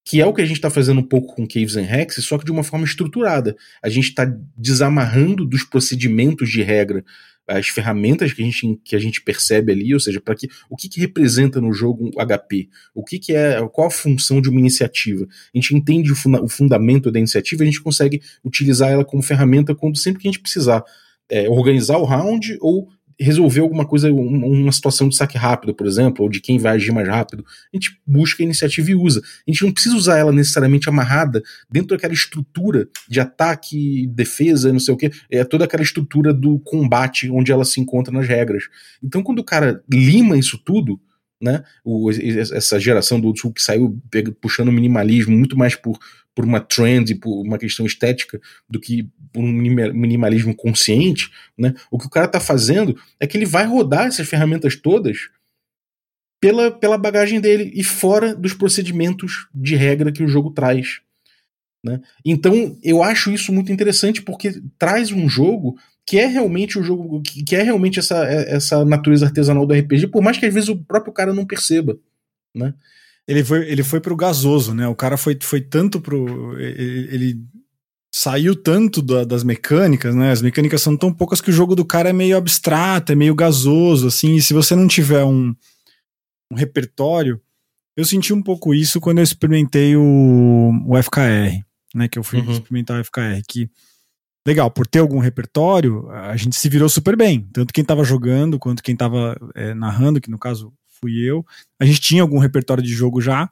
Que 0.05 0.21
é 0.21 0.25
o 0.25 0.33
que 0.33 0.41
a 0.41 0.45
gente 0.45 0.57
está 0.57 0.69
fazendo 0.69 0.99
um 0.99 1.07
pouco 1.07 1.35
com 1.35 1.47
Caves 1.47 1.75
and 1.75 1.89
Hex, 1.89 2.23
só 2.23 2.37
que 2.37 2.45
de 2.45 2.51
uma 2.51 2.63
forma 2.63 2.85
estruturada. 2.85 3.57
A 3.81 3.89
gente 3.89 4.09
está 4.09 4.25
desamarrando 4.55 5.43
dos 5.43 5.63
procedimentos 5.63 6.49
de 6.49 6.61
regra 6.61 7.03
as 7.47 7.67
ferramentas 7.67 8.33
que 8.33 8.41
a 8.41 8.45
gente, 8.45 8.79
que 8.83 8.95
a 8.95 8.99
gente 8.99 9.21
percebe 9.21 9.71
ali, 9.71 9.93
ou 9.93 9.99
seja, 9.99 10.19
para 10.19 10.35
que 10.35 10.49
o 10.69 10.75
que, 10.75 10.89
que 10.89 10.99
representa 10.99 11.61
no 11.61 11.71
jogo 11.71 12.07
um 12.07 12.25
HP, 12.25 12.69
o 12.93 13.03
que, 13.03 13.19
que 13.19 13.33
é 13.33 13.61
qual 13.71 13.87
a 13.87 13.91
função 13.91 14.41
de 14.41 14.49
uma 14.49 14.59
iniciativa. 14.59 15.25
A 15.53 15.57
gente 15.57 15.75
entende 15.75 16.11
o, 16.11 16.15
funda 16.15 16.41
o 16.41 16.49
fundamento 16.49 17.11
da 17.11 17.19
iniciativa, 17.19 17.63
a 17.63 17.65
gente 17.65 17.81
consegue 17.81 18.21
utilizar 18.43 18.91
ela 18.91 19.05
como 19.05 19.21
ferramenta 19.21 19.75
quando 19.75 19.97
sempre 19.97 20.21
que 20.21 20.27
a 20.27 20.31
gente 20.31 20.41
precisar 20.41 20.83
é, 21.29 21.49
organizar 21.49 21.97
o 21.97 22.05
round 22.05 22.57
ou 22.61 22.89
resolver 23.19 23.61
alguma 23.61 23.85
coisa, 23.85 24.11
uma 24.11 24.71
situação 24.71 25.07
de 25.07 25.15
saque 25.15 25.37
rápido, 25.37 25.73
por 25.73 25.87
exemplo, 25.87 26.23
ou 26.23 26.29
de 26.29 26.41
quem 26.41 26.57
vai 26.57 26.75
agir 26.75 26.91
mais 26.91 27.07
rápido, 27.07 27.45
a 27.73 27.77
gente 27.77 27.99
busca 28.05 28.43
a 28.43 28.45
iniciativa 28.45 28.91
e 28.91 28.95
usa. 28.95 29.21
A 29.47 29.51
gente 29.51 29.63
não 29.63 29.71
precisa 29.71 29.95
usar 29.95 30.17
ela 30.17 30.31
necessariamente 30.31 30.89
amarrada 30.89 31.41
dentro 31.69 31.89
daquela 31.89 32.13
estrutura 32.13 32.87
de 33.07 33.19
ataque, 33.19 34.07
defesa, 34.07 34.71
não 34.71 34.79
sei 34.79 34.93
o 34.93 34.97
que, 34.97 35.11
é 35.29 35.43
toda 35.43 35.65
aquela 35.65 35.83
estrutura 35.83 36.33
do 36.33 36.59
combate 36.59 37.29
onde 37.29 37.51
ela 37.51 37.65
se 37.65 37.79
encontra 37.79 38.13
nas 38.13 38.27
regras. 38.27 38.63
Então, 39.01 39.23
quando 39.23 39.39
o 39.39 39.43
cara 39.43 39.81
lima 39.89 40.37
isso 40.37 40.57
tudo, 40.57 40.99
né, 41.41 41.63
o, 41.83 42.09
essa 42.11 42.79
geração 42.79 43.19
do 43.19 43.27
Old 43.27 43.41
que 43.53 43.61
saiu 43.61 43.99
puxando 44.39 44.69
o 44.69 44.71
minimalismo 44.71 45.35
muito 45.37 45.57
mais 45.57 45.75
por 45.75 45.99
por 46.35 46.43
uma 46.43 46.59
trend, 46.59 47.15
por 47.15 47.41
uma 47.41 47.57
questão 47.57 47.85
estética, 47.85 48.41
do 48.69 48.77
que 48.77 49.09
por 49.31 49.41
um 49.41 49.51
minimalismo 49.53 50.53
consciente, 50.53 51.31
né? 51.57 51.73
O 51.89 51.97
que 51.97 52.07
o 52.07 52.09
cara 52.09 52.25
está 52.25 52.41
fazendo 52.41 52.99
é 53.21 53.25
que 53.25 53.37
ele 53.37 53.45
vai 53.45 53.65
rodar 53.65 54.07
essas 54.07 54.27
ferramentas 54.27 54.75
todas 54.75 55.29
pela, 56.41 56.69
pela 56.69 56.97
bagagem 56.97 57.39
dele 57.39 57.71
e 57.73 57.83
fora 57.83 58.35
dos 58.35 58.53
procedimentos 58.53 59.47
de 59.53 59.75
regra 59.75 60.11
que 60.11 60.23
o 60.23 60.27
jogo 60.27 60.51
traz. 60.51 60.99
Né? 61.83 62.01
Então 62.25 62.77
eu 62.83 63.01
acho 63.01 63.31
isso 63.31 63.53
muito 63.53 63.71
interessante 63.71 64.21
porque 64.21 64.61
traz 64.77 65.11
um 65.11 65.29
jogo 65.29 65.77
que 66.05 66.19
é 66.19 66.27
realmente 66.27 66.77
o 66.77 66.83
jogo 66.83 67.21
que 67.21 67.55
é 67.55 67.63
realmente 67.63 67.99
essa, 67.99 68.23
essa 68.25 68.85
natureza 68.85 69.25
artesanal 69.25 69.65
do 69.65 69.73
RPG, 69.73 70.07
por 70.07 70.21
mais 70.21 70.37
que 70.37 70.45
às 70.45 70.53
vezes 70.53 70.69
o 70.69 70.77
próprio 70.77 71.13
cara 71.13 71.33
não 71.33 71.45
perceba. 71.45 71.97
Né? 72.53 72.73
ele 73.27 73.43
foi, 73.43 73.69
ele 73.69 73.83
foi 73.83 73.99
pro 73.99 74.15
gasoso, 74.15 74.73
né? 74.73 74.87
O 74.87 74.95
cara 74.95 75.17
foi, 75.17 75.37
foi 75.41 75.61
tanto 75.61 75.99
pro. 75.99 76.59
Ele, 76.59 77.07
ele 77.11 77.39
saiu 78.13 78.55
tanto 78.55 79.01
da, 79.01 79.23
das 79.23 79.43
mecânicas, 79.43 80.15
né? 80.15 80.31
As 80.31 80.41
mecânicas 80.41 80.81
são 80.81 80.95
tão 80.95 81.11
poucas 81.11 81.41
que 81.41 81.49
o 81.49 81.53
jogo 81.53 81.75
do 81.75 81.83
cara 81.83 82.09
é 82.09 82.13
meio 82.13 82.37
abstrato, 82.37 83.11
é 83.11 83.15
meio 83.15 83.33
gasoso, 83.33 84.07
assim. 84.07 84.35
E 84.35 84.41
se 84.41 84.53
você 84.53 84.75
não 84.75 84.87
tiver 84.87 85.23
um, 85.23 85.55
um 86.51 86.55
repertório. 86.55 87.41
Eu 87.97 88.03
senti 88.03 88.33
um 88.33 88.43
pouco 88.43 88.73
isso 88.73 88.99
quando 88.99 89.19
eu 89.19 89.23
experimentei 89.23 89.95
o, 89.95 90.71
o 90.85 91.01
FKR, 91.01 91.63
né? 91.95 92.09
Que 92.09 92.19
eu 92.19 92.23
fui 92.23 92.41
uhum. 92.41 92.51
experimentar 92.51 92.99
o 92.99 93.03
FKR. 93.03 93.41
Que 93.47 93.69
legal, 94.45 94.69
por 94.69 94.85
ter 94.85 94.99
algum 94.99 95.19
repertório, 95.19 96.09
a 96.11 96.37
gente 96.37 96.55
se 96.55 96.69
virou 96.69 96.87
super 96.87 97.17
bem. 97.17 97.47
Tanto 97.51 97.73
quem 97.73 97.83
tava 97.83 98.03
jogando 98.03 98.59
quanto 98.59 98.83
quem 98.83 98.95
tava 98.95 99.35
é, 99.55 99.73
narrando, 99.73 100.21
que 100.21 100.29
no 100.29 100.37
caso 100.37 100.71
fui 101.01 101.17
eu. 101.17 101.45
A 101.79 101.85
gente 101.85 101.99
tinha 101.99 102.21
algum 102.21 102.37
repertório 102.37 102.83
de 102.83 102.93
jogo 102.93 103.19
já. 103.19 103.49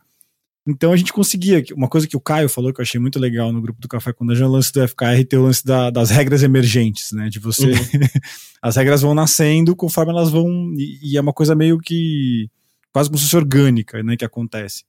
Então 0.65 0.93
a 0.93 0.95
gente 0.95 1.11
conseguia. 1.11 1.63
Uma 1.75 1.89
coisa 1.89 2.07
que 2.07 2.15
o 2.15 2.21
Caio 2.21 2.47
falou 2.47 2.73
que 2.73 2.79
eu 2.79 2.83
achei 2.83 2.99
muito 2.99 3.19
legal 3.19 3.51
no 3.51 3.61
grupo 3.61 3.81
do 3.81 3.87
Café 3.87 4.13
com 4.13 4.25
Dungeon, 4.25 4.45
é 4.45 4.47
o 4.47 4.51
lance 4.51 4.71
do 4.71 4.87
FKR 4.87 5.25
ter 5.27 5.37
o 5.37 5.43
lance 5.43 5.65
da, 5.65 5.89
das 5.89 6.09
regras 6.09 6.41
emergentes, 6.41 7.11
né? 7.11 7.27
De 7.29 7.39
você. 7.39 7.71
Uhum. 7.71 7.73
as 8.61 8.77
regras 8.77 9.01
vão 9.01 9.13
nascendo 9.13 9.75
conforme 9.75 10.11
elas 10.11 10.29
vão. 10.29 10.73
E, 10.77 10.99
e, 11.11 11.17
é 11.17 11.21
uma 11.21 11.33
coisa 11.33 11.53
meio 11.53 11.79
que. 11.79 12.49
quase 12.93 13.09
como 13.09 13.17
se 13.17 13.25
fosse 13.25 13.35
orgânica, 13.35 14.01
né? 14.01 14.15
Que 14.15 14.23
acontece. 14.23 14.85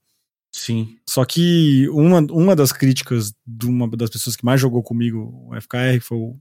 Sim. 0.57 0.97
Só 1.05 1.25
que 1.25 1.89
uma, 1.89 2.21
uma 2.31 2.55
das 2.55 2.71
críticas 2.71 3.35
de 3.45 3.67
uma 3.67 3.89
das 3.89 4.09
pessoas 4.09 4.37
que 4.37 4.45
mais 4.45 4.61
jogou 4.61 4.85
comigo 4.85 5.49
o 5.51 5.61
FKR 5.61 6.01
foi 6.01 6.17
o, 6.17 6.37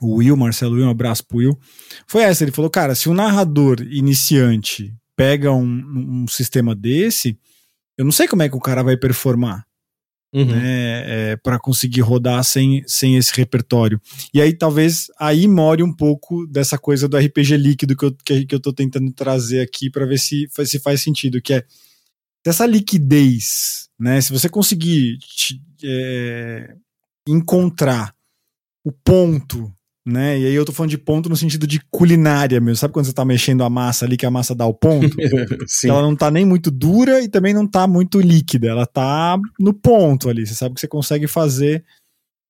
o 0.00 0.16
Will, 0.16 0.36
Marcelo 0.36 0.74
Will, 0.74 0.86
um 0.86 0.90
abraço 0.90 1.24
pro 1.24 1.38
Will. 1.38 1.56
Foi 2.04 2.22
essa, 2.22 2.42
ele 2.42 2.50
falou, 2.50 2.68
cara, 2.68 2.96
se 2.96 3.08
um 3.08 3.14
narrador 3.14 3.80
iniciante 3.82 4.92
pega 5.14 5.52
um, 5.52 6.24
um 6.24 6.26
sistema 6.26 6.74
desse, 6.74 7.38
eu 7.96 8.04
não 8.04 8.10
sei 8.10 8.26
como 8.26 8.42
é 8.42 8.48
que 8.48 8.56
o 8.56 8.60
cara 8.60 8.82
vai 8.82 8.96
performar. 8.96 9.64
uhum. 10.32 10.44
né, 10.44 11.30
é, 11.30 11.36
para 11.36 11.60
conseguir 11.60 12.00
rodar 12.00 12.42
sem, 12.42 12.82
sem 12.88 13.16
esse 13.16 13.32
repertório. 13.36 14.00
E 14.34 14.42
aí 14.42 14.52
talvez 14.52 15.06
aí 15.16 15.46
more 15.46 15.84
um 15.84 15.94
pouco 15.94 16.44
dessa 16.48 16.76
coisa 16.76 17.08
do 17.08 17.16
RPG 17.16 17.56
líquido 17.56 17.96
que 17.96 18.04
eu, 18.04 18.12
que, 18.24 18.46
que 18.46 18.54
eu 18.54 18.60
tô 18.60 18.72
tentando 18.72 19.12
trazer 19.12 19.60
aqui 19.60 19.88
para 19.88 20.06
ver 20.06 20.18
se, 20.18 20.48
se 20.66 20.80
faz 20.80 21.00
sentido, 21.00 21.40
que 21.40 21.54
é 21.54 21.64
dessa 22.44 22.66
liquidez, 22.66 23.88
né? 23.98 24.20
Se 24.20 24.32
você 24.32 24.48
conseguir 24.48 25.18
te, 25.18 25.62
é, 25.84 26.74
encontrar 27.26 28.14
o 28.84 28.92
ponto 28.92 29.72
né? 30.08 30.38
E 30.38 30.46
aí 30.46 30.54
eu 30.54 30.64
tô 30.64 30.72
falando 30.72 30.90
de 30.90 30.96
ponto 30.96 31.28
no 31.28 31.36
sentido 31.36 31.66
de 31.66 31.80
culinária 31.90 32.58
mesmo. 32.60 32.76
Sabe 32.76 32.94
quando 32.94 33.04
você 33.04 33.12
tá 33.12 33.26
mexendo 33.26 33.62
a 33.62 33.68
massa 33.68 34.06
ali, 34.06 34.16
que 34.16 34.24
a 34.24 34.30
massa 34.30 34.54
dá 34.54 34.64
o 34.64 34.72
ponto? 34.72 35.14
ela 35.84 36.00
não 36.00 36.16
tá 36.16 36.30
nem 36.30 36.46
muito 36.46 36.70
dura 36.70 37.20
e 37.20 37.28
também 37.28 37.52
não 37.52 37.66
tá 37.66 37.86
muito 37.86 38.18
líquida. 38.18 38.68
Ela 38.68 38.86
tá 38.86 39.38
no 39.60 39.74
ponto 39.74 40.30
ali. 40.30 40.46
Você 40.46 40.54
sabe 40.54 40.74
que 40.74 40.80
você 40.80 40.88
consegue 40.88 41.26
fazer 41.26 41.84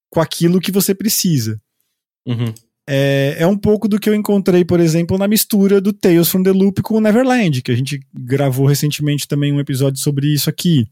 com 0.08 0.20
aquilo 0.20 0.60
que 0.60 0.70
você 0.70 0.94
precisa. 0.94 1.60
Uhum. 2.24 2.54
É, 2.90 3.36
é 3.40 3.46
um 3.46 3.56
pouco 3.56 3.86
do 3.86 4.00
que 4.00 4.08
eu 4.08 4.14
encontrei, 4.14 4.64
por 4.64 4.80
exemplo, 4.80 5.18
na 5.18 5.28
mistura 5.28 5.78
do 5.78 5.92
Tales 5.92 6.30
from 6.30 6.42
the 6.42 6.50
Loop 6.50 6.80
com 6.80 6.94
o 6.94 7.00
Neverland, 7.00 7.60
que 7.60 7.70
a 7.70 7.76
gente 7.76 8.00
gravou 8.14 8.64
recentemente 8.64 9.28
também 9.28 9.52
um 9.52 9.60
episódio 9.60 10.00
sobre 10.00 10.32
isso 10.32 10.48
aqui. 10.48 10.86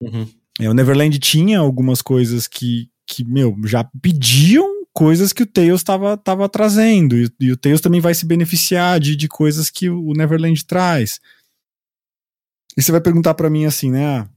Uhum. 0.00 0.24
É, 0.60 0.70
o 0.70 0.74
Neverland 0.74 1.18
tinha 1.18 1.58
algumas 1.58 2.00
coisas 2.00 2.46
que, 2.46 2.88
que, 3.04 3.24
meu, 3.24 3.56
já 3.64 3.82
pediam 4.00 4.84
coisas 4.92 5.32
que 5.32 5.42
o 5.42 5.46
Tails 5.46 5.80
estava 5.80 6.16
tava 6.16 6.48
trazendo. 6.48 7.18
E, 7.18 7.28
e, 7.40 7.50
o 7.50 7.56
Tails 7.56 7.80
também 7.80 8.00
vai 8.00 8.14
se 8.14 8.24
beneficiar 8.24 9.00
de, 9.00 9.16
de 9.16 9.26
coisas 9.26 9.68
que 9.68 9.90
o 9.90 10.12
Neverland 10.12 10.64
traz. 10.64 11.18
E 12.76 12.82
você 12.82 12.92
vai 12.92 13.00
perguntar 13.00 13.34
para 13.34 13.50
mim 13.50 13.64
assim, 13.64 13.90
né? 13.90 14.06
Ah, 14.06 14.28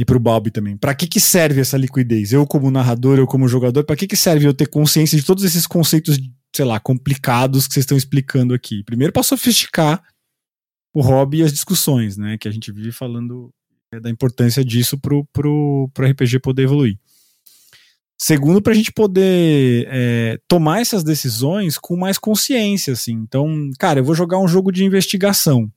e 0.00 0.04
pro 0.04 0.18
Bob 0.18 0.50
também. 0.50 0.78
Para 0.78 0.94
que 0.94 1.06
que 1.06 1.20
serve 1.20 1.60
essa 1.60 1.76
liquidez? 1.76 2.32
Eu 2.32 2.46
como 2.46 2.70
narrador, 2.70 3.18
eu 3.18 3.26
como 3.26 3.46
jogador, 3.46 3.84
para 3.84 3.96
que 3.96 4.06
que 4.06 4.16
serve 4.16 4.46
eu 4.46 4.54
ter 4.54 4.66
consciência 4.66 5.18
de 5.18 5.22
todos 5.24 5.44
esses 5.44 5.66
conceitos, 5.66 6.18
sei 6.56 6.64
lá, 6.64 6.80
complicados 6.80 7.68
que 7.68 7.74
vocês 7.74 7.84
estão 7.84 7.98
explicando 7.98 8.54
aqui? 8.54 8.82
Primeiro 8.82 9.12
para 9.12 9.22
sofisticar 9.22 10.02
o 10.94 11.02
hobby 11.02 11.38
e 11.38 11.42
as 11.42 11.52
discussões, 11.52 12.16
né, 12.16 12.38
que 12.38 12.48
a 12.48 12.50
gente 12.50 12.72
vive 12.72 12.90
falando 12.92 13.50
é, 13.92 14.00
da 14.00 14.08
importância 14.08 14.64
disso 14.64 14.98
pro, 14.98 15.24
pro 15.34 15.90
RPG 15.98 16.40
poder 16.40 16.62
evoluir. 16.62 16.98
Segundo, 18.18 18.62
para 18.62 18.72
a 18.72 18.76
gente 18.76 18.90
poder 18.90 19.86
é, 19.90 20.40
tomar 20.48 20.80
essas 20.80 21.04
decisões 21.04 21.76
com 21.76 21.94
mais 21.94 22.16
consciência, 22.16 22.94
assim. 22.94 23.12
Então, 23.12 23.70
cara, 23.78 24.00
eu 24.00 24.04
vou 24.04 24.14
jogar 24.14 24.38
um 24.38 24.48
jogo 24.48 24.72
de 24.72 24.84
investigação. 24.84 25.70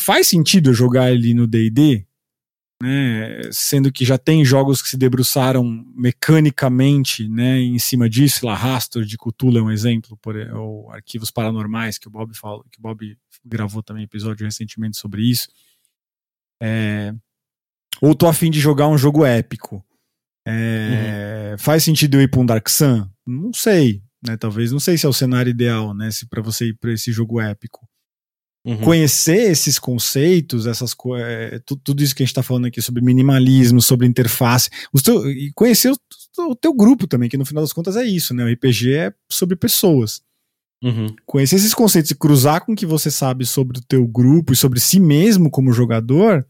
Faz 0.00 0.28
sentido 0.28 0.70
eu 0.70 0.74
jogar 0.74 1.12
ele 1.12 1.34
no 1.34 1.46
D&D? 1.46 2.06
Né? 2.82 3.40
Sendo 3.52 3.90
que 3.92 4.04
já 4.04 4.18
tem 4.18 4.44
jogos 4.44 4.82
que 4.82 4.88
se 4.88 4.96
debruçaram 4.96 5.64
mecanicamente 5.94 7.28
né, 7.28 7.58
em 7.58 7.78
cima 7.78 8.08
disso, 8.08 8.44
lá, 8.44 8.54
Rastor 8.54 9.04
de 9.04 9.16
Cthulhu 9.16 9.58
é 9.58 9.62
um 9.62 9.70
exemplo, 9.70 10.16
por, 10.18 10.36
ou 10.36 10.90
Arquivos 10.90 11.30
Paranormais, 11.30 11.98
que 11.98 12.08
o 12.08 12.10
Bob 12.10 12.36
fala, 12.36 12.62
que 12.70 12.78
o 12.78 12.82
Bob 12.82 13.16
gravou 13.44 13.82
também 13.82 14.04
episódio 14.04 14.44
recentemente 14.44 14.96
sobre 14.96 15.22
isso. 15.22 15.48
É, 16.62 17.14
ou 18.00 18.14
tô 18.14 18.26
afim 18.26 18.50
de 18.50 18.60
jogar 18.60 18.88
um 18.88 18.98
jogo 18.98 19.24
épico 19.24 19.84
é, 20.46 21.50
uhum. 21.52 21.58
Faz 21.58 21.82
sentido 21.82 22.16
eu 22.16 22.22
ir 22.22 22.28
para 22.28 22.40
um 22.40 22.46
Dark 22.46 22.68
Sun? 22.68 23.08
Não 23.26 23.52
sei, 23.52 24.02
né? 24.22 24.36
Talvez 24.36 24.70
não 24.70 24.80
sei 24.80 24.98
se 24.98 25.06
é 25.06 25.08
o 25.08 25.12
cenário 25.12 25.50
ideal, 25.50 25.94
né? 25.94 26.10
Se 26.10 26.26
para 26.26 26.42
você 26.42 26.66
ir 26.66 26.74
para 26.74 26.92
esse 26.92 27.10
jogo 27.10 27.40
épico. 27.40 27.88
Uhum. 28.64 28.78
Conhecer 28.78 29.50
esses 29.50 29.78
conceitos, 29.78 30.66
essas 30.66 30.96
é, 31.18 31.60
tudo 31.84 32.02
isso 32.02 32.14
que 32.14 32.22
a 32.22 32.24
gente 32.24 32.30
está 32.30 32.42
falando 32.42 32.66
aqui 32.66 32.80
sobre 32.80 33.02
minimalismo, 33.02 33.82
sobre 33.82 34.06
interface, 34.06 34.70
teu, 35.04 35.30
e 35.30 35.52
conhecer 35.52 35.92
o, 35.92 36.50
o, 36.50 36.56
teu 36.56 36.72
grupo 36.72 37.06
também, 37.06 37.28
que 37.28 37.36
no 37.36 37.44
final 37.44 37.62
das 37.62 37.74
contas 37.74 37.94
é 37.94 38.04
isso, 38.04 38.32
né? 38.32 38.42
O 38.42 38.50
RPG 38.50 38.94
é 38.94 39.14
sobre 39.30 39.54
pessoas. 39.54 40.22
Uhum. 40.82 41.14
Conhecer 41.26 41.56
esses 41.56 41.74
conceitos 41.74 42.10
e 42.10 42.14
cruzar 42.14 42.64
com 42.64 42.72
o 42.72 42.76
que 42.76 42.86
você 42.86 43.10
sabe 43.10 43.44
sobre 43.44 43.78
o 43.78 43.82
teu 43.82 44.06
grupo 44.06 44.52
e 44.52 44.56
sobre 44.56 44.80
si 44.80 44.98
mesmo 44.98 45.50
como 45.50 45.72
jogador 45.72 46.46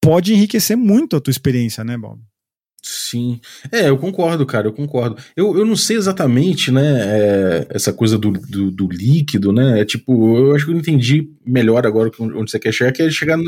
pode 0.00 0.34
enriquecer 0.34 0.76
muito 0.76 1.16
a 1.16 1.20
tua 1.20 1.32
experiência, 1.32 1.82
né, 1.82 1.96
Bob? 1.96 2.20
Sim. 2.86 3.40
É, 3.72 3.88
eu 3.88 3.96
concordo, 3.96 4.44
cara, 4.44 4.66
eu 4.68 4.72
concordo. 4.72 5.16
Eu, 5.34 5.56
eu 5.56 5.64
não 5.64 5.74
sei 5.74 5.96
exatamente, 5.96 6.70
né, 6.70 6.82
é, 6.82 7.66
essa 7.70 7.94
coisa 7.94 8.18
do, 8.18 8.30
do, 8.30 8.70
do, 8.70 8.88
líquido, 8.88 9.52
né, 9.52 9.80
é 9.80 9.86
tipo, 9.86 10.36
eu 10.36 10.54
acho 10.54 10.66
que 10.66 10.70
eu 10.70 10.76
entendi 10.76 11.30
melhor 11.46 11.86
agora 11.86 12.10
onde 12.20 12.50
você 12.50 12.58
quer 12.58 12.72
chegar, 12.72 12.92
que 12.92 13.00
é 13.00 13.10
chegar 13.10 13.38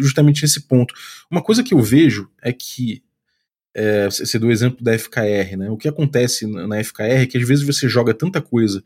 justamente 0.00 0.42
nesse 0.42 0.62
ponto. 0.62 0.92
Uma 1.30 1.40
coisa 1.40 1.62
que 1.62 1.72
eu 1.72 1.80
vejo 1.80 2.28
é 2.42 2.52
que, 2.52 3.00
é, 3.72 4.06
você 4.06 4.40
deu 4.40 4.48
o 4.48 4.52
exemplo 4.52 4.82
da 4.82 4.98
FKR, 4.98 5.56
né, 5.56 5.70
o 5.70 5.76
que 5.76 5.86
acontece 5.86 6.44
na 6.44 6.82
FKR 6.82 7.22
é 7.22 7.26
que 7.26 7.38
às 7.38 7.46
vezes 7.46 7.64
você 7.64 7.88
joga 7.88 8.12
tanta 8.12 8.42
coisa 8.42 8.82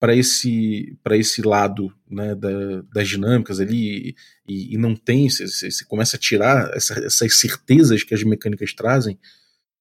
para 0.00 0.14
esse 0.14 0.96
para 1.02 1.16
esse 1.16 1.42
lado 1.42 1.92
né, 2.08 2.34
da, 2.34 2.82
das 2.92 3.08
dinâmicas 3.08 3.60
ali 3.60 4.14
e, 4.48 4.74
e 4.74 4.78
não 4.78 4.94
tem 4.94 5.28
você, 5.28 5.84
começa 5.86 6.16
a 6.16 6.20
tirar 6.20 6.70
essa, 6.74 6.94
essas 7.04 7.38
certezas 7.38 8.02
que 8.02 8.14
as 8.14 8.22
mecânicas 8.22 8.72
trazem 8.72 9.18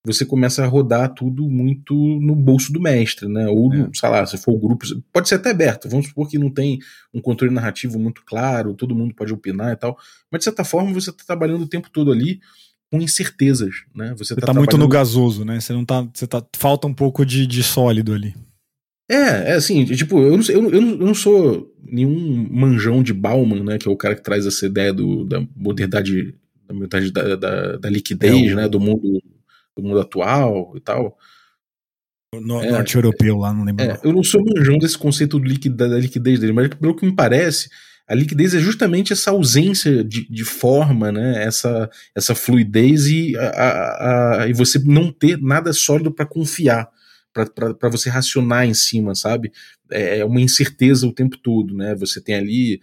você 0.07 0.25
começa 0.25 0.63
a 0.63 0.67
rodar 0.67 1.13
tudo 1.13 1.49
muito 1.49 1.93
no 1.93 2.33
bolso 2.33 2.71
do 2.71 2.79
mestre, 2.79 3.27
né? 3.27 3.45
Ou, 3.47 3.73
é. 3.73 3.89
sei 3.93 4.09
lá, 4.09 4.25
se 4.25 4.37
for 4.37 4.53
o 4.53 4.59
grupo, 4.59 4.85
pode 5.11 5.27
ser 5.27 5.35
até 5.35 5.49
aberto. 5.49 5.89
Vamos 5.89 6.07
supor 6.07 6.29
que 6.29 6.37
não 6.37 6.49
tem 6.49 6.79
um 7.13 7.19
controle 7.19 7.53
narrativo 7.53 7.99
muito 7.99 8.23
claro, 8.25 8.73
todo 8.73 8.95
mundo 8.95 9.13
pode 9.13 9.33
opinar 9.33 9.73
e 9.73 9.75
tal. 9.75 9.97
Mas 10.31 10.39
de 10.39 10.45
certa 10.45 10.63
forma 10.63 10.93
você 10.93 11.09
está 11.09 11.25
trabalhando 11.25 11.63
o 11.63 11.67
tempo 11.67 11.89
todo 11.89 12.11
ali 12.11 12.39
com 12.89 13.01
incertezas, 13.01 13.83
né? 13.93 14.15
Você, 14.17 14.33
está 14.33 14.47
tá, 14.47 14.53
tá 14.53 14.59
muito 14.59 14.77
no 14.77 14.87
gasoso, 14.87 15.43
né? 15.43 15.59
Você 15.59 15.73
não 15.73 15.83
tá, 15.83 16.07
você 16.13 16.25
tá, 16.25 16.41
falta 16.55 16.87
um 16.87 16.93
pouco 16.93 17.25
de, 17.25 17.45
de 17.45 17.61
sólido 17.61 18.13
ali. 18.13 18.33
É, 19.09 19.51
é 19.51 19.53
assim, 19.53 19.85
tipo, 19.85 20.19
eu 20.19 20.37
não, 20.37 20.43
eu, 20.49 20.69
eu 20.73 20.81
não 20.81 21.13
sou 21.13 21.73
nenhum 21.81 22.47
manjão 22.51 23.01
de 23.01 23.13
Bauman, 23.13 23.63
né? 23.63 23.77
Que 23.77 23.87
é 23.87 23.91
o 23.91 23.97
cara 23.97 24.15
que 24.15 24.23
traz 24.23 24.45
essa 24.45 24.65
ideia 24.65 24.93
do, 24.93 25.23
da 25.23 25.41
modernidade, 25.55 26.35
da 26.67 26.73
modernidade 26.73 27.11
da, 27.11 27.35
da, 27.35 27.77
da 27.77 27.89
liquidez, 27.89 28.51
é, 28.51 28.55
né? 28.55 28.67
Do 28.67 28.79
mundo 28.79 29.21
do 29.77 29.83
mundo 29.83 29.99
atual 29.99 30.73
e 30.75 30.79
tal. 30.79 31.17
No, 32.33 32.61
é, 32.61 32.71
norte 32.71 32.95
europeu 32.95 33.37
lá, 33.37 33.53
não 33.53 33.63
lembro. 33.63 33.85
É, 33.85 33.99
eu 34.03 34.11
não 34.11 34.23
sou 34.23 34.43
manjão 34.43 34.77
desse 34.77 34.97
conceito 34.97 35.39
da, 35.69 35.87
da 35.87 35.97
liquidez 35.97 36.39
dele, 36.39 36.51
mas 36.51 36.67
pelo 36.69 36.95
que 36.95 37.05
me 37.05 37.15
parece, 37.15 37.69
a 38.07 38.13
liquidez 38.13 38.53
é 38.53 38.59
justamente 38.59 39.13
essa 39.13 39.31
ausência 39.31 40.03
de, 40.03 40.29
de 40.29 40.43
forma, 40.43 41.11
né? 41.11 41.43
essa, 41.43 41.89
essa 42.13 42.35
fluidez 42.35 43.07
e, 43.07 43.37
a, 43.37 43.47
a, 43.47 44.41
a, 44.43 44.47
e 44.47 44.53
você 44.53 44.79
não 44.79 45.11
ter 45.11 45.37
nada 45.41 45.71
sólido 45.71 46.11
para 46.11 46.25
confiar, 46.25 46.89
para 47.45 47.89
você 47.89 48.09
racionar 48.09 48.65
em 48.65 48.73
cima, 48.73 49.15
sabe? 49.15 49.51
É, 49.91 50.19
é 50.19 50.25
uma 50.25 50.41
incerteza 50.41 51.07
o 51.07 51.13
tempo 51.13 51.37
todo, 51.37 51.75
né? 51.75 51.95
Você 51.95 52.21
tem 52.21 52.35
ali 52.35 52.79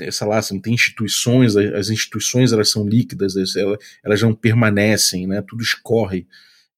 é, 0.00 0.10
sei 0.10 0.26
lá, 0.26 0.40
você 0.40 0.52
não 0.52 0.60
tem 0.60 0.74
instituições, 0.74 1.56
as 1.56 1.88
instituições 1.88 2.52
elas 2.52 2.70
são 2.70 2.86
líquidas, 2.86 3.34
elas, 3.56 3.78
elas 4.04 4.22
não 4.22 4.34
permanecem, 4.34 5.26
né? 5.26 5.42
Tudo 5.46 5.62
escorre. 5.62 6.26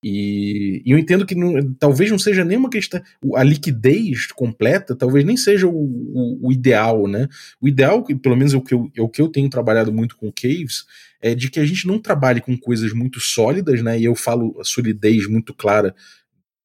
E, 0.06 0.82
e 0.84 0.90
eu 0.90 0.98
entendo 0.98 1.24
que 1.24 1.34
não, 1.34 1.72
talvez 1.74 2.10
não 2.10 2.18
seja 2.18 2.44
nenhuma 2.44 2.68
questão. 2.68 3.00
A 3.36 3.42
liquidez 3.42 4.26
completa 4.26 4.94
talvez 4.94 5.24
nem 5.24 5.34
seja 5.34 5.66
o, 5.66 5.72
o, 5.72 6.48
o, 6.48 6.52
ideal, 6.52 7.08
né? 7.08 7.26
O 7.58 7.66
ideal, 7.66 8.04
pelo 8.04 8.36
menos 8.36 8.52
é 8.52 8.56
o, 8.58 8.60
que 8.60 8.74
eu, 8.74 8.90
é 8.94 9.00
o 9.00 9.08
que 9.08 9.22
eu 9.22 9.28
tenho 9.28 9.48
trabalhado 9.48 9.90
muito 9.90 10.14
com 10.16 10.30
Caves, 10.30 10.84
é 11.22 11.34
de 11.34 11.50
que 11.50 11.58
a 11.58 11.64
gente 11.64 11.86
não 11.86 11.98
trabalhe 11.98 12.42
com 12.42 12.54
coisas 12.56 12.92
muito 12.92 13.18
sólidas, 13.18 13.82
né? 13.82 13.98
E 13.98 14.04
eu 14.04 14.14
falo 14.14 14.54
a 14.60 14.64
solidez 14.64 15.26
muito 15.26 15.54
clara 15.54 15.94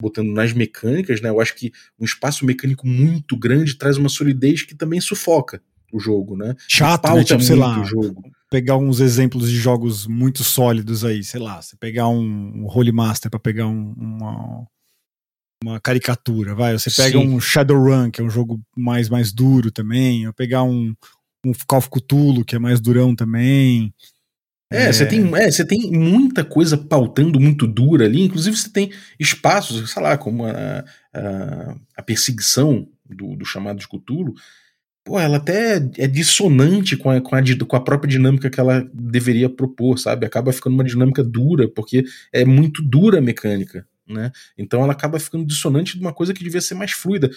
botando 0.01 0.29
nas 0.29 0.53
mecânicas, 0.53 1.21
né? 1.21 1.29
Eu 1.29 1.41
acho 1.41 1.55
que 1.55 1.71
um 1.99 2.05
espaço 2.05 2.45
mecânico 2.45 2.87
muito 2.87 3.37
grande 3.37 3.77
traz 3.77 3.97
uma 3.97 4.09
solidez 4.09 4.63
que 4.63 4.75
também 4.75 5.01
sufoca 5.01 5.61
o 5.91 5.99
jogo, 5.99 6.37
né? 6.37 6.55
Chato, 6.67 7.13
né? 7.13 7.23
Tipo, 7.23 7.41
sei 7.41 7.55
lá, 7.55 7.83
pegar 8.49 8.77
uns 8.77 8.99
exemplos 8.99 9.49
de 9.49 9.57
jogos 9.57 10.07
muito 10.07 10.43
sólidos 10.43 11.03
aí, 11.03 11.23
sei 11.23 11.39
lá, 11.39 11.61
você 11.61 11.75
pegar 11.75 12.07
um, 12.07 12.63
um 12.63 12.67
Holy 12.67 12.91
Master 12.91 13.29
para 13.29 13.39
pegar 13.39 13.67
um, 13.67 13.93
uma, 13.97 14.67
uma 15.63 15.79
caricatura, 15.79 16.55
vai, 16.55 16.77
você 16.77 16.89
pega 16.89 17.19
Sim. 17.19 17.27
um 17.27 17.39
Shadowrun, 17.39 18.09
que 18.09 18.21
é 18.21 18.23
um 18.23 18.29
jogo 18.29 18.61
mais, 18.75 19.09
mais 19.09 19.31
duro 19.31 19.71
também, 19.71 20.27
ou 20.27 20.33
pegar 20.33 20.63
um, 20.63 20.95
um 21.45 21.51
Call 21.67 21.79
of 21.79 21.89
Cthulhu, 21.89 22.45
que 22.45 22.55
é 22.55 22.59
mais 22.59 22.79
durão 22.79 23.15
também. 23.15 23.93
É, 24.71 24.91
você 24.91 25.03
é... 25.03 25.05
tem, 25.07 25.35
é, 25.35 25.51
você 25.51 25.65
tem 25.65 25.91
muita 25.91 26.45
coisa 26.45 26.77
pautando 26.77 27.39
muito 27.39 27.65
dura 27.65 28.05
ali, 28.05 28.21
inclusive 28.21 28.55
você 28.55 28.69
tem 28.69 28.91
espaços, 29.19 29.91
sei 29.91 30.01
lá, 30.01 30.17
como 30.17 30.45
a, 30.45 30.85
a, 31.13 31.75
a 31.97 32.03
perseguição 32.03 32.87
do, 33.03 33.35
do 33.35 33.45
chamado 33.45 33.79
de 33.79 33.87
Cthulhu, 33.87 34.35
pô, 35.03 35.19
ela 35.19 35.37
até 35.37 35.77
é 35.97 36.07
dissonante 36.07 36.95
com 36.95 37.09
a, 37.09 37.19
com, 37.19 37.35
a, 37.35 37.41
com 37.67 37.75
a 37.75 37.83
própria 37.83 38.09
dinâmica 38.09 38.49
que 38.49 38.59
ela 38.59 38.87
deveria 38.93 39.49
propor, 39.49 39.97
sabe? 39.97 40.25
Acaba 40.25 40.53
ficando 40.53 40.75
uma 40.75 40.83
dinâmica 40.83 41.23
dura, 41.23 41.67
porque 41.67 42.05
é 42.31 42.45
muito 42.45 42.83
dura 42.83 43.17
a 43.17 43.21
mecânica. 43.21 43.87
Né? 44.07 44.31
Então 44.57 44.81
ela 44.83 44.91
acaba 44.91 45.19
ficando 45.19 45.45
dissonante 45.45 45.95
de 45.95 46.01
uma 46.01 46.13
coisa 46.13 46.33
que 46.33 46.43
devia 46.43 46.61
ser 46.61 46.73
mais 46.73 46.91
fluida. 46.91 47.29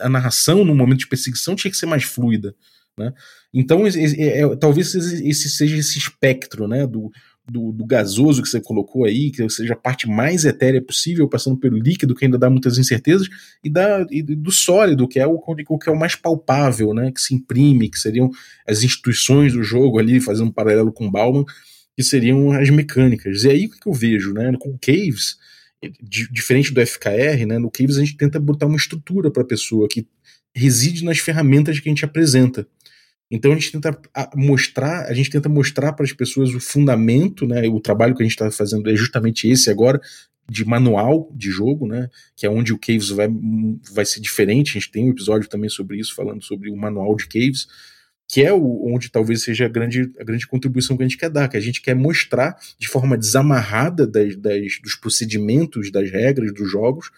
A 0.00 0.08
narração, 0.08 0.64
no 0.64 0.74
momento 0.74 1.00
de 1.00 1.08
perseguição, 1.08 1.54
tinha 1.54 1.70
que 1.70 1.76
ser 1.76 1.86
mais 1.86 2.04
fluida. 2.04 2.54
Né? 2.98 3.12
Então, 3.54 3.86
é, 3.86 4.40
é, 4.40 4.56
talvez 4.56 4.94
esse 4.94 5.48
seja 5.48 5.76
esse 5.76 5.98
espectro 5.98 6.66
né, 6.66 6.86
do, 6.86 7.10
do, 7.50 7.72
do, 7.72 7.86
gasoso 7.86 8.42
que 8.42 8.48
você 8.48 8.60
colocou 8.60 9.04
aí, 9.04 9.30
que 9.30 9.48
seja 9.48 9.74
a 9.74 9.76
parte 9.76 10.08
mais 10.08 10.44
etérea 10.44 10.82
possível, 10.82 11.28
passando 11.28 11.56
pelo 11.56 11.78
líquido, 11.78 12.14
que 12.14 12.24
ainda 12.24 12.36
dá 12.36 12.50
muitas 12.50 12.76
incertezas, 12.76 13.28
e, 13.62 13.70
da, 13.70 14.04
e 14.10 14.22
do 14.22 14.50
sólido, 14.50 15.08
que 15.08 15.18
é 15.18 15.26
o, 15.26 15.40
o 15.68 15.78
que 15.78 15.88
é 15.88 15.92
o 15.92 15.98
mais 15.98 16.14
palpável, 16.14 16.92
né, 16.92 17.12
que 17.12 17.20
se 17.20 17.34
imprime, 17.34 17.88
que 17.88 17.98
seriam 17.98 18.30
as 18.66 18.82
instituições 18.82 19.52
do 19.52 19.62
jogo 19.62 19.98
ali, 19.98 20.20
fazendo 20.20 20.48
um 20.48 20.52
paralelo 20.52 20.92
com 20.92 21.10
Bauman, 21.10 21.44
que 21.96 22.02
seriam 22.02 22.52
as 22.52 22.68
mecânicas. 22.70 23.44
E 23.44 23.50
aí 23.50 23.66
o 23.66 23.70
que 23.70 23.88
eu 23.88 23.92
vejo, 23.92 24.32
né, 24.32 24.52
com 24.58 24.78
Caves, 24.78 25.36
diferente 26.32 26.72
do 26.74 26.84
FKR, 26.84 27.46
né, 27.46 27.58
no 27.58 27.70
Caves 27.70 27.96
a 27.96 28.00
gente 28.00 28.16
tenta 28.16 28.40
botar 28.40 28.66
uma 28.66 28.76
estrutura 28.76 29.30
para 29.30 29.42
a 29.42 29.46
pessoa 29.46 29.88
que 29.88 30.06
reside 30.54 31.04
nas 31.04 31.18
ferramentas 31.18 31.78
que 31.78 31.88
a 31.88 31.92
gente 31.92 32.04
apresenta. 32.04 32.66
Então 33.30 33.52
a 33.52 33.54
gente 33.54 33.72
tenta 33.72 33.98
mostrar, 34.34 35.06
a 35.06 35.12
gente 35.12 35.30
tenta 35.30 35.48
mostrar 35.48 35.92
para 35.92 36.04
as 36.04 36.12
pessoas 36.12 36.54
o 36.54 36.60
fundamento, 36.60 37.46
né? 37.46 37.68
O 37.68 37.80
trabalho 37.80 38.14
que 38.14 38.22
a 38.22 38.24
gente 38.24 38.32
está 38.32 38.50
fazendo 38.50 38.88
é 38.90 38.96
justamente 38.96 39.48
esse 39.48 39.70
agora 39.70 40.00
de 40.50 40.64
manual 40.64 41.30
de 41.34 41.50
jogo, 41.50 41.86
né? 41.86 42.08
Que 42.34 42.46
é 42.46 42.50
onde 42.50 42.72
o 42.72 42.78
Caves 42.78 43.10
vai, 43.10 43.28
vai 43.92 44.06
ser 44.06 44.20
diferente. 44.20 44.70
A 44.70 44.80
gente 44.80 44.90
tem 44.90 45.04
um 45.04 45.10
episódio 45.10 45.48
também 45.48 45.68
sobre 45.68 45.98
isso, 45.98 46.14
falando 46.14 46.42
sobre 46.42 46.70
o 46.70 46.76
manual 46.76 47.14
de 47.16 47.26
Caves, 47.26 47.66
que 48.26 48.42
é 48.42 48.52
o, 48.52 48.86
onde 48.86 49.10
talvez 49.10 49.42
seja 49.42 49.66
a 49.66 49.68
grande, 49.68 50.10
a 50.18 50.24
grande 50.24 50.46
contribuição 50.46 50.96
que 50.96 51.02
a 51.02 51.06
gente 51.06 51.18
quer 51.18 51.30
dar, 51.30 51.48
que 51.48 51.56
a 51.56 51.60
gente 51.60 51.82
quer 51.82 51.94
mostrar 51.94 52.56
de 52.78 52.88
forma 52.88 53.16
desamarrada 53.18 54.06
das, 54.06 54.36
das, 54.36 54.80
dos 54.82 54.96
procedimentos, 54.96 55.92
das 55.92 56.10
regras 56.10 56.52
dos 56.54 56.70
jogos, 56.70 57.10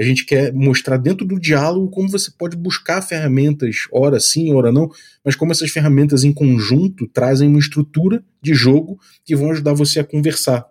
a 0.00 0.02
gente 0.02 0.24
quer 0.24 0.50
mostrar 0.50 0.96
dentro 0.96 1.26
do 1.26 1.38
diálogo 1.38 1.90
como 1.90 2.08
você 2.08 2.30
pode 2.30 2.56
buscar 2.56 3.02
ferramentas, 3.02 3.86
ora 3.92 4.18
sim, 4.18 4.50
ora 4.54 4.72
não, 4.72 4.90
mas 5.22 5.36
como 5.36 5.52
essas 5.52 5.70
ferramentas 5.70 6.24
em 6.24 6.32
conjunto 6.32 7.06
trazem 7.06 7.46
uma 7.46 7.58
estrutura 7.58 8.24
de 8.40 8.54
jogo 8.54 8.98
que 9.22 9.36
vão 9.36 9.50
ajudar 9.50 9.74
você 9.74 10.00
a 10.00 10.04
conversar, 10.04 10.66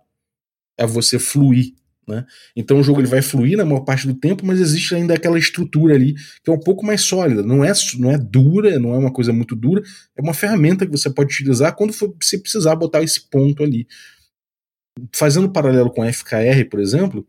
a 0.80 0.86
você 0.88 1.20
fluir. 1.20 1.76
Né? 2.08 2.26
Então 2.56 2.80
o 2.80 2.84
jogo 2.84 3.02
ele 3.02 3.08
vai 3.08 3.22
fluir 3.22 3.56
na 3.56 3.64
maior 3.64 3.82
parte 3.82 4.08
do 4.08 4.16
tempo, 4.16 4.44
mas 4.44 4.60
existe 4.60 4.96
ainda 4.96 5.14
aquela 5.14 5.38
estrutura 5.38 5.94
ali 5.94 6.16
que 6.44 6.50
é 6.50 6.52
um 6.52 6.60
pouco 6.60 6.84
mais 6.84 7.02
sólida. 7.02 7.44
Não 7.44 7.64
é, 7.64 7.72
não 8.00 8.10
é 8.10 8.18
dura, 8.18 8.80
não 8.80 8.96
é 8.96 8.98
uma 8.98 9.14
coisa 9.14 9.32
muito 9.32 9.56
dura, 9.56 9.84
é 10.18 10.22
uma 10.24 10.34
ferramenta 10.34 10.88
que 10.88 10.92
você 10.92 11.08
pode 11.08 11.32
utilizar 11.32 11.76
quando 11.76 11.94
for, 11.94 12.16
você 12.20 12.40
precisar 12.40 12.76
botar 12.76 13.04
esse 13.04 13.30
ponto 13.30 13.62
ali. 13.62 13.88
Fazendo 15.14 15.52
paralelo 15.52 15.92
com 15.92 16.02
a 16.02 16.12
FKR, 16.12 16.68
por 16.68 16.80
exemplo, 16.80 17.28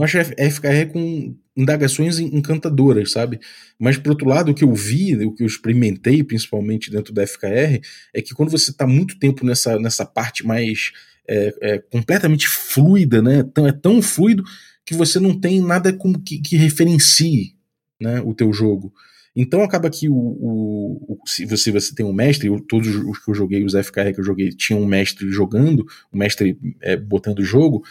eu 0.00 0.04
acho 0.04 0.18
a 0.18 0.24
FKR 0.24 0.92
com 0.92 1.36
indagações 1.54 2.18
encantadoras, 2.18 3.12
sabe? 3.12 3.38
Mas, 3.78 3.98
por 3.98 4.10
outro 4.10 4.26
lado, 4.26 4.50
o 4.50 4.54
que 4.54 4.64
eu 4.64 4.74
vi, 4.74 5.14
o 5.26 5.34
que 5.34 5.42
eu 5.42 5.46
experimentei, 5.46 6.24
principalmente 6.24 6.90
dentro 6.90 7.12
da 7.12 7.26
FKR, 7.26 7.80
é 8.14 8.22
que 8.22 8.34
quando 8.34 8.50
você 8.50 8.70
está 8.70 8.86
muito 8.86 9.18
tempo 9.18 9.44
nessa, 9.44 9.78
nessa 9.78 10.06
parte 10.06 10.46
mais 10.46 10.92
é, 11.28 11.54
é, 11.60 11.78
completamente 11.78 12.48
fluida, 12.48 13.20
né? 13.20 13.42
Tão, 13.42 13.66
é 13.66 13.72
tão 13.72 14.00
fluido 14.00 14.42
que 14.86 14.94
você 14.94 15.20
não 15.20 15.38
tem 15.38 15.60
nada 15.60 15.92
como 15.92 16.18
que, 16.20 16.40
que 16.40 16.56
referencie 16.56 17.54
né, 18.00 18.22
o 18.22 18.34
teu 18.34 18.52
jogo. 18.52 18.92
Então 19.36 19.62
acaba 19.62 19.90
que 19.90 20.08
o, 20.08 20.14
o, 20.14 21.18
o, 21.22 21.28
se 21.28 21.44
você, 21.44 21.70
você 21.70 21.94
tem 21.94 22.04
um 22.04 22.12
mestre, 22.12 22.48
eu, 22.48 22.58
todos 22.58 22.88
os 22.88 23.18
que 23.22 23.30
eu 23.30 23.34
joguei, 23.34 23.64
os 23.64 23.74
FKR 23.74 24.12
que 24.14 24.20
eu 24.20 24.24
joguei, 24.24 24.48
tinham 24.48 24.82
um 24.82 24.86
mestre 24.86 25.30
jogando, 25.30 25.86
um 26.12 26.18
mestre 26.18 26.58
é, 26.80 26.96
botando 26.96 27.40
o 27.40 27.44
jogo, 27.44 27.84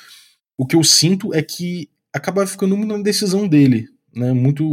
o 0.58 0.66
que 0.66 0.76
eu 0.76 0.84
sinto 0.84 1.34
é 1.34 1.42
que 1.42 1.90
acaba 2.14 2.46
ficando 2.48 2.76
uma 2.76 3.02
decisão 3.02 3.48
dele. 3.48 3.88
Né? 4.14 4.34
Muito, 4.34 4.64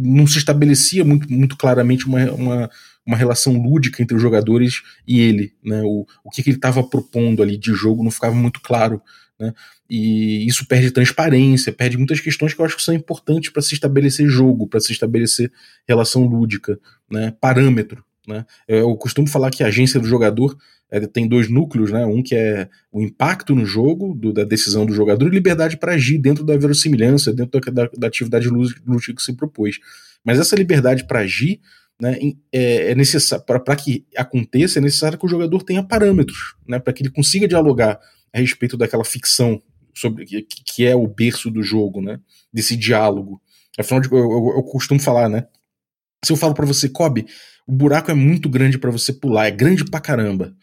não 0.00 0.26
se 0.26 0.38
estabelecia 0.38 1.04
muito, 1.04 1.30
muito 1.30 1.56
claramente 1.56 2.06
uma, 2.06 2.30
uma, 2.32 2.70
uma 3.04 3.16
relação 3.16 3.54
lúdica 3.60 4.02
entre 4.02 4.16
os 4.16 4.22
jogadores 4.22 4.82
e 5.06 5.20
ele. 5.20 5.52
Né? 5.62 5.82
O, 5.82 6.06
o 6.22 6.30
que, 6.30 6.42
que 6.42 6.50
ele 6.50 6.58
estava 6.58 6.82
propondo 6.82 7.42
ali 7.42 7.56
de 7.56 7.72
jogo 7.72 8.04
não 8.04 8.10
ficava 8.10 8.34
muito 8.34 8.60
claro. 8.60 9.02
Né? 9.38 9.52
E 9.90 10.46
isso 10.46 10.66
perde 10.66 10.90
transparência, 10.90 11.72
perde 11.72 11.96
muitas 11.96 12.20
questões 12.20 12.54
que 12.54 12.60
eu 12.60 12.64
acho 12.64 12.76
que 12.76 12.82
são 12.82 12.94
importantes 12.94 13.50
para 13.50 13.62
se 13.62 13.74
estabelecer 13.74 14.28
jogo, 14.28 14.66
para 14.66 14.80
se 14.80 14.92
estabelecer 14.92 15.52
relação 15.86 16.24
lúdica, 16.24 16.78
né? 17.10 17.34
parâmetro. 17.40 18.04
Né? 18.26 18.44
Eu 18.66 18.94
costumo 18.96 19.28
falar 19.28 19.50
que 19.50 19.62
a 19.62 19.66
agência 19.66 20.00
do 20.00 20.06
jogador 20.06 20.56
é, 20.90 21.00
tem 21.00 21.26
dois 21.26 21.48
núcleos, 21.48 21.90
né? 21.90 22.06
Um 22.06 22.22
que 22.22 22.34
é 22.34 22.68
o 22.92 23.02
impacto 23.02 23.54
no 23.54 23.66
jogo, 23.66 24.14
do, 24.14 24.32
da 24.32 24.44
decisão 24.44 24.86
do 24.86 24.94
jogador, 24.94 25.26
e 25.26 25.30
liberdade 25.30 25.76
para 25.76 25.94
agir 25.94 26.18
dentro 26.18 26.44
da 26.44 26.56
verossimilhança, 26.56 27.32
dentro 27.32 27.60
da, 27.60 27.70
da, 27.70 27.90
da 27.96 28.06
atividade 28.06 28.48
lúdica 28.48 29.14
que 29.14 29.22
se 29.22 29.32
propôs. 29.32 29.78
Mas 30.24 30.38
essa 30.38 30.54
liberdade 30.54 31.04
para 31.06 31.20
agir 31.20 31.60
né, 32.00 32.16
é, 32.52 32.92
é 32.92 32.94
necessário 32.94 33.44
para 33.44 33.76
que 33.76 34.06
aconteça, 34.16 34.78
é 34.78 34.82
necessário 34.82 35.18
que 35.18 35.26
o 35.26 35.28
jogador 35.28 35.62
tenha 35.62 35.82
parâmetros, 35.82 36.54
né? 36.66 36.78
Para 36.78 36.92
que 36.92 37.02
ele 37.02 37.10
consiga 37.10 37.48
dialogar 37.48 37.98
a 38.32 38.38
respeito 38.38 38.76
daquela 38.76 39.04
ficção 39.04 39.60
sobre 39.92 40.24
que, 40.24 40.42
que 40.42 40.84
é 40.84 40.94
o 40.94 41.06
berço 41.06 41.50
do 41.50 41.62
jogo, 41.62 42.00
né? 42.00 42.20
Desse 42.52 42.76
diálogo. 42.76 43.40
Afinal 43.78 44.00
de 44.00 44.10
eu, 44.12 44.18
eu, 44.18 44.52
eu 44.56 44.62
costumo 44.62 45.00
falar, 45.00 45.28
né? 45.28 45.46
Se 46.24 46.32
eu 46.32 46.36
falo 46.36 46.54
para 46.54 46.66
você, 46.66 46.88
Kobe, 46.88 47.26
o 47.66 47.72
buraco 47.72 48.10
é 48.10 48.14
muito 48.14 48.48
grande 48.48 48.78
para 48.78 48.90
você 48.90 49.12
pular, 49.12 49.46
é 49.46 49.50
grande 49.50 49.84
pra 49.84 50.00
caramba. 50.00 50.54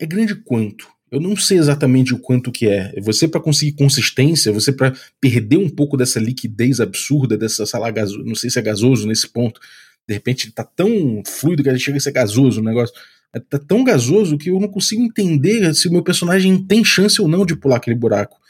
É 0.00 0.06
grande 0.06 0.34
quanto? 0.34 0.88
Eu 1.10 1.20
não 1.20 1.36
sei 1.36 1.58
exatamente 1.58 2.14
o 2.14 2.18
quanto 2.18 2.50
que 2.50 2.66
é. 2.66 2.98
Você 3.02 3.28
para 3.28 3.40
conseguir 3.40 3.72
consistência, 3.72 4.50
você 4.50 4.72
para 4.72 4.94
perder 5.20 5.58
um 5.58 5.68
pouco 5.68 5.94
dessa 5.94 6.18
liquidez 6.18 6.80
absurda, 6.80 7.36
dessa, 7.36 7.66
sei 7.66 7.78
lá, 7.78 7.88
não 8.24 8.34
sei 8.34 8.48
se 8.48 8.58
é 8.58 8.62
gasoso 8.62 9.06
nesse 9.06 9.28
ponto. 9.28 9.60
De 10.08 10.14
repente 10.14 10.50
tá 10.50 10.64
tão 10.64 11.22
fluido 11.26 11.62
que 11.62 11.68
ele 11.68 11.78
chega 11.78 11.98
a 11.98 12.00
ser 12.00 12.12
gasoso 12.12 12.60
o 12.60 12.64
negócio. 12.64 12.94
É, 13.34 13.38
tá 13.38 13.58
tão 13.58 13.84
gasoso 13.84 14.38
que 14.38 14.50
eu 14.50 14.58
não 14.58 14.68
consigo 14.68 15.02
entender 15.02 15.74
se 15.74 15.86
o 15.86 15.92
meu 15.92 16.02
personagem 16.02 16.62
tem 16.64 16.82
chance 16.82 17.20
ou 17.20 17.28
não 17.28 17.44
de 17.44 17.56
pular 17.56 17.76
aquele 17.76 17.96
buraco. 17.96 18.40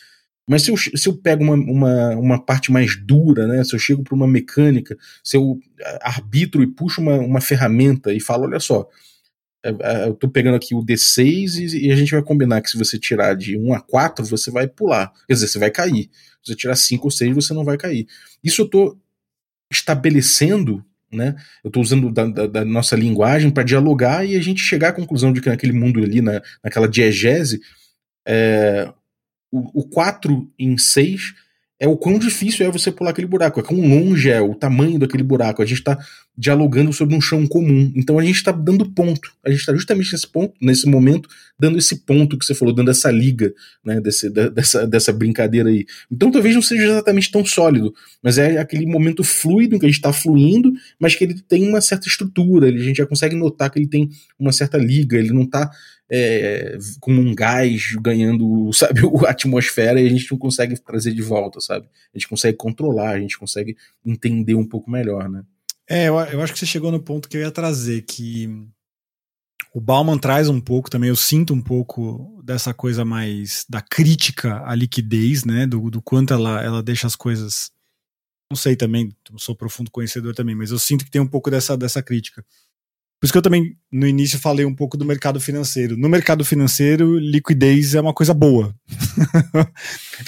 Mas 0.49 0.63
se 0.63 0.71
eu, 0.71 0.77
se 0.77 1.09
eu 1.09 1.17
pego 1.17 1.45
uma, 1.45 1.55
uma, 1.55 2.11
uma 2.17 2.45
parte 2.45 2.73
mais 2.73 2.97
dura, 2.97 3.47
né? 3.47 3.63
Se 3.65 3.75
eu 3.75 3.79
chego 3.79 4.03
para 4.03 4.15
uma 4.15 4.27
mecânica, 4.27 4.97
se 5.23 5.37
eu 5.37 5.59
arbitro 6.01 6.63
e 6.63 6.67
puxo 6.67 7.01
uma, 7.01 7.15
uma 7.17 7.41
ferramenta 7.41 8.13
e 8.13 8.21
falo, 8.21 8.45
olha 8.45 8.59
só, 8.59 8.89
é, 9.65 9.71
é, 9.71 10.09
eu 10.09 10.15
tô 10.15 10.29
pegando 10.29 10.57
aqui 10.57 10.75
o 10.75 10.85
D6 10.85 11.57
e, 11.57 11.87
e, 11.87 11.93
a 11.93 11.97
gente 11.97 12.11
vai 12.11 12.23
combinar 12.23 12.61
que 12.61 12.71
se 12.71 12.77
você 12.77 12.99
tirar 12.99 13.35
de 13.37 13.57
1 13.57 13.73
a 13.73 13.81
4, 13.81 14.25
você 14.27 14.51
vai 14.51 14.67
pular. 14.67 15.13
Quer 15.27 15.35
dizer, 15.35 15.47
você 15.47 15.59
vai 15.59 15.71
cair. 15.71 16.11
Se 16.43 16.53
você 16.53 16.57
tirar 16.57 16.75
5 16.75 17.05
ou 17.05 17.11
6, 17.11 17.35
você 17.35 17.55
não 17.55 17.65
vai 17.65 17.79
cair. 17.79 18.07
Isso 18.43 18.63
eu 18.63 18.69
tô 18.69 18.99
estabelecendo, 19.71 20.85
né? 21.11 21.37
Eu 21.63 21.71
tô 21.71 21.81
usando 21.81 22.11
da, 22.11 22.27
da, 22.27 22.47
da 22.49 22.65
nossa 22.65 22.97
linguagem 22.97 23.51
para 23.51 23.63
dialogar 23.63 24.25
e 24.25 24.37
a 24.37 24.43
gente 24.43 24.61
chegar 24.61 24.89
à 24.89 24.93
conclusão 24.93 25.33
de 25.33 25.41
que 25.41 25.49
naquele 25.49 25.73
mundo 25.73 26.03
ali, 26.03 26.21
na, 26.21 26.43
naquela 26.63 26.89
diegese, 26.89 27.61
é, 28.27 28.93
o, 29.53 29.81
o 29.81 29.89
4 29.89 30.51
em 30.59 30.79
6 30.79 31.35
é 31.83 31.89
o 31.89 31.97
quão 31.97 32.17
difícil 32.17 32.65
é 32.65 32.71
você 32.71 32.93
pular 32.93 33.11
aquele 33.11 33.27
buraco, 33.27 33.59
é 33.59 33.63
quão 33.63 33.81
longe 33.81 34.31
é 34.31 34.41
o 34.41 34.55
tamanho 34.55 35.01
daquele 35.01 35.25
buraco. 35.25 35.61
A 35.61 35.67
gente 35.67 35.79
está 35.79 35.99
dialogando 36.39 36.93
sobre 36.93 37.17
um 37.17 37.21
chão 37.21 37.45
comum. 37.45 37.93
Então 37.97 38.21
a 38.21 38.25
gente 38.25 38.37
está 38.37 38.53
dando 38.53 38.89
ponto. 38.89 39.33
A 39.45 39.51
gente 39.51 39.59
está 39.59 39.75
justamente 39.75 40.13
nesse 40.13 40.29
ponto, 40.29 40.55
nesse 40.63 40.87
momento, 40.87 41.29
dando 41.59 41.77
esse 41.77 42.05
ponto 42.05 42.39
que 42.39 42.47
você 42.47 42.55
falou, 42.55 42.73
dando 42.73 42.93
essa 42.93 43.11
liga, 43.11 43.53
né, 43.85 44.01
desse, 44.01 44.31
dessa, 44.31 44.87
dessa 44.87 45.13
brincadeira 45.13 45.71
aí. 45.71 45.85
Então 46.09 46.31
talvez 46.31 46.55
não 46.55 46.63
seja 46.63 46.85
exatamente 46.85 47.33
tão 47.33 47.45
sólido, 47.45 47.93
mas 48.23 48.39
é 48.39 48.59
aquele 48.59 48.87
momento 48.87 49.25
fluido 49.25 49.75
em 49.75 49.79
que 49.81 49.85
a 49.85 49.89
gente 49.89 49.99
está 49.99 50.13
fluindo, 50.13 50.73
mas 51.01 51.17
que 51.17 51.25
ele 51.25 51.35
tem 51.35 51.69
uma 51.69 51.81
certa 51.81 52.07
estrutura. 52.07 52.69
a 52.69 52.79
gente 52.79 52.99
já 52.99 53.07
consegue 53.07 53.35
notar 53.35 53.69
que 53.71 53.81
ele 53.81 53.89
tem 53.89 54.09
uma 54.39 54.53
certa 54.53 54.79
liga, 54.79 55.19
ele 55.19 55.33
não 55.33 55.43
está 55.43 55.69
é, 56.15 56.77
com 57.01 57.11
um 57.11 57.35
gás 57.35 57.97
ganhando, 58.03 58.71
sabe, 58.75 59.01
a 59.27 59.31
atmosfera 59.31 59.99
e 59.99 60.07
a 60.07 60.11
gente 60.11 60.31
não 60.31 60.39
consegue 60.39 60.79
trazer 60.79 61.15
de 61.15 61.23
volta, 61.23 61.59
sabe? 61.59 61.87
A 62.15 62.19
gente 62.19 62.29
consegue 62.29 62.59
controlar, 62.59 63.13
a 63.13 63.21
gente 63.21 63.39
consegue 63.39 63.77
entender 64.05 64.55
um 64.55 64.69
pouco 64.69 64.91
melhor, 64.91 65.29
né? 65.29 65.43
É, 65.89 66.09
eu, 66.09 66.19
eu 66.19 66.43
acho 66.43 66.53
que 66.53 66.59
você 66.59 66.67
chegou 66.67 66.93
no 66.93 67.03
ponto 67.03 67.29
que 67.29 67.37
eu 67.37 67.41
ia 67.41 67.51
trazer, 67.51 68.03
que 68.03 68.47
o 69.75 69.81
Bauman 69.81 70.19
traz 70.19 70.51
um 70.51 70.61
pouco 70.61 70.91
também, 70.91 71.09
eu 71.09 71.17
sinto 71.17 71.55
um 71.55 71.61
pouco 71.63 72.41
dessa 72.45 72.75
coisa 72.75 73.05
mais 73.05 73.65
da 73.69 73.81
crítica 73.81 74.63
à 74.67 74.75
liquidez, 74.75 75.45
né? 75.45 75.67
Do, 75.67 75.91
do 75.91 76.03
quanto 76.03 76.35
ela, 76.35 76.63
ela 76.63 76.83
deixa 76.83 77.07
as 77.07 77.17
coisas. 77.17 77.71
Não 78.51 78.57
sei 78.57 78.77
também, 78.77 79.17
não 79.31 79.39
sou 79.39 79.57
profundo 79.57 79.91
conhecedor 79.91 80.35
também, 80.35 80.55
mas 80.55 80.71
eu 80.71 80.79
sinto 80.79 81.07
que 81.07 81.11
tem 81.11 81.23
um 81.23 81.27
pouco 81.27 81.51
dessa, 81.51 81.75
dessa 81.75 82.03
crítica. 82.03 82.45
Por 83.23 83.27
isso 83.27 83.33
que 83.35 83.39
eu 83.39 83.43
também, 83.43 83.77
no 83.93 84.05
início, 84.05 84.37
falei 84.37 84.67
um 84.67 84.75
pouco 84.75 84.97
do 84.97 85.05
mercado 85.05 85.39
financeiro. 85.39 85.97
No 85.97 86.09
mercado 86.09 86.45
financeiro, 86.45 87.17
liquidez 87.21 87.95
é 87.95 88.01
uma 88.01 88.13
coisa 88.13 88.35
boa. 88.35 88.75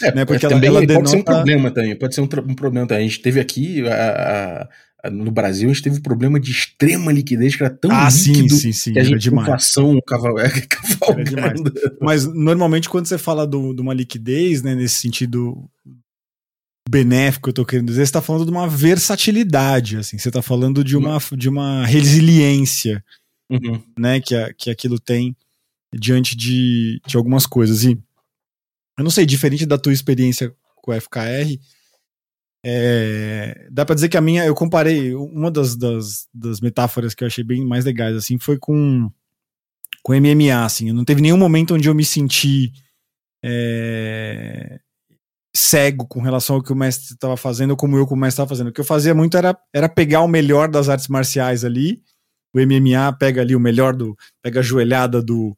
É, 0.01 0.15
né? 0.15 0.25
Porque 0.25 0.47
também 0.47 0.69
ela, 0.69 0.79
ela 0.79 0.95
pode 0.95 1.11
ser 1.11 1.17
um 1.17 1.23
problema 1.25 1.73
também. 1.73 1.99
Pode 1.99 2.15
ser 2.15 2.21
um, 2.21 2.29
um 2.47 2.55
problema 2.55 2.87
também. 2.87 3.05
A 3.05 3.09
gente 3.09 3.21
teve 3.21 3.41
aqui, 3.41 3.85
a, 3.89 4.69
a, 5.03 5.11
no 5.11 5.33
Brasil, 5.33 5.69
a 5.69 5.73
gente 5.73 5.83
teve 5.83 5.99
um 5.99 6.03
problema 6.03 6.39
de 6.39 6.53
extrema 6.53 7.11
liquidez, 7.11 7.57
que 7.57 7.65
era 7.65 7.75
tão 7.75 7.91
ah, 7.91 8.09
líquido 8.09 8.55
sim, 8.55 8.61
sim, 8.61 8.73
sim, 8.73 8.93
que 8.93 9.01
a 9.01 9.03
gente 9.03 9.23
demais. 9.23 9.49
inflação 9.49 9.99
cavalgando. 10.07 11.73
Mas, 12.01 12.33
normalmente, 12.33 12.89
quando 12.89 13.07
você 13.07 13.19
fala 13.19 13.45
do, 13.45 13.75
de 13.75 13.83
uma 13.83 13.93
liquidez, 13.93 14.63
né, 14.63 14.73
nesse 14.73 15.01
sentido 15.01 15.69
benéfico, 16.95 17.49
eu 17.49 17.53
tô 17.53 17.67
querendo 17.67 17.89
dizer, 17.89 18.03
você 18.03 18.03
está 18.05 18.23
falando 18.23 18.45
de 18.45 18.53
uma 18.53 18.69
versatilidade, 18.69 19.97
assim, 19.97 20.17
você 20.17 20.29
está 20.29 20.41
falando 20.41 20.85
de 20.85 20.97
uma, 20.97 21.19
de 21.37 21.49
uma 21.49 21.85
resiliência, 21.85 23.05
uhum. 23.51 23.83
né, 23.99 24.21
que, 24.21 24.33
a, 24.35 24.55
que 24.55 24.71
aquilo 24.71 25.01
tem. 25.01 25.37
diante 25.93 26.37
de, 26.37 27.01
de 27.05 27.17
algumas 27.17 27.47
coisas. 27.47 27.83
E 27.83 27.99
eu 28.97 29.03
não 29.03 29.11
sei, 29.11 29.27
diferente 29.27 29.67
da 29.67 29.77
tua 29.77 29.93
experiência 29.93 30.55
com 30.77 30.93
o 30.93 31.01
FKR, 31.01 31.59
é, 32.65 33.69
dá 33.73 33.85
para 33.85 33.97
dizer 33.97 34.09
que 34.09 34.17
a 34.17 34.21
minha, 34.21 34.45
eu 34.45 34.55
comparei, 34.55 35.15
uma 35.15 35.51
das, 35.51 35.77
das, 35.77 36.29
das, 36.33 36.61
metáforas 36.61 37.13
que 37.13 37.25
eu 37.25 37.27
achei 37.27 37.43
bem 37.43 37.65
mais 37.65 37.85
legais, 37.85 38.15
assim, 38.15 38.39
foi 38.39 38.57
com, 38.57 39.11
com 40.03 40.15
MMA, 40.15 40.65
assim, 40.65 40.93
não 40.93 41.05
teve 41.05 41.21
nenhum 41.21 41.37
momento 41.37 41.75
onde 41.75 41.89
eu 41.89 41.95
me 41.95 42.05
senti 42.05 42.73
é, 43.45 44.81
cego 45.57 46.07
com 46.07 46.21
relação 46.21 46.57
ao 46.57 46.63
que 46.63 46.73
o 46.73 46.77
mestre 46.77 47.15
estava 47.15 47.37
fazendo 47.37 47.71
ou 47.71 47.77
como 47.77 47.97
eu 47.97 48.07
como 48.07 48.19
o 48.19 48.21
mestre 48.21 48.35
estava 48.35 48.49
fazendo. 48.49 48.69
O 48.69 48.73
que 48.73 48.81
eu 48.81 48.85
fazia 48.85 49.15
muito 49.15 49.37
era, 49.37 49.57
era 49.73 49.89
pegar 49.89 50.21
o 50.23 50.29
melhor 50.29 50.69
das 50.69 50.89
artes 50.89 51.09
marciais 51.09 51.65
ali, 51.65 52.03
o 52.55 52.61
MMA 52.61 53.13
pega 53.19 53.41
ali 53.41 53.55
o 53.55 53.61
melhor 53.61 53.95
do, 53.95 54.17
pega 54.43 54.61
a 54.61 54.63
joelhada 54.63 55.23
do, 55.23 55.57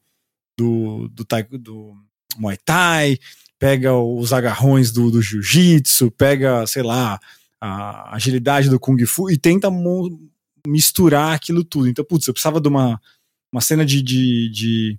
do, 0.58 1.08
do, 1.08 1.24
do, 1.24 1.58
do 1.58 1.94
Muay 2.38 2.56
Thai, 2.64 3.18
pega 3.58 3.94
os 3.94 4.32
agarrões 4.32 4.90
do, 4.90 5.10
do 5.10 5.22
jiu-jitsu, 5.22 6.10
pega, 6.10 6.66
sei 6.66 6.82
lá, 6.82 7.18
a 7.60 8.14
agilidade 8.14 8.68
do 8.68 8.78
kung 8.78 9.04
fu 9.06 9.30
e 9.30 9.36
tenta 9.36 9.68
misturar 10.66 11.34
aquilo 11.34 11.64
tudo. 11.64 11.88
Então, 11.88 12.04
putz, 12.04 12.26
eu 12.26 12.34
precisava 12.34 12.60
de 12.60 12.68
uma, 12.68 13.00
uma 13.52 13.60
cena 13.60 13.84
de, 13.84 14.02
de, 14.02 14.50
de 14.50 14.98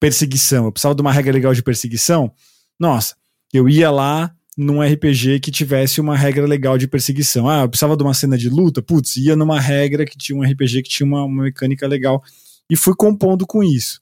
perseguição, 0.00 0.64
eu 0.64 0.72
precisava 0.72 0.94
de 0.94 1.02
uma 1.02 1.12
regra 1.12 1.32
legal 1.32 1.54
de 1.54 1.62
perseguição. 1.62 2.32
Nossa, 2.78 3.16
eu 3.52 3.68
ia 3.68 3.90
lá 3.90 4.34
num 4.56 4.82
RPG 4.82 5.40
que 5.40 5.50
tivesse 5.50 6.00
uma 6.00 6.16
regra 6.16 6.46
legal 6.46 6.76
de 6.76 6.86
perseguição. 6.86 7.48
Ah, 7.48 7.62
eu 7.62 7.68
precisava 7.68 7.96
de 7.96 8.02
uma 8.02 8.14
cena 8.14 8.36
de 8.36 8.48
luta, 8.48 8.82
putz, 8.82 9.16
ia 9.16 9.34
numa 9.34 9.60
regra 9.60 10.04
que 10.04 10.16
tinha 10.16 10.36
um 10.36 10.42
RPG 10.42 10.82
que 10.82 10.90
tinha 10.90 11.06
uma, 11.06 11.24
uma 11.24 11.44
mecânica 11.44 11.86
legal 11.86 12.22
e 12.70 12.76
fui 12.76 12.94
compondo 12.94 13.46
com 13.46 13.62
isso. 13.62 14.00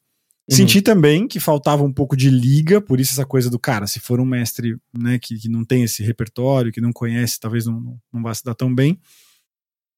Uhum. 0.50 0.56
Senti 0.56 0.82
também 0.82 1.28
que 1.28 1.38
faltava 1.38 1.84
um 1.84 1.92
pouco 1.92 2.16
de 2.16 2.28
liga, 2.28 2.80
por 2.80 2.98
isso 2.98 3.12
essa 3.12 3.24
coisa 3.24 3.48
do 3.48 3.58
cara, 3.58 3.86
se 3.86 4.00
for 4.00 4.20
um 4.20 4.24
mestre 4.24 4.76
né, 4.92 5.18
que, 5.18 5.36
que 5.38 5.48
não 5.48 5.64
tem 5.64 5.84
esse 5.84 6.02
repertório, 6.02 6.72
que 6.72 6.80
não 6.80 6.92
conhece, 6.92 7.38
talvez 7.38 7.66
não, 7.66 7.96
não 8.12 8.22
vá 8.22 8.34
se 8.34 8.44
dar 8.44 8.54
tão 8.54 8.74
bem. 8.74 8.98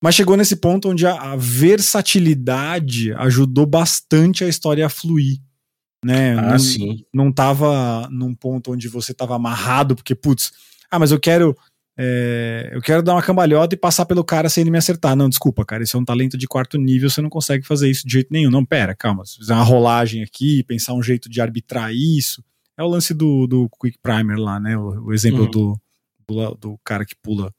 Mas 0.02 0.16
chegou 0.16 0.36
nesse 0.36 0.56
ponto 0.56 0.90
onde 0.90 1.06
a, 1.06 1.14
a 1.14 1.36
versatilidade 1.36 3.12
ajudou 3.14 3.64
bastante 3.64 4.44
a 4.44 4.48
história 4.48 4.84
a 4.84 4.90
fluir. 4.90 5.38
Né? 6.04 6.36
Ah, 6.36 6.42
não, 6.42 6.58
sim. 6.58 7.04
Não 7.12 7.32
tava 7.32 8.08
num 8.10 8.34
ponto 8.34 8.72
onde 8.72 8.88
você 8.88 9.14
tava 9.14 9.36
amarrado, 9.36 9.94
porque, 9.94 10.14
putz, 10.14 10.52
ah, 10.90 10.98
mas 10.98 11.10
eu 11.10 11.20
quero 11.20 11.56
é, 11.96 12.70
eu 12.72 12.80
quero 12.80 13.02
dar 13.02 13.14
uma 13.14 13.22
cambalhota 13.22 13.74
e 13.74 13.78
passar 13.78 14.06
pelo 14.06 14.24
cara 14.24 14.48
sem 14.48 14.62
ele 14.62 14.70
me 14.70 14.78
acertar. 14.78 15.14
Não, 15.14 15.28
desculpa, 15.28 15.64
cara, 15.64 15.82
isso 15.82 15.96
é 15.96 16.00
um 16.00 16.04
talento 16.04 16.38
de 16.38 16.46
quarto 16.46 16.78
nível, 16.78 17.10
você 17.10 17.20
não 17.20 17.28
consegue 17.28 17.66
fazer 17.66 17.90
isso 17.90 18.06
de 18.06 18.12
jeito 18.14 18.32
nenhum. 18.32 18.50
Não, 18.50 18.64
pera, 18.64 18.94
calma, 18.94 19.24
se 19.26 19.36
fizer 19.36 19.54
uma 19.54 19.62
rolagem 19.62 20.22
aqui, 20.22 20.62
pensar 20.64 20.94
um 20.94 21.02
jeito 21.02 21.28
de 21.28 21.40
arbitrar 21.40 21.92
isso. 21.92 22.42
É 22.76 22.82
o 22.82 22.88
lance 22.88 23.12
do, 23.12 23.46
do 23.46 23.68
Quick 23.80 23.98
Primer 24.02 24.38
lá, 24.38 24.58
né? 24.58 24.76
O, 24.76 25.06
o 25.06 25.12
exemplo 25.12 25.44
uhum. 25.44 25.50
do, 25.50 25.80
do, 26.26 26.54
do, 26.54 26.80
cara 26.82 27.04
que 27.04 27.14
pula 27.14 27.54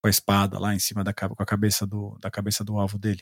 com 0.00 0.06
a 0.06 0.10
espada 0.10 0.58
lá 0.58 0.74
em 0.74 0.78
cima 0.78 1.02
da 1.02 1.12
com 1.12 1.42
a 1.42 1.46
cabeça 1.46 1.84
do, 1.86 2.16
da 2.20 2.30
cabeça 2.30 2.62
do 2.62 2.78
alvo 2.78 2.96
dele. 2.96 3.20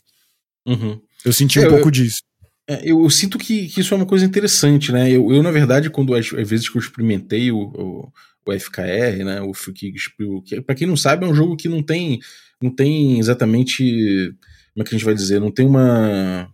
Uhum. 0.66 1.00
Eu 1.24 1.32
senti 1.32 1.58
um 1.58 1.64
é, 1.64 1.68
pouco 1.68 1.88
eu, 1.88 1.90
disso. 1.90 2.22
É, 2.68 2.80
eu, 2.84 3.02
eu, 3.02 3.10
sinto 3.10 3.38
que, 3.38 3.68
que, 3.68 3.80
isso 3.80 3.92
é 3.92 3.96
uma 3.96 4.06
coisa 4.06 4.24
interessante, 4.24 4.92
né? 4.92 5.10
Eu, 5.10 5.32
eu 5.32 5.42
na 5.42 5.50
verdade, 5.50 5.90
quando 5.90 6.14
às, 6.14 6.28
vezes 6.28 6.68
que 6.68 6.76
eu 6.76 6.80
experimentei 6.80 7.50
o, 7.50 7.58
o 7.58 8.12
o 8.44 8.52
FKR, 8.52 9.24
né? 9.24 9.40
O 9.40 9.54
Fukispiel, 9.54 10.42
que 10.42 10.60
para 10.60 10.74
quem 10.74 10.86
não 10.86 10.96
sabe 10.96 11.24
é 11.24 11.28
um 11.28 11.34
jogo 11.34 11.56
que 11.56 11.68
não 11.68 11.82
tem 11.82 12.20
não 12.60 12.70
tem 12.70 13.18
exatamente 13.18 14.34
como 14.74 14.82
é 14.82 14.84
que 14.84 14.94
a 14.94 14.98
gente 14.98 15.04
vai 15.04 15.14
dizer, 15.14 15.40
não 15.40 15.50
tem 15.50 15.66
uma 15.66 16.52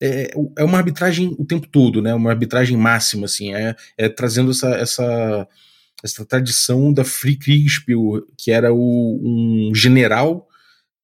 é, 0.00 0.30
é 0.58 0.64
uma 0.64 0.78
arbitragem 0.78 1.34
o 1.38 1.44
tempo 1.44 1.68
todo, 1.68 2.02
né? 2.02 2.14
Uma 2.14 2.30
arbitragem 2.30 2.76
máxima 2.76 3.26
assim, 3.26 3.54
é, 3.54 3.76
é 3.96 4.08
trazendo 4.08 4.50
essa, 4.50 4.68
essa 4.74 5.48
essa 6.02 6.24
tradição 6.26 6.92
da 6.92 7.04
Free 7.04 7.36
Kriegspiel, 7.36 8.26
que 8.36 8.50
era 8.50 8.72
o, 8.74 9.68
um 9.70 9.74
general 9.74 10.46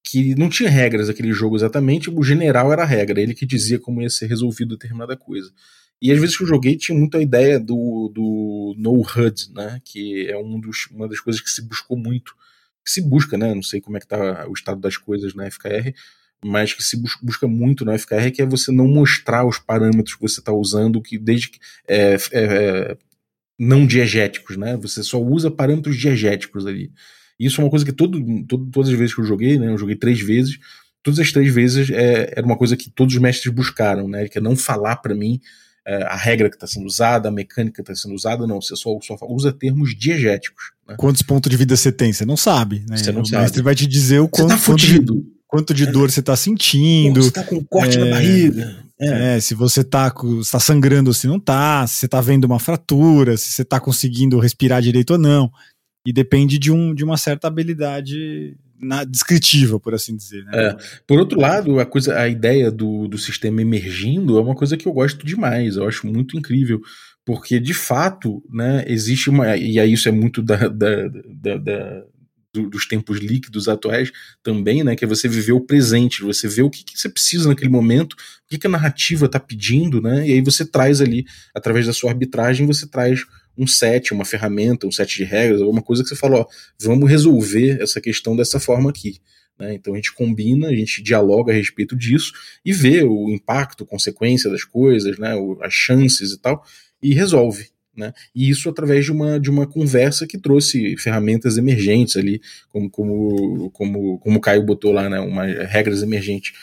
que 0.03 0.35
não 0.35 0.49
tinha 0.49 0.71
regras 0.71 1.09
aquele 1.09 1.33
jogo 1.33 1.57
exatamente, 1.57 2.11
o 2.11 2.23
general 2.23 2.73
era 2.73 2.83
a 2.83 2.87
regra, 2.87 3.21
ele 3.21 3.35
que 3.35 3.47
dizia 3.47 3.79
como 3.79 4.03
ia 4.03 4.11
ser 4.11 4.27
resolvido 4.27 4.77
determinada 4.77 5.17
coisa. 5.17 5.53
E 6.03 6.11
às 6.11 6.19
vezes 6.19 6.37
que 6.37 6.43
eu 6.43 6.49
joguei 6.49 6.77
tinha 6.77 6.97
muito 6.97 7.17
a 7.17 7.23
ideia 7.23 7.61
do, 7.61 8.11
do 8.15 8.75
no 8.79 9.01
HUD, 9.01 9.53
né? 9.55 9.81
Que 9.85 10.29
é 10.29 10.37
um 10.39 10.59
dos, 10.59 10.89
uma 10.91 11.07
das 11.07 11.21
coisas 11.21 11.43
que 11.43 11.51
se 11.51 11.61
buscou 11.61 11.97
muito, 11.97 12.35
que 12.83 12.91
se 12.91 13.03
busca, 13.03 13.37
né? 13.37 13.55
Não 13.55 13.63
sei 13.63 13.81
como 13.81 13.99
é 13.99 14.01
que 14.01 14.07
tá 14.07 14.47
o 14.49 14.53
estado 14.55 14.81
das 14.81 14.97
coisas 14.97 15.35
na 15.35 15.51
FKR, 15.51 15.93
mas 16.43 16.73
que 16.73 16.83
se 16.83 16.97
busca 17.23 17.47
muito 17.47 17.85
na 17.85 17.99
FKR, 17.99 18.31
que 18.35 18.41
é 18.41 18.47
você 18.47 18.73
não 18.73 18.89
mostrar 18.89 19.47
os 19.47 19.59
parâmetros 19.59 20.15
que 20.15 20.23
você 20.23 20.41
está 20.41 20.53
usando, 20.53 21.03
que 21.03 21.19
desde 21.19 21.51
que 21.51 21.59
é, 21.87 22.15
é, 22.15 22.19
é, 22.33 22.99
não 23.59 23.87
diegéticos, 23.87 24.57
né? 24.57 24.79
Você 24.79 25.03
só 25.03 25.21
usa 25.21 25.51
parâmetros 25.51 25.99
diegéticos 25.99 26.67
ali. 26.67 26.91
Isso 27.41 27.61
é 27.61 27.65
uma 27.65 27.71
coisa 27.71 27.87
que 27.87 27.93
todo, 27.93 28.23
todo, 28.47 28.67
todas 28.67 28.91
as 28.91 28.99
vezes 28.99 29.15
que 29.15 29.23
eu 29.23 29.25
joguei, 29.25 29.59
né? 29.59 29.69
Eu 29.69 29.79
joguei 29.79 29.97
três 29.97 30.21
vezes. 30.21 30.59
Todas 31.03 31.19
as 31.19 31.33
três 31.33 31.53
vezes 31.53 31.89
é, 31.89 32.35
era 32.37 32.45
uma 32.45 32.59
coisa 32.59 32.77
que 32.77 32.91
todos 32.91 33.15
os 33.15 33.21
mestres 33.21 33.53
buscaram, 33.53 34.07
né? 34.07 34.29
Que 34.29 34.37
é 34.37 34.41
não 34.41 34.55
falar 34.55 34.97
para 34.97 35.15
mim 35.15 35.41
é, 35.87 36.03
a 36.03 36.17
regra 36.17 36.51
que 36.51 36.57
está 36.57 36.67
sendo 36.67 36.87
usada, 36.87 37.29
a 37.29 37.33
mecânica 37.33 37.83
que 37.83 37.91
está 37.91 37.95
sendo 37.95 38.15
usada, 38.15 38.47
não. 38.47 38.61
Você 38.61 38.77
só, 38.77 38.91
só 39.01 39.17
usa 39.23 39.51
termos 39.53 39.97
diegéticos. 39.99 40.73
Né? 40.87 40.95
Quantos 40.99 41.23
pontos 41.23 41.51
de 41.51 41.57
vida 41.57 41.75
você 41.75 41.91
tem? 41.91 42.13
Você 42.13 42.27
não 42.27 42.37
sabe. 42.37 42.85
Né? 42.87 42.99
Você 42.99 43.11
não 43.11 43.23
o 43.23 43.27
sabe. 43.27 43.43
mestre 43.43 43.63
vai 43.63 43.75
te 43.75 43.87
dizer 43.87 44.21
o 44.21 44.29
quanto, 44.29 44.49
tá 44.49 44.59
quanto, 44.59 44.87
de, 44.87 45.01
quanto 45.49 45.75
de 45.75 45.87
dor 45.87 46.11
você 46.11 46.21
está 46.21 46.37
sentindo. 46.37 47.23
Você 47.23 47.29
está 47.29 47.43
com 47.43 47.57
um 47.57 47.65
corte 47.65 47.97
é, 47.97 48.05
na 48.05 48.11
barriga. 48.11 48.85
É. 49.01 49.37
é. 49.37 49.41
se 49.41 49.55
você 49.55 49.81
está 49.81 50.11
tá 50.11 50.61
sangrando 50.61 51.09
ou 51.09 51.15
se 51.15 51.27
não 51.27 51.39
está, 51.39 51.87
se 51.87 51.97
você 51.97 52.07
está 52.07 52.21
vendo 52.21 52.45
uma 52.45 52.59
fratura, 52.59 53.37
se 53.39 53.51
você 53.51 53.63
está 53.63 53.81
conseguindo 53.81 54.39
respirar 54.39 54.83
direito 54.83 55.13
ou 55.13 55.19
não. 55.19 55.51
E 56.07 56.13
depende 56.13 56.59
de, 56.59 56.73
um, 56.73 56.95
de 56.95 57.05
uma 57.05 57.17
certa 57.17 57.47
habilidade 57.47 58.57
na, 58.81 59.05
descritiva, 59.05 59.79
por 59.79 59.95
assim 59.95 60.17
dizer. 60.17 60.45
Né? 60.45 60.53
É. 60.55 60.77
Por 61.07 61.19
outro 61.19 61.39
lado, 61.39 61.79
a 61.79 61.87
coisa, 61.87 62.19
a 62.19 62.29
ideia 62.29 62.71
do, 62.71 63.07
do 63.07 63.19
sistema 63.19 63.61
emergindo 63.61 64.39
é 64.39 64.41
uma 64.41 64.55
coisa 64.55 64.77
que 64.77 64.89
eu 64.89 64.93
gosto 64.93 65.25
demais, 65.25 65.77
eu 65.77 65.87
acho 65.87 66.07
muito 66.07 66.37
incrível, 66.37 66.81
porque 67.25 67.61
de 67.61 67.75
fato, 67.75 68.43
né, 68.51 68.85
existe 68.87 69.29
uma. 69.29 69.57
E 69.57 69.79
aí 69.79 69.93
isso 69.93 70.09
é 70.09 70.13
muito 70.13 70.43
da, 70.43 70.69
da, 70.69 71.09
da, 71.09 71.57
da 71.59 72.05
dos 72.53 72.87
tempos 72.87 73.19
líquidos 73.19 73.69
atuais 73.69 74.11
também, 74.43 74.83
né? 74.83 74.97
Que 74.97 75.05
é 75.05 75.09
você 75.09 75.29
viver 75.29 75.53
o 75.53 75.61
presente, 75.61 76.23
você 76.23 76.49
vê 76.49 76.63
o 76.63 76.71
que, 76.71 76.83
que 76.83 76.99
você 76.99 77.09
precisa 77.09 77.49
naquele 77.49 77.71
momento, 77.71 78.15
o 78.15 78.17
que, 78.49 78.59
que 78.59 78.67
a 78.67 78.71
narrativa 78.71 79.27
está 79.27 79.39
pedindo, 79.39 80.01
né? 80.03 80.29
E 80.29 80.33
aí 80.33 80.41
você 80.41 80.65
traz 80.65 81.01
ali, 81.01 81.25
através 81.55 81.87
da 81.87 81.93
sua 81.93 82.11
arbitragem, 82.11 82.67
você 82.67 82.89
traz 82.89 83.25
um 83.61 83.67
set, 83.67 84.13
uma 84.13 84.25
ferramenta, 84.25 84.87
um 84.87 84.93
set 84.93 85.19
de 85.19 85.25
regras, 85.25 85.61
alguma 85.61 85.83
coisa 85.83 86.03
que 86.03 86.09
você 86.09 86.17
fala, 86.17 86.41
ó, 86.41 86.47
vamos 86.81 87.09
resolver 87.11 87.81
essa 87.81 88.01
questão 88.01 88.35
dessa 88.35 88.59
forma 88.59 88.89
aqui. 88.89 89.21
Né? 89.59 89.75
Então 89.75 89.93
a 89.93 89.97
gente 89.97 90.15
combina, 90.15 90.69
a 90.69 90.75
gente 90.75 91.03
dialoga 91.03 91.53
a 91.53 91.55
respeito 91.55 91.95
disso 91.95 92.33
e 92.65 92.73
vê 92.73 93.03
o 93.03 93.29
impacto, 93.29 93.85
consequência 93.85 94.51
das 94.51 94.65
coisas, 94.65 95.19
né? 95.19 95.35
as 95.61 95.75
chances 95.75 96.33
e 96.33 96.39
tal, 96.39 96.65
e 97.03 97.13
resolve. 97.13 97.69
Né? 97.95 98.15
E 98.35 98.49
isso 98.49 98.71
através 98.71 99.05
de 99.05 99.13
uma, 99.13 99.39
de 99.39 99.51
uma 99.51 99.67
conversa 99.67 100.27
que 100.27 100.39
trouxe 100.39 100.97
ferramentas 100.97 101.59
emergentes 101.59 102.17
ali, 102.17 102.41
como, 102.71 102.89
como, 102.89 103.71
como, 103.73 104.19
como 104.19 104.39
o 104.39 104.41
Caio 104.41 104.65
botou 104.65 104.91
lá, 104.91 105.11
né? 105.11 105.21
uma, 105.21 105.45
regras 105.45 106.03
emergentes. 106.03 106.55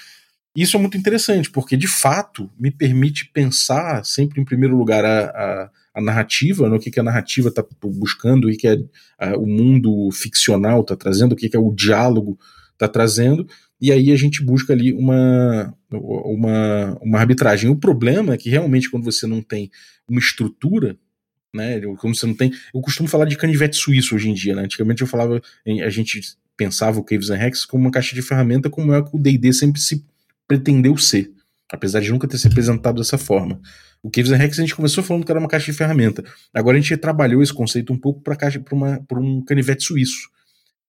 Isso 0.56 0.76
é 0.76 0.80
muito 0.80 0.98
interessante, 0.98 1.52
porque 1.52 1.78
de 1.78 1.88
fato 1.88 2.50
me 2.60 2.72
permite 2.72 3.30
pensar 3.32 4.04
sempre 4.04 4.42
em 4.42 4.46
primeiro 4.46 4.76
lugar 4.76 5.06
a, 5.06 5.26
a 5.28 5.72
a 5.98 6.02
narrativa, 6.02 6.70
né, 6.70 6.78
que, 6.78 6.92
que 6.92 7.00
a 7.00 7.04
narrativa 7.04 7.50
está 7.50 7.66
buscando, 7.84 8.46
o 8.46 8.52
que, 8.52 8.58
que 8.58 8.68
é, 8.68 8.78
a, 9.18 9.36
o 9.36 9.48
mundo 9.48 10.12
ficcional 10.12 10.82
está 10.82 10.96
trazendo, 10.96 11.32
o 11.32 11.36
que, 11.36 11.50
que 11.50 11.58
é 11.58 11.60
o 11.60 11.74
diálogo 11.74 12.38
está 12.74 12.88
trazendo, 12.88 13.48
e 13.82 13.92
aí 13.92 14.12
a 14.12 14.16
gente 14.16 14.44
busca 14.44 14.74
ali 14.74 14.94
uma, 14.94 15.76
uma, 15.90 16.98
uma 17.02 17.20
arbitragem. 17.20 17.68
O 17.72 17.76
problema 17.76 18.36
é 18.36 18.38
que 18.38 18.48
realmente 18.48 18.92
quando 18.92 19.06
você 19.06 19.26
não 19.26 19.42
tem 19.42 19.72
uma 20.08 20.20
estrutura, 20.20 20.96
né, 21.52 21.82
como 21.98 22.14
você 22.14 22.28
não 22.28 22.36
tem, 22.36 22.52
eu 22.72 22.80
costumo 22.80 23.10
falar 23.10 23.26
de 23.26 23.36
canivete 23.36 23.76
suíço 23.76 24.14
hoje 24.14 24.30
em 24.30 24.36
dia, 24.36 24.56
né, 24.56 24.66
antigamente 24.66 25.02
eu 25.02 25.08
falava, 25.08 25.42
a 25.84 25.90
gente 25.90 26.22
pensava 26.56 27.00
o 27.00 27.04
Caves 27.04 27.32
and 27.32 27.38
Rex 27.38 27.66
como 27.66 27.86
uma 27.86 27.92
caixa 27.92 28.14
de 28.14 28.22
ferramenta 28.22 28.70
como 28.70 28.94
é 28.94 29.02
que 29.02 29.16
o 29.16 29.20
D&D 29.20 29.52
sempre 29.52 29.82
se 29.82 30.06
pretendeu 30.48 30.96
ser, 30.96 31.32
apesar 31.72 32.02
de 32.02 32.12
nunca 32.12 32.28
ter 32.28 32.38
se 32.38 32.48
apresentado 32.48 32.98
dessa 32.98 33.18
forma. 33.18 33.60
O 34.08 34.10
Caves 34.10 34.32
and 34.32 34.38
Rex 34.38 34.58
a 34.58 34.62
gente 34.62 34.74
começou 34.74 35.04
falando 35.04 35.26
que 35.26 35.32
era 35.32 35.40
uma 35.40 35.50
caixa 35.50 35.70
de 35.70 35.78
ferramenta. 35.78 36.24
Agora 36.54 36.78
a 36.78 36.80
gente 36.80 36.96
trabalhou 36.96 37.44
esse 37.44 37.54
conceito 37.54 37.92
um 37.92 37.98
pouco 37.98 38.22
para 38.22 39.20
um 39.20 39.44
canivete 39.44 39.84
suíço. 39.84 40.30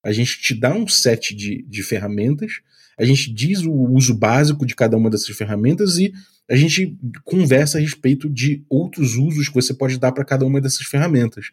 A 0.05 0.13
gente 0.13 0.41
te 0.41 0.55
dá 0.55 0.73
um 0.73 0.87
set 0.87 1.35
de, 1.35 1.65
de 1.69 1.83
ferramentas, 1.83 2.61
a 2.97 3.05
gente 3.05 3.33
diz 3.33 3.63
o 3.63 3.73
uso 3.73 4.15
básico 4.15 4.65
de 4.65 4.73
cada 4.73 4.97
uma 4.97 5.11
dessas 5.11 5.37
ferramentas 5.37 5.99
e 5.99 6.13
a 6.49 6.55
gente 6.55 6.97
conversa 7.25 7.79
a 7.79 7.81
respeito 7.81 8.31
de 8.31 8.65
outros 8.71 9.17
usos 9.17 9.49
que 9.49 9.55
você 9.55 9.75
pode 9.75 9.99
dar 9.99 10.13
para 10.13 10.25
cada 10.25 10.47
uma 10.47 10.61
dessas 10.61 10.87
ferramentas. 10.87 11.47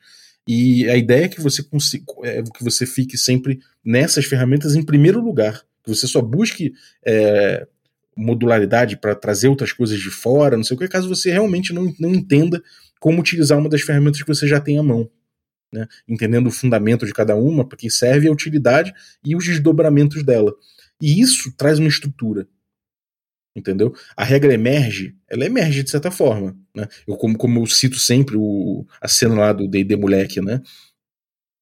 E 0.48 0.88
a 0.88 0.96
ideia 0.96 1.26
é 1.26 1.30
que 1.30 1.42
você, 1.42 1.64
consiga, 1.64 2.06
é 2.22 2.44
que 2.44 2.64
você 2.64 2.86
fique 2.86 3.18
sempre 3.18 3.60
nessas 3.84 4.26
ferramentas 4.26 4.76
em 4.76 4.84
primeiro 4.84 5.20
lugar. 5.20 5.64
Que 5.84 5.90
você 5.90 6.06
só 6.06 6.22
busque 6.22 6.74
é, 7.04 7.68
modularidade 8.16 8.98
para 8.98 9.16
trazer 9.16 9.48
outras 9.48 9.74
coisas 9.74 10.00
de 10.00 10.10
fora, 10.10 10.56
não 10.56 10.64
sei 10.64 10.76
o 10.76 10.80
que, 10.80 10.88
caso 10.88 11.10
você 11.10 11.32
realmente 11.32 11.74
não, 11.74 11.94
não 12.00 12.14
entenda 12.14 12.62
como 13.00 13.20
utilizar 13.20 13.58
uma 13.58 13.70
das 13.70 13.82
ferramentas 13.82 14.22
que 14.22 14.28
você 14.28 14.48
já 14.48 14.60
tem 14.60 14.78
à 14.78 14.84
mão. 14.84 15.10
Né? 15.72 15.88
Entendendo 16.08 16.48
o 16.48 16.52
fundamento 16.52 17.06
de 17.06 17.14
cada 17.14 17.36
uma, 17.36 17.68
para 17.68 17.78
que 17.78 17.90
serve 17.90 18.28
a 18.28 18.32
utilidade 18.32 18.94
e 19.26 19.36
os 19.36 19.44
desdobramentos 19.44 20.24
dela. 20.24 20.54
E 21.02 21.20
isso 21.20 21.54
traz 21.58 21.80
uma 21.80 21.90
estrutura. 21.90 22.48
Entendeu? 23.56 23.94
A 24.18 24.24
regra 24.24 24.54
emerge, 24.54 25.16
ela 25.30 25.46
emerge 25.46 25.84
de 25.84 25.90
certa 25.90 26.12
forma. 26.12 26.58
Né? 26.76 26.88
Eu, 27.08 27.16
como, 27.16 27.38
como 27.38 27.60
eu 27.62 27.66
cito 27.68 27.98
sempre 27.98 28.36
o, 28.38 28.86
a 29.00 29.08
cena 29.08 29.36
lá 29.36 29.54
do 29.54 29.68
D&D 29.68 29.96
Moleque, 29.96 30.42
né? 30.42 30.62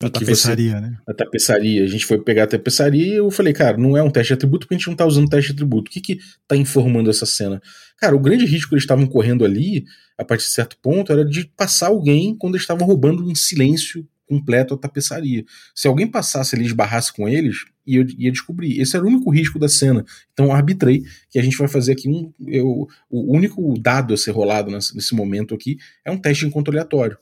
A 0.06 0.10
tapeçaria, 0.10 0.72
você, 0.72 0.82
né? 0.82 0.98
A 1.08 1.14
tapeçaria. 1.14 1.84
A 1.84 1.88
gente 1.88 2.06
foi 2.06 2.20
pegar 2.20 2.44
a 2.44 2.48
tapeçaria 2.48 3.06
e 3.06 3.16
eu 3.16 3.32
falei, 3.32 3.54
cara, 3.54 3.78
não 3.78 3.98
é 3.98 4.04
um 4.04 4.10
teste 4.10 4.30
de 4.30 4.34
atributo 4.34 4.66
porque 4.66 4.76
a 4.76 4.78
gente 4.78 4.88
não 4.88 4.96
tá 4.96 5.06
usando 5.06 5.30
teste 5.30 5.48
de 5.48 5.54
atributo. 5.54 5.90
O 5.90 5.94
que 5.94 6.02
que 6.02 6.20
tá 6.48 6.56
informando 6.56 7.10
essa 7.10 7.26
cena? 7.26 7.62
Cara, 7.98 8.16
o 8.16 8.20
grande 8.20 8.46
risco 8.46 8.70
que 8.70 8.76
eles 8.76 8.84
estavam 8.84 9.06
correndo 9.06 9.46
ali, 9.46 9.86
a 10.18 10.26
partir 10.26 10.46
de 10.46 10.52
certo 10.52 10.78
ponto, 10.82 11.12
era 11.12 11.24
de 11.24 11.46
passar 11.56 11.88
alguém 11.88 12.36
quando 12.38 12.56
eles 12.56 12.64
estavam 12.64 12.86
roubando 12.86 13.30
em 13.30 13.36
silêncio 13.36 14.08
completo 14.28 14.74
a 14.74 14.78
tapeçaria. 14.78 15.44
Se 15.76 15.88
alguém 15.88 16.08
passasse 16.08 16.56
ali 16.56 16.64
e 16.64 16.68
esbarrasse 16.68 17.14
com 17.14 17.28
eles, 17.28 17.66
ia, 17.86 18.06
ia 18.18 18.32
descobrir. 18.32 18.80
Esse 18.80 18.96
era 18.96 19.06
o 19.06 19.08
único 19.08 19.30
risco 19.30 19.60
da 19.60 19.68
cena. 19.68 20.04
Então 20.32 20.48
eu 20.48 20.52
arbitrei 20.52 21.04
que 21.30 21.40
a 21.40 21.44
gente 21.44 21.58
vai 21.58 21.68
fazer 21.68 21.94
aqui 21.94 22.10
um. 22.10 22.34
Eu, 22.48 22.88
o 23.10 23.36
único 23.36 23.78
dado 23.80 24.14
a 24.14 24.18
ser 24.18 24.32
rolado 24.32 24.72
nesse, 24.72 24.96
nesse 24.96 25.14
momento 25.14 25.54
aqui 25.54 25.78
é 26.06 26.12
um 26.12 26.18
teste 26.18 26.46
em 26.46 26.50
conto 26.50 26.72
aleatório. 26.72 27.18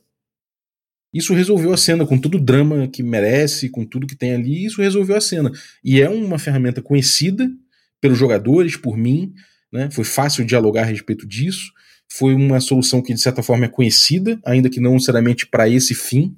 Isso 1.14 1.34
resolveu 1.34 1.74
a 1.74 1.78
cena, 1.78 2.05
com 2.05 2.18
todo 2.18 2.36
o 2.36 2.41
drama 2.41 2.88
que 2.88 3.03
merece, 3.03 3.70
com 3.70 3.86
tudo 3.86 4.07
que 4.07 4.16
tem 4.16 4.34
ali, 4.34 4.66
isso 4.66 4.82
resolveu 4.82 5.18
a 5.18 5.22
cena. 5.22 5.51
E 5.84 6.01
é 6.01 6.09
uma 6.09 6.39
ferramenta 6.39 6.82
conhecida 6.82 7.49
pelos 7.99 8.18
jogadores, 8.18 8.78
por 8.78 8.97
mim, 8.97 9.34
né? 9.72 9.89
Foi 9.91 10.03
fácil 10.03 10.45
dialogar 10.45 10.84
a 10.84 10.86
respeito 10.86 11.28
disso. 11.28 11.72
Foi 12.09 12.34
uma 12.34 12.59
solução 12.59 13.01
que, 13.01 13.14
de 13.14 13.22
certa 13.22 13.43
forma, 13.43 13.66
é 13.66 13.70
conhecida, 13.70 14.39
ainda 14.45 14.70
que 14.70 14.80
não 14.80 14.93
necessariamente 14.93 15.45
para 15.45 15.70
esse 15.70 15.93
fim, 15.93 16.36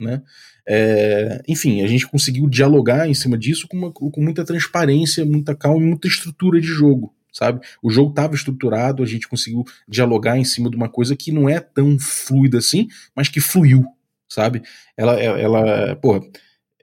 né? 0.00 0.22
É, 0.66 1.42
enfim, 1.48 1.82
a 1.82 1.86
gente 1.88 2.06
conseguiu 2.06 2.48
dialogar 2.48 3.08
em 3.08 3.14
cima 3.14 3.36
disso 3.36 3.66
com, 3.66 3.76
uma, 3.76 3.92
com 3.92 4.20
muita 4.20 4.44
transparência, 4.44 5.24
muita 5.24 5.54
calma 5.54 5.82
e 5.82 5.86
muita 5.86 6.06
estrutura 6.06 6.60
de 6.60 6.66
jogo, 6.66 7.12
sabe? 7.32 7.60
O 7.82 7.90
jogo 7.90 8.10
estava 8.10 8.34
estruturado, 8.34 9.02
a 9.02 9.06
gente 9.06 9.28
conseguiu 9.28 9.64
dialogar 9.88 10.38
em 10.38 10.44
cima 10.44 10.70
de 10.70 10.76
uma 10.76 10.88
coisa 10.88 11.16
que 11.16 11.32
não 11.32 11.48
é 11.48 11.58
tão 11.58 11.98
fluida 11.98 12.58
assim, 12.58 12.86
mas 13.14 13.28
que 13.28 13.40
fluiu, 13.40 13.84
sabe? 14.32 14.62
Ela, 14.96 15.20
ela, 15.20 15.96
porra, 15.96 16.20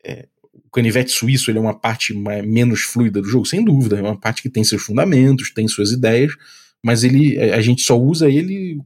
é, 0.03 0.27
o 0.53 0.69
canivete 0.71 1.11
suíço 1.11 1.49
ele 1.49 1.57
é 1.57 1.61
uma 1.61 1.77
parte 1.77 2.13
mais, 2.13 2.45
menos 2.45 2.81
fluida 2.81 3.21
do 3.21 3.27
jogo, 3.27 3.45
sem 3.45 3.63
dúvida, 3.63 3.97
é 3.97 4.01
uma 4.01 4.19
parte 4.19 4.41
que 4.41 4.49
tem 4.49 4.63
seus 4.63 4.83
fundamentos, 4.83 5.51
tem 5.51 5.67
suas 5.67 5.91
ideias, 5.91 6.33
mas 6.83 7.03
ele, 7.03 7.37
a 7.39 7.61
gente 7.61 7.81
só 7.81 7.99
usa 7.99 8.29
ele 8.29 8.79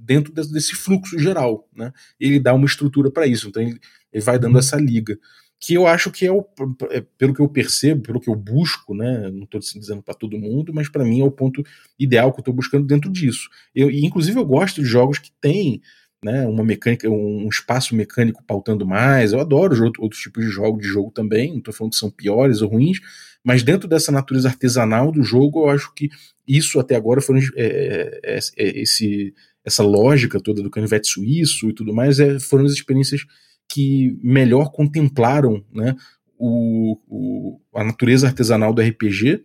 dentro 0.00 0.32
desse 0.32 0.74
fluxo 0.74 1.18
geral, 1.18 1.66
né? 1.74 1.92
Ele 2.20 2.38
dá 2.38 2.52
uma 2.52 2.66
estrutura 2.66 3.10
para 3.10 3.26
isso, 3.26 3.48
então 3.48 3.62
ele, 3.62 3.80
ele, 4.12 4.22
vai 4.22 4.38
dando 4.38 4.58
essa 4.58 4.76
liga 4.76 5.18
que 5.58 5.74
eu 5.74 5.86
acho 5.86 6.10
que 6.10 6.26
é 6.26 6.32
o, 6.32 6.44
é, 6.90 7.00
pelo 7.16 7.32
que 7.32 7.40
eu 7.40 7.48
percebo, 7.48 8.02
pelo 8.02 8.20
que 8.20 8.28
eu 8.28 8.34
busco, 8.34 8.94
né? 8.94 9.30
Não 9.30 9.44
estou 9.44 9.60
dizendo 9.60 10.02
para 10.02 10.12
todo 10.12 10.36
mundo, 10.36 10.74
mas 10.74 10.88
para 10.88 11.04
mim 11.04 11.20
é 11.20 11.24
o 11.24 11.30
ponto 11.30 11.62
ideal 11.96 12.32
que 12.32 12.40
eu 12.40 12.42
estou 12.42 12.52
buscando 12.52 12.84
dentro 12.84 13.08
disso. 13.08 13.48
Eu, 13.72 13.88
e 13.88 14.04
inclusive 14.04 14.36
eu 14.36 14.44
gosto 14.44 14.82
de 14.82 14.88
jogos 14.88 15.20
que 15.20 15.30
têm 15.40 15.80
né, 16.24 16.46
uma 16.46 16.62
mecânica, 16.62 17.08
um 17.10 17.48
espaço 17.48 17.94
mecânico 17.94 18.42
pautando 18.44 18.86
mais. 18.86 19.32
Eu 19.32 19.40
adoro 19.40 19.92
outros 19.98 20.20
tipos 20.20 20.44
de 20.44 20.50
jogo, 20.50 20.80
de 20.80 20.86
jogo 20.86 21.10
também, 21.10 21.50
não 21.50 21.58
estou 21.58 21.74
falando 21.74 21.92
que 21.92 21.98
são 21.98 22.10
piores 22.10 22.62
ou 22.62 22.70
ruins, 22.70 23.00
mas 23.44 23.62
dentro 23.62 23.88
dessa 23.88 24.12
natureza 24.12 24.48
artesanal 24.48 25.10
do 25.10 25.22
jogo, 25.22 25.64
eu 25.64 25.70
acho 25.70 25.92
que 25.94 26.08
isso 26.46 26.78
até 26.78 26.94
agora 26.94 27.20
foi 27.20 27.40
é, 27.56 28.20
é, 28.24 28.38
é, 28.56 28.80
esse, 28.80 29.34
essa 29.64 29.82
lógica 29.82 30.40
toda 30.40 30.62
do 30.62 30.70
canivete 30.70 31.08
suíço 31.08 31.68
e 31.70 31.74
tudo 31.74 31.92
mais, 31.92 32.20
é, 32.20 32.38
foram 32.38 32.64
as 32.64 32.72
experiências 32.72 33.22
que 33.68 34.16
melhor 34.22 34.70
contemplaram 34.70 35.64
né, 35.72 35.96
o, 36.38 36.98
o, 37.08 37.60
a 37.74 37.82
natureza 37.82 38.26
artesanal 38.26 38.72
do 38.72 38.82
RPG 38.82 39.44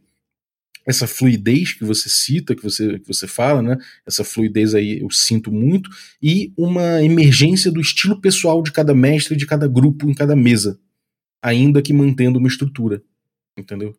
essa 0.87 1.05
fluidez 1.05 1.73
que 1.73 1.83
você 1.83 2.07
cita, 2.07 2.55
que 2.55 2.63
você, 2.63 2.97
que 2.97 3.07
você 3.07 3.27
fala, 3.27 3.61
né? 3.61 3.77
Essa 4.05 4.23
fluidez 4.23 4.73
aí 4.73 5.01
eu 5.01 5.11
sinto 5.11 5.51
muito, 5.51 5.89
e 6.21 6.53
uma 6.57 7.03
emergência 7.03 7.69
do 7.69 7.81
estilo 7.81 8.21
pessoal 8.21 8.63
de 8.63 8.71
cada 8.71 8.95
mestre, 8.95 9.35
de 9.35 9.45
cada 9.45 9.67
grupo, 9.67 10.09
em 10.09 10.13
cada 10.13 10.35
mesa, 10.35 10.79
ainda 11.41 11.81
que 11.81 11.91
mantendo 11.91 12.39
uma 12.39 12.47
estrutura, 12.47 13.03
entendeu? 13.57 13.93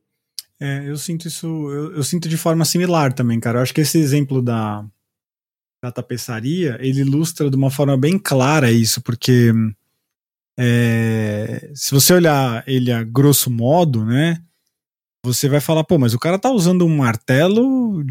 É, 0.59 0.89
eu 0.89 0.97
sinto 0.97 1.28
isso, 1.28 1.47
eu, 1.47 1.97
eu 1.97 2.03
sinto 2.03 2.28
de 2.28 2.36
forma 2.36 2.64
similar 2.64 3.12
também, 3.12 3.39
cara. 3.39 3.59
Eu 3.59 3.62
acho 3.62 3.74
que 3.74 3.82
esse 3.82 3.99
exemplo 3.99 4.43
da, 4.43 4.84
da 5.82 5.93
tapeçaria, 5.93 6.78
ele 6.80 7.03
ilustra 7.03 7.51
de 7.51 7.57
uma 7.57 7.70
forma 7.70 7.97
bem 7.97 8.18
clara 8.18 8.72
isso, 8.72 9.01
porque 9.03 9.53
é, 10.59 11.70
se 11.74 11.93
você 11.93 12.14
olhar 12.14 12.64
ele 12.66 12.91
a 12.91 13.05
grosso 13.05 13.51
modo, 13.51 14.05
né? 14.05 14.43
Você 15.24 15.48
vai 15.48 15.60
falar, 15.60 15.84
pô, 15.84 15.98
mas 15.98 16.14
o 16.14 16.18
cara 16.18 16.38
tá 16.38 16.50
usando 16.50 16.84
um 16.84 16.96
martelo 16.96 18.04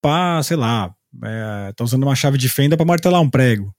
pra, 0.00 0.42
sei 0.42 0.56
lá, 0.56 0.94
é, 1.22 1.72
tá 1.72 1.84
usando 1.84 2.04
uma 2.04 2.14
chave 2.14 2.38
de 2.38 2.48
fenda 2.48 2.76
para 2.76 2.86
martelar 2.86 3.20
um 3.20 3.30
prego. 3.30 3.74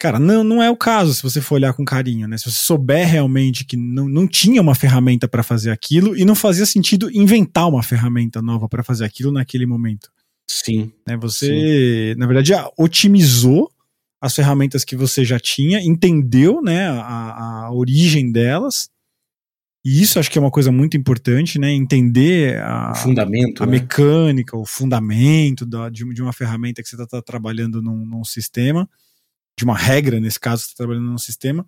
Cara, 0.00 0.20
não, 0.20 0.44
não 0.44 0.62
é 0.62 0.70
o 0.70 0.76
caso 0.76 1.12
se 1.12 1.22
você 1.22 1.40
for 1.40 1.56
olhar 1.56 1.72
com 1.72 1.84
carinho, 1.84 2.28
né? 2.28 2.38
Se 2.38 2.44
você 2.44 2.60
souber 2.62 3.08
realmente 3.08 3.64
que 3.64 3.76
não, 3.76 4.08
não 4.08 4.28
tinha 4.28 4.62
uma 4.62 4.74
ferramenta 4.74 5.26
para 5.26 5.42
fazer 5.42 5.72
aquilo 5.72 6.16
e 6.16 6.24
não 6.24 6.36
fazia 6.36 6.64
sentido 6.64 7.10
inventar 7.10 7.68
uma 7.68 7.82
ferramenta 7.82 8.40
nova 8.40 8.68
para 8.68 8.84
fazer 8.84 9.04
aquilo 9.04 9.32
naquele 9.32 9.66
momento. 9.66 10.08
Sim. 10.46 10.92
Né? 11.06 11.16
Você, 11.16 12.12
Sim. 12.14 12.20
na 12.20 12.26
verdade, 12.26 12.52
otimizou 12.76 13.70
as 14.20 14.34
ferramentas 14.34 14.84
que 14.84 14.96
você 14.96 15.24
já 15.24 15.38
tinha, 15.38 15.80
entendeu 15.80 16.62
né, 16.62 16.88
a, 16.88 17.64
a 17.66 17.72
origem 17.72 18.30
delas 18.30 18.88
e 19.84 20.02
isso 20.02 20.18
acho 20.18 20.30
que 20.30 20.36
é 20.36 20.40
uma 20.40 20.50
coisa 20.50 20.72
muito 20.72 20.96
importante, 20.96 21.58
né? 21.58 21.70
Entender 21.70 22.60
a, 22.60 22.92
o 22.92 22.94
fundamento, 22.96 23.62
a 23.62 23.66
né? 23.66 23.72
mecânica, 23.72 24.56
o 24.56 24.66
fundamento 24.66 25.64
da, 25.64 25.88
de, 25.88 26.04
de, 26.12 26.22
uma 26.22 26.32
ferramenta 26.32 26.82
que 26.82 26.88
você 26.88 26.96
está 26.96 27.06
tá 27.06 27.22
trabalhando 27.22 27.80
num, 27.80 28.04
num, 28.04 28.24
sistema, 28.24 28.88
de 29.56 29.64
uma 29.64 29.76
regra, 29.76 30.18
nesse 30.18 30.38
caso, 30.40 30.62
que 30.62 30.68
você 30.68 30.72
está 30.72 30.84
trabalhando 30.84 31.06
num 31.06 31.18
sistema. 31.18 31.66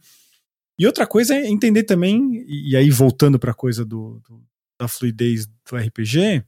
E 0.78 0.86
outra 0.86 1.06
coisa 1.06 1.34
é 1.34 1.46
entender 1.46 1.84
também, 1.84 2.44
e, 2.46 2.72
e 2.72 2.76
aí 2.76 2.90
voltando 2.90 3.38
para 3.38 3.52
a 3.52 3.54
coisa 3.54 3.84
do, 3.84 4.20
do, 4.28 4.42
da 4.78 4.88
fluidez 4.88 5.46
do 5.46 5.76
RPG, 5.76 6.44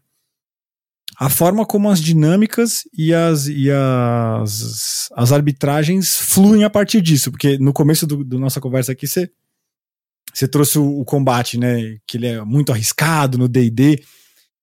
a 1.19 1.29
forma 1.29 1.65
como 1.65 1.91
as 1.91 2.01
dinâmicas 2.01 2.83
e 2.97 3.15
as, 3.15 3.47
e 3.47 3.71
as, 3.71 5.09
as 5.15 5.33
arbitragens 5.33 6.17
fluem 6.17 6.65
a 6.65 6.71
partir 6.71 7.01
disso. 7.01 7.31
Porque 7.31 7.59
no 7.59 7.73
começo 7.73 8.07
da 8.07 8.17
do 8.17 8.39
nossa 8.39 8.61
conversa 8.61 8.93
aqui, 8.93 9.07
você 9.07 9.31
você 10.33 10.49
trouxe 10.49 10.79
o, 10.79 11.01
o, 11.01 11.05
combate, 11.05 11.59
né? 11.59 11.97
Que 12.07 12.17
ele 12.17 12.27
é 12.27 12.43
muito 12.43 12.73
arriscado 12.73 13.37
no 13.37 13.49
DD. 13.49 14.03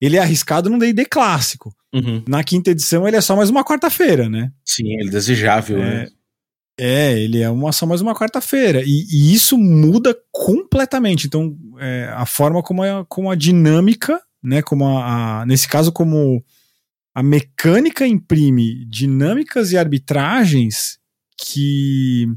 Ele 0.01 0.17
é 0.17 0.19
arriscado 0.19 0.69
no 0.69 0.79
DD 0.79 1.05
clássico. 1.05 1.75
Uhum. 1.93 2.23
Na 2.27 2.43
quinta 2.43 2.71
edição, 2.71 3.07
ele 3.07 3.17
é 3.17 3.21
só 3.21 3.35
mais 3.35 3.49
uma 3.49 3.63
quarta-feira, 3.63 4.29
né? 4.29 4.51
Sim, 4.65 4.87
ele 4.93 5.09
é 5.09 5.11
desejável, 5.11 5.81
é, 5.81 5.81
né? 5.81 6.07
É, 6.79 7.19
ele 7.19 7.41
é 7.41 7.49
uma, 7.49 7.71
só 7.71 7.85
mais 7.85 8.01
uma 8.01 8.15
quarta-feira. 8.15 8.81
E, 8.85 9.05
e, 9.11 9.33
isso 9.33 9.57
muda 9.57 10.15
completamente. 10.31 11.27
Então, 11.27 11.57
é, 11.79 12.09
a 12.15 12.25
forma 12.25 12.63
como 12.63 12.83
a, 12.83 13.05
como 13.07 13.29
a 13.29 13.35
dinâmica, 13.35 14.21
né? 14.41 14.61
Como 14.61 14.85
a, 14.85 15.41
a, 15.41 15.45
nesse 15.45 15.67
caso, 15.67 15.91
como 15.91 16.43
a 17.13 17.21
mecânica 17.21 18.07
imprime 18.07 18.85
dinâmicas 18.85 19.71
e 19.71 19.77
arbitragens 19.77 20.99
que 21.37 22.27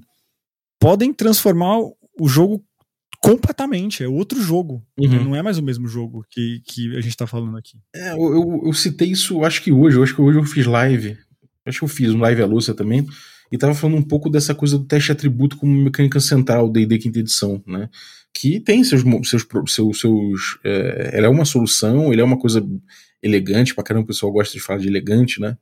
podem 0.80 1.12
transformar 1.12 1.78
o 1.78 2.28
jogo 2.28 2.64
completamente, 3.22 4.02
é 4.02 4.08
outro 4.08 4.42
jogo. 4.42 4.84
Uhum. 4.98 5.24
Não 5.24 5.36
é 5.36 5.42
mais 5.42 5.56
o 5.56 5.62
mesmo 5.62 5.86
jogo 5.86 6.26
que, 6.28 6.60
que 6.66 6.96
a 6.96 7.00
gente 7.00 7.16
tá 7.16 7.26
falando 7.26 7.56
aqui. 7.56 7.78
É, 7.94 8.12
eu, 8.12 8.34
eu, 8.34 8.62
eu, 8.66 8.72
citei 8.72 9.08
isso, 9.08 9.44
acho 9.44 9.62
que 9.62 9.70
hoje, 9.70 9.96
eu 9.96 10.02
acho 10.02 10.14
que 10.14 10.20
hoje 10.20 10.38
eu 10.38 10.44
fiz 10.44 10.66
live, 10.66 11.16
acho 11.64 11.78
que 11.78 11.84
eu 11.84 11.88
fiz 11.88 12.12
um 12.12 12.18
live 12.18 12.42
à 12.42 12.46
Lúcia 12.46 12.74
também, 12.74 13.06
e 13.50 13.56
tava 13.56 13.74
falando 13.74 13.98
um 13.98 14.02
pouco 14.02 14.28
dessa 14.28 14.54
coisa 14.54 14.76
do 14.76 14.84
teste 14.84 15.12
atributo 15.12 15.56
como 15.56 15.72
mecânica 15.72 16.18
central 16.18 16.66
da 16.66 16.80
D&D 16.80 16.98
quinta 16.98 17.20
edição, 17.20 17.62
né? 17.66 17.88
Que 18.34 18.58
tem 18.58 18.82
seus 18.82 19.02
seus 19.28 19.46
seus, 19.68 20.00
seus 20.00 20.58
é, 20.64 21.10
ela 21.12 21.26
é 21.26 21.30
uma 21.30 21.44
solução, 21.44 22.12
ele 22.12 22.22
é 22.22 22.24
uma 22.24 22.38
coisa 22.38 22.66
elegante, 23.22 23.74
pra 23.74 23.84
caramba 23.84 24.04
o 24.04 24.06
pessoal 24.08 24.32
gosta 24.32 24.52
de 24.54 24.60
falar 24.60 24.80
de 24.80 24.88
elegante, 24.88 25.40
né? 25.40 25.56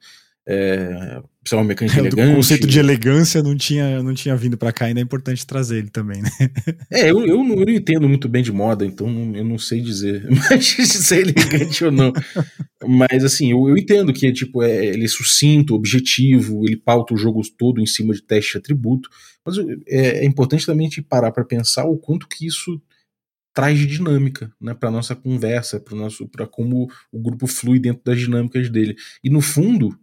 É, 0.49 1.23
é 1.51 1.55
uma 1.55 1.65
mecânica 1.65 1.97
é, 1.99 2.01
elegante. 2.01 2.33
O 2.33 2.37
conceito 2.37 2.67
de 2.67 2.79
elegância 2.79 3.43
não 3.43 3.57
tinha, 3.57 4.03
não 4.03 4.15
tinha 4.15 4.37
vindo 4.37 4.57
para 4.57 4.73
cá, 4.73 4.87
ainda 4.87 5.01
é 5.01 5.03
importante 5.03 5.47
trazer 5.47 5.79
ele 5.79 5.91
também, 5.91 6.23
né? 6.23 6.31
É, 6.91 7.11
eu, 7.11 7.25
eu, 7.25 7.45
não, 7.45 7.57
eu 7.57 7.67
não 7.67 7.73
entendo 7.73 8.09
muito 8.09 8.29
bem 8.29 8.43
de 8.43 8.53
moda, 8.53 8.85
então 8.85 9.07
eu 9.35 9.45
não 9.45 9.59
sei 9.59 9.81
dizer 9.81 10.27
mas, 10.51 10.67
se 10.67 11.15
é 11.15 11.21
elegante 11.21 11.85
ou 11.85 11.93
não. 11.93 12.13
Mas 12.87 13.25
assim, 13.25 13.51
eu, 13.51 13.69
eu 13.69 13.77
entendo 13.77 14.13
que 14.13 14.33
tipo, 14.33 14.63
é, 14.63 14.87
ele 14.87 15.05
é 15.05 15.09
sucinto, 15.09 15.75
objetivo, 15.75 16.67
ele 16.67 16.77
pauta 16.77 17.15
o 17.15 17.17
jogo 17.17 17.41
todo 17.57 17.81
em 17.81 17.87
cima 17.87 18.15
de 18.15 18.23
teste 18.23 18.53
de 18.53 18.59
atributo, 18.59 19.09
mas 19.45 19.57
é, 19.87 20.21
é 20.21 20.25
importante 20.25 20.67
também 20.67 20.89
te 20.89 21.03
parar 21.03 21.31
para 21.33 21.45
pensar 21.45 21.85
o 21.85 21.97
quanto 21.97 22.29
que 22.29 22.47
isso 22.47 22.81
traz 23.53 23.79
de 23.79 23.87
dinâmica, 23.87 24.53
né, 24.61 24.75
para 24.75 24.91
nossa 24.91 25.15
conversa, 25.15 25.81
para 25.81 25.97
nosso, 25.97 26.29
para 26.29 26.47
como 26.47 26.89
o 27.13 27.21
grupo 27.21 27.47
flui 27.47 27.79
dentro 27.79 28.03
das 28.05 28.19
dinâmicas 28.19 28.71
dele. 28.71 28.97
E 29.25 29.31
no 29.31 29.41
fundo, 29.41 29.99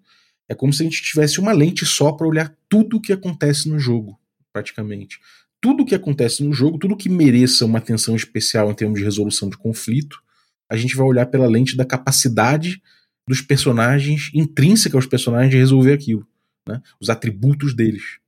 é 0.50 0.56
como 0.56 0.72
se 0.72 0.82
a 0.82 0.86
gente 0.86 1.02
tivesse 1.02 1.40
uma 1.40 1.52
lente 1.52 1.86
só 1.86 2.12
para 2.12 2.28
olhar 2.28 2.56
tudo 2.70 2.98
o 2.98 3.02
que 3.02 3.12
acontece 3.12 3.68
no 3.68 3.80
jogo, 3.80 4.18
praticamente. 4.52 5.20
Tudo 5.60 5.84
o 5.84 5.86
que 5.86 5.96
acontece 5.96 6.44
no 6.44 6.54
jogo, 6.54 6.78
tudo 6.78 6.96
que 6.96 7.10
mereça 7.10 7.66
uma 7.66 7.80
atenção 7.80 8.16
especial 8.16 8.72
em 8.72 8.76
termos 8.76 9.00
de 9.00 9.06
resolução 9.06 9.50
de 9.50 9.58
conflito, 9.58 10.22
a 10.70 10.78
gente 10.78 10.96
vai 10.96 11.06
olhar 11.06 11.26
pela 11.26 11.48
lente 11.48 11.76
da 11.76 11.86
capacidade 11.86 12.82
dos 13.28 13.42
personagens, 13.42 14.30
intrínseca 14.34 14.98
aos 14.98 15.06
personagens, 15.06 15.52
de 15.52 15.58
resolver 15.58 15.94
aquilo. 15.94 16.26
Né? 16.68 16.82
Os 17.00 17.10
atributos 17.10 17.76
deles. 17.76 18.20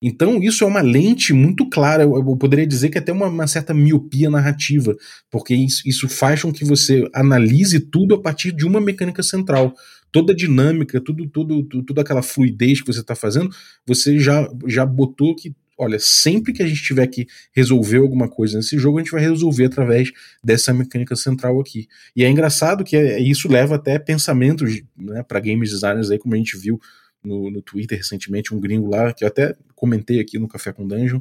Então, 0.00 0.42
isso 0.42 0.62
é 0.62 0.66
uma 0.66 0.82
lente 0.82 1.32
muito 1.32 1.68
clara. 1.68 2.02
Eu, 2.02 2.36
poderia 2.36 2.66
dizer 2.66 2.90
que 2.90 2.98
até 2.98 3.12
uma, 3.12 3.26
uma 3.26 3.46
certa 3.46 3.72
miopia 3.72 4.28
narrativa, 4.28 4.96
porque 5.30 5.54
isso, 5.54 5.82
isso, 5.86 6.08
faz 6.08 6.42
com 6.42 6.52
que 6.52 6.64
você 6.64 7.08
analise 7.14 7.80
tudo 7.80 8.14
a 8.14 8.20
partir 8.20 8.52
de 8.52 8.66
uma 8.66 8.80
mecânica 8.80 9.22
central. 9.22 9.74
Toda 10.12 10.32
a 10.32 10.36
dinâmica, 10.36 11.00
tudo, 11.00 11.28
tudo, 11.28 11.62
tudo, 11.64 11.84
toda 11.84 12.00
aquela 12.00 12.22
fluidez 12.22 12.80
que 12.80 12.86
você 12.86 13.00
está 13.00 13.14
fazendo, 13.14 13.50
você 13.86 14.18
já, 14.18 14.48
já 14.66 14.86
botou 14.86 15.34
que, 15.34 15.54
olha, 15.78 15.98
sempre 15.98 16.52
que 16.52 16.62
a 16.62 16.66
gente 16.66 16.82
tiver 16.82 17.06
que 17.06 17.26
resolver 17.52 17.98
alguma 17.98 18.28
coisa 18.28 18.56
nesse 18.56 18.78
jogo, 18.78 18.98
a 18.98 19.02
gente 19.02 19.12
vai 19.12 19.20
resolver 19.20 19.66
através 19.66 20.10
dessa 20.42 20.72
mecânica 20.72 21.14
central 21.16 21.60
aqui. 21.60 21.86
E 22.14 22.24
é 22.24 22.30
engraçado 22.30 22.84
que 22.84 22.96
é, 22.96 23.20
isso 23.20 23.48
leva 23.48 23.74
até 23.74 23.98
pensamentos 23.98 24.82
né, 24.96 25.22
para 25.22 25.40
games 25.40 25.70
designers 25.70 26.10
aí, 26.10 26.18
como 26.18 26.34
a 26.34 26.38
gente 26.38 26.56
viu 26.56 26.80
no, 27.22 27.50
no 27.50 27.60
Twitter 27.60 27.98
recentemente, 27.98 28.54
um 28.54 28.60
gringo 28.60 28.88
lá, 28.88 29.12
que 29.12 29.24
eu 29.24 29.28
até 29.28 29.54
comentei 29.74 30.20
aqui 30.20 30.38
no 30.38 30.48
Café 30.48 30.72
com 30.72 30.86
Dungeon, 30.86 31.20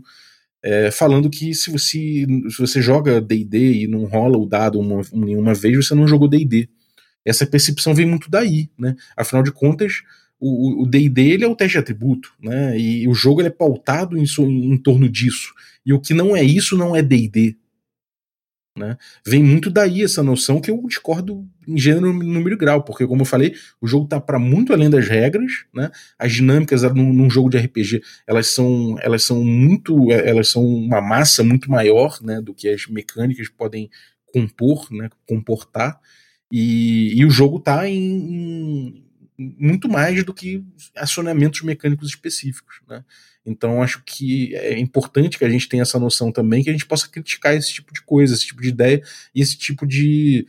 é, 0.66 0.90
falando 0.90 1.30
que 1.30 1.54
se 1.54 1.70
você, 1.70 2.26
se 2.50 2.58
você 2.58 2.82
joga 2.82 3.22
D&D 3.22 3.84
e 3.84 3.88
não 3.88 4.06
rola 4.06 4.36
o 4.36 4.48
dado 4.48 4.80
uma, 4.80 5.02
nenhuma 5.14 5.54
vez, 5.54 5.76
você 5.78 5.94
não 5.94 6.08
jogou 6.08 6.28
D&D. 6.28 6.68
Essa 7.26 7.46
percepção 7.46 7.94
vem 7.94 8.06
muito 8.06 8.30
daí, 8.30 8.70
né? 8.78 8.96
Afinal 9.18 9.44
de 9.44 9.52
contas, 9.52 10.04
o 10.40 10.86
D&D 10.86 11.22
ele 11.22 11.44
é 11.44 11.48
o 11.48 11.56
teste 11.56 11.74
de 11.74 11.80
atributo, 11.80 12.32
né? 12.40 12.78
E 12.78 13.08
o 13.08 13.14
jogo 13.14 13.42
ele 13.42 13.48
é 13.48 13.52
pautado 13.52 14.18
em, 14.18 14.24
em, 14.24 14.78
torno 14.78 15.10
disso. 15.10 15.54
E 15.86 15.94
o 15.94 16.00
que 16.00 16.14
não 16.14 16.36
é 16.36 16.44
isso 16.44 16.78
não 16.78 16.96
é 16.96 17.02
D&D, 17.02 17.58
né? 18.78 18.98
Vem 19.26 19.42
muito 19.42 19.70
daí 19.70 20.04
essa 20.04 20.22
noção 20.22 20.60
que 20.60 20.70
eu 20.70 20.86
discordo 20.86 21.48
em 21.66 21.78
gênero, 21.78 22.12
número 22.12 22.56
e 22.56 22.58
grau, 22.58 22.84
porque, 22.84 23.08
como 23.08 23.22
eu 23.22 23.26
falei, 23.26 23.56
o 23.80 23.88
jogo 23.88 24.04
está 24.04 24.20
para 24.20 24.38
muito 24.38 24.74
além 24.74 24.90
das 24.90 25.08
regras, 25.08 25.66
né? 25.74 25.90
as 26.20 26.34
dinâmicas 26.34 26.84
num, 26.94 27.14
num, 27.14 27.30
jogo 27.30 27.50
de 27.50 27.58
RPG 27.58 28.04
elas 28.28 28.48
são, 28.48 28.98
elas 29.00 29.24
são 29.24 29.44
muito, 29.46 30.12
é, 30.12 30.30
elas 30.30 30.50
são 30.50 30.64
uma 30.64 31.00
massa 31.00 31.42
muito 31.44 31.72
maior 31.72 32.22
né, 32.22 32.42
do 32.42 32.54
que 32.54 32.68
as 32.68 32.86
mecânicas 32.88 33.48
podem 33.48 33.90
compor, 34.34 34.92
né, 34.92 35.10
comportar, 35.26 35.98
e, 36.52 37.14
e 37.16 37.26
o 37.26 37.30
jogo 37.30 37.58
está 37.58 37.88
em, 37.88 37.96
em 37.98 39.06
muito 39.38 39.90
mais 39.90 40.24
do 40.24 40.34
que 40.34 40.64
acionamentos 40.96 41.62
mecânicos 41.62 42.10
específicos. 42.10 42.80
Né? 42.88 43.04
Então 43.46 43.84
acho 43.84 44.02
que 44.06 44.56
é 44.56 44.80
importante 44.80 45.38
que 45.38 45.46
a 45.46 45.50
gente 45.50 45.68
tenha 45.68 45.84
essa 45.84 46.00
noção 46.00 46.32
também, 46.32 46.64
que 46.64 46.70
a 46.70 46.74
gente 46.74 46.86
possa 46.86 47.08
criticar 47.08 47.56
esse 47.56 47.74
tipo 47.74 47.94
de 47.94 48.02
coisa, 48.02 48.34
esse 48.34 48.48
tipo 48.48 48.62
de 48.62 48.70
ideia 48.70 49.02
e 49.34 49.42
esse 49.42 49.58
tipo 49.58 49.86
de, 49.86 50.48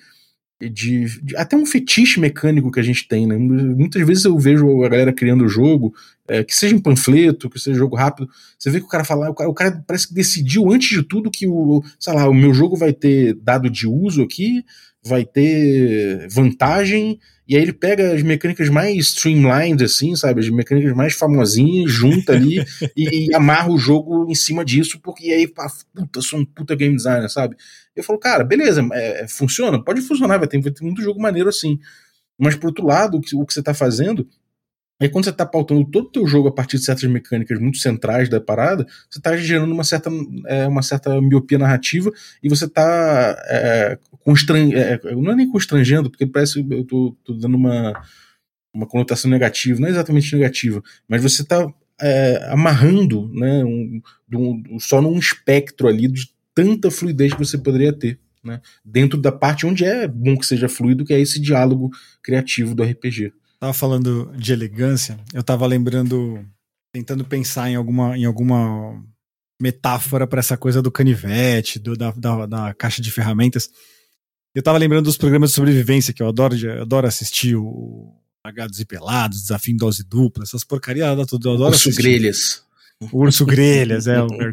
de, 0.61 1.21
de, 1.21 1.37
até 1.37 1.57
um 1.57 1.67
fetiche 1.67 2.19
mecânico 2.19 2.71
que 2.71 2.81
a 2.81 2.83
gente 2.83 3.07
tem, 3.07 3.27
né? 3.27 3.37
Muitas 3.37 4.07
vezes 4.07 4.25
eu 4.25 4.39
vejo 4.39 4.83
a 4.83 4.89
galera 4.89 5.13
criando 5.13 5.45
o 5.45 5.49
jogo, 5.49 5.95
é, 6.27 6.43
que 6.43 6.57
seja 6.57 6.75
em 6.75 6.81
panfleto, 6.81 7.51
que 7.51 7.59
seja 7.59 7.79
jogo 7.79 7.97
rápido, 7.97 8.31
você 8.59 8.71
vê 8.71 8.81
que 8.81 8.87
o 8.87 8.89
cara 8.89 9.05
fala, 9.05 9.29
o 9.31 9.35
cara, 9.35 9.51
o 9.51 9.55
cara, 9.55 9.85
parece 9.87 10.09
que 10.09 10.15
decidiu 10.15 10.73
antes 10.73 10.89
de 10.89 11.03
tudo 11.03 11.31
que 11.31 11.47
o, 11.47 11.85
sei 11.99 12.15
lá, 12.15 12.29
o 12.29 12.35
meu 12.35 12.55
jogo 12.55 12.77
vai 12.77 12.93
ter 12.93 13.35
dado 13.35 13.69
de 13.69 13.87
uso 13.87 14.23
aqui, 14.23 14.65
vai 15.07 15.25
ter 15.25 16.27
vantagem 16.29 17.19
e 17.49 17.55
aí 17.55 17.63
ele 17.63 17.73
pega 17.73 18.13
as 18.13 18.23
mecânicas 18.23 18.69
mais 18.69 18.97
streamlined, 18.97 19.85
assim, 19.85 20.17
sabe? 20.17 20.41
As 20.41 20.49
mecânicas 20.49 20.93
mais 20.95 21.15
famosinhas, 21.15 21.93
junta 21.93 22.33
ali 22.33 22.65
e, 22.97 23.29
e, 23.29 23.35
amarra 23.35 23.71
o 23.71 23.79
jogo 23.79 24.29
em 24.29 24.35
cima 24.35 24.65
disso, 24.65 24.99
porque 25.01 25.31
aí, 25.31 25.47
pá, 25.47 25.71
puta, 25.95 26.21
sou 26.21 26.41
um 26.41 26.45
puta 26.45 26.75
game 26.75 26.97
designer, 26.97 27.31
sabe? 27.31 27.57
Eu 27.95 28.03
falo, 28.03 28.19
cara, 28.19 28.43
beleza, 28.43 28.87
é, 28.93 29.23
é, 29.23 29.29
funciona? 29.29 29.83
Pode 29.83 30.01
funcionar, 30.01 30.39
vai 30.39 30.49
ter, 30.49 30.61
vai 30.61 30.73
ter 30.73 30.85
muito 30.85 31.01
jogo 31.01 31.21
maneiro 31.21 31.49
assim. 31.49 31.79
Mas 32.37 32.57
por 32.57 32.67
outro 32.67 32.85
lado, 32.85 33.17
o 33.17 33.21
que, 33.21 33.37
o 33.37 33.47
que 33.47 33.55
você 33.55 33.63
tá 33.63 33.73
fazendo 33.73 34.27
Aí 34.99 35.11
quando 35.11 35.25
você 35.25 35.31
está 35.31 35.45
pautando 35.45 35.85
todo 35.85 36.07
o 36.07 36.11
teu 36.11 36.27
jogo 36.27 36.49
a 36.49 36.53
partir 36.53 36.79
de 36.79 36.85
certas 36.85 37.09
mecânicas 37.11 37.59
muito 37.61 37.79
centrais 37.79 38.31
da 38.31 38.41
parada, 38.41 38.87
você 39.11 39.19
está 39.19 39.37
gerando 39.37 39.73
uma 39.73 39.85
certa, 39.85 40.11
é, 40.47 40.67
uma 40.67 40.83
certa 40.83 41.21
miopia 41.21 41.59
narrativa 41.59 42.11
e 42.43 42.49
você 42.49 42.65
está 42.65 43.37
é, 43.47 43.99
constran... 44.21 44.71
É, 44.73 44.99
não 45.15 45.33
é 45.33 45.35
nem 45.35 45.51
constrangendo, 45.51 46.11
porque 46.11 46.27
parece 46.27 46.63
que 46.65 46.75
eu 46.75 46.85
tô, 46.85 47.17
tô, 47.23 47.35
dando 47.35 47.57
uma, 47.57 47.93
uma 48.73 48.87
conotação 48.87 49.31
negativa, 49.31 49.79
não 49.79 49.89
é 49.89 49.91
exatamente 49.91 50.35
negativa, 50.35 50.83
mas 51.07 51.23
você 51.23 51.43
está 51.43 51.67
é, 52.01 52.49
amarrando 52.51 53.31
né, 53.35 53.65
um, 53.65 54.01
um, 54.33 54.81
só 54.81 55.03
num 55.03 55.19
espectro 55.19 55.89
ali 55.89 56.09
de 56.09 56.31
tanta 56.55 56.91
fluidez 56.91 57.35
que 57.35 57.39
você 57.39 57.59
poderia 57.59 57.93
ter. 57.93 58.19
Né, 58.43 58.61
dentro 58.85 59.21
da 59.21 59.33
parte 59.33 59.67
onde 59.67 59.85
é 59.85 60.07
bom 60.07 60.39
que 60.39 60.47
seja 60.47 60.69
fluido, 60.69 61.05
que 61.05 61.13
é 61.13 61.19
esse 61.19 61.41
diálogo 61.41 61.91
criativo 62.23 62.77
do 62.77 62.85
RPG. 62.85 63.33
Tava 63.67 63.75
falando 63.75 64.33
de 64.37 64.53
elegância, 64.53 65.19
eu 65.35 65.43
tava 65.43 65.67
lembrando, 65.67 66.39
tentando 66.93 67.25
pensar 67.25 67.69
em 67.69 67.75
alguma, 67.75 68.17
em 68.17 68.25
alguma 68.25 69.05
metáfora 69.61 70.25
para 70.25 70.39
essa 70.39 70.57
coisa 70.57 70.81
do 70.81 70.89
canivete, 70.89 71.81
do, 71.81 71.97
da, 71.97 72.13
da, 72.13 72.47
da, 72.47 72.75
caixa 72.75 73.03
de 73.03 73.11
ferramentas. 73.11 73.69
Eu 74.55 74.63
tava 74.63 74.79
lembrando 74.79 75.07
dos 75.07 75.17
programas 75.17 75.51
de 75.51 75.57
sobrevivência 75.57 76.15
que 76.15 76.23
eu 76.23 76.29
adoro, 76.29 76.55
eu 76.55 76.83
adoro 76.83 77.09
assistir 77.09 77.57
o 77.57 78.15
Agados 78.45 78.79
e 78.79 78.85
Pelados, 78.85 79.41
Desafio 79.41 79.75
em 79.75 79.77
Dose 79.77 80.05
Dupla, 80.05 80.45
essas 80.45 80.63
porcariadas 80.63 81.27
tudo, 81.27 81.49
eu 81.49 81.55
adoro 81.55 81.71
Urso 81.71 81.89
assistir. 81.89 82.03
Grelhas. 82.03 82.63
O 83.01 83.19
Urso 83.19 83.45
Grelhas, 83.45 84.07
é, 84.07 84.23
o 84.23 84.29
Bear 84.29 84.53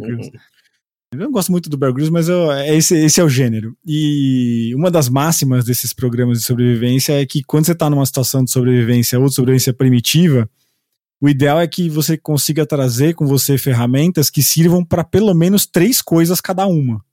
Eu 1.14 1.26
não 1.26 1.32
gosto 1.32 1.52
muito 1.52 1.70
do 1.70 1.78
Bear 1.78 1.94
Grylls, 1.94 2.12
mas 2.12 2.28
eu, 2.28 2.52
é 2.52 2.76
esse, 2.76 2.96
esse 2.96 3.22
é 3.22 3.24
o 3.24 3.30
gênero. 3.30 3.76
E 3.86 4.74
uma 4.76 4.90
das 4.90 5.10
máximas 5.10 5.64
desses 5.64 5.94
programas 5.94 6.40
de 6.40 6.46
sobrevivência 6.46 7.22
é 7.22 7.26
que 7.26 7.44
quando 7.44 7.66
você 7.66 7.74
está 7.74 7.90
numa 7.90 8.06
situação 8.06 8.44
de 8.44 8.52
sobrevivência 8.52 9.20
ou 9.20 9.28
de 9.28 9.36
sobrevivência 9.36 9.74
primitiva, 9.74 10.50
o 11.22 11.30
ideal 11.30 11.60
é 11.60 11.68
que 11.68 11.90
você 11.90 12.18
consiga 12.18 12.66
trazer 12.66 13.14
com 13.14 13.26
você 13.26 13.58
ferramentas 13.58 14.30
que 14.30 14.44
sirvam 14.44 14.84
para 14.84 15.04
pelo 15.04 15.34
menos 15.34 15.66
três 15.66 16.02
coisas 16.02 16.42
cada 16.42 16.66
uma. 16.66 17.04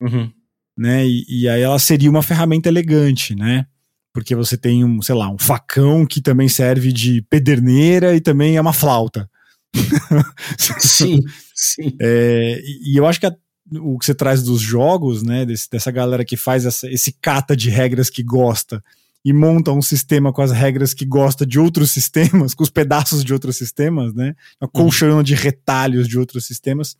Uhum. 0.00 0.30
Né? 0.76 1.06
E, 1.06 1.24
e, 1.26 1.48
aí 1.48 1.62
ela 1.62 1.78
seria 1.78 2.10
uma 2.10 2.22
ferramenta 2.22 2.68
elegante, 2.68 3.34
né? 3.34 3.66
Porque 4.12 4.34
você 4.34 4.58
tem 4.58 4.84
um, 4.84 5.00
sei 5.00 5.14
lá, 5.14 5.30
um 5.30 5.38
facão 5.38 6.04
que 6.04 6.20
também 6.20 6.48
serve 6.48 6.92
de 6.92 7.22
pederneira 7.30 8.14
e 8.14 8.20
também 8.20 8.56
é 8.56 8.60
uma 8.60 8.74
flauta. 8.74 9.28
sim, 10.78 11.20
sim. 11.54 11.96
É, 12.00 12.60
e 12.64 12.98
eu 12.98 13.06
acho 13.06 13.20
que 13.20 13.26
a, 13.26 13.34
o 13.80 13.98
que 13.98 14.06
você 14.06 14.14
traz 14.14 14.42
dos 14.42 14.60
jogos, 14.60 15.22
né, 15.22 15.44
desse, 15.44 15.68
dessa 15.70 15.90
galera 15.90 16.24
que 16.24 16.36
faz 16.36 16.66
essa, 16.66 16.88
esse 16.88 17.12
cata 17.12 17.56
de 17.56 17.70
regras 17.70 18.10
que 18.10 18.22
gosta 18.22 18.82
e 19.24 19.32
monta 19.32 19.72
um 19.72 19.82
sistema 19.82 20.32
com 20.32 20.42
as 20.42 20.52
regras 20.52 20.94
que 20.94 21.04
gosta 21.04 21.44
de 21.44 21.58
outros 21.58 21.90
sistemas, 21.92 22.54
com 22.54 22.62
os 22.62 22.70
pedaços 22.70 23.24
de 23.24 23.32
outros 23.32 23.56
sistemas, 23.56 24.14
né, 24.14 24.34
uma 24.60 24.68
colchão 24.68 25.18
uhum. 25.18 25.22
de 25.22 25.34
retalhos 25.34 26.08
de 26.08 26.18
outros 26.18 26.46
sistemas 26.46 26.96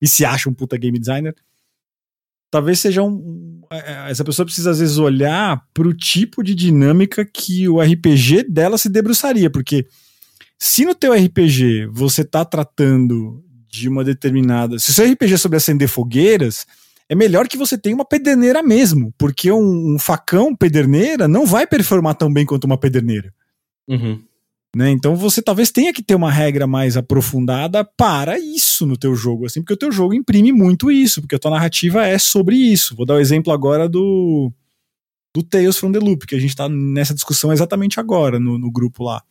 e 0.00 0.08
se 0.08 0.24
acha 0.24 0.48
um 0.48 0.54
puta 0.54 0.76
game 0.76 0.98
designer. 0.98 1.34
Talvez 2.50 2.80
seja 2.80 3.02
um. 3.02 3.60
É, 3.70 3.76
é, 3.78 4.10
essa 4.10 4.24
pessoa 4.24 4.44
precisa, 4.44 4.72
às 4.72 4.80
vezes, 4.80 4.98
olhar 4.98 5.64
para 5.72 5.86
o 5.86 5.94
tipo 5.94 6.42
de 6.42 6.52
dinâmica 6.52 7.24
que 7.24 7.68
o 7.68 7.80
RPG 7.80 8.42
dela 8.48 8.76
se 8.76 8.88
debruçaria, 8.88 9.48
porque 9.48 9.86
se 10.62 10.84
no 10.84 10.94
teu 10.94 11.14
RPG 11.14 11.86
você 11.90 12.22
tá 12.22 12.44
tratando 12.44 13.42
de 13.66 13.88
uma 13.88 14.04
determinada. 14.04 14.78
Se 14.78 14.90
o 14.90 14.92
seu 14.92 15.10
RPG 15.10 15.34
é 15.34 15.36
sobre 15.38 15.56
acender 15.56 15.88
fogueiras, 15.88 16.66
é 17.08 17.14
melhor 17.14 17.48
que 17.48 17.56
você 17.56 17.78
tenha 17.78 17.94
uma 17.94 18.04
pederneira 18.04 18.62
mesmo, 18.62 19.14
porque 19.16 19.50
um, 19.50 19.94
um 19.94 19.98
facão 19.98 20.54
pederneira 20.54 21.26
não 21.26 21.46
vai 21.46 21.66
performar 21.66 22.14
tão 22.14 22.30
bem 22.30 22.44
quanto 22.44 22.64
uma 22.64 22.76
pederneira. 22.76 23.32
Uhum. 23.88 24.20
Né? 24.76 24.90
Então 24.90 25.16
você 25.16 25.40
talvez 25.40 25.70
tenha 25.70 25.94
que 25.94 26.02
ter 26.02 26.14
uma 26.14 26.30
regra 26.30 26.66
mais 26.66 26.96
aprofundada 26.96 27.82
para 27.82 28.38
isso 28.38 28.86
no 28.86 28.98
teu 28.98 29.14
jogo, 29.16 29.46
assim, 29.46 29.62
porque 29.62 29.74
o 29.74 29.78
teu 29.78 29.90
jogo 29.90 30.12
imprime 30.12 30.52
muito 30.52 30.90
isso, 30.90 31.22
porque 31.22 31.36
a 31.36 31.38
tua 31.38 31.52
narrativa 31.52 32.06
é 32.06 32.18
sobre 32.18 32.56
isso. 32.56 32.94
Vou 32.94 33.06
dar 33.06 33.14
o 33.14 33.16
um 33.16 33.20
exemplo 33.20 33.50
agora 33.50 33.88
do 33.88 34.52
do 35.34 35.42
Tales 35.44 35.78
from 35.78 35.92
the 35.92 35.98
Loop, 35.98 36.26
que 36.26 36.34
a 36.34 36.40
gente 36.40 36.56
tá 36.56 36.68
nessa 36.68 37.14
discussão 37.14 37.52
exatamente 37.52 37.98
agora 37.98 38.38
no, 38.38 38.58
no 38.58 38.70
grupo 38.70 39.04
lá 39.04 39.22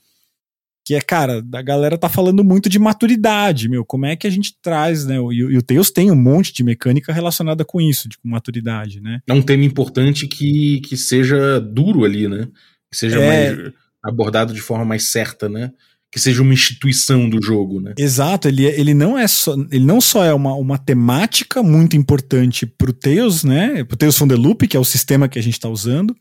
que 0.90 0.96
é, 0.96 1.02
cara, 1.02 1.46
a 1.54 1.62
galera 1.62 2.00
tá 2.00 2.10
falando 2.10 2.44
muito 2.44 2.68
de 2.68 2.80
maturidade, 2.80 3.70
meu, 3.70 3.86
como 3.86 4.08
é 4.08 4.16
que 4.16 4.26
a 4.26 4.30
gente 4.32 4.56
traz, 4.60 5.06
né, 5.06 5.18
e, 5.18 5.36
e 5.36 5.56
o 5.56 5.62
Tails 5.62 5.92
tem 5.92 6.10
um 6.10 6.16
monte 6.16 6.52
de 6.52 6.64
mecânica 6.64 7.14
relacionada 7.14 7.64
com 7.64 7.80
isso, 7.80 8.10
de 8.10 8.18
com 8.18 8.28
maturidade, 8.28 9.00
né. 9.00 9.20
É 9.28 9.32
um 9.32 9.42
tema 9.44 9.64
importante 9.64 10.26
que, 10.26 10.82
que 10.82 10.98
seja 10.98 11.60
duro 11.60 12.06
ali, 12.06 12.28
né, 12.28 12.48
que 12.92 12.98
seja 12.98 13.20
é... 13.20 13.28
mais 13.56 13.74
abordado 14.04 14.52
de 14.52 14.62
forma 14.62 14.84
mais 14.84 15.04
certa, 15.04 15.48
né, 15.48 15.70
que 16.12 16.20
seja 16.20 16.42
uma 16.42 16.56
instituição 16.56 17.30
do 17.30 17.40
jogo, 17.40 17.80
né? 17.80 17.94
Exato, 17.96 18.48
ele, 18.48 18.66
é, 18.66 18.80
ele 18.80 18.96
não 18.96 19.16
é 19.16 19.28
só, 19.28 19.54
ele 19.72 19.86
não 19.86 20.02
só 20.02 20.26
é 20.26 20.34
uma, 20.34 20.56
uma 20.56 20.80
temática 20.80 21.62
muito 21.62 21.96
importante 21.96 22.66
pro 22.66 22.92
Tails, 22.92 23.44
né? 23.44 23.84
Pro 23.84 23.96
Tails 23.96 24.18
from 24.18 24.28
the 24.28 24.36
Loop, 24.36 24.68
que 24.68 24.76
é 24.76 24.80
o 24.80 24.84
sistema 24.84 25.30
que 25.30 25.38
a 25.38 25.44
gente 25.44 25.54
está 25.54 25.70
usando, 25.70 26.16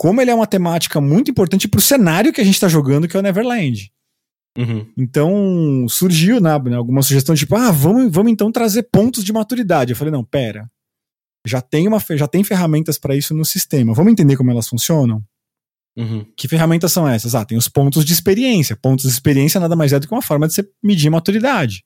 como 0.00 0.18
ele 0.22 0.30
é 0.30 0.34
uma 0.34 0.46
temática 0.46 0.98
muito 0.98 1.30
importante 1.30 1.68
pro 1.68 1.78
cenário 1.78 2.32
que 2.32 2.40
a 2.40 2.44
gente 2.44 2.54
está 2.54 2.68
jogando, 2.68 3.06
que 3.06 3.14
é 3.14 3.20
o 3.20 3.22
Neverland. 3.22 3.92
Uhum. 4.56 4.90
Então 4.96 5.86
surgiu 5.90 6.40
né, 6.40 6.54
alguma 6.74 7.02
sugestão 7.02 7.34
tipo, 7.34 7.54
ah, 7.54 7.70
vamos, 7.70 8.10
vamos 8.10 8.32
então 8.32 8.50
trazer 8.50 8.84
pontos 8.84 9.22
de 9.22 9.30
maturidade. 9.30 9.92
Eu 9.92 9.96
falei, 9.96 10.10
não, 10.10 10.24
pera. 10.24 10.70
Já 11.46 11.60
tem, 11.60 11.86
uma, 11.86 12.02
já 12.12 12.26
tem 12.26 12.42
ferramentas 12.42 12.96
para 12.98 13.14
isso 13.14 13.34
no 13.34 13.44
sistema. 13.44 13.92
Vamos 13.92 14.10
entender 14.10 14.38
como 14.38 14.50
elas 14.50 14.68
funcionam? 14.68 15.22
Uhum. 15.94 16.24
Que 16.34 16.48
ferramentas 16.48 16.92
são 16.92 17.06
essas? 17.06 17.34
Ah, 17.34 17.44
tem 17.44 17.58
os 17.58 17.68
pontos 17.68 18.02
de 18.02 18.14
experiência. 18.14 18.74
Pontos 18.74 19.04
de 19.04 19.12
experiência 19.12 19.60
nada 19.60 19.76
mais 19.76 19.92
é 19.92 20.00
do 20.00 20.08
que 20.08 20.14
uma 20.14 20.22
forma 20.22 20.48
de 20.48 20.54
você 20.54 20.66
medir 20.82 21.10
maturidade. 21.10 21.84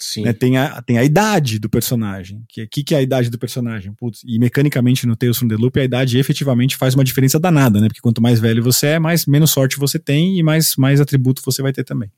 Sim. 0.00 0.22
Né? 0.22 0.32
Tem, 0.32 0.56
a, 0.56 0.80
tem 0.80 0.96
a 0.96 1.04
idade 1.04 1.58
do 1.58 1.68
personagem. 1.68 2.38
O 2.38 2.44
que, 2.48 2.66
que, 2.68 2.84
que 2.84 2.94
é 2.94 2.98
a 2.98 3.02
idade 3.02 3.30
do 3.30 3.38
personagem? 3.38 3.92
Putz, 3.94 4.22
e 4.24 4.38
mecanicamente 4.38 5.06
no 5.06 5.16
Tales 5.16 5.36
from 5.36 5.48
the 5.48 5.56
Loop, 5.56 5.78
a 5.78 5.84
idade 5.84 6.18
efetivamente 6.18 6.76
faz 6.76 6.94
uma 6.94 7.02
diferença 7.02 7.38
danada, 7.40 7.80
né? 7.80 7.88
Porque 7.88 8.00
quanto 8.00 8.22
mais 8.22 8.38
velho 8.38 8.62
você 8.62 8.86
é, 8.88 8.98
mais 8.98 9.26
menos 9.26 9.50
sorte 9.50 9.76
você 9.76 9.98
tem 9.98 10.38
e 10.38 10.42
mais, 10.42 10.76
mais 10.76 11.00
atributo 11.00 11.42
você 11.44 11.62
vai 11.62 11.72
ter 11.72 11.82
também. 11.82 12.10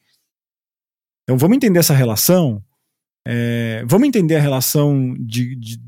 Então 1.25 1.39
vamos 1.39 1.57
entender 1.57 1.79
essa 1.79 1.95
relação. 1.95 2.63
É, 3.27 3.83
vamos 3.87 4.09
entender 4.09 4.37
a 4.37 4.41
relação 4.41 5.17
de, 5.19 5.55
de 5.57 5.81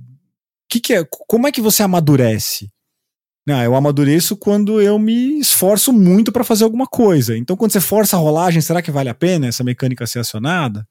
que, 0.71 0.81
que 0.81 0.95
é, 0.95 1.05
como 1.05 1.47
é 1.47 1.53
que 1.53 1.61
você 1.61 1.83
amadurece? 1.83 2.71
Não, 3.47 3.63
eu 3.63 3.75
amadureço 3.75 4.37
quando 4.37 4.81
eu 4.81 4.99
me 4.99 5.39
esforço 5.39 5.93
muito 5.93 6.31
para 6.33 6.45
fazer 6.45 6.65
alguma 6.65 6.87
coisa. 6.87 7.37
Então, 7.37 7.57
quando 7.57 7.73
você 7.73 7.81
força 7.81 8.17
a 8.17 8.21
rolagem, 8.21 8.63
será 8.63 8.81
que 8.81 8.91
vale 8.91 9.09
a 9.09 9.15
pena 9.15 9.49
essa 9.49 9.65
mecânica 9.65 10.07
ser 10.07 10.21
acionada? 10.21 10.87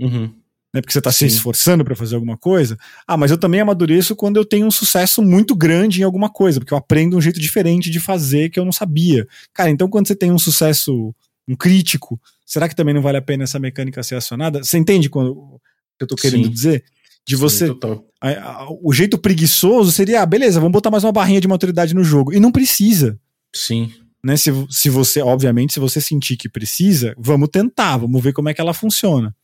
Uhum. 0.00 0.34
Né, 0.72 0.80
porque 0.80 0.92
você 0.92 0.98
está 1.00 1.10
se 1.10 1.26
esforçando 1.26 1.84
para 1.84 1.96
fazer 1.96 2.14
alguma 2.14 2.36
coisa. 2.36 2.78
Ah, 3.06 3.16
mas 3.16 3.32
eu 3.32 3.38
também 3.38 3.60
amadureço 3.60 4.14
quando 4.14 4.36
eu 4.36 4.44
tenho 4.44 4.66
um 4.66 4.70
sucesso 4.70 5.20
muito 5.20 5.56
grande 5.56 6.00
em 6.00 6.04
alguma 6.04 6.30
coisa, 6.30 6.60
porque 6.60 6.72
eu 6.72 6.78
aprendo 6.78 7.16
um 7.16 7.20
jeito 7.20 7.40
diferente 7.40 7.90
de 7.90 7.98
fazer 7.98 8.50
que 8.50 8.60
eu 8.60 8.64
não 8.64 8.70
sabia. 8.70 9.26
Cara, 9.52 9.68
então 9.68 9.88
quando 9.88 10.06
você 10.06 10.14
tem 10.14 10.30
um 10.30 10.38
sucesso, 10.38 11.12
um 11.48 11.56
crítico, 11.56 12.20
será 12.46 12.68
que 12.68 12.76
também 12.76 12.94
não 12.94 13.02
vale 13.02 13.18
a 13.18 13.22
pena 13.22 13.42
essa 13.42 13.58
mecânica 13.58 14.00
ser 14.04 14.14
acionada? 14.14 14.62
Você 14.62 14.78
entende 14.78 15.10
quando, 15.10 15.32
o 15.32 15.60
que 15.98 16.04
eu 16.04 16.04
estou 16.04 16.16
querendo 16.16 16.44
Sim. 16.44 16.50
dizer? 16.50 16.84
De 17.26 17.34
você. 17.34 17.66
Sim, 17.66 17.78
a, 18.20 18.28
a, 18.28 18.68
o 18.80 18.92
jeito 18.92 19.18
preguiçoso 19.18 19.90
seria, 19.90 20.22
ah, 20.22 20.26
beleza, 20.26 20.60
vamos 20.60 20.72
botar 20.72 20.90
mais 20.90 21.02
uma 21.02 21.12
barrinha 21.12 21.40
de 21.40 21.48
maturidade 21.48 21.94
no 21.94 22.04
jogo. 22.04 22.32
E 22.32 22.38
não 22.38 22.52
precisa. 22.52 23.18
Sim. 23.52 23.92
Né, 24.22 24.36
se, 24.36 24.50
se 24.68 24.90
você, 24.90 25.20
obviamente, 25.22 25.72
se 25.72 25.80
você 25.80 26.00
sentir 26.00 26.36
que 26.36 26.48
precisa, 26.48 27.14
vamos 27.18 27.48
tentar, 27.50 27.96
vamos 27.96 28.22
ver 28.22 28.32
como 28.32 28.48
é 28.48 28.54
que 28.54 28.60
ela 28.60 28.74
funciona. 28.74 29.34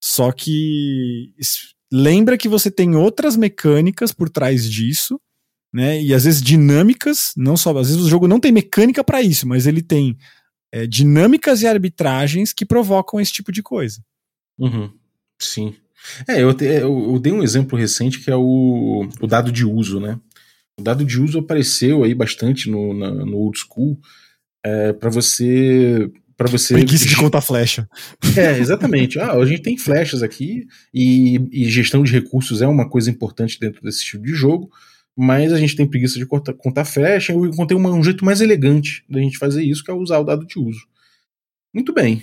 Só 0.00 0.30
que 0.32 1.32
lembra 1.92 2.38
que 2.38 2.48
você 2.48 2.70
tem 2.70 2.94
outras 2.94 3.36
mecânicas 3.36 4.12
por 4.12 4.28
trás 4.28 4.70
disso, 4.70 5.20
né? 5.72 6.00
E 6.00 6.14
às 6.14 6.24
vezes 6.24 6.42
dinâmicas, 6.42 7.32
não 7.36 7.56
só, 7.56 7.76
às 7.76 7.88
vezes 7.88 8.02
o 8.02 8.08
jogo 8.08 8.28
não 8.28 8.40
tem 8.40 8.52
mecânica 8.52 9.02
para 9.02 9.22
isso, 9.22 9.46
mas 9.46 9.66
ele 9.66 9.82
tem 9.82 10.16
é, 10.72 10.86
dinâmicas 10.86 11.62
e 11.62 11.66
arbitragens 11.66 12.52
que 12.52 12.64
provocam 12.64 13.20
esse 13.20 13.32
tipo 13.32 13.50
de 13.50 13.62
coisa. 13.62 14.02
Uhum. 14.58 14.90
Sim. 15.40 15.74
É, 16.26 16.42
eu, 16.42 16.50
eu, 16.60 17.12
eu, 17.12 17.18
dei 17.18 17.32
um 17.32 17.42
exemplo 17.42 17.78
recente 17.78 18.20
que 18.20 18.30
é 18.30 18.36
o, 18.36 19.08
o 19.20 19.26
dado 19.26 19.50
de 19.50 19.64
uso, 19.64 20.00
né? 20.00 20.18
O 20.78 20.82
dado 20.82 21.04
de 21.04 21.20
uso 21.20 21.40
apareceu 21.40 22.04
aí 22.04 22.14
bastante 22.14 22.70
no, 22.70 22.94
na, 22.94 23.10
no 23.10 23.36
old 23.36 23.58
school 23.58 23.98
é, 24.64 24.92
para 24.92 25.10
você 25.10 26.10
para 26.38 26.48
você 26.48 26.72
preguiça 26.72 27.04
de 27.04 27.16
contar 27.16 27.40
flecha. 27.40 27.88
É, 28.36 28.56
exatamente. 28.58 29.18
Ah, 29.18 29.32
a 29.32 29.44
gente 29.44 29.60
tem 29.60 29.76
flechas 29.76 30.22
aqui 30.22 30.68
e, 30.94 31.40
e, 31.50 31.68
gestão 31.68 32.04
de 32.04 32.12
recursos 32.12 32.62
é 32.62 32.66
uma 32.68 32.88
coisa 32.88 33.10
importante 33.10 33.58
dentro 33.58 33.82
desse 33.82 34.04
tipo 34.04 34.24
de 34.24 34.32
jogo, 34.34 34.70
mas 35.16 35.52
a 35.52 35.58
gente 35.58 35.74
tem 35.74 35.84
preguiça 35.84 36.16
de 36.16 36.24
contar, 36.24 36.54
contar 36.54 36.84
flecha. 36.84 37.32
Eu 37.32 37.44
encontrei 37.44 37.76
uma, 37.76 37.90
um 37.90 38.04
jeito 38.04 38.24
mais 38.24 38.40
elegante 38.40 39.04
da 39.10 39.20
gente 39.20 39.36
fazer 39.36 39.64
isso, 39.64 39.82
que 39.82 39.90
é 39.90 39.94
usar 39.94 40.20
o 40.20 40.24
dado 40.24 40.46
de 40.46 40.60
uso. 40.60 40.86
Muito 41.74 41.92
bem. 41.92 42.22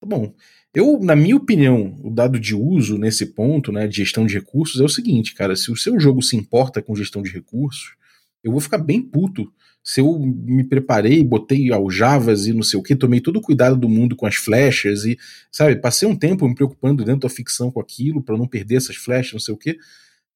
Tá 0.00 0.06
bom. 0.06 0.32
Eu, 0.72 0.98
na 0.98 1.14
minha 1.14 1.36
opinião, 1.36 1.98
o 2.02 2.10
dado 2.10 2.40
de 2.40 2.54
uso 2.54 2.96
nesse 2.96 3.26
ponto, 3.26 3.70
né, 3.70 3.86
de 3.86 3.98
gestão 3.98 4.24
de 4.24 4.32
recursos, 4.32 4.80
é 4.80 4.84
o 4.84 4.88
seguinte, 4.88 5.34
cara, 5.34 5.54
se 5.54 5.70
o 5.70 5.76
seu 5.76 6.00
jogo 6.00 6.22
se 6.22 6.34
importa 6.34 6.80
com 6.80 6.96
gestão 6.96 7.20
de 7.20 7.30
recursos, 7.30 7.94
eu 8.42 8.52
vou 8.52 8.60
ficar 8.60 8.78
bem 8.78 9.02
puto 9.02 9.52
se 9.82 10.00
eu 10.00 10.18
me 10.18 10.62
preparei, 10.62 11.22
botei 11.24 11.72
aljavas 11.72 12.46
e 12.46 12.52
não 12.52 12.62
sei 12.62 12.78
o 12.78 12.82
que, 12.82 12.94
tomei 12.94 13.20
todo 13.20 13.36
o 13.36 13.40
cuidado 13.40 13.76
do 13.76 13.88
mundo 13.88 14.14
com 14.14 14.26
as 14.26 14.36
flechas 14.36 15.04
e, 15.04 15.18
sabe, 15.50 15.76
passei 15.76 16.06
um 16.06 16.16
tempo 16.16 16.46
me 16.46 16.54
preocupando 16.54 17.04
dentro 17.04 17.22
da 17.22 17.28
ficção 17.28 17.70
com 17.70 17.80
aquilo 17.80 18.22
para 18.22 18.36
não 18.36 18.46
perder 18.46 18.76
essas 18.76 18.96
flechas, 18.96 19.32
não 19.32 19.40
sei 19.40 19.54
o 19.54 19.56
que, 19.56 19.78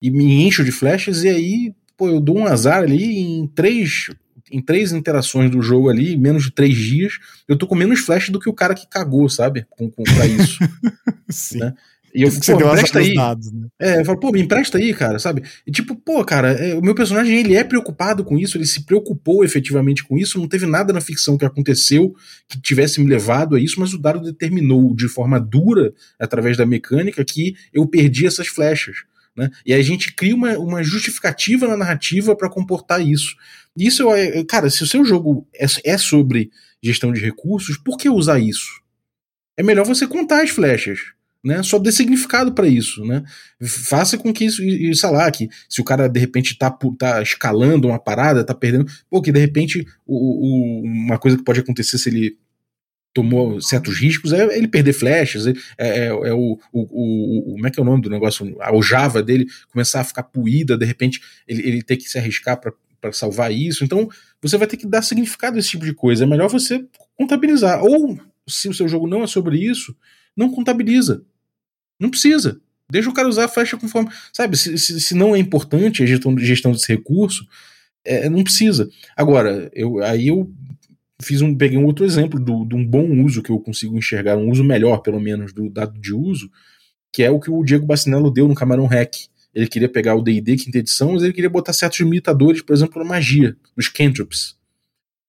e 0.01 0.11
me 0.11 0.47
encho 0.47 0.65
de 0.65 0.73
flechas 0.73 1.25
e 1.25 1.29
aí, 1.29 1.75
pô, 1.97 2.09
eu 2.09 2.21
dou 2.21 2.39
um 2.39 2.47
azar 2.47 2.83
ali 2.83 3.19
em 3.19 3.47
três 3.47 4.09
em 4.51 4.61
três 4.61 4.93
interações 4.93 5.51
do 5.51 5.63
jogo 5.63 5.89
ali, 5.89 6.17
menos 6.17 6.45
de 6.45 6.51
três 6.51 6.77
dias, 6.77 7.15
eu 7.49 7.57
tô 7.57 7.67
com 7.67 7.75
menos 7.75 8.01
flash 8.01 8.29
do 8.29 8.39
que 8.39 8.49
o 8.49 8.53
cara 8.53 8.75
que 8.75 8.87
cagou, 8.87 9.29
sabe? 9.29 9.67
Com, 9.71 9.91
com, 9.91 10.05
pra 10.05 10.27
isso. 10.27 10.59
Sim. 11.29 11.59
Né? 11.61 11.75
E 12.15 12.23
eu 12.23 12.31
fico, 12.31 12.47
pô, 12.47 12.69
empresta 12.69 13.01
aí. 13.01 13.15
Dados, 13.15 13.51
né? 13.51 13.67
É, 13.81 14.01
eu 14.01 14.05
falo, 14.05 14.21
pô, 14.21 14.31
me 14.31 14.41
empresta 14.41 14.79
aí, 14.79 14.95
cara, 14.95 15.19
sabe? 15.19 15.43
E 15.67 15.73
tipo, 15.73 15.97
pô, 15.97 16.25
cara, 16.25 16.53
é, 16.53 16.75
o 16.77 16.81
meu 16.81 16.95
personagem, 16.95 17.37
ele 17.37 17.57
é 17.57 17.65
preocupado 17.65 18.23
com 18.23 18.39
isso, 18.39 18.57
ele 18.57 18.67
se 18.67 18.85
preocupou 18.85 19.45
efetivamente 19.45 20.05
com 20.05 20.17
isso, 20.17 20.39
não 20.39 20.47
teve 20.47 20.65
nada 20.65 20.93
na 20.93 21.01
ficção 21.01 21.37
que 21.37 21.45
aconteceu 21.45 22.15
que 22.49 22.61
tivesse 22.61 23.01
me 23.01 23.11
levado 23.11 23.57
a 23.57 23.61
isso, 23.61 23.81
mas 23.81 23.93
o 23.93 23.99
dado 23.99 24.21
determinou 24.21 24.95
de 24.95 25.09
forma 25.09 25.41
dura, 25.41 25.93
através 26.19 26.57
da 26.57 26.65
mecânica, 26.65 27.25
que 27.25 27.57
eu 27.73 27.85
perdi 27.87 28.27
essas 28.27 28.47
flechas. 28.47 28.99
Né? 29.37 29.51
E 29.67 29.75
a 29.75 29.83
gente 29.83 30.15
cria 30.15 30.37
uma, 30.37 30.57
uma 30.57 30.83
justificativa 30.85 31.67
na 31.67 31.77
narrativa 31.77 32.37
para 32.37 32.49
comportar 32.49 33.05
isso. 33.05 33.35
Isso, 33.77 34.09
é, 34.15 34.45
cara, 34.45 34.71
se 34.71 34.85
o 34.85 34.87
seu 34.87 35.05
jogo 35.05 35.49
é, 35.53 35.67
é 35.85 35.99
sobre 35.99 36.51
gestão 36.81 37.13
de 37.13 37.21
recursos, 37.21 37.77
por 37.77 37.97
que 37.97 38.09
usar 38.09 38.39
isso? 38.39 38.81
É 39.57 39.65
melhor 39.65 39.85
você 39.85 40.07
contar 40.07 40.45
as 40.45 40.51
flechas. 40.51 41.01
Né, 41.45 41.63
só 41.63 41.79
dê 41.79 41.93
significado 41.93 42.55
para 42.55 42.67
isso, 42.67 43.05
né? 43.05 43.23
Faça 43.61 44.17
com 44.17 44.33
que 44.33 44.47
isso, 44.47 44.63
sei 44.95 45.11
lá, 45.11 45.31
que 45.31 45.47
se 45.69 45.79
o 45.79 45.85
cara 45.85 46.09
de 46.09 46.19
repente 46.19 46.57
tá, 46.57 46.75
tá 46.99 47.21
escalando 47.21 47.87
uma 47.87 47.99
parada, 47.99 48.43
tá 48.43 48.55
perdendo, 48.55 48.87
pô, 49.11 49.21
que 49.21 49.31
de 49.31 49.41
repente 49.41 49.87
o, 50.07 50.17
o, 50.17 50.83
uma 50.85 51.19
coisa 51.19 51.37
que 51.37 51.45
pode 51.45 51.61
acontecer 51.61 51.99
se 51.99 52.09
ele 52.09 52.39
tomou 53.15 53.61
certos 53.61 53.97
riscos 53.97 54.33
é 54.33 54.57
ele 54.57 54.67
perder 54.67 54.93
flechas, 54.93 55.47
é, 55.47 55.53
é, 55.79 56.07
é 56.07 56.33
o, 56.33 56.59
o, 56.73 56.81
o, 56.81 57.53
como 57.53 57.67
é 57.67 57.71
que 57.71 57.79
é 57.79 57.83
o 57.83 57.87
nome 57.87 58.03
do 58.03 58.11
negócio, 58.11 58.57
a 58.61 58.73
Java 58.83 59.23
dele 59.23 59.47
começar 59.71 60.01
a 60.01 60.05
ficar 60.05 60.25
puída, 60.25 60.77
de 60.77 60.85
repente 60.85 61.21
ele, 61.47 61.63
ele 61.67 61.83
ter 61.83 61.97
que 61.97 62.09
se 62.09 62.19
arriscar 62.19 62.59
para 62.59 62.73
salvar 63.13 63.53
isso. 63.53 63.85
Então, 63.85 64.09
você 64.43 64.57
vai 64.57 64.67
ter 64.67 64.77
que 64.77 64.87
dar 64.87 65.03
significado 65.03 65.57
a 65.57 65.61
esse 65.61 65.71
tipo 65.71 65.85
de 65.85 65.95
coisa. 65.95 66.25
É 66.25 66.27
melhor 66.27 66.49
você 66.49 66.85
contabilizar. 67.17 67.85
Ou, 67.85 68.19
se 68.49 68.69
o 68.69 68.75
seu 68.75 68.89
jogo 68.89 69.07
não 69.07 69.23
é 69.23 69.27
sobre 69.27 69.59
isso, 69.59 69.95
não 70.37 70.51
contabiliza. 70.51 71.23
Não 71.99 72.11
precisa. 72.11 72.61
Deixa 72.91 73.09
o 73.09 73.15
cara 73.15 73.29
usar 73.29 73.45
a 73.45 73.49
flecha 73.49 73.77
conforme. 73.77 74.11
Sabe, 74.33 74.57
se, 74.57 74.77
se, 74.79 75.01
se 75.01 75.15
não 75.15 75.35
é 75.35 75.39
importante 75.39 76.03
a 76.03 76.07
gestão, 76.07 76.37
gestão 76.39 76.73
desse 76.73 76.93
recurso, 76.93 77.47
é, 78.05 78.29
não 78.29 78.45
precisa. 78.45 78.89
Agora, 79.17 79.71
eu, 79.75 80.03
aí 80.03 80.29
eu 80.29 80.51
fiz 81.23 81.41
um, 81.41 81.55
peguei 81.55 81.79
um 81.79 81.87
outro 81.87 82.05
exemplo 82.05 82.39
de 82.39 82.75
um 82.75 82.85
bom 82.85 83.25
uso 83.25 83.43
que 83.43 83.51
eu 83.51 83.59
consigo 83.59 83.97
enxergar, 83.97 84.37
um 84.37 84.51
uso 84.51 84.63
melhor, 84.63 84.99
pelo 84.99 85.21
menos, 85.21 85.53
do 85.53 85.71
dado 85.71 85.99
de 85.99 86.13
uso, 86.13 86.51
que 87.13 87.23
é 87.23 87.31
o 87.31 87.41
que 87.41 87.51
o 87.51 87.65
Diego 87.65 87.87
Bacinello 87.87 88.31
deu 88.31 88.47
no 88.47 88.55
Camarão 88.55 88.87
Hack 88.87 89.15
ele 89.55 89.69
queria 89.69 89.89
pegar 89.89 90.17
o 90.17 90.23
D&D 90.23 90.57
quinta 90.57 90.79
edição, 90.79 91.13
mas 91.13 91.23
ele 91.23 91.33
queria 91.33 91.49
botar 91.49 91.73
certos 91.73 92.01
limitadores, 92.01 92.61
por 92.61 92.75
exemplo, 92.75 93.01
na 93.01 93.09
magia, 93.09 93.57
nos 93.77 93.89
cantrips. 93.89 94.57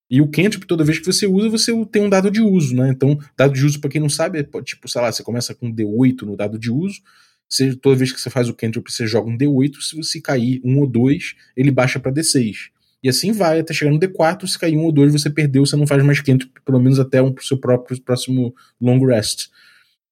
E 0.10 0.22
o 0.22 0.28
cantrip, 0.28 0.66
toda 0.66 0.84
vez 0.84 1.00
que 1.00 1.06
você 1.06 1.26
usa, 1.26 1.50
você 1.50 1.72
tem 1.88 2.04
um 2.04 2.10
dado 2.10 2.30
de 2.30 2.42
uso, 2.42 2.76
né? 2.76 2.90
Então, 2.90 3.18
dado 3.36 3.54
de 3.54 3.66
uso, 3.66 3.80
para 3.80 3.90
quem 3.90 4.02
não 4.02 4.10
sabe, 4.10 4.40
é 4.40 4.62
tipo, 4.62 4.88
sei 4.88 5.02
lá, 5.02 5.12
você 5.12 5.24
começa 5.24 5.56
com 5.56 5.74
D8 5.74 6.22
no 6.22 6.38
dado 6.38 6.60
de 6.60 6.72
uso, 6.72 7.02
você, 7.50 7.76
toda 7.76 7.96
vez 7.96 8.12
que 8.12 8.20
você 8.20 8.30
faz 8.30 8.50
o 8.50 8.54
cantrip, 8.54 8.92
você 8.92 9.08
joga 9.08 9.30
um 9.30 9.38
D8, 9.38 9.82
se 9.82 9.96
você 9.96 10.22
cair 10.22 10.62
um 10.64 10.80
ou 10.80 10.88
dois, 10.88 11.36
ele 11.56 11.72
baixa 11.72 12.00
para 12.00 12.12
D6. 12.12 12.70
E 13.04 13.10
assim 13.10 13.32
vai 13.32 13.60
até 13.60 13.74
chegar 13.74 13.92
no 13.92 14.00
D4, 14.00 14.48
se 14.48 14.58
cair 14.58 14.76
um 14.78 14.84
ou 14.84 14.92
dois, 14.92 15.12
você 15.12 15.30
perdeu, 15.30 15.66
você 15.66 15.76
não 15.76 15.86
faz 15.86 16.04
mais 16.04 16.20
cantrip, 16.22 16.52
pelo 16.66 16.80
menos 16.80 17.00
até 17.00 17.22
o 17.22 17.28
um, 17.28 17.36
seu 17.40 17.58
próprio 17.58 18.00
próximo 18.02 18.54
long 18.82 19.04
rest. 19.06 19.48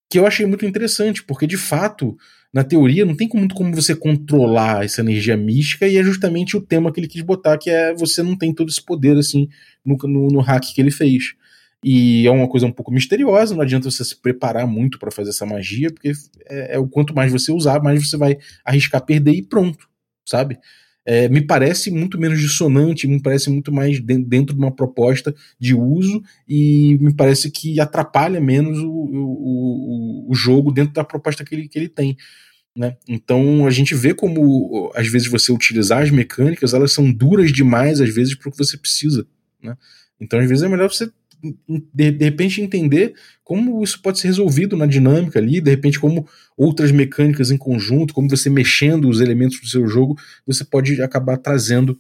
Que 0.10 0.20
eu 0.20 0.28
achei 0.28 0.46
muito 0.46 0.66
interessante, 0.66 1.24
porque 1.24 1.48
de 1.48 1.58
fato 1.58 2.16
na 2.54 2.64
teoria 2.64 3.04
não 3.04 3.16
tem 3.16 3.28
muito 3.34 3.56
como 3.56 3.74
você 3.74 3.96
controlar 3.96 4.86
essa 4.86 5.02
energia 5.02 5.36
mística 5.36 5.88
e 5.88 5.98
é 5.98 6.04
justamente 6.04 6.56
o 6.56 6.62
tema 6.62 6.94
que 6.94 7.00
ele 7.00 7.08
quis 7.08 7.24
botar, 7.24 7.58
que 7.58 7.70
é 7.70 7.96
você 7.96 8.22
não 8.22 8.38
tem 8.38 8.54
todo 8.54 8.70
esse 8.70 8.82
poder 8.82 9.18
assim 9.18 9.50
no, 9.84 9.98
no, 10.04 10.28
no 10.28 10.40
hack 10.40 10.64
que 10.64 10.80
ele 10.80 10.92
fez. 10.92 11.34
E 11.84 12.26
é 12.26 12.32
uma 12.32 12.48
coisa 12.48 12.66
um 12.66 12.72
pouco 12.72 12.92
misteriosa, 12.92 13.56
não 13.56 13.62
adianta 13.62 13.90
você 13.90 14.06
se 14.06 14.16
preparar 14.16 14.66
muito 14.68 14.98
para 15.00 15.12
fazer 15.12 15.32
essa 15.32 15.46
magia, 15.46 15.92
porque 15.92 16.14
é, 16.46 16.76
é, 16.76 16.80
o 16.80 16.88
quanto 16.88 17.14
mais 17.14 17.32
você 17.32 17.52
usar, 17.52 17.82
mais 17.82 18.08
você 18.08 18.16
vai 18.16 18.38
arriscar 18.64 19.04
perder 19.04 19.34
e 19.34 19.42
pronto, 19.42 19.90
sabe? 20.24 20.58
É, 21.06 21.28
me 21.28 21.42
parece 21.42 21.92
muito 21.92 22.18
menos 22.18 22.40
dissonante, 22.40 23.08
me 23.08 23.22
parece 23.22 23.50
muito 23.50 23.72
mais 23.72 24.00
dentro 24.00 24.56
de 24.56 24.62
uma 24.62 24.72
proposta 24.72 25.36
de 25.60 25.76
uso 25.76 26.24
e 26.48 26.98
me 27.02 27.14
parece 27.14 27.52
que 27.52 27.80
atrapalha 27.80 28.40
menos 28.40 28.80
o, 28.80 28.90
o, 28.90 30.32
o 30.32 30.36
jogo 30.36 30.72
dentro 30.72 30.94
da 30.94 31.04
proposta 31.04 31.44
que 31.44 31.54
ele, 31.54 31.68
que 31.68 31.78
ele 31.78 31.90
tem. 31.90 32.16
Né? 32.76 32.96
Então 33.08 33.68
a 33.68 33.70
gente 33.70 33.94
vê 33.94 34.14
como 34.14 34.92
às 34.96 35.08
vezes 35.08 35.28
você 35.28 35.52
utilizar 35.52 36.02
as 36.02 36.10
mecânicas, 36.10 36.74
elas 36.74 36.92
são 36.94 37.12
duras 37.12 37.52
demais 37.52 38.02
às 38.02 38.14
vezes 38.14 38.36
para 38.36 38.50
o 38.50 38.52
que 38.52 38.58
você 38.58 38.78
precisa. 38.78 39.28
Né? 39.62 39.76
Então 40.20 40.40
às 40.40 40.48
vezes 40.48 40.64
é 40.64 40.70
melhor 40.70 40.90
você 40.90 41.12
de, 41.94 42.12
de, 42.12 42.26
repente 42.26 42.62
entender 42.62 43.14
como 43.44 43.84
isso 43.84 44.02
pode 44.02 44.20
ser 44.20 44.28
resolvido 44.28 44.78
na 44.78 44.86
dinâmica 44.86 45.40
ali, 45.40 45.60
de 45.60 45.70
repente 45.70 46.00
como 46.00 46.26
outras 46.56 46.92
mecânicas 46.92 47.52
em 47.52 47.58
conjunto, 47.58 48.14
como 48.14 48.30
você 48.30 48.50
mexendo 48.50 49.10
os 49.10 49.20
elementos 49.20 49.60
do 49.60 49.68
seu 49.68 49.86
jogo, 49.88 50.18
você 50.48 50.64
pode 50.64 51.02
acabar 51.02 51.38
trazendo 51.38 52.00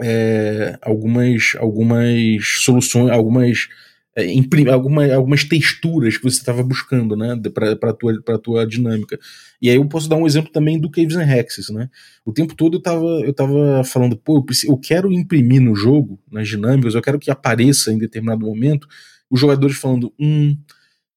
é, 0.00 0.76
algumas 0.82 1.54
algumas 1.58 2.46
soluções, 2.60 3.10
algumas 3.10 3.68
é, 4.16 4.32
alguma, 4.70 5.12
algumas 5.12 5.42
texturas 5.44 6.16
que 6.16 6.22
você 6.22 6.38
estava 6.38 6.62
buscando, 6.62 7.16
né, 7.16 7.40
para 7.52 7.92
tua, 7.92 8.22
pra 8.22 8.38
tua 8.38 8.66
dinâmica. 8.66 9.18
E 9.60 9.68
aí 9.68 9.76
eu 9.76 9.88
posso 9.88 10.08
dar 10.08 10.16
um 10.16 10.26
exemplo 10.26 10.52
também 10.52 10.78
do 10.80 10.90
Caves 10.90 11.16
and 11.16 11.24
Hexes, 11.24 11.68
né? 11.70 11.90
O 12.24 12.32
tempo 12.32 12.54
todo 12.54 12.74
eu 12.74 12.78
estava 12.78 13.04
eu 13.04 13.32
tava 13.32 13.82
falando, 13.84 14.16
pô, 14.16 14.38
eu, 14.38 14.42
preciso, 14.44 14.72
eu 14.72 14.78
quero 14.78 15.12
imprimir 15.12 15.60
no 15.60 15.74
jogo, 15.74 16.20
nas 16.30 16.48
dinâmicas, 16.48 16.94
eu 16.94 17.02
quero 17.02 17.18
que 17.18 17.30
apareça 17.30 17.92
em 17.92 17.98
determinado 17.98 18.46
momento, 18.46 18.86
os 19.28 19.40
jogadores 19.40 19.76
falando, 19.76 20.12
hum, 20.18 20.56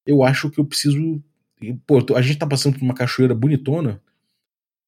eu 0.06 0.24
acho 0.24 0.50
que 0.50 0.58
eu 0.58 0.64
preciso. 0.64 1.22
Pô, 1.86 1.98
a 2.16 2.22
gente 2.22 2.38
tá 2.38 2.46
passando 2.46 2.78
por 2.78 2.84
uma 2.84 2.94
cachoeira 2.94 3.34
bonitona. 3.34 4.00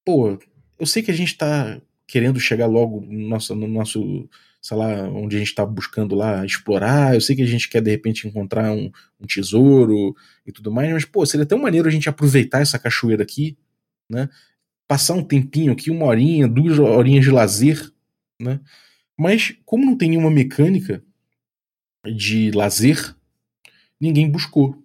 Pô, 0.04 0.38
eu 0.78 0.86
sei 0.86 1.02
que 1.02 1.10
a 1.10 1.14
gente 1.14 1.36
tá 1.36 1.80
querendo 2.06 2.40
chegar 2.40 2.66
logo 2.66 3.00
no 3.02 3.28
nosso, 3.28 3.54
no 3.54 3.68
nosso 3.68 4.28
sei 4.60 4.76
lá, 4.76 5.08
onde 5.08 5.36
a 5.36 5.38
gente 5.38 5.48
está 5.48 5.64
buscando 5.64 6.14
lá 6.14 6.44
explorar. 6.44 7.14
Eu 7.14 7.20
sei 7.20 7.34
que 7.34 7.42
a 7.42 7.46
gente 7.46 7.68
quer 7.68 7.80
de 7.80 7.90
repente 7.90 8.28
encontrar 8.28 8.72
um, 8.72 8.90
um, 9.18 9.26
tesouro 9.26 10.14
e 10.46 10.52
tudo 10.52 10.70
mais, 10.70 10.92
mas 10.92 11.04
pô, 11.04 11.24
seria 11.24 11.46
tão 11.46 11.58
maneiro 11.58 11.88
a 11.88 11.90
gente 11.90 12.08
aproveitar 12.08 12.60
essa 12.60 12.78
cachoeira 12.78 13.22
aqui, 13.22 13.56
né? 14.08 14.28
Passar 14.86 15.14
um 15.14 15.24
tempinho 15.24 15.72
aqui, 15.72 15.90
uma 15.90 16.06
horinha, 16.06 16.48
duas 16.48 16.78
horinhas 16.78 17.24
de 17.24 17.30
lazer, 17.30 17.90
né? 18.40 18.60
Mas 19.18 19.54
como 19.64 19.84
não 19.84 19.96
tem 19.96 20.10
nenhuma 20.10 20.30
mecânica 20.30 21.02
de 22.04 22.50
lazer, 22.52 23.14
ninguém 24.00 24.30
buscou. 24.30 24.82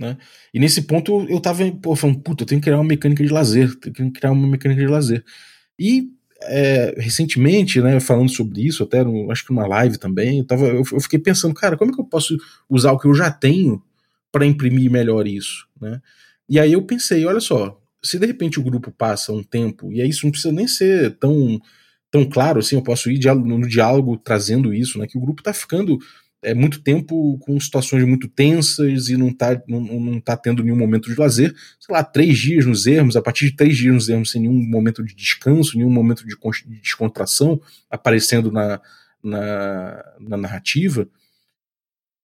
Né? 0.00 0.16
E 0.54 0.58
nesse 0.58 0.82
ponto 0.82 1.26
eu 1.28 1.40
tava 1.40 1.70
pô, 1.72 1.94
falando, 1.94 2.20
puta, 2.20 2.42
eu 2.42 2.46
tenho 2.46 2.60
que 2.60 2.64
criar 2.64 2.78
uma 2.78 2.84
mecânica 2.84 3.22
de 3.22 3.30
lazer, 3.30 3.74
tenho 3.76 4.10
que 4.10 4.20
criar 4.20 4.32
uma 4.32 4.48
mecânica 4.48 4.80
de 4.80 4.86
lazer. 4.86 5.24
E 5.78 6.10
é, 6.42 6.94
recentemente, 6.98 7.80
né, 7.80 8.00
falando 8.00 8.30
sobre 8.30 8.66
isso, 8.66 8.82
até 8.82 9.04
no, 9.04 9.30
acho 9.30 9.44
que 9.44 9.52
numa 9.52 9.66
live 9.66 9.98
também, 9.98 10.38
eu, 10.38 10.44
tava, 10.44 10.66
eu, 10.66 10.82
eu, 10.92 11.00
fiquei 11.00 11.18
pensando, 11.18 11.54
cara, 11.54 11.76
como 11.76 11.90
é 11.90 11.94
que 11.94 12.00
eu 12.00 12.04
posso 12.04 12.36
usar 12.68 12.92
o 12.92 12.98
que 12.98 13.06
eu 13.06 13.14
já 13.14 13.30
tenho 13.30 13.82
para 14.32 14.46
imprimir 14.46 14.90
melhor 14.90 15.26
isso, 15.26 15.66
né? 15.80 16.00
E 16.48 16.58
aí 16.58 16.72
eu 16.72 16.82
pensei, 16.82 17.24
olha 17.26 17.40
só, 17.40 17.80
se 18.02 18.18
de 18.18 18.26
repente 18.26 18.58
o 18.58 18.62
grupo 18.62 18.90
passa 18.90 19.32
um 19.32 19.42
tempo, 19.42 19.92
e 19.92 20.00
aí 20.00 20.08
isso 20.08 20.24
não 20.24 20.32
precisa 20.32 20.52
nem 20.52 20.66
ser 20.66 21.16
tão, 21.18 21.60
tão 22.10 22.24
claro 22.24 22.58
assim, 22.58 22.76
eu 22.76 22.82
posso 22.82 23.10
ir 23.10 23.20
no 23.34 23.68
diálogo 23.68 24.16
trazendo 24.16 24.74
isso, 24.74 24.98
né, 24.98 25.06
que 25.06 25.18
o 25.18 25.20
grupo 25.20 25.40
está 25.40 25.52
ficando 25.52 25.98
é 26.42 26.54
muito 26.54 26.80
tempo 26.80 27.38
com 27.38 27.58
situações 27.60 28.04
muito 28.04 28.26
tensas 28.26 29.08
e 29.08 29.16
não 29.16 29.32
tá, 29.32 29.60
não, 29.68 29.80
não 29.80 30.20
tá 30.20 30.36
tendo 30.36 30.62
nenhum 30.62 30.76
momento 30.76 31.10
de 31.10 31.18
lazer. 31.18 31.54
Sei 31.78 31.94
lá, 31.94 32.02
três 32.02 32.38
dias 32.38 32.64
nos 32.64 32.86
ermos, 32.86 33.14
a 33.14 33.22
partir 33.22 33.46
de 33.46 33.56
três 33.56 33.76
dias 33.76 33.94
nos 33.94 34.08
ermos, 34.08 34.30
sem 34.30 34.40
nenhum 34.40 34.54
momento 34.54 35.04
de 35.04 35.14
descanso, 35.14 35.76
nenhum 35.76 35.90
momento 35.90 36.26
de, 36.26 36.34
de 36.34 36.80
descontração 36.80 37.60
aparecendo 37.90 38.50
na, 38.50 38.80
na, 39.22 40.04
na, 40.18 40.36
narrativa. 40.38 41.06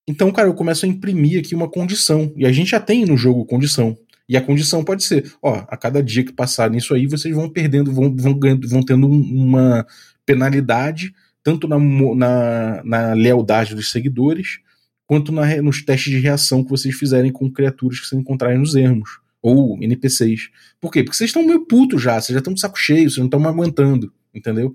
Então, 0.08 0.32
cara, 0.32 0.48
eu 0.48 0.54
começo 0.54 0.86
a 0.86 0.88
imprimir 0.88 1.40
aqui 1.40 1.54
uma 1.54 1.68
condição. 1.68 2.32
E 2.36 2.46
a 2.46 2.52
gente 2.52 2.70
já 2.70 2.80
tem 2.80 3.04
no 3.04 3.16
jogo 3.16 3.44
condição. 3.44 3.98
E 4.28 4.36
a 4.36 4.40
condição 4.40 4.82
pode 4.82 5.04
ser, 5.04 5.30
ó, 5.42 5.64
a 5.68 5.76
cada 5.76 6.02
dia 6.02 6.24
que 6.24 6.32
passar 6.32 6.70
nisso 6.70 6.94
aí, 6.94 7.06
vocês 7.06 7.34
vão 7.34 7.50
perdendo, 7.50 7.92
vão, 7.92 8.14
vão, 8.16 8.34
ganhando, 8.34 8.66
vão 8.66 8.82
tendo 8.82 9.06
uma 9.06 9.86
penalidade 10.24 11.12
tanto 11.46 11.68
na, 11.68 11.78
na, 11.78 12.82
na 12.84 13.12
lealdade 13.12 13.72
dos 13.72 13.92
seguidores, 13.92 14.58
quanto 15.06 15.30
na, 15.30 15.62
nos 15.62 15.80
testes 15.80 16.12
de 16.12 16.18
reação 16.18 16.64
que 16.64 16.70
vocês 16.70 16.92
fizerem 16.92 17.30
com 17.30 17.48
criaturas 17.48 18.00
que 18.00 18.06
vocês 18.08 18.20
encontrarem 18.20 18.58
nos 18.58 18.74
ermos. 18.74 19.20
Ou 19.40 19.80
NPCs. 19.80 20.50
Por 20.80 20.90
quê? 20.90 21.04
Porque 21.04 21.16
vocês 21.16 21.30
estão 21.30 21.46
meio 21.46 21.64
putos 21.64 22.02
já, 22.02 22.20
vocês 22.20 22.34
já 22.34 22.40
estão 22.40 22.52
de 22.52 22.58
saco 22.58 22.76
cheio, 22.76 23.08
vocês 23.08 23.18
não 23.18 23.26
estão 23.26 23.46
aguentando, 23.46 24.12
entendeu? 24.34 24.74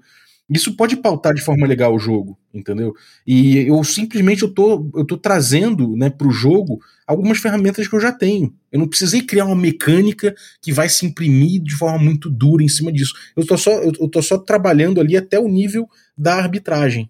Isso 0.51 0.75
pode 0.75 0.97
pautar 0.97 1.33
de 1.33 1.41
forma 1.41 1.65
legal 1.65 1.95
o 1.95 1.99
jogo, 1.99 2.37
entendeu? 2.53 2.93
E 3.25 3.59
eu 3.59 3.81
simplesmente 3.85 4.43
eu 4.43 4.53
tô, 4.53 4.91
eu 4.93 5.05
tô 5.05 5.17
trazendo 5.17 5.95
né, 5.95 6.09
para 6.09 6.27
o 6.27 6.31
jogo 6.31 6.81
algumas 7.07 7.37
ferramentas 7.37 7.87
que 7.87 7.95
eu 7.95 8.01
já 8.01 8.11
tenho. 8.11 8.53
Eu 8.69 8.79
não 8.79 8.87
precisei 8.87 9.21
criar 9.21 9.45
uma 9.45 9.55
mecânica 9.55 10.35
que 10.61 10.73
vai 10.73 10.89
se 10.89 11.05
imprimir 11.05 11.61
de 11.63 11.73
forma 11.73 11.97
muito 11.97 12.29
dura 12.29 12.61
em 12.61 12.67
cima 12.67 12.91
disso. 12.91 13.13
Eu 13.33 13.45
tô 13.47 13.57
só, 13.57 13.71
eu, 13.71 14.09
tô 14.09 14.21
só 14.21 14.37
trabalhando 14.37 14.99
ali 14.99 15.15
até 15.15 15.39
o 15.39 15.47
nível 15.47 15.87
da 16.17 16.35
arbitragem, 16.35 17.09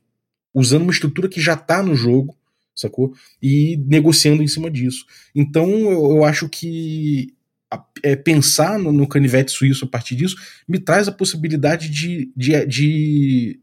usando 0.53 0.84
uma 0.84 0.91
estrutura 0.91 1.27
que 1.27 1.41
já 1.41 1.55
está 1.55 1.81
no 1.81 1.95
jogo, 1.95 2.38
sacou? 2.76 3.11
E 3.41 3.76
negociando 3.88 4.43
em 4.43 4.47
cima 4.47 4.69
disso. 4.69 5.03
Então 5.34 5.68
eu, 5.68 6.11
eu 6.11 6.23
acho 6.23 6.47
que 6.47 7.34
é, 8.03 8.15
pensar 8.15 8.77
no, 8.77 8.91
no, 8.91 9.07
canivete 9.07 9.52
suíço 9.52 9.85
a 9.85 9.88
partir 9.88 10.15
disso 10.15 10.35
me 10.68 10.80
traz 10.80 11.07
a 11.07 11.11
possibilidade 11.11 11.89
de, 11.89 12.31
de, 12.35 12.65
de, 12.65 13.60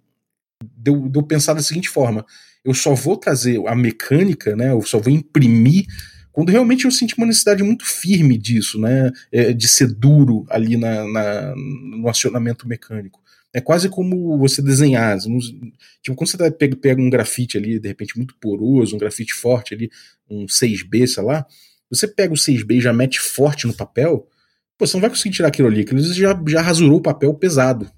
de, 0.76 0.90
eu, 0.90 1.09
de 1.09 1.18
eu 1.18 1.22
pensar 1.22 1.55
da 1.55 1.62
seguinte 1.62 1.89
forma: 1.89 2.24
eu 2.64 2.74
só 2.74 2.94
vou 2.94 3.16
trazer 3.16 3.60
a 3.66 3.74
mecânica, 3.74 4.56
né? 4.56 4.72
Eu 4.72 4.82
só 4.82 4.98
vou 4.98 5.12
imprimir 5.12 5.86
quando 6.32 6.51
realmente 6.51 6.85
eu 6.85 6.90
senti 6.90 7.16
uma 7.16 7.26
necessidade 7.26 7.62
muito 7.64 7.85
firme 7.85 8.39
disso, 8.39 8.80
né? 8.80 9.10
É, 9.32 9.52
de 9.52 9.66
ser 9.66 9.89
duro 9.89 10.47
ali 10.48 10.76
na, 10.76 11.05
na, 11.05 11.55
no 11.56 12.09
acionamento 12.09 12.68
mecânico. 12.68 13.20
É 13.52 13.60
quase 13.60 13.89
como 13.89 14.39
você 14.39 14.62
desenhar. 14.62 15.18
Tipo, 15.18 16.16
quando 16.16 16.28
você 16.28 16.51
pega, 16.51 16.76
pega 16.76 17.01
um 17.01 17.10
grafite 17.10 17.56
ali, 17.56 17.80
de 17.80 17.89
repente 17.89 18.16
muito 18.16 18.36
poroso, 18.36 18.94
um 18.94 18.98
grafite 18.98 19.32
forte 19.32 19.74
ali, 19.74 19.90
um 20.30 20.47
6B, 20.47 21.06
sei 21.06 21.22
lá, 21.24 21.44
você 21.90 22.06
pega 22.06 22.32
o 22.32 22.36
6B 22.36 22.77
e 22.77 22.81
já 22.81 22.93
mete 22.93 23.20
forte 23.20 23.66
no 23.66 23.74
papel, 23.74 24.28
pô, 24.77 24.86
você 24.86 24.97
não 24.97 25.01
vai 25.01 25.10
conseguir 25.10 25.35
tirar 25.35 25.48
aquilo 25.48 25.69
ali, 25.69 25.82
aquilo 25.82 26.01
já, 26.01 26.40
já 26.47 26.60
rasurou 26.60 26.98
o 26.98 27.02
papel 27.02 27.32
pesado. 27.35 27.90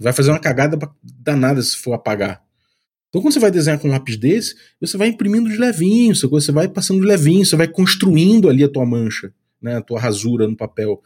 Vai 0.00 0.12
fazer 0.12 0.30
uma 0.30 0.38
cagada 0.38 0.78
danada 1.02 1.62
se 1.62 1.76
for 1.76 1.92
apagar. 1.92 2.44
Então, 3.08 3.22
quando 3.22 3.32
você 3.32 3.40
vai 3.40 3.50
desenhar 3.50 3.78
com 3.78 3.88
um 3.88 3.90
lápis 3.90 4.16
desse, 4.16 4.54
você 4.80 4.96
vai 4.96 5.08
imprimindo 5.08 5.48
de 5.48 5.56
levinho, 5.56 6.14
você 6.14 6.52
vai 6.52 6.68
passando 6.68 7.00
de 7.00 7.06
levinho, 7.06 7.46
você 7.46 7.56
vai 7.56 7.68
construindo 7.68 8.48
ali 8.48 8.62
a 8.62 8.68
tua 8.68 8.84
mancha, 8.84 9.32
né, 9.62 9.76
a 9.76 9.80
tua 9.80 9.98
rasura 9.98 10.46
no 10.46 10.56
papel. 10.56 11.00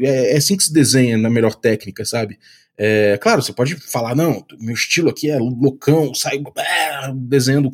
É, 0.00 0.34
é 0.34 0.36
assim 0.36 0.56
que 0.56 0.64
se 0.64 0.72
desenha 0.72 1.16
na 1.16 1.30
melhor 1.30 1.54
técnica, 1.54 2.04
sabe? 2.04 2.38
É, 2.76 3.18
claro, 3.18 3.42
você 3.42 3.52
pode 3.52 3.76
falar, 3.76 4.14
não, 4.14 4.44
meu 4.58 4.74
estilo 4.74 5.10
aqui 5.10 5.30
é 5.30 5.38
loucão, 5.38 6.14
saio 6.14 6.42
é, 6.56 7.12
desenhando. 7.14 7.70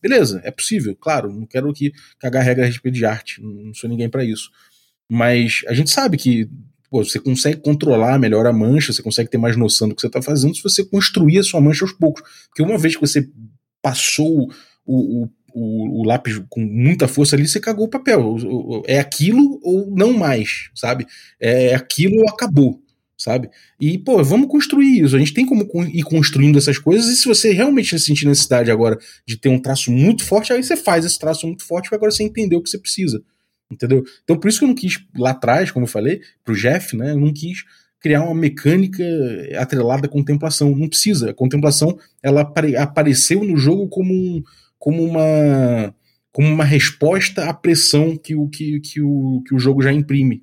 Beleza, 0.00 0.40
é 0.44 0.50
possível, 0.50 0.94
claro, 0.94 1.32
não 1.32 1.46
quero 1.46 1.70
aqui 1.70 1.92
cagar 2.18 2.44
regra 2.44 2.64
a 2.64 2.66
respeito 2.66 2.94
de 2.94 3.04
arte, 3.04 3.40
não 3.42 3.72
sou 3.74 3.88
ninguém 3.88 4.08
para 4.08 4.24
isso. 4.24 4.50
Mas 5.10 5.62
a 5.66 5.74
gente 5.74 5.90
sabe 5.90 6.16
que 6.16 6.48
pô, 6.90 7.02
você 7.02 7.18
consegue 7.18 7.60
controlar 7.60 8.18
melhor 8.18 8.46
a 8.46 8.52
mancha, 8.52 8.92
você 8.92 9.02
consegue 9.02 9.30
ter 9.30 9.38
mais 9.38 9.56
noção 9.56 9.88
do 9.88 9.94
que 9.94 10.00
você 10.00 10.06
está 10.06 10.22
fazendo 10.22 10.54
se 10.54 10.62
você 10.62 10.84
construir 10.84 11.38
a 11.38 11.42
sua 11.42 11.60
mancha 11.60 11.84
aos 11.84 11.92
poucos. 11.92 12.22
Porque 12.48 12.62
uma 12.62 12.78
vez 12.78 12.94
que 12.94 13.00
você 13.00 13.28
passou 13.82 14.50
o, 14.84 15.24
o 15.24 15.28
o, 15.54 16.00
o, 16.00 16.06
lápis 16.06 16.40
com 16.48 16.60
muita 16.60 17.06
força 17.06 17.36
ali, 17.36 17.46
você 17.46 17.60
cagou 17.60 17.84
o 17.84 17.90
papel. 17.90 18.36
É 18.86 18.98
aquilo 18.98 19.60
ou 19.62 19.94
não 19.94 20.12
mais, 20.14 20.70
sabe? 20.74 21.06
É 21.38 21.74
aquilo 21.74 22.22
ou 22.22 22.28
acabou 22.30 22.81
sabe? 23.22 23.48
E, 23.80 23.98
pô, 23.98 24.22
vamos 24.24 24.48
construir 24.48 25.00
isso. 25.00 25.14
A 25.14 25.18
gente 25.18 25.32
tem 25.32 25.46
como 25.46 25.68
ir 25.86 26.02
construindo 26.02 26.58
essas 26.58 26.78
coisas, 26.78 27.08
e 27.08 27.16
se 27.16 27.28
você 27.28 27.52
realmente 27.52 27.96
sentir 27.98 28.26
necessidade 28.26 28.70
agora 28.70 28.98
de 29.26 29.36
ter 29.36 29.48
um 29.48 29.60
traço 29.60 29.92
muito 29.92 30.24
forte, 30.24 30.52
aí 30.52 30.62
você 30.62 30.76
faz 30.76 31.04
esse 31.04 31.18
traço 31.18 31.46
muito 31.46 31.64
forte, 31.64 31.84
porque 31.84 31.94
agora 31.94 32.10
você 32.10 32.24
entendeu 32.24 32.58
o 32.58 32.62
que 32.62 32.70
você 32.70 32.78
precisa. 32.78 33.22
Entendeu? 33.70 34.02
Então, 34.24 34.36
por 34.36 34.48
isso 34.48 34.58
que 34.58 34.64
eu 34.64 34.68
não 34.68 34.74
quis, 34.74 34.98
lá 35.16 35.30
atrás, 35.30 35.70
como 35.70 35.84
eu 35.84 35.88
falei, 35.88 36.20
pro 36.44 36.54
Jeff, 36.54 36.96
né? 36.96 37.12
Eu 37.12 37.20
não 37.20 37.32
quis 37.32 37.64
criar 38.00 38.24
uma 38.24 38.34
mecânica 38.34 39.04
atrelada 39.56 40.06
à 40.06 40.10
contemplação. 40.10 40.76
Não 40.76 40.88
precisa. 40.88 41.30
A 41.30 41.34
contemplação, 41.34 41.96
ela 42.22 42.42
apare 42.42 42.76
apareceu 42.76 43.44
no 43.44 43.56
jogo 43.56 43.88
como, 43.88 44.12
um, 44.12 44.42
como 44.78 45.02
uma 45.04 45.94
como 46.32 46.48
uma 46.48 46.64
resposta 46.64 47.44
à 47.44 47.52
pressão 47.52 48.16
que 48.16 48.34
o, 48.34 48.48
que, 48.48 48.80
que, 48.80 49.02
o, 49.02 49.42
que 49.46 49.54
o 49.54 49.58
jogo 49.58 49.82
já 49.82 49.92
imprime 49.92 50.42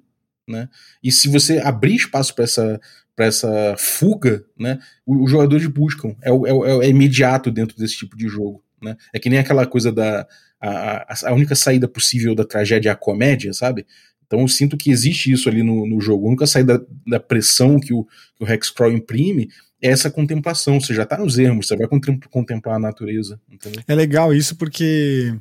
né? 0.50 0.68
E 1.04 1.12
se 1.12 1.30
você 1.30 1.60
abrir 1.60 1.96
espaço 1.96 2.34
para 2.34 2.44
essa, 2.44 2.82
essa 3.18 3.76
fuga, 3.78 4.44
né, 4.58 4.80
os 5.06 5.30
jogadores 5.30 5.68
buscam. 5.68 6.16
É, 6.22 6.30
é, 6.32 6.86
é, 6.86 6.90
imediato 6.90 7.52
dentro 7.52 7.78
desse 7.78 7.98
tipo 7.98 8.18
de 8.18 8.28
jogo. 8.28 8.64
Né? 8.82 8.98
É 9.14 9.20
que 9.20 9.30
nem 9.30 9.40
aquela 9.40 9.66
coisa 9.66 9.92
da. 9.92 10.28
A, 10.62 11.30
a 11.30 11.34
única 11.34 11.56
saída 11.56 11.88
possível 11.88 12.36
da 12.36 12.44
tragédia 12.44 12.90
é 12.90 12.92
a 12.92 12.96
comédia, 12.96 13.54
sabe? 13.54 13.86
Então 14.26 14.42
eu 14.42 14.48
sinto 14.48 14.76
que 14.76 14.92
existe 14.92 15.32
isso 15.32 15.48
ali 15.48 15.64
no, 15.64 15.88
no 15.88 16.02
jogo. 16.02 16.28
Eu 16.28 16.32
nunca 16.32 16.46
saí 16.46 16.64
da, 16.64 17.20
pressão 17.20 17.80
que 17.80 17.94
o, 17.94 18.04
que 18.36 18.44
o 18.44 18.48
Hexcrawl 18.48 18.92
imprime, 18.92 19.50
é 19.82 19.90
essa 19.90 20.12
contemplação. 20.12 20.80
Você 20.80 20.94
já 20.94 21.06
tá 21.06 21.18
nos 21.18 21.40
ermos, 21.40 21.68
você 21.68 21.78
vai 21.78 21.88
contemplar 22.30 22.76
a 22.76 22.80
natureza. 22.80 23.40
Entendeu? 23.50 23.82
É 23.88 23.96
legal 23.96 24.34
isso 24.34 24.56
porque 24.56 25.34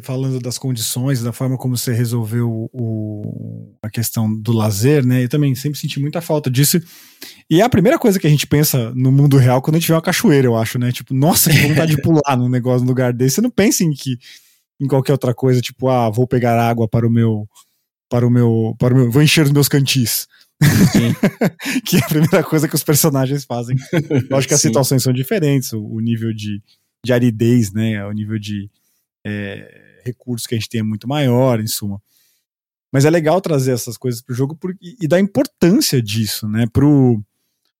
falando 0.00 0.38
das 0.38 0.56
condições, 0.56 1.20
da 1.20 1.32
forma 1.32 1.58
como 1.58 1.76
você 1.76 1.92
resolveu 1.92 2.70
o, 2.72 3.74
a 3.82 3.90
questão 3.90 4.32
do 4.32 4.52
lazer, 4.52 5.04
né? 5.04 5.24
Eu 5.24 5.28
também 5.28 5.52
sempre 5.56 5.80
senti 5.80 5.98
muita 5.98 6.20
falta 6.20 6.48
disso. 6.48 6.80
E 7.50 7.60
é 7.60 7.64
a 7.64 7.68
primeira 7.68 7.98
coisa 7.98 8.20
que 8.20 8.26
a 8.26 8.30
gente 8.30 8.46
pensa 8.46 8.92
no 8.94 9.10
mundo 9.10 9.36
real 9.36 9.60
quando 9.60 9.74
a 9.74 9.78
gente 9.80 9.88
vê 9.88 9.94
uma 9.94 10.02
cachoeira, 10.02 10.46
eu 10.46 10.56
acho, 10.56 10.78
né? 10.78 10.92
Tipo, 10.92 11.12
nossa, 11.12 11.50
que 11.50 11.66
vontade 11.66 11.96
de 11.96 12.02
pular 12.02 12.36
num 12.36 12.48
negócio, 12.48 12.82
num 12.82 12.88
lugar 12.88 13.12
desse. 13.12 13.36
Você 13.36 13.40
não 13.40 13.50
pensa 13.50 13.82
em 13.82 13.90
que 13.90 14.16
em 14.80 14.86
qualquer 14.86 15.12
outra 15.12 15.34
coisa, 15.34 15.60
tipo, 15.60 15.88
ah, 15.88 16.08
vou 16.08 16.26
pegar 16.26 16.60
água 16.60 16.88
para 16.88 17.06
o 17.06 17.10
meu 17.10 17.48
para 18.08 18.26
o 18.26 18.30
meu 18.30 18.76
para 18.78 18.94
o 18.94 18.96
meu, 18.96 19.10
vou 19.10 19.22
encher 19.22 19.44
os 19.44 19.50
meus 19.50 19.66
cantis. 19.66 20.28
que 21.84 21.96
é 21.96 22.00
a 22.00 22.08
primeira 22.08 22.44
coisa 22.44 22.68
que 22.68 22.74
os 22.74 22.84
personagens 22.84 23.44
fazem. 23.44 23.76
Acho 24.32 24.46
que 24.46 24.54
as 24.54 24.60
Sim. 24.60 24.68
situações 24.68 25.02
são 25.02 25.12
diferentes, 25.12 25.72
o, 25.72 25.82
o 25.82 26.00
nível 26.00 26.32
de, 26.32 26.62
de 27.04 27.12
aridez, 27.12 27.72
né? 27.72 28.04
O 28.06 28.12
nível 28.12 28.38
de 28.38 28.70
é, 29.24 30.00
recursos 30.04 30.46
que 30.46 30.54
a 30.54 30.58
gente 30.58 30.68
tem 30.68 30.80
é 30.80 30.84
muito 30.84 31.08
maior, 31.08 31.60
em 31.60 31.66
suma. 31.66 32.00
Mas 32.92 33.04
é 33.04 33.10
legal 33.10 33.40
trazer 33.40 33.72
essas 33.72 33.96
coisas 33.96 34.20
pro 34.20 34.34
jogo 34.34 34.56
por, 34.56 34.72
e, 34.80 34.96
e 35.00 35.08
dar 35.08 35.20
importância 35.20 36.02
disso, 36.02 36.48
né? 36.48 36.66
Pro, 36.72 37.22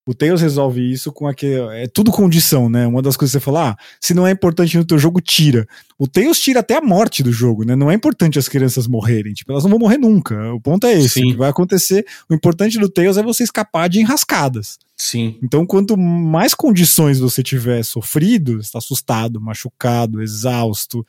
o 0.07 0.15
Tails 0.15 0.41
resolve 0.41 0.81
isso 0.81 1.13
com 1.13 1.27
aquele. 1.27 1.61
É 1.77 1.87
tudo 1.87 2.11
condição, 2.11 2.69
né? 2.69 2.87
Uma 2.87 3.03
das 3.03 3.17
coisas 3.17 3.33
que 3.33 3.41
você 3.41 3.45
fala, 3.45 3.71
ah, 3.71 3.77
se 4.01 4.15
não 4.15 4.27
é 4.27 4.31
importante 4.31 4.77
no 4.77 4.85
teu 4.85 4.99
jogo, 4.99 5.21
tira. 5.21 5.67
O 5.99 6.09
Tails 6.09 6.41
tira 6.41 6.61
até 6.61 6.77
a 6.77 6.81
morte 6.81 7.23
do 7.23 7.31
jogo, 7.31 7.65
né? 7.65 7.77
Não 7.77 7.91
é 7.91 7.95
importante 7.95 8.39
as 8.39 8.49
crianças 8.49 8.87
morrerem. 8.87 9.33
Tipo, 9.35 9.53
elas 9.53 9.63
não 9.65 9.71
vão 9.71 9.79
morrer 9.79 9.99
nunca. 9.99 10.53
O 10.55 10.61
ponto 10.61 10.87
é 10.87 10.95
esse. 10.95 11.21
O 11.21 11.31
que 11.31 11.37
vai 11.37 11.51
acontecer. 11.51 12.07
O 12.29 12.35
importante 12.35 12.79
do 12.79 12.89
Tails 12.89 13.19
é 13.19 13.23
você 13.23 13.43
escapar 13.43 13.89
de 13.89 14.01
enrascadas. 14.01 14.79
Sim. 14.97 15.39
Então, 15.43 15.67
quanto 15.67 15.97
mais 15.97 16.55
condições 16.55 17.21
você 17.21 17.43
tiver 17.43 17.83
sofrido, 17.85 18.59
está 18.59 18.79
assustado, 18.79 19.41
machucado, 19.41 20.23
exausto, 20.23 21.07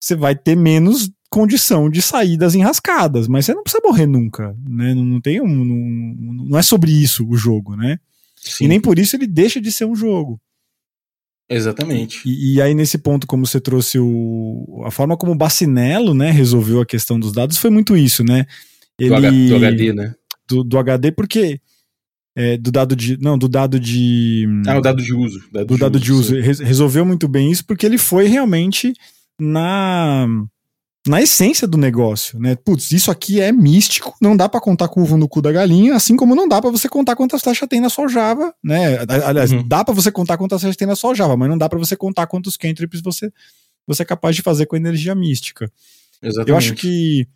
você 0.00 0.14
vai 0.14 0.34
ter 0.34 0.56
menos 0.56 1.10
condição 1.28 1.90
de 1.90 2.00
sair 2.00 2.36
das 2.36 2.54
enrascadas, 2.54 3.28
mas 3.28 3.44
você 3.44 3.54
não 3.54 3.62
precisa 3.62 3.82
morrer 3.84 4.06
nunca, 4.06 4.56
né? 4.68 4.94
Não, 4.94 5.04
não 5.04 5.20
tem 5.20 5.40
um, 5.40 5.46
não, 5.46 6.44
não 6.48 6.58
é 6.58 6.62
sobre 6.62 6.90
isso 6.90 7.26
o 7.28 7.36
jogo, 7.36 7.76
né? 7.76 7.98
Sim. 8.36 8.64
E 8.64 8.68
nem 8.68 8.80
por 8.80 8.98
isso 8.98 9.16
ele 9.16 9.26
deixa 9.26 9.60
de 9.60 9.72
ser 9.72 9.84
um 9.84 9.94
jogo. 9.94 10.40
Exatamente. 11.48 12.22
E, 12.26 12.54
e, 12.54 12.62
aí, 12.62 12.74
nesse 12.74 12.98
ponto, 12.98 13.26
como 13.26 13.46
você 13.46 13.60
trouxe 13.60 13.98
o. 13.98 14.82
A 14.84 14.90
forma 14.90 15.16
como 15.16 15.32
o 15.32 15.36
Bacinello, 15.36 16.12
né, 16.12 16.30
resolveu 16.30 16.80
a 16.80 16.86
questão 16.86 17.20
dos 17.20 17.32
dados 17.32 17.58
foi 17.58 17.70
muito 17.70 17.96
isso, 17.96 18.24
né? 18.24 18.46
Ele, 18.98 19.48
do 19.48 19.56
HD, 19.56 19.92
né? 19.92 20.14
Do, 20.48 20.64
do 20.64 20.78
HD, 20.78 21.12
porque. 21.12 21.60
É, 22.34 22.56
do 22.56 22.70
dado 22.70 22.96
de. 22.96 23.16
Não, 23.18 23.38
do 23.38 23.48
dado 23.48 23.78
de. 23.78 24.46
Ah, 24.66 24.78
o 24.78 24.80
dado 24.80 25.02
de 25.02 25.14
uso. 25.14 25.40
Dado 25.52 25.66
do 25.66 25.74
de 25.74 25.80
dado 25.80 25.94
uso, 25.96 26.04
de 26.04 26.12
uso. 26.12 26.64
Resolveu 26.64 27.04
muito 27.06 27.28
bem 27.28 27.50
isso, 27.50 27.64
porque 27.64 27.86
ele 27.86 27.96
foi 27.96 28.26
realmente 28.26 28.92
na 29.38 30.26
na 31.06 31.22
essência 31.22 31.68
do 31.68 31.78
negócio, 31.78 32.38
né? 32.38 32.56
Putz, 32.56 32.90
isso 32.90 33.10
aqui 33.10 33.40
é 33.40 33.52
místico, 33.52 34.16
não 34.20 34.36
dá 34.36 34.48
para 34.48 34.60
contar 34.60 34.88
com 34.88 35.00
o 35.00 35.02
ovo 35.04 35.16
no 35.16 35.28
cu 35.28 35.40
da 35.40 35.52
galinha, 35.52 35.94
assim 35.94 36.16
como 36.16 36.34
não 36.34 36.48
dá 36.48 36.60
para 36.60 36.70
você 36.70 36.88
contar 36.88 37.14
quantas 37.14 37.42
flechas 37.42 37.68
tem 37.68 37.80
na 37.80 37.88
sua 37.88 38.08
Java, 38.08 38.52
né? 38.62 38.98
Aliás, 39.24 39.52
uhum. 39.52 39.66
dá 39.66 39.84
para 39.84 39.94
você 39.94 40.10
contar 40.10 40.36
quantas 40.36 40.60
flechas 40.60 40.76
tem 40.76 40.88
na 40.88 40.96
sua 40.96 41.14
Java, 41.14 41.36
mas 41.36 41.48
não 41.48 41.56
dá 41.56 41.68
para 41.68 41.78
você 41.78 41.96
contar 41.96 42.26
quantos 42.26 42.56
cantrips 42.56 43.00
você, 43.00 43.32
você 43.86 44.02
é 44.02 44.06
capaz 44.06 44.34
de 44.34 44.42
fazer 44.42 44.66
com 44.66 44.74
energia 44.74 45.14
mística. 45.14 45.70
Exatamente. 46.20 46.50
Eu 46.50 46.56
acho 46.56 46.74
que 46.74 47.28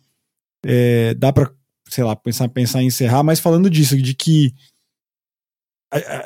é, 0.65 1.13
dá 1.13 1.31
para, 1.31 1.49
sei 1.87 2.03
lá, 2.03 2.15
pensar, 2.15 2.49
pensar 2.49 2.83
em 2.83 2.87
encerrar, 2.87 3.23
mas 3.23 3.39
falando 3.39 3.69
disso, 3.69 3.95
de 3.95 4.13
que 4.13 4.53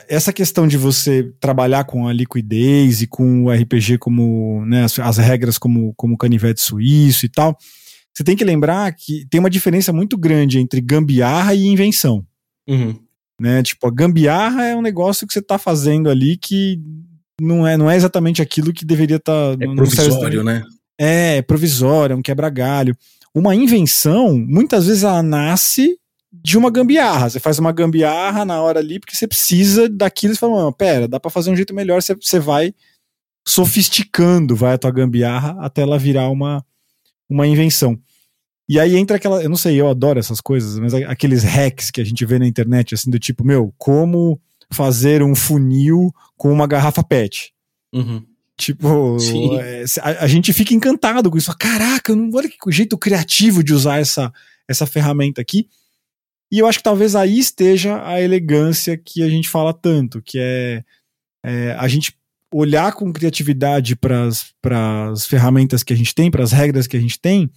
essa 0.08 0.32
questão 0.32 0.68
de 0.68 0.78
você 0.78 1.34
trabalhar 1.40 1.86
com 1.86 2.08
a 2.08 2.14
liquidez 2.14 3.02
e 3.02 3.08
com 3.08 3.46
o 3.46 3.52
RPG 3.52 3.98
como 3.98 4.64
né, 4.66 4.84
as, 4.84 4.98
as, 5.00 5.18
regras 5.18 5.58
como, 5.58 5.94
como 5.96 6.18
canivete 6.18 6.62
suíço 6.62 7.26
e 7.26 7.30
tal, 7.30 7.58
você 8.14 8.24
tem 8.24 8.36
que 8.36 8.46
lembrar 8.46 8.94
que 8.94 9.26
tem 9.30 9.40
uma 9.40 9.50
diferença 9.50 9.92
muito 9.92 10.18
grande 10.18 10.60
entre 10.60 10.80
gambiarra 10.82 11.56
e 11.56 11.66
invenção. 11.66 12.26
Uhum. 12.68 12.96
Né? 13.42 13.64
Tipo, 13.64 13.88
a 13.88 13.92
gambiarra 13.92 14.66
é 14.66 14.76
um 14.76 14.82
negócio 14.82 15.26
que 15.26 15.34
você 15.34 15.40
está 15.40 15.58
fazendo 15.58 16.10
ali 16.10 16.38
que 16.38 16.80
não 17.42 17.68
é, 17.68 17.76
não 17.76 17.90
é 17.90 17.96
exatamente 17.96 18.42
aquilo 18.42 18.72
que 18.72 18.86
deveria 18.86 19.18
estar. 19.18 19.58
Tá, 19.58 19.66
é 19.66 19.76
provisório, 19.76 20.44
né? 20.44 20.64
É, 20.98 21.38
é 21.38 21.42
provisório, 21.42 22.14
é 22.14 22.18
um 22.18 22.22
quebra-galho. 22.22 22.96
Uma 23.34 23.54
invenção, 23.54 24.38
muitas 24.38 24.88
vezes 24.88 25.04
ela 25.04 25.22
nasce 25.22 25.98
de 26.44 26.58
uma 26.58 26.70
gambiarra. 26.70 27.30
Você 27.30 27.40
faz 27.40 27.60
uma 27.60 27.72
gambiarra 27.72 28.46
na 28.46 28.62
hora 28.62 28.80
ali 28.80 29.00
porque 29.00 29.16
você 29.16 29.28
precisa 29.28 29.90
daquilo 29.90 30.34
e 30.34 30.36
você 30.36 30.40
fala, 30.40 30.72
pera, 30.74 31.08
dá 31.08 31.20
para 31.20 31.32
fazer 31.32 31.52
um 31.52 31.56
jeito 31.56 31.74
melhor, 31.74 32.02
você, 32.02 32.16
você 32.16 32.40
vai 32.40 32.74
sofisticando, 33.48 34.56
vai 34.56 34.74
a 34.74 34.78
tua 34.78 34.92
gambiarra 34.92 35.56
até 35.60 35.82
ela 35.82 36.00
virar 36.00 36.30
uma, 36.30 36.66
uma 37.30 37.46
invenção. 37.46 38.00
E 38.68 38.80
aí 38.80 38.96
entra 38.96 39.18
aquela, 39.18 39.44
eu 39.44 39.50
não 39.50 39.58
sei, 39.58 39.80
eu 39.80 39.88
adoro 39.88 40.20
essas 40.20 40.42
coisas, 40.42 40.80
mas 40.80 40.94
aqueles 40.94 41.44
hacks 41.44 41.92
que 41.92 42.02
a 42.02 42.04
gente 42.04 42.26
vê 42.26 42.40
na 42.40 42.48
internet, 42.48 42.96
assim, 42.96 43.12
do 43.12 43.20
tipo, 43.20 43.46
meu, 43.46 43.72
como 43.78 44.42
fazer 44.72 45.22
um 45.22 45.36
funil 45.36 46.12
com 46.36 46.52
uma 46.52 46.66
garrafa 46.66 47.04
PET. 47.04 47.54
Uhum. 47.94 48.26
Tipo, 48.58 49.18
é, 49.60 49.84
a, 50.02 50.24
a, 50.24 50.28
gente 50.28 50.52
fica 50.54 50.74
encantado 50.74 51.30
com 51.30 51.38
isso. 51.38 51.56
Caraca, 51.58 52.16
não, 52.16 52.30
olha 52.34 52.50
que 52.50 52.58
jeito 52.72 52.98
criativo 52.98 53.64
de 53.64 53.74
usar 53.74 54.00
essa, 54.00 54.32
essa 54.68 54.88
ferramenta 54.88 55.42
aqui. 55.42 55.68
E 56.56 56.60
eu 56.60 56.68
acho 56.68 56.78
que 56.78 56.86
talvez 56.86 57.18
aí 57.18 57.38
esteja 57.38 58.02
a 58.08 58.22
elegância 58.22 58.98
que 58.98 59.22
a 59.22 59.28
gente 59.28 59.50
fala 59.50 59.74
tanto, 59.74 60.22
que 60.22 60.40
é, 60.40 60.86
é 61.46 61.76
a 61.78 61.86
gente 61.86 62.18
olhar 62.50 62.94
com 62.94 63.12
criatividade 63.12 63.94
para 63.94 64.30
as 65.12 65.28
ferramentas 65.28 65.84
que 65.84 65.92
a 65.92 65.98
gente 65.98 66.16
tem, 66.16 66.32
para 66.32 66.46
as 66.46 66.54
regras 66.54 66.88
que 66.88 66.96
a 66.96 67.00
gente 67.02 67.20
tem, 67.20 67.52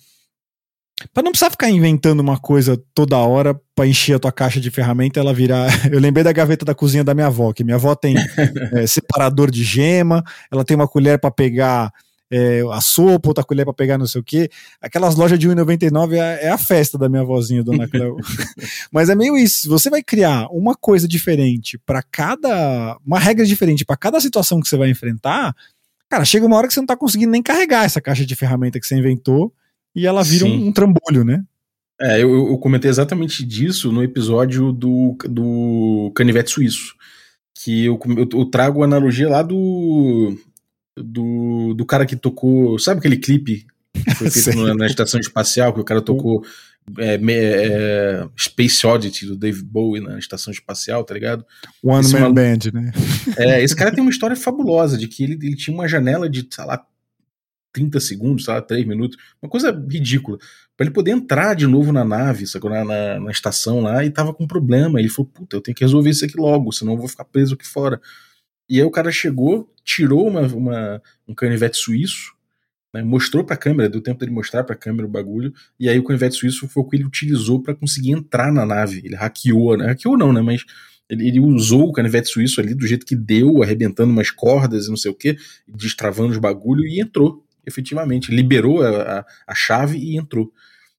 para 1.15 1.23
não 1.23 1.31
precisar 1.31 1.51
ficar 1.51 1.71
inventando 1.71 2.19
uma 2.19 2.41
coisa 2.41 2.77
toda 2.93 3.17
hora 3.19 3.55
para 3.73 3.87
encher 3.87 4.17
a 4.17 4.19
tua 4.19 4.33
caixa 4.33 4.61
de 4.61 4.69
ferramenta 4.69 5.21
ela 5.21 5.33
virar. 5.33 5.69
Eu 5.95 6.01
lembrei 6.01 6.25
da 6.25 6.33
gaveta 6.33 6.65
da 6.65 6.75
cozinha 6.75 7.05
da 7.05 7.15
minha 7.15 7.29
avó, 7.29 7.53
que 7.53 7.63
minha 7.63 7.77
avó 7.77 7.95
tem 7.95 8.17
é, 8.75 8.85
separador 8.85 9.49
de 9.49 9.63
gema, 9.63 10.25
ela 10.51 10.65
tem 10.65 10.75
uma 10.75 10.89
colher 10.89 11.21
para 11.21 11.31
pegar 11.31 11.93
é, 12.31 12.63
a 12.71 12.81
sopa, 12.81 13.29
outra 13.29 13.45
colher 13.45 13.65
para 13.65 13.73
pegar 13.73 13.99
não 13.99 14.07
sei 14.07 14.21
o 14.21 14.25
quê. 14.25 14.51
Aquelas 14.81 15.17
lojas 15.17 15.39
de 15.39 15.49
1,99 15.49 16.13
é, 16.13 16.47
é 16.47 16.51
a 16.51 16.59
festa 16.59 16.99
da 16.99 17.09
minha 17.09 17.25
vozinha, 17.25 17.65
dona 17.65 17.89
Cleo. 17.89 18.17
Mas 18.93 19.09
é 19.09 19.15
meio 19.15 19.37
isso. 19.37 19.69
Você 19.69 19.89
vai 19.89 20.03
criar 20.03 20.49
uma 20.51 20.75
coisa 20.75 21.09
diferente 21.09 21.79
para 21.79 22.03
cada. 22.03 22.99
uma 23.05 23.19
regra 23.19 23.47
diferente 23.47 23.85
para 23.85 23.97
cada 23.97 24.21
situação 24.21 24.61
que 24.61 24.69
você 24.69 24.77
vai 24.77 24.91
enfrentar, 24.91 25.55
cara, 26.09 26.25
chega 26.25 26.47
uma 26.47 26.57
hora 26.57 26.69
que 26.69 26.75
você 26.75 26.81
não 26.81 26.87
tá 26.87 26.97
conseguindo 26.97 27.33
nem 27.33 27.43
carregar 27.43 27.85
essa 27.85 28.01
caixa 28.01 28.27
de 28.27 28.37
ferramenta 28.37 28.79
que 28.79 28.87
você 28.87 28.97
inventou 28.97 29.53
e 29.95 30.07
ela 30.07 30.23
vira 30.23 30.45
um, 30.45 30.69
um, 30.69 30.73
trambolho, 30.73 31.25
né? 31.25 31.43
É, 32.01 32.23
eu, 32.23 32.51
eu, 32.51 32.59
comentei 32.59 32.89
exatamente 32.89 33.45
disso 33.45 33.91
no 33.91 34.05
episódio 34.05 34.71
do, 34.71 35.17
do 35.29 36.13
Canivete 36.15 36.51
Suíço. 36.51 36.95
Que 37.53 37.87
eu, 37.87 37.99
eu, 38.17 38.29
eu 38.33 38.45
trago 38.45 38.83
a 38.83 38.85
analogia 38.85 39.29
lá 39.29 39.43
do 39.43 40.39
do, 41.03 41.75
do 41.75 41.87
cara 41.87 42.07
que 42.07 42.17
tocou. 42.17 42.79
Sabe 42.79 42.99
aquele 42.99 43.17
clipe 43.17 43.67
que 43.93 44.15
foi 44.15 44.31
feito 44.31 44.59
na, 44.59 44.75
na, 44.75 44.87
estação 44.87 45.21
espacial, 45.21 45.73
que 45.73 45.81
o 45.81 45.85
cara 45.85 46.01
tocou 46.01 46.45
é, 46.99 47.19
é, 47.23 48.29
Space 48.39 48.87
Oddity 48.87 49.27
do 49.27 49.37
Dave 49.37 49.63
Bowie 49.63 50.03
na 50.03 50.19
estação 50.19 50.53
espacial, 50.53 51.05
tá 51.05 51.15
ligado? 51.15 51.45
One 51.83 52.01
esse 52.01 52.19
Man 52.19 52.33
Band, 52.33 52.59
né? 52.73 52.93
É, 53.37 53.63
esse 53.63 53.77
cara 53.77 53.91
tem 53.91 54.01
uma 54.01 54.11
história 54.13 54.37
fabulosa 54.37 54.97
de 54.97 55.09
que 55.09 55.23
ele, 55.23 55.35
ele 55.35 55.57
tinha 55.57 55.75
uma 55.75 55.89
janela 55.89 56.29
de, 56.29 56.47
sei 56.51 56.65
lá, 56.65 56.85
30 57.73 58.01
segundos, 58.01 58.45
sei 58.45 58.55
lá, 58.55 58.63
3 58.63 58.87
minutos, 58.87 59.19
uma 59.43 59.49
coisa 59.49 59.71
ridícula, 59.71 60.39
para 60.77 60.87
ele 60.87 60.95
poder 60.95 61.11
entrar 61.11 61.55
de 61.55 61.67
novo 61.67 61.93
na 61.93 62.05
nave, 62.05 62.47
sacou? 62.47 62.71
Na, 62.71 62.85
na, 62.85 63.21
na, 63.21 63.31
estação 63.31 63.81
lá, 63.81 64.05
e 64.05 64.11
tava 64.11 64.33
com 64.33 64.47
problema. 64.47 64.99
Ele 64.99 65.09
falou, 65.09 65.31
puta, 65.33 65.57
eu 65.57 65.61
tenho 65.61 65.75
que 65.75 65.85
resolver 65.85 66.11
isso 66.11 66.25
aqui 66.25 66.37
logo, 66.37 66.73
senão 66.73 66.93
eu 66.93 66.99
vou 66.99 67.09
ficar 67.09 67.25
preso 67.25 67.55
aqui 67.55 67.67
fora. 67.67 68.01
E 68.69 68.79
aí 68.79 68.85
o 68.85 68.91
cara 68.91 69.11
chegou, 69.11 69.73
tirou 69.85 70.29
uma, 70.29 70.43
uma 70.49 71.03
um 71.27 71.35
canivete 71.35 71.77
suíço, 71.77 72.35
né, 72.93 73.03
mostrou 73.03 73.45
para 73.45 73.55
a 73.55 73.59
câmera, 73.59 73.89
deu 73.89 74.01
tempo 74.01 74.19
dele 74.21 74.33
mostrar 74.33 74.65
para 74.65 74.75
a 74.75 74.79
câmera 74.79 75.07
o 75.07 75.11
bagulho, 75.11 75.53
e 75.79 75.89
aí 75.89 75.99
o 75.99 76.05
canivete 76.05 76.37
suíço 76.37 76.69
foi 76.69 76.83
o 76.83 76.87
que 76.87 76.97
ele 76.97 77.05
utilizou 77.05 77.63
para 77.63 77.75
conseguir 77.75 78.13
entrar 78.13 78.53
na 78.53 78.65
nave. 78.65 79.03
Ele 79.05 79.15
hackeou, 79.15 79.77
né? 79.77 79.87
hackeou 79.87 80.17
não, 80.17 80.33
né? 80.33 80.41
Mas 80.41 80.65
ele, 81.09 81.29
ele, 81.29 81.41
usou 81.41 81.89
o 81.89 81.93
canivete 81.93 82.29
suíço 82.29 82.61
ali 82.61 82.75
do 82.75 82.87
jeito 82.87 83.07
que 83.07 83.17
deu, 83.17 83.63
arrebentando 83.63 84.13
umas 84.13 84.31
cordas 84.31 84.87
e 84.87 84.91
não 84.91 84.97
sei 84.97 85.11
o 85.11 85.15
que, 85.15 85.37
destravando 85.67 86.33
os 86.33 86.39
bagulho 86.39 86.87
e 86.87 87.01
entrou, 87.01 87.43
efetivamente. 87.67 88.31
Liberou 88.31 88.83
a, 88.83 89.21
a, 89.21 89.27
a 89.47 89.55
chave 89.55 89.99
e 89.99 90.17
entrou. 90.17 90.53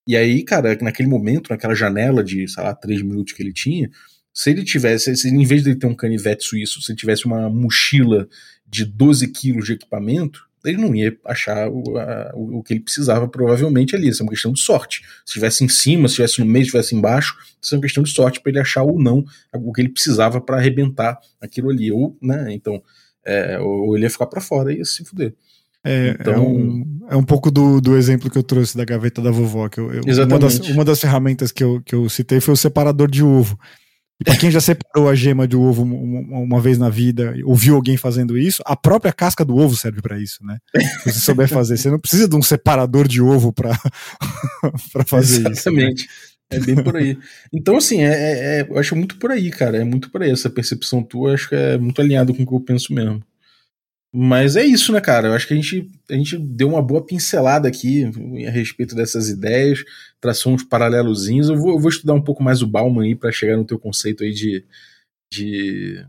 E 0.07 0.15
aí, 0.15 0.43
cara, 0.43 0.75
naquele 0.81 1.07
momento, 1.07 1.49
naquela 1.49 1.75
janela 1.75 2.23
de, 2.23 2.47
sei 2.47 2.63
lá, 2.63 2.73
três 2.73 3.01
minutos 3.03 3.33
que 3.33 3.43
ele 3.43 3.53
tinha, 3.53 3.91
se 4.39 4.49
ele 4.51 4.63
tivesse, 4.63 5.13
se 5.17 5.27
em 5.27 5.43
vez 5.43 5.63
de 5.63 5.71
ele 5.71 5.77
ter 5.77 5.85
um 5.85 5.93
canivete 5.93 6.45
suíço, 6.45 6.81
se 6.81 6.93
ele 6.93 6.97
tivesse 6.97 7.25
uma 7.25 7.49
mochila 7.49 8.25
de 8.65 8.85
12 8.85 9.27
quilos 9.33 9.65
de 9.65 9.73
equipamento, 9.73 10.47
ele 10.63 10.77
não 10.77 10.95
ia 10.95 11.13
achar 11.25 11.67
o, 11.69 11.97
a, 11.97 12.31
o, 12.33 12.63
que 12.63 12.71
ele 12.71 12.79
precisava 12.79 13.27
provavelmente 13.27 13.97
ali. 13.97 14.07
Isso 14.07 14.21
é 14.21 14.25
uma 14.25 14.29
questão 14.29 14.53
de 14.53 14.61
sorte. 14.61 15.01
Se 15.25 15.31
estivesse 15.31 15.65
em 15.65 15.67
cima, 15.67 16.07
se 16.07 16.13
estivesse 16.13 16.39
no 16.39 16.45
meio, 16.45 16.63
se 16.63 16.69
estivesse 16.69 16.95
embaixo, 16.95 17.35
isso 17.61 17.75
é 17.75 17.77
uma 17.77 17.81
questão 17.81 18.01
de 18.01 18.11
sorte 18.11 18.39
para 18.39 18.49
ele 18.49 18.59
achar 18.61 18.83
ou 18.83 18.97
não 18.97 19.25
o 19.53 19.73
que 19.73 19.81
ele 19.81 19.89
precisava 19.89 20.39
para 20.39 20.55
arrebentar 20.55 21.19
aquilo 21.41 21.69
ali. 21.69 21.91
Ou, 21.91 22.17
né, 22.21 22.53
então, 22.53 22.81
é, 23.25 23.59
ou 23.59 23.93
ele 23.97 24.05
ia 24.05 24.09
ficar 24.09 24.27
para 24.27 24.39
fora 24.39 24.71
e 24.71 24.77
ia 24.77 24.85
se 24.85 25.03
fuder. 25.03 25.33
É, 25.83 26.15
então, 26.17 26.33
é, 26.33 26.39
um, 26.39 26.99
é 27.09 27.15
um 27.17 27.23
pouco 27.23 27.51
do, 27.51 27.81
do 27.81 27.97
exemplo 27.97 28.29
que 28.29 28.37
eu 28.37 28.43
trouxe 28.43 28.77
da 28.77 28.85
gaveta 28.85 29.21
da 29.21 29.31
vovó. 29.31 29.67
Que 29.67 29.81
eu, 29.81 29.91
eu 29.91 30.25
uma, 30.25 30.39
das, 30.39 30.59
uma 30.59 30.85
das 30.85 31.01
ferramentas 31.01 31.51
que 31.51 31.61
eu, 31.61 31.81
que 31.81 31.93
eu 31.93 32.07
citei 32.07 32.39
foi 32.39 32.53
o 32.53 32.57
separador 32.57 33.11
de 33.11 33.21
ovo. 33.21 33.59
E 34.19 34.23
pra 34.23 34.35
quem 34.35 34.51
já 34.51 34.59
separou 34.59 35.07
a 35.07 35.15
gema 35.15 35.47
do 35.47 35.61
ovo 35.61 35.83
uma, 35.83 36.59
vez 36.59 36.77
na 36.77 36.89
vida, 36.89 37.33
ouviu 37.45 37.75
alguém 37.75 37.95
fazendo 37.95 38.37
isso, 38.37 38.61
a 38.65 38.75
própria 38.75 39.13
casca 39.13 39.45
do 39.45 39.55
ovo 39.55 39.77
serve 39.77 40.01
para 40.01 40.19
isso, 40.19 40.45
né? 40.45 40.57
Se 41.03 41.13
você 41.13 41.19
souber 41.19 41.47
fazer. 41.47 41.77
Você 41.77 41.89
não 41.89 41.99
precisa 41.99 42.27
de 42.27 42.35
um 42.35 42.41
separador 42.41 43.07
de 43.07 43.21
ovo 43.21 43.53
para 43.53 43.79
fazer 45.07 45.47
Exatamente. 45.49 45.53
isso. 45.53 45.69
Exatamente. 45.69 46.03
Né? 46.03 46.09
É 46.51 46.59
bem 46.59 46.75
por 46.83 46.97
aí. 46.97 47.17
Então, 47.53 47.77
assim, 47.77 48.01
é, 48.01 48.07
é, 48.07 48.59
é, 48.59 48.67
eu 48.67 48.77
acho 48.79 48.95
muito 48.95 49.17
por 49.17 49.31
aí, 49.31 49.51
cara. 49.51 49.77
É 49.77 49.83
muito 49.83 50.09
por 50.09 50.23
aí. 50.23 50.31
Essa 50.31 50.49
percepção 50.49 51.03
tua, 51.03 51.33
acho 51.35 51.47
que 51.47 51.55
é 51.55 51.77
muito 51.77 52.01
alinhado 52.01 52.33
com 52.33 52.43
o 52.43 52.47
que 52.47 52.53
eu 52.53 52.59
penso 52.59 52.91
mesmo. 52.91 53.23
Mas 54.11 54.55
é 54.55 54.65
isso, 54.65 54.91
né, 54.91 54.99
cara? 54.99 55.27
Eu 55.27 55.33
acho 55.33 55.47
que 55.47 55.53
a 55.53 55.55
gente, 55.55 55.87
a 56.09 56.13
gente 56.13 56.37
deu 56.37 56.69
uma 56.69 56.81
boa 56.81 57.05
pincelada 57.05 57.67
aqui 57.67 58.09
a 58.47 58.49
respeito 58.49 58.95
dessas 58.95 59.29
ideias, 59.29 59.83
traçou 60.19 60.51
uns 60.51 60.63
paralelozinhos. 60.63 61.49
Eu 61.49 61.57
vou, 61.57 61.69
eu 61.73 61.79
vou 61.79 61.89
estudar 61.89 62.13
um 62.13 62.21
pouco 62.21 62.41
mais 62.41 62.61
o 62.63 62.67
Bauman 62.67 63.03
aí 63.03 63.15
para 63.15 63.31
chegar 63.31 63.55
no 63.55 63.65
teu 63.65 63.77
conceito 63.77 64.23
aí 64.23 64.33
de, 64.33 64.65
de, 65.31 66.03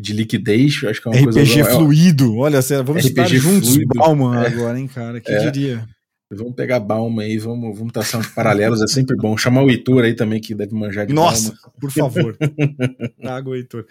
de 0.00 0.12
liquidez. 0.12 0.82
Eu 0.82 0.90
acho 0.90 1.00
que 1.00 1.06
é 1.06 1.10
uma 1.12 1.16
RPG 1.16 1.32
coisa. 1.32 1.62
RPG 1.62 1.76
fluido, 1.76 2.36
olha, 2.36 2.60
vamos 2.82 3.04
RPG 3.04 3.08
estar 3.08 3.26
juntos 3.28 3.68
fluido. 3.74 3.90
Bauman 3.94 4.42
é. 4.42 4.46
agora, 4.48 4.78
hein, 4.78 4.88
cara? 4.88 5.20
Que 5.20 5.30
é. 5.30 5.50
diria? 5.50 5.88
Vamos 6.32 6.54
pegar 6.54 6.80
Bauman 6.80 7.22
aí, 7.22 7.38
vamos, 7.38 7.78
vamos 7.78 7.92
traçar 7.92 8.20
uns 8.20 8.26
paralelos, 8.26 8.82
é 8.82 8.86
sempre 8.88 9.14
bom. 9.16 9.36
Chamar 9.36 9.62
o 9.62 9.70
Heitor 9.70 10.02
aí 10.02 10.14
também, 10.14 10.40
que 10.40 10.56
deve 10.56 10.74
manjar 10.74 11.06
de 11.06 11.12
Nossa, 11.12 11.50
Bauman. 11.50 11.72
por 11.80 11.90
favor. 11.92 12.36
Traga 13.20 13.48
o 13.48 13.54
Heitor. 13.54 13.86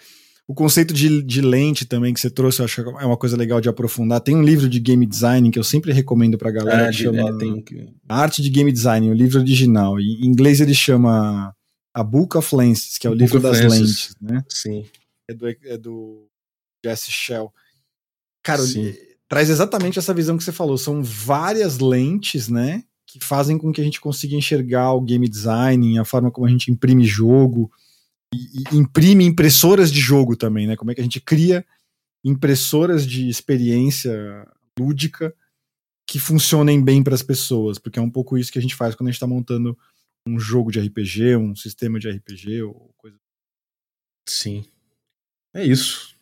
O 0.46 0.54
conceito 0.54 0.92
de, 0.92 1.22
de 1.22 1.40
lente 1.40 1.86
também 1.86 2.12
que 2.12 2.20
você 2.20 2.28
trouxe, 2.28 2.60
eu 2.60 2.66
acho 2.66 2.82
que 2.82 2.90
é 2.90 3.06
uma 3.06 3.16
coisa 3.16 3.34
legal 3.34 3.62
de 3.62 3.68
aprofundar. 3.68 4.20
Tem 4.20 4.36
um 4.36 4.42
livro 4.42 4.68
de 4.68 4.78
game 4.78 5.06
design 5.06 5.50
que 5.50 5.58
eu 5.58 5.64
sempre 5.64 5.90
recomendo 5.90 6.36
pra 6.36 6.50
galera. 6.50 6.88
Ah, 6.88 6.90
que 6.90 6.98
chama 6.98 7.30
é, 7.30 7.38
tem... 7.38 7.64
Arte 8.06 8.42
de 8.42 8.50
Game 8.50 8.70
Design, 8.70 9.08
o 9.08 9.14
livro 9.14 9.40
original. 9.40 9.98
E, 9.98 10.22
em 10.22 10.26
inglês 10.26 10.60
ele 10.60 10.74
chama 10.74 11.54
A 11.94 12.04
Book 12.04 12.36
of 12.36 12.54
Lenses, 12.54 12.98
que 12.98 13.06
é 13.06 13.10
o 13.10 13.14
livro 13.14 13.40
das 13.40 13.58
Lenses. 13.58 13.80
lentes, 13.80 14.16
né? 14.20 14.44
Sim. 14.50 14.84
É 15.26 15.32
do, 15.32 15.48
é 15.48 15.78
do 15.78 16.26
Jesse 16.84 17.10
Shell. 17.10 17.50
Cara, 18.42 18.62
traz 19.26 19.48
exatamente 19.48 19.98
essa 19.98 20.12
visão 20.12 20.36
que 20.36 20.44
você 20.44 20.52
falou. 20.52 20.76
São 20.76 21.02
várias 21.02 21.78
lentes, 21.78 22.50
né? 22.50 22.84
Que 23.06 23.18
fazem 23.18 23.56
com 23.56 23.72
que 23.72 23.80
a 23.80 23.84
gente 23.84 23.98
consiga 23.98 24.36
enxergar 24.36 24.92
o 24.92 25.00
game 25.00 25.26
design, 25.26 25.98
a 25.98 26.04
forma 26.04 26.30
como 26.30 26.46
a 26.46 26.50
gente 26.50 26.70
imprime 26.70 27.06
jogo 27.06 27.70
imprime 28.72 29.24
impressoras 29.24 29.90
de 29.90 30.00
jogo 30.00 30.36
também, 30.36 30.66
né? 30.66 30.76
Como 30.76 30.90
é 30.90 30.94
que 30.94 31.00
a 31.00 31.04
gente 31.04 31.20
cria 31.20 31.64
impressoras 32.24 33.06
de 33.06 33.28
experiência 33.28 34.46
lúdica 34.78 35.34
que 36.08 36.18
funcionem 36.18 36.82
bem 36.82 37.02
para 37.02 37.14
as 37.14 37.22
pessoas, 37.22 37.78
porque 37.78 37.98
é 37.98 38.02
um 38.02 38.10
pouco 38.10 38.36
isso 38.36 38.52
que 38.52 38.58
a 38.58 38.62
gente 38.62 38.74
faz 38.74 38.94
quando 38.94 39.08
a 39.08 39.10
gente 39.10 39.16
está 39.16 39.26
montando 39.26 39.76
um 40.26 40.38
jogo 40.38 40.70
de 40.70 40.80
RPG, 40.80 41.36
um 41.36 41.54
sistema 41.54 41.98
de 41.98 42.10
RPG 42.10 42.62
ou 42.62 42.92
coisa. 42.96 43.18
Sim. 44.28 44.64
É 45.54 45.64
isso. 45.64 46.16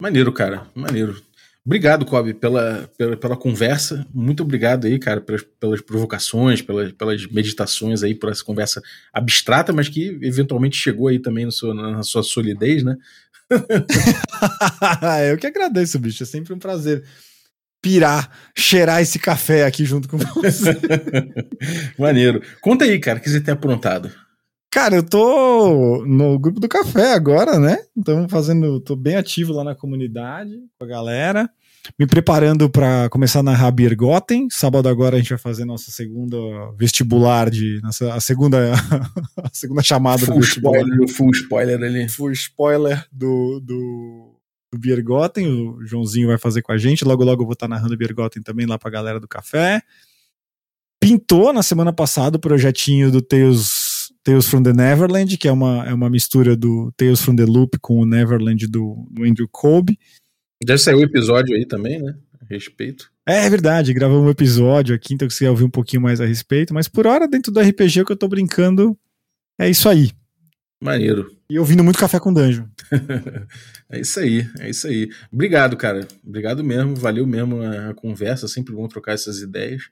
Maneiro, 0.00 0.32
cara. 0.32 0.70
Maneiro. 0.74 1.22
Obrigado, 1.68 2.06
Kobe, 2.06 2.32
pela, 2.32 2.90
pela, 2.96 3.14
pela, 3.14 3.36
conversa. 3.36 4.06
Muito 4.14 4.42
obrigado 4.42 4.86
aí, 4.86 4.98
cara, 4.98 5.20
pelas, 5.20 5.42
pelas 5.60 5.82
provocações, 5.82 6.62
pelas, 6.62 6.92
pelas 6.92 7.26
meditações 7.26 8.02
aí, 8.02 8.14
por 8.14 8.30
essa 8.30 8.42
conversa 8.42 8.82
abstrata, 9.12 9.70
mas 9.70 9.86
que 9.86 10.18
eventualmente 10.22 10.78
chegou 10.78 11.08
aí 11.08 11.18
também 11.18 11.50
seu, 11.50 11.74
na 11.74 12.02
sua 12.02 12.22
solidez, 12.22 12.82
né? 12.82 12.96
Eu 15.30 15.36
que 15.36 15.46
agradeço, 15.46 15.98
bicho. 15.98 16.22
É 16.22 16.26
sempre 16.26 16.54
um 16.54 16.58
prazer 16.58 17.04
pirar, 17.82 18.30
cheirar 18.56 19.02
esse 19.02 19.18
café 19.18 19.66
aqui 19.66 19.84
junto 19.84 20.08
com 20.08 20.16
você. 20.16 20.74
Maneiro. 21.98 22.40
Conta 22.62 22.86
aí, 22.86 22.98
cara, 22.98 23.18
o 23.18 23.20
que 23.22 23.28
você 23.28 23.42
tem 23.42 23.52
aprontado. 23.52 24.10
Cara, 24.70 24.96
eu 24.96 25.02
tô 25.02 26.02
no 26.06 26.38
grupo 26.38 26.60
do 26.60 26.68
café 26.68 27.12
agora, 27.12 27.58
né? 27.58 27.78
Então 27.94 28.26
fazendo, 28.26 28.80
tô 28.80 28.96
bem 28.96 29.16
ativo 29.16 29.52
lá 29.52 29.64
na 29.64 29.74
comunidade 29.74 30.58
com 30.78 30.84
a 30.84 30.88
galera, 30.88 31.50
me 31.98 32.06
preparando 32.06 32.68
para 32.68 33.08
começar 33.08 33.42
na 33.42 33.52
narrar 33.52 33.72
Gotten. 33.96 34.48
Sábado 34.50 34.88
agora 34.88 35.16
a 35.16 35.18
gente 35.18 35.30
vai 35.30 35.38
fazer 35.38 35.64
nossa 35.64 35.90
segunda 35.90 36.36
vestibular 36.76 37.50
de 37.50 37.80
nossa 37.82 38.12
a 38.14 38.20
segunda 38.20 38.72
a 39.42 39.50
segunda 39.52 39.82
chamada 39.82 40.24
full 40.24 40.34
do 40.34 40.40
vestibular. 40.40 40.80
Spoiler, 40.80 41.08
full 41.08 41.30
spoiler 41.30 41.82
ali. 41.82 42.08
Full 42.08 42.32
spoiler 42.32 43.06
do 43.12 43.60
do 43.60 44.34
do 44.72 45.78
o 45.78 45.86
Joãozinho 45.86 46.28
vai 46.28 46.38
fazer 46.38 46.62
com 46.62 46.72
a 46.72 46.78
gente. 46.78 47.04
Logo 47.04 47.24
logo 47.24 47.42
eu 47.42 47.46
vou 47.46 47.54
estar 47.54 47.68
narrando 47.68 47.96
Biergotten 47.96 48.42
também 48.42 48.66
lá 48.66 48.78
pra 48.78 48.90
galera 48.90 49.20
do 49.20 49.28
café. 49.28 49.82
Pintou 51.00 51.52
na 51.52 51.62
semana 51.62 51.92
passada 51.92 52.36
o 52.36 52.40
projetinho 52.40 53.10
do 53.10 53.22
Teus 53.22 54.12
Tales 54.24 54.46
from 54.46 54.62
the 54.62 54.72
Neverland, 54.72 55.38
que 55.38 55.48
é 55.48 55.52
uma, 55.52 55.86
é 55.86 55.94
uma 55.94 56.10
mistura 56.10 56.56
do 56.56 56.92
Tales 56.96 57.22
from 57.22 57.36
the 57.36 57.46
Loop 57.46 57.78
com 57.80 58.00
o 58.00 58.04
Neverland 58.04 58.66
do, 58.66 59.06
do 59.10 59.24
Andrew 59.24 59.48
Colby. 59.50 59.98
Deve 60.64 60.78
sair 60.78 60.94
o 60.94 60.98
um 60.98 61.02
episódio 61.02 61.54
aí 61.54 61.66
também, 61.66 62.00
né? 62.02 62.14
A 62.40 62.44
respeito. 62.52 63.10
É, 63.26 63.46
é 63.46 63.50
verdade, 63.50 63.92
gravamos 63.92 64.26
um 64.26 64.30
episódio 64.30 64.94
aqui, 64.94 65.14
então 65.14 65.28
se 65.28 65.38
quiser 65.38 65.50
ouvir 65.50 65.64
um 65.64 65.70
pouquinho 65.70 66.02
mais 66.02 66.20
a 66.20 66.26
respeito, 66.26 66.74
mas 66.74 66.88
por 66.88 67.06
hora, 67.06 67.28
dentro 67.28 67.52
do 67.52 67.60
RPG 67.60 68.04
que 68.04 68.12
eu 68.12 68.16
tô 68.16 68.26
brincando, 68.26 68.98
é 69.58 69.68
isso 69.68 69.88
aí. 69.88 70.10
Maneiro. 70.80 71.30
E 71.50 71.58
ouvindo 71.58 71.82
muito 71.82 71.98
Café 71.98 72.20
com 72.20 72.32
Danjo. 72.32 72.68
é 73.90 74.00
isso 74.00 74.20
aí, 74.20 74.48
é 74.60 74.70
isso 74.70 74.86
aí. 74.86 75.10
Obrigado, 75.32 75.76
cara. 75.76 76.06
Obrigado 76.24 76.62
mesmo, 76.62 76.94
valeu 76.94 77.26
mesmo 77.26 77.60
a, 77.60 77.90
a 77.90 77.94
conversa, 77.94 78.48
sempre 78.48 78.74
bom 78.74 78.86
trocar 78.86 79.12
essas 79.12 79.40
ideias. 79.40 79.82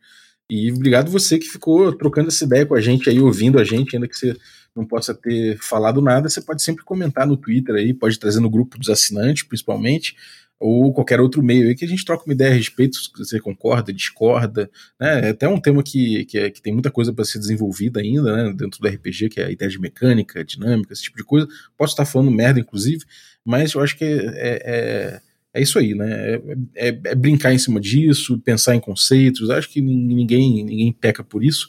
E 0.48 0.70
obrigado 0.70 1.10
você 1.10 1.38
que 1.38 1.48
ficou 1.48 1.93
trocando 1.93 2.28
essa 2.28 2.44
ideia 2.44 2.64
com 2.64 2.74
a 2.74 2.80
gente 2.80 3.10
aí, 3.10 3.20
ouvindo 3.20 3.59
a 3.59 3.64
gente, 3.64 3.97
ainda 3.97 4.06
que 4.06 4.16
você 4.16 4.36
não 4.74 4.86
possa 4.86 5.12
ter 5.12 5.59
falado 5.59 6.01
nada, 6.01 6.28
você 6.28 6.40
pode 6.40 6.62
sempre 6.62 6.84
comentar 6.84 7.26
no 7.26 7.36
Twitter 7.36 7.74
aí, 7.74 7.93
pode 7.93 8.18
trazer 8.18 8.38
no 8.38 8.51
grupo 8.51 8.78
dos 8.78 8.88
assinantes, 8.88 9.43
principalmente, 9.43 10.14
ou 10.59 10.93
qualquer 10.93 11.20
outro 11.20 11.43
meio 11.43 11.69
aí 11.69 11.74
que 11.74 11.85
a 11.85 11.89
gente 11.89 12.05
troca 12.05 12.24
uma 12.24 12.33
ideia 12.33 12.51
a 12.51 12.55
respeito, 12.55 12.97
se 12.97 13.11
você 13.16 13.39
concorda, 13.39 13.93
discorda, 13.93 14.70
né? 14.99 15.27
É 15.27 15.28
até 15.31 15.49
um 15.49 15.61
tema 15.61 15.83
que, 15.83 16.24
que, 16.24 16.39
é, 16.39 16.51
que 16.51 16.62
tem 16.62 16.73
muita 16.73 16.91
coisa 16.91 17.12
para 17.12 17.24
ser 17.24 17.39
desenvolvida 17.39 18.01
ainda, 18.01 18.35
né? 18.35 18.55
Dentro 18.57 18.81
do 18.81 18.89
RPG, 18.89 19.28
que 19.28 19.41
é 19.41 19.47
a 19.47 19.51
ideia 19.51 19.70
de 19.70 19.78
mecânica, 19.78 20.45
dinâmica, 20.45 20.93
esse 20.93 21.03
tipo 21.03 21.16
de 21.16 21.24
coisa. 21.24 21.47
Posso 21.77 21.93
estar 21.93 22.07
falando 22.07 22.31
merda, 22.31 22.61
inclusive, 22.61 23.05
mas 23.45 23.74
eu 23.74 23.83
acho 23.83 23.97
que 23.97 24.05
é, 24.05 24.61
é 24.65 25.20
é 25.57 25.62
isso 25.62 25.78
aí, 25.78 25.95
né? 25.95 26.35
É, 26.35 26.41
é, 26.74 26.89
é, 26.89 27.15
brincar 27.15 27.55
em 27.55 27.59
cima 27.59 27.81
disso, 27.81 28.39
pensar 28.41 28.77
em 28.77 28.81
conceitos. 28.81 29.49
Acho 29.49 29.70
que 29.70 29.81
ninguém, 29.81 30.62
ninguém 30.62 30.93
peca 30.93 31.24
por 31.24 31.43
isso. 31.43 31.66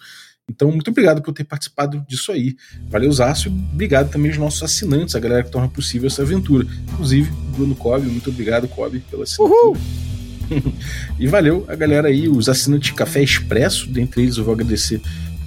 Então, 0.50 0.72
muito 0.72 0.90
obrigado 0.90 1.22
por 1.22 1.34
ter 1.34 1.44
participado 1.44 2.04
disso 2.08 2.32
aí. 2.32 2.56
Valeu, 2.90 3.12
Zácio. 3.12 3.52
Obrigado 3.74 4.10
também 4.10 4.32
aos 4.32 4.40
nossos 4.40 4.64
assinantes, 4.64 5.14
a 5.14 5.20
galera 5.20 5.44
que 5.44 5.52
torna 5.52 5.68
possível 5.68 6.08
essa 6.08 6.22
aventura. 6.22 6.66
Inclusive, 6.94 7.30
Bruno 7.54 7.76
Cobb. 7.76 8.06
Muito 8.08 8.30
obrigado, 8.30 8.68
Cobb, 8.68 9.00
pela 9.12 9.24
assinatura. 9.24 9.80
e 11.20 11.28
valeu 11.28 11.66
a 11.68 11.76
galera 11.76 12.08
aí, 12.08 12.30
os 12.30 12.48
assinantes 12.48 12.92
de 12.92 12.96
Café 12.96 13.22
Expresso. 13.22 13.90
Dentre 13.90 14.22
eles, 14.22 14.38
eu 14.38 14.46
vou 14.46 14.54
agradecer 14.54 15.02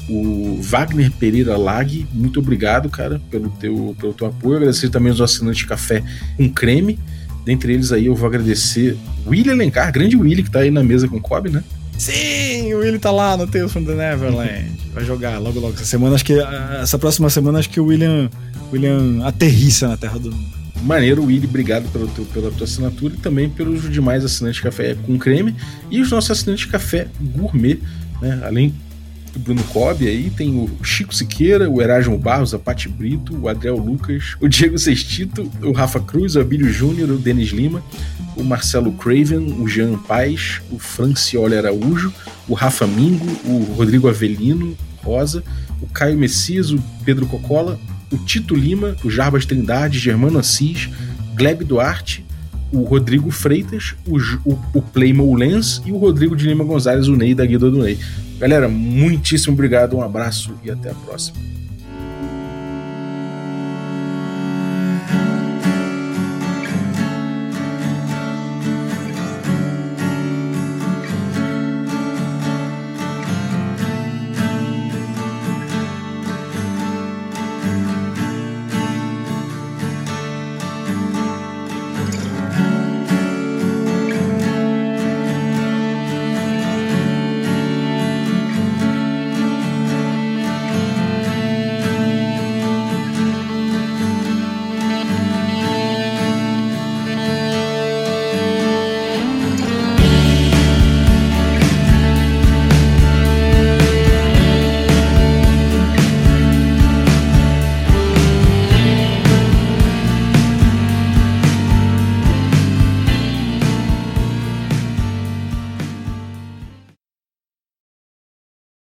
o 0.06 0.58
Wagner 0.60 1.10
Pereira 1.12 1.56
Lag. 1.56 2.06
Muito 2.12 2.40
obrigado, 2.40 2.90
cara, 2.90 3.20
pelo 3.30 3.48
teu, 3.50 3.96
pelo 3.98 4.12
teu 4.12 4.26
apoio. 4.26 4.56
Agradecer 4.58 4.90
também 4.90 5.12
os 5.12 5.20
assinantes 5.20 5.60
de 5.60 5.66
Café 5.66 6.02
com 6.36 6.52
Creme. 6.52 6.98
Dentre 7.44 7.72
eles 7.72 7.90
aí 7.90 8.06
eu 8.06 8.14
vou 8.14 8.28
agradecer 8.28 8.98
Willy 9.26 9.50
Alencar, 9.50 9.90
grande 9.90 10.14
Willy 10.14 10.42
que 10.42 10.50
tá 10.50 10.60
aí 10.60 10.70
na 10.70 10.82
mesa 10.82 11.08
com 11.08 11.16
o 11.16 11.20
Kobe, 11.20 11.48
né? 11.48 11.64
Sim, 12.00 12.72
o 12.72 12.78
Willy 12.78 12.98
tá 12.98 13.10
lá 13.10 13.36
no 13.36 13.46
Tales 13.46 13.70
from 13.70 13.84
the 13.84 13.94
Neverland. 13.94 14.70
Vai 14.94 15.04
jogar 15.04 15.38
logo 15.38 15.60
logo 15.60 15.74
essa 15.74 15.84
semana. 15.84 16.14
Acho 16.14 16.24
que 16.24 16.32
essa 16.80 16.98
próxima 16.98 17.28
semana 17.28 17.58
acho 17.58 17.68
que 17.68 17.78
o 17.78 17.84
William, 17.84 18.30
William 18.72 19.22
aterrissa 19.22 19.86
na 19.86 19.98
Terra 19.98 20.18
do 20.18 20.34
Maneiro, 20.82 21.24
Willy, 21.24 21.46
obrigado 21.46 21.92
pelo 21.92 22.08
teu, 22.08 22.24
pela 22.24 22.50
tua 22.52 22.64
assinatura 22.64 23.12
e 23.12 23.18
também 23.18 23.50
pelos 23.50 23.92
demais 23.92 24.24
assinantes 24.24 24.56
de 24.56 24.62
café 24.62 24.94
com 24.94 25.18
creme 25.18 25.54
e 25.90 26.00
os 26.00 26.10
nossos 26.10 26.30
assinantes 26.30 26.64
de 26.64 26.72
café 26.72 27.06
gourmet, 27.20 27.78
né? 28.22 28.40
Além 28.46 28.74
Bruno 29.38 29.62
Cobb 29.64 30.06
aí, 30.06 30.30
tem 30.30 30.58
o 30.58 30.84
Chico 30.84 31.14
Siqueira, 31.14 31.70
o 31.70 31.80
Erasmo 31.80 32.18
Barros, 32.18 32.52
a 32.52 32.58
Pati 32.58 32.88
Brito, 32.88 33.36
o 33.36 33.48
Adriel 33.48 33.76
Lucas, 33.76 34.36
o 34.40 34.48
Diego 34.48 34.78
Sestito, 34.78 35.50
o 35.62 35.72
Rafa 35.72 36.00
Cruz, 36.00 36.36
o 36.36 36.40
Abílio 36.40 36.72
Júnior, 36.72 37.10
o 37.10 37.18
Denis 37.18 37.50
Lima, 37.50 37.82
o 38.36 38.42
Marcelo 38.42 38.92
Craven, 38.92 39.60
o 39.60 39.68
Jean 39.68 39.96
Paz, 39.98 40.60
o 40.70 40.78
Francioli 40.78 41.56
Araújo, 41.56 42.12
o 42.48 42.54
Rafa 42.54 42.86
Mingo, 42.86 43.26
o 43.44 43.74
Rodrigo 43.74 44.08
Avelino 44.08 44.76
Rosa, 45.02 45.42
o 45.80 45.86
Caio 45.86 46.16
Messias, 46.16 46.70
o 46.70 46.82
Pedro 47.04 47.26
Cocola, 47.26 47.78
o 48.10 48.18
Tito 48.18 48.54
Lima, 48.54 48.96
o 49.04 49.10
Jarbas 49.10 49.46
Trindade, 49.46 49.98
Germano 49.98 50.38
Assis, 50.38 50.88
Gleb 51.34 51.64
Duarte, 51.64 52.24
o 52.72 52.82
Rodrigo 52.82 53.30
Freitas, 53.30 53.94
o, 54.06 54.16
o, 54.48 54.58
o 54.74 54.82
Playmo 54.82 55.34
Lens 55.34 55.82
e 55.84 55.92
o 55.92 55.96
Rodrigo 55.96 56.36
de 56.36 56.46
Lima 56.46 56.64
Gonzalez, 56.64 57.08
o 57.08 57.16
Ney 57.16 57.34
da 57.34 57.44
Guida 57.44 57.70
do 57.70 57.82
Ney. 57.82 57.98
Galera, 58.38 58.68
muitíssimo 58.68 59.52
obrigado, 59.52 59.96
um 59.96 60.02
abraço 60.02 60.54
e 60.64 60.70
até 60.70 60.90
a 60.90 60.94
próxima. 60.94 61.59